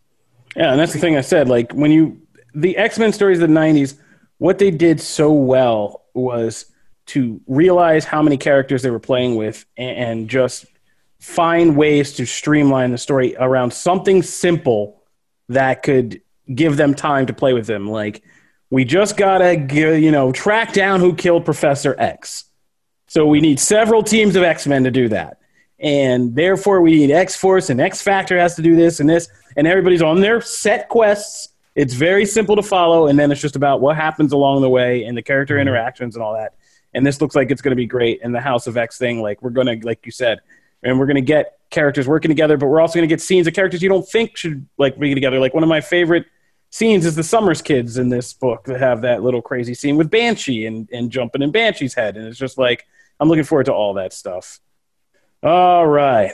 Yeah, 0.56 0.72
and 0.72 0.80
that's 0.80 0.94
the 0.94 1.00
thing 1.00 1.18
I 1.18 1.22
said. 1.22 1.48
Like 1.48 1.74
when 1.74 1.92
you 1.92 2.22
the 2.54 2.78
X 2.78 3.00
Men 3.00 3.14
stories 3.14 3.42
of 3.42 3.50
the 3.50 3.56
'90s, 3.56 3.98
what 4.38 4.58
they 4.58 4.72
did 4.72 5.00
so 5.00 5.32
well 5.32 6.06
was 6.14 6.66
to 7.08 7.42
realize 7.48 8.06
how 8.06 8.22
many 8.22 8.38
characters 8.38 8.82
they 8.82 8.90
were 8.90 9.00
playing 9.00 9.36
with 9.36 9.66
and, 9.78 9.98
and 9.98 10.30
just 10.30 10.66
find 11.20 11.76
ways 11.76 12.14
to 12.14 12.26
streamline 12.26 12.92
the 12.92 12.98
story 12.98 13.36
around 13.38 13.72
something 13.72 14.24
simple 14.24 15.04
that 15.50 15.84
could 15.84 16.22
give 16.54 16.78
them 16.78 16.96
time 16.96 17.26
to 17.28 17.34
play 17.34 17.54
with 17.54 17.68
them. 17.68 17.90
Like 17.90 18.24
we 18.70 18.86
just 18.86 19.18
gotta 19.18 19.56
you 19.74 20.12
know 20.12 20.32
track 20.32 20.74
down 20.74 21.00
who 21.00 21.14
killed 21.14 21.46
Professor 21.46 21.96
X. 21.98 22.46
So 23.08 23.28
we 23.28 23.42
need 23.42 23.60
several 23.60 24.04
teams 24.04 24.36
of 24.36 24.44
X 24.44 24.66
Men 24.66 24.86
to 24.86 24.92
do 24.92 25.10
that. 25.10 25.41
And 25.82 26.36
therefore, 26.36 26.82
we 26.82 26.92
need 26.92 27.12
X 27.12 27.36
Force 27.36 27.70
and 27.70 27.82
X 27.82 28.02
Factor 28.02 28.38
has 28.38 28.56
to 28.56 28.62
do 28.62 28.76
this 28.76 29.00
and 29.00 29.10
this. 29.10 29.28
And 29.58 29.68
everybody's 29.68 30.02
on 30.02 30.22
their 30.22 30.40
set 30.40 30.90
quests. 30.90 31.50
It's 31.76 31.94
very 31.94 32.26
simple 32.26 32.56
to 32.56 32.62
follow. 32.62 33.08
And 33.08 33.18
then 33.18 33.32
it's 33.32 33.42
just 33.42 33.56
about 33.56 33.82
what 33.82 33.96
happens 33.96 34.32
along 34.32 34.62
the 34.62 34.70
way 34.70 35.04
and 35.04 35.18
the 35.18 35.24
character 35.24 35.56
mm-hmm. 35.56 35.62
interactions 35.62 36.16
and 36.16 36.24
all 36.24 36.34
that. 36.34 36.54
And 36.94 37.06
this 37.06 37.22
looks 37.22 37.36
like 37.36 37.52
it's 37.52 37.62
going 37.62 37.72
to 37.72 37.76
be 37.78 37.88
great. 37.88 38.20
And 38.22 38.36
the 38.36 38.42
House 38.42 38.68
of 38.68 38.78
X 38.78 38.98
thing, 38.98 39.22
like, 39.22 39.42
we're 39.42 39.50
going 39.50 39.68
to, 39.68 39.86
like 39.86 40.06
you 40.06 40.12
said, 40.12 40.40
and 40.84 41.00
we're 41.00 41.06
going 41.06 41.16
to 41.16 41.22
get 41.22 41.58
characters 41.70 42.08
working 42.08 42.30
together, 42.30 42.58
but 42.58 42.68
we're 42.68 42.82
also 42.82 42.96
going 42.96 43.08
to 43.08 43.14
get 43.14 43.22
scenes 43.22 43.48
of 43.48 43.54
characters 43.54 43.82
you 43.82 43.90
don't 43.90 44.08
think 44.08 44.36
should, 44.36 44.68
like, 44.78 45.00
be 45.00 45.14
together. 45.14 45.40
Like, 45.40 45.54
one 45.54 45.64
of 45.64 45.70
my 45.70 45.80
favorite 45.80 46.26
scenes 46.70 47.06
is 47.06 47.16
the 47.16 47.24
Summers 47.24 47.62
kids 47.62 47.98
in 47.98 48.10
this 48.10 48.34
book 48.34 48.66
that 48.66 48.80
have 48.80 49.02
that 49.02 49.24
little 49.24 49.42
crazy 49.42 49.74
scene 49.74 49.96
with 49.96 50.12
Banshee 50.12 50.66
and, 50.66 50.90
and 50.92 51.10
jumping 51.10 51.42
in 51.42 51.52
Banshee's 51.52 51.94
head. 51.94 52.18
And 52.18 52.28
it's 52.28 52.38
just 52.38 52.58
like, 52.58 52.86
I'm 53.20 53.30
looking 53.30 53.46
forward 53.46 53.66
to 53.66 53.74
all 53.74 53.94
that 53.96 54.12
stuff. 54.12 54.60
All 55.44 55.88
right. 55.88 56.34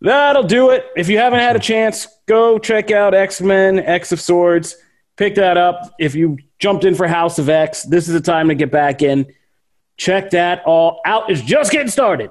That'll 0.00 0.44
do 0.44 0.70
it. 0.70 0.86
If 0.96 1.08
you 1.08 1.18
haven't 1.18 1.40
had 1.40 1.56
a 1.56 1.58
chance, 1.58 2.06
go 2.26 2.58
check 2.58 2.90
out 2.90 3.14
X 3.14 3.40
Men, 3.40 3.78
X 3.78 4.12
of 4.12 4.20
Swords. 4.20 4.76
Pick 5.16 5.34
that 5.36 5.56
up. 5.56 5.94
If 5.98 6.14
you 6.14 6.38
jumped 6.58 6.84
in 6.84 6.94
for 6.94 7.08
House 7.08 7.38
of 7.38 7.48
X, 7.48 7.82
this 7.82 8.06
is 8.06 8.14
the 8.14 8.20
time 8.20 8.48
to 8.48 8.54
get 8.54 8.70
back 8.70 9.02
in. 9.02 9.26
Check 9.96 10.30
that 10.30 10.62
all 10.64 11.00
out. 11.04 11.30
It's 11.30 11.42
just 11.42 11.72
getting 11.72 11.88
started. 11.88 12.30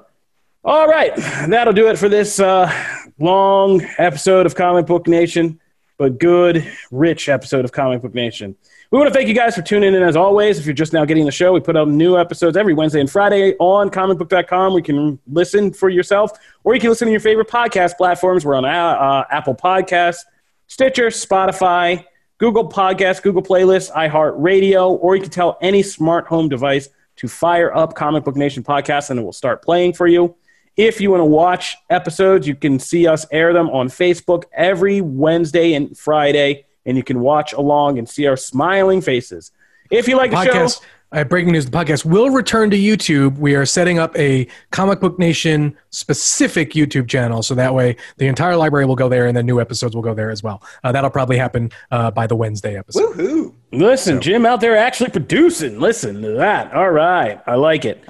All 0.64 0.88
right. 0.88 1.14
That'll 1.48 1.74
do 1.74 1.88
it 1.88 1.98
for 1.98 2.08
this 2.08 2.40
uh, 2.40 2.72
long 3.18 3.82
episode 3.98 4.46
of 4.46 4.54
Comic 4.54 4.86
Book 4.86 5.06
Nation, 5.06 5.60
but 5.98 6.18
good, 6.18 6.66
rich 6.90 7.28
episode 7.28 7.64
of 7.66 7.72
Comic 7.72 8.00
Book 8.00 8.14
Nation. 8.14 8.56
We 8.90 8.98
want 8.98 9.08
to 9.08 9.14
thank 9.14 9.28
you 9.28 9.34
guys 9.34 9.54
for 9.54 9.60
tuning 9.60 9.94
in 9.94 10.02
as 10.02 10.16
always. 10.16 10.58
If 10.58 10.64
you're 10.64 10.72
just 10.72 10.94
now 10.94 11.04
getting 11.04 11.26
the 11.26 11.30
show, 11.30 11.52
we 11.52 11.60
put 11.60 11.76
out 11.76 11.88
new 11.88 12.16
episodes 12.16 12.56
every 12.56 12.72
Wednesday 12.72 13.00
and 13.00 13.10
Friday 13.10 13.54
on 13.58 13.90
comicbook.com. 13.90 14.72
We 14.72 14.80
can 14.80 15.18
listen 15.26 15.74
for 15.74 15.90
yourself, 15.90 16.32
or 16.64 16.74
you 16.74 16.80
can 16.80 16.88
listen 16.88 17.04
to 17.04 17.12
your 17.12 17.20
favorite 17.20 17.48
podcast 17.48 17.98
platforms. 17.98 18.46
We're 18.46 18.54
on 18.54 18.64
uh, 18.64 18.68
uh, 18.68 19.24
Apple 19.30 19.54
Podcasts, 19.54 20.20
Stitcher, 20.68 21.08
Spotify, 21.08 22.02
Google 22.38 22.66
Podcasts, 22.66 23.22
Google 23.22 23.42
Playlists, 23.42 23.92
iHeartRadio, 23.92 24.98
or 25.02 25.16
you 25.16 25.20
can 25.20 25.30
tell 25.30 25.58
any 25.60 25.82
smart 25.82 26.26
home 26.26 26.48
device 26.48 26.88
to 27.16 27.28
fire 27.28 27.76
up 27.76 27.94
Comic 27.94 28.24
Book 28.24 28.36
Nation 28.36 28.62
podcast 28.62 29.10
and 29.10 29.20
it 29.20 29.22
will 29.22 29.34
start 29.34 29.60
playing 29.62 29.92
for 29.92 30.06
you. 30.06 30.34
If 30.78 30.98
you 30.98 31.10
want 31.10 31.20
to 31.20 31.26
watch 31.26 31.76
episodes, 31.90 32.48
you 32.48 32.54
can 32.54 32.78
see 32.78 33.06
us 33.06 33.26
air 33.32 33.52
them 33.52 33.68
on 33.68 33.88
Facebook 33.88 34.44
every 34.54 35.02
Wednesday 35.02 35.74
and 35.74 35.94
Friday, 35.98 36.64
and 36.88 36.96
you 36.96 37.04
can 37.04 37.20
watch 37.20 37.52
along 37.52 37.98
and 37.98 38.08
see 38.08 38.26
our 38.26 38.36
smiling 38.36 39.00
faces. 39.00 39.52
If 39.90 40.08
you 40.08 40.16
like 40.16 40.32
the 40.32 40.44
show, 40.44 40.52
podcast. 40.52 40.80
Uh, 41.10 41.24
breaking 41.24 41.52
news: 41.52 41.64
the 41.64 41.70
podcast 41.70 42.04
will 42.04 42.30
return 42.30 42.68
to 42.70 42.76
YouTube. 42.76 43.38
We 43.38 43.54
are 43.54 43.64
setting 43.64 43.98
up 43.98 44.14
a 44.18 44.46
Comic 44.72 45.00
Book 45.00 45.18
Nation 45.18 45.76
specific 45.90 46.72
YouTube 46.72 47.08
channel, 47.08 47.42
so 47.42 47.54
that 47.54 47.74
way 47.74 47.96
the 48.18 48.26
entire 48.26 48.56
library 48.56 48.84
will 48.84 48.96
go 48.96 49.08
there, 49.08 49.26
and 49.26 49.36
then 49.36 49.46
new 49.46 49.60
episodes 49.60 49.94
will 49.94 50.02
go 50.02 50.12
there 50.12 50.30
as 50.30 50.42
well. 50.42 50.62
Uh, 50.84 50.92
that'll 50.92 51.08
probably 51.08 51.38
happen 51.38 51.70
uh, 51.90 52.10
by 52.10 52.26
the 52.26 52.36
Wednesday 52.36 52.76
episode. 52.76 53.14
Woohoo! 53.16 53.54
Listen, 53.72 54.20
Jim 54.20 54.44
out 54.44 54.60
there 54.60 54.76
actually 54.76 55.10
producing. 55.10 55.80
Listen 55.80 56.20
to 56.20 56.32
that. 56.32 56.74
All 56.74 56.90
right. 56.90 57.40
I 57.46 57.54
like 57.54 57.84
it. 57.84 58.04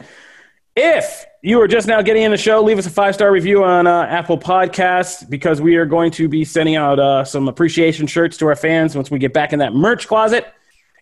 If 0.81 1.27
you 1.43 1.61
are 1.61 1.67
just 1.67 1.89
now 1.89 2.03
getting 2.03 2.23
in 2.23 2.31
the 2.31 2.37
show, 2.37 2.63
leave 2.63 2.79
us 2.79 2.87
a 2.87 2.91
five 2.91 3.13
star 3.13 3.33
review 3.33 3.65
on 3.65 3.89
uh, 3.89 4.03
Apple 4.03 4.39
Podcasts 4.39 5.29
because 5.29 5.61
we 5.61 5.75
are 5.75 5.85
going 5.85 6.13
to 6.13 6.29
be 6.29 6.45
sending 6.45 6.77
out 6.77 7.01
uh, 7.01 7.25
some 7.25 7.49
appreciation 7.49 8.07
shirts 8.07 8.37
to 8.37 8.47
our 8.47 8.55
fans 8.55 8.95
once 8.95 9.11
we 9.11 9.19
get 9.19 9.33
back 9.33 9.53
in 9.53 9.59
that 9.59 9.75
merch 9.75 10.07
closet. 10.07 10.47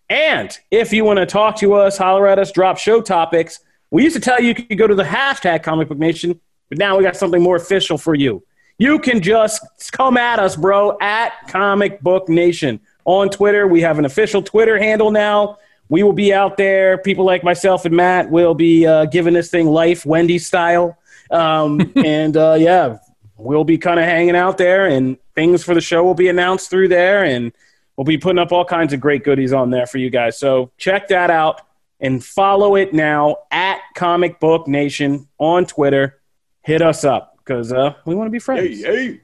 And 0.09 0.59
if 0.70 0.94
you 0.94 1.05
want 1.05 1.19
to 1.19 1.27
talk 1.27 1.57
to 1.57 1.74
us, 1.74 1.98
holler 1.98 2.27
at 2.27 2.39
us, 2.39 2.53
drop 2.53 2.78
show 2.78 3.03
topics, 3.03 3.61
we 3.90 4.03
used 4.03 4.16
to 4.16 4.23
tell 4.23 4.40
you 4.40 4.48
you 4.48 4.55
could 4.55 4.78
go 4.78 4.86
to 4.86 4.94
the 4.94 5.05
hashtag 5.05 5.62
Comic 5.62 5.89
Book 5.89 5.98
Nation, 5.98 6.40
but 6.70 6.78
now 6.78 6.97
we 6.97 7.05
got 7.05 7.15
something 7.15 7.43
more 7.43 7.57
official 7.57 7.98
for 7.98 8.15
you. 8.15 8.43
You 8.78 8.98
can 8.98 9.20
just 9.20 9.61
come 9.93 10.16
at 10.16 10.39
us, 10.39 10.57
bro, 10.57 10.97
at 11.03 11.35
Comic 11.48 12.01
Book 12.01 12.31
Nation 12.31 12.81
on 13.05 13.28
Twitter. 13.28 13.66
We 13.66 13.82
have 13.82 13.98
an 13.98 14.07
official 14.07 14.40
Twitter 14.40 14.78
handle 14.78 15.11
now. 15.11 15.59
We 15.89 16.03
will 16.03 16.13
be 16.13 16.33
out 16.33 16.57
there. 16.57 16.99
People 16.99 17.25
like 17.25 17.45
myself 17.45 17.85
and 17.85 17.95
Matt 17.95 18.31
will 18.31 18.55
be 18.55 18.87
uh, 18.87 19.05
giving 19.07 19.35
this 19.35 19.51
thing 19.51 19.67
life, 19.67 20.05
Wendy 20.05 20.39
style. 20.39 20.99
Um, 21.31 21.93
and 21.97 22.37
uh, 22.37 22.57
yeah, 22.59 22.99
we'll 23.37 23.65
be 23.65 23.79
kind 23.79 24.01
of 24.01 24.07
hanging 24.07 24.37
out 24.37 24.59
there, 24.59 24.87
and 24.87 25.17
things 25.35 25.63
for 25.63 25.75
the 25.75 25.81
show 25.81 26.03
will 26.03 26.15
be 26.15 26.29
announced 26.29 26.71
through 26.71 26.89
there, 26.89 27.25
and 27.25 27.53
we'll 27.97 28.05
be 28.05 28.19
putting 28.19 28.39
up 28.39 28.53
all 28.53 28.65
kinds 28.65 28.93
of 28.93 29.01
great 29.01 29.25
goodies 29.25 29.53
on 29.53 29.71
there 29.71 29.87
for 29.87 29.99
you 29.99 30.11
guys. 30.11 30.39
So 30.39 30.71
check 30.77 31.09
that 31.09 31.31
out 31.31 31.63
and 32.01 32.25
follow 32.25 32.77
it 32.77 32.93
now 32.93 33.37
at 33.51 33.81
Comic 33.95 34.41
Book 34.41 34.69
Nation 34.69 35.29
on 35.39 35.67
Twitter. 35.67 36.21
Hit 36.63 36.83
us 36.83 37.05
up 37.05 37.37
because 37.39 37.73
uh, 37.73 37.95
we 38.05 38.15
want 38.15 38.27
to 38.27 38.33
be 38.33 38.39
friends. 38.39 38.83
Hey, 38.83 39.09
hey. 39.09 39.21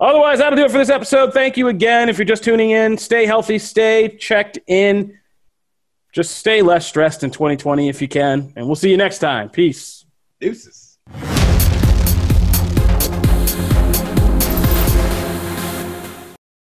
Otherwise, 0.00 0.38
that'll 0.38 0.56
do 0.56 0.64
it 0.64 0.70
for 0.70 0.78
this 0.78 0.88
episode. 0.88 1.34
Thank 1.34 1.58
you 1.58 1.68
again. 1.68 2.08
If 2.08 2.16
you're 2.16 2.24
just 2.24 2.42
tuning 2.42 2.70
in, 2.70 2.96
stay 2.96 3.26
healthy, 3.26 3.58
stay 3.58 4.16
checked 4.16 4.58
in. 4.66 5.18
Just 6.12 6.38
stay 6.38 6.62
less 6.62 6.86
stressed 6.86 7.22
in 7.22 7.30
2020 7.30 7.88
if 7.88 8.02
you 8.02 8.08
can. 8.08 8.52
And 8.56 8.66
we'll 8.66 8.76
see 8.76 8.90
you 8.90 8.96
next 8.96 9.18
time. 9.18 9.48
Peace. 9.48 10.04
Deuces. 10.40 10.98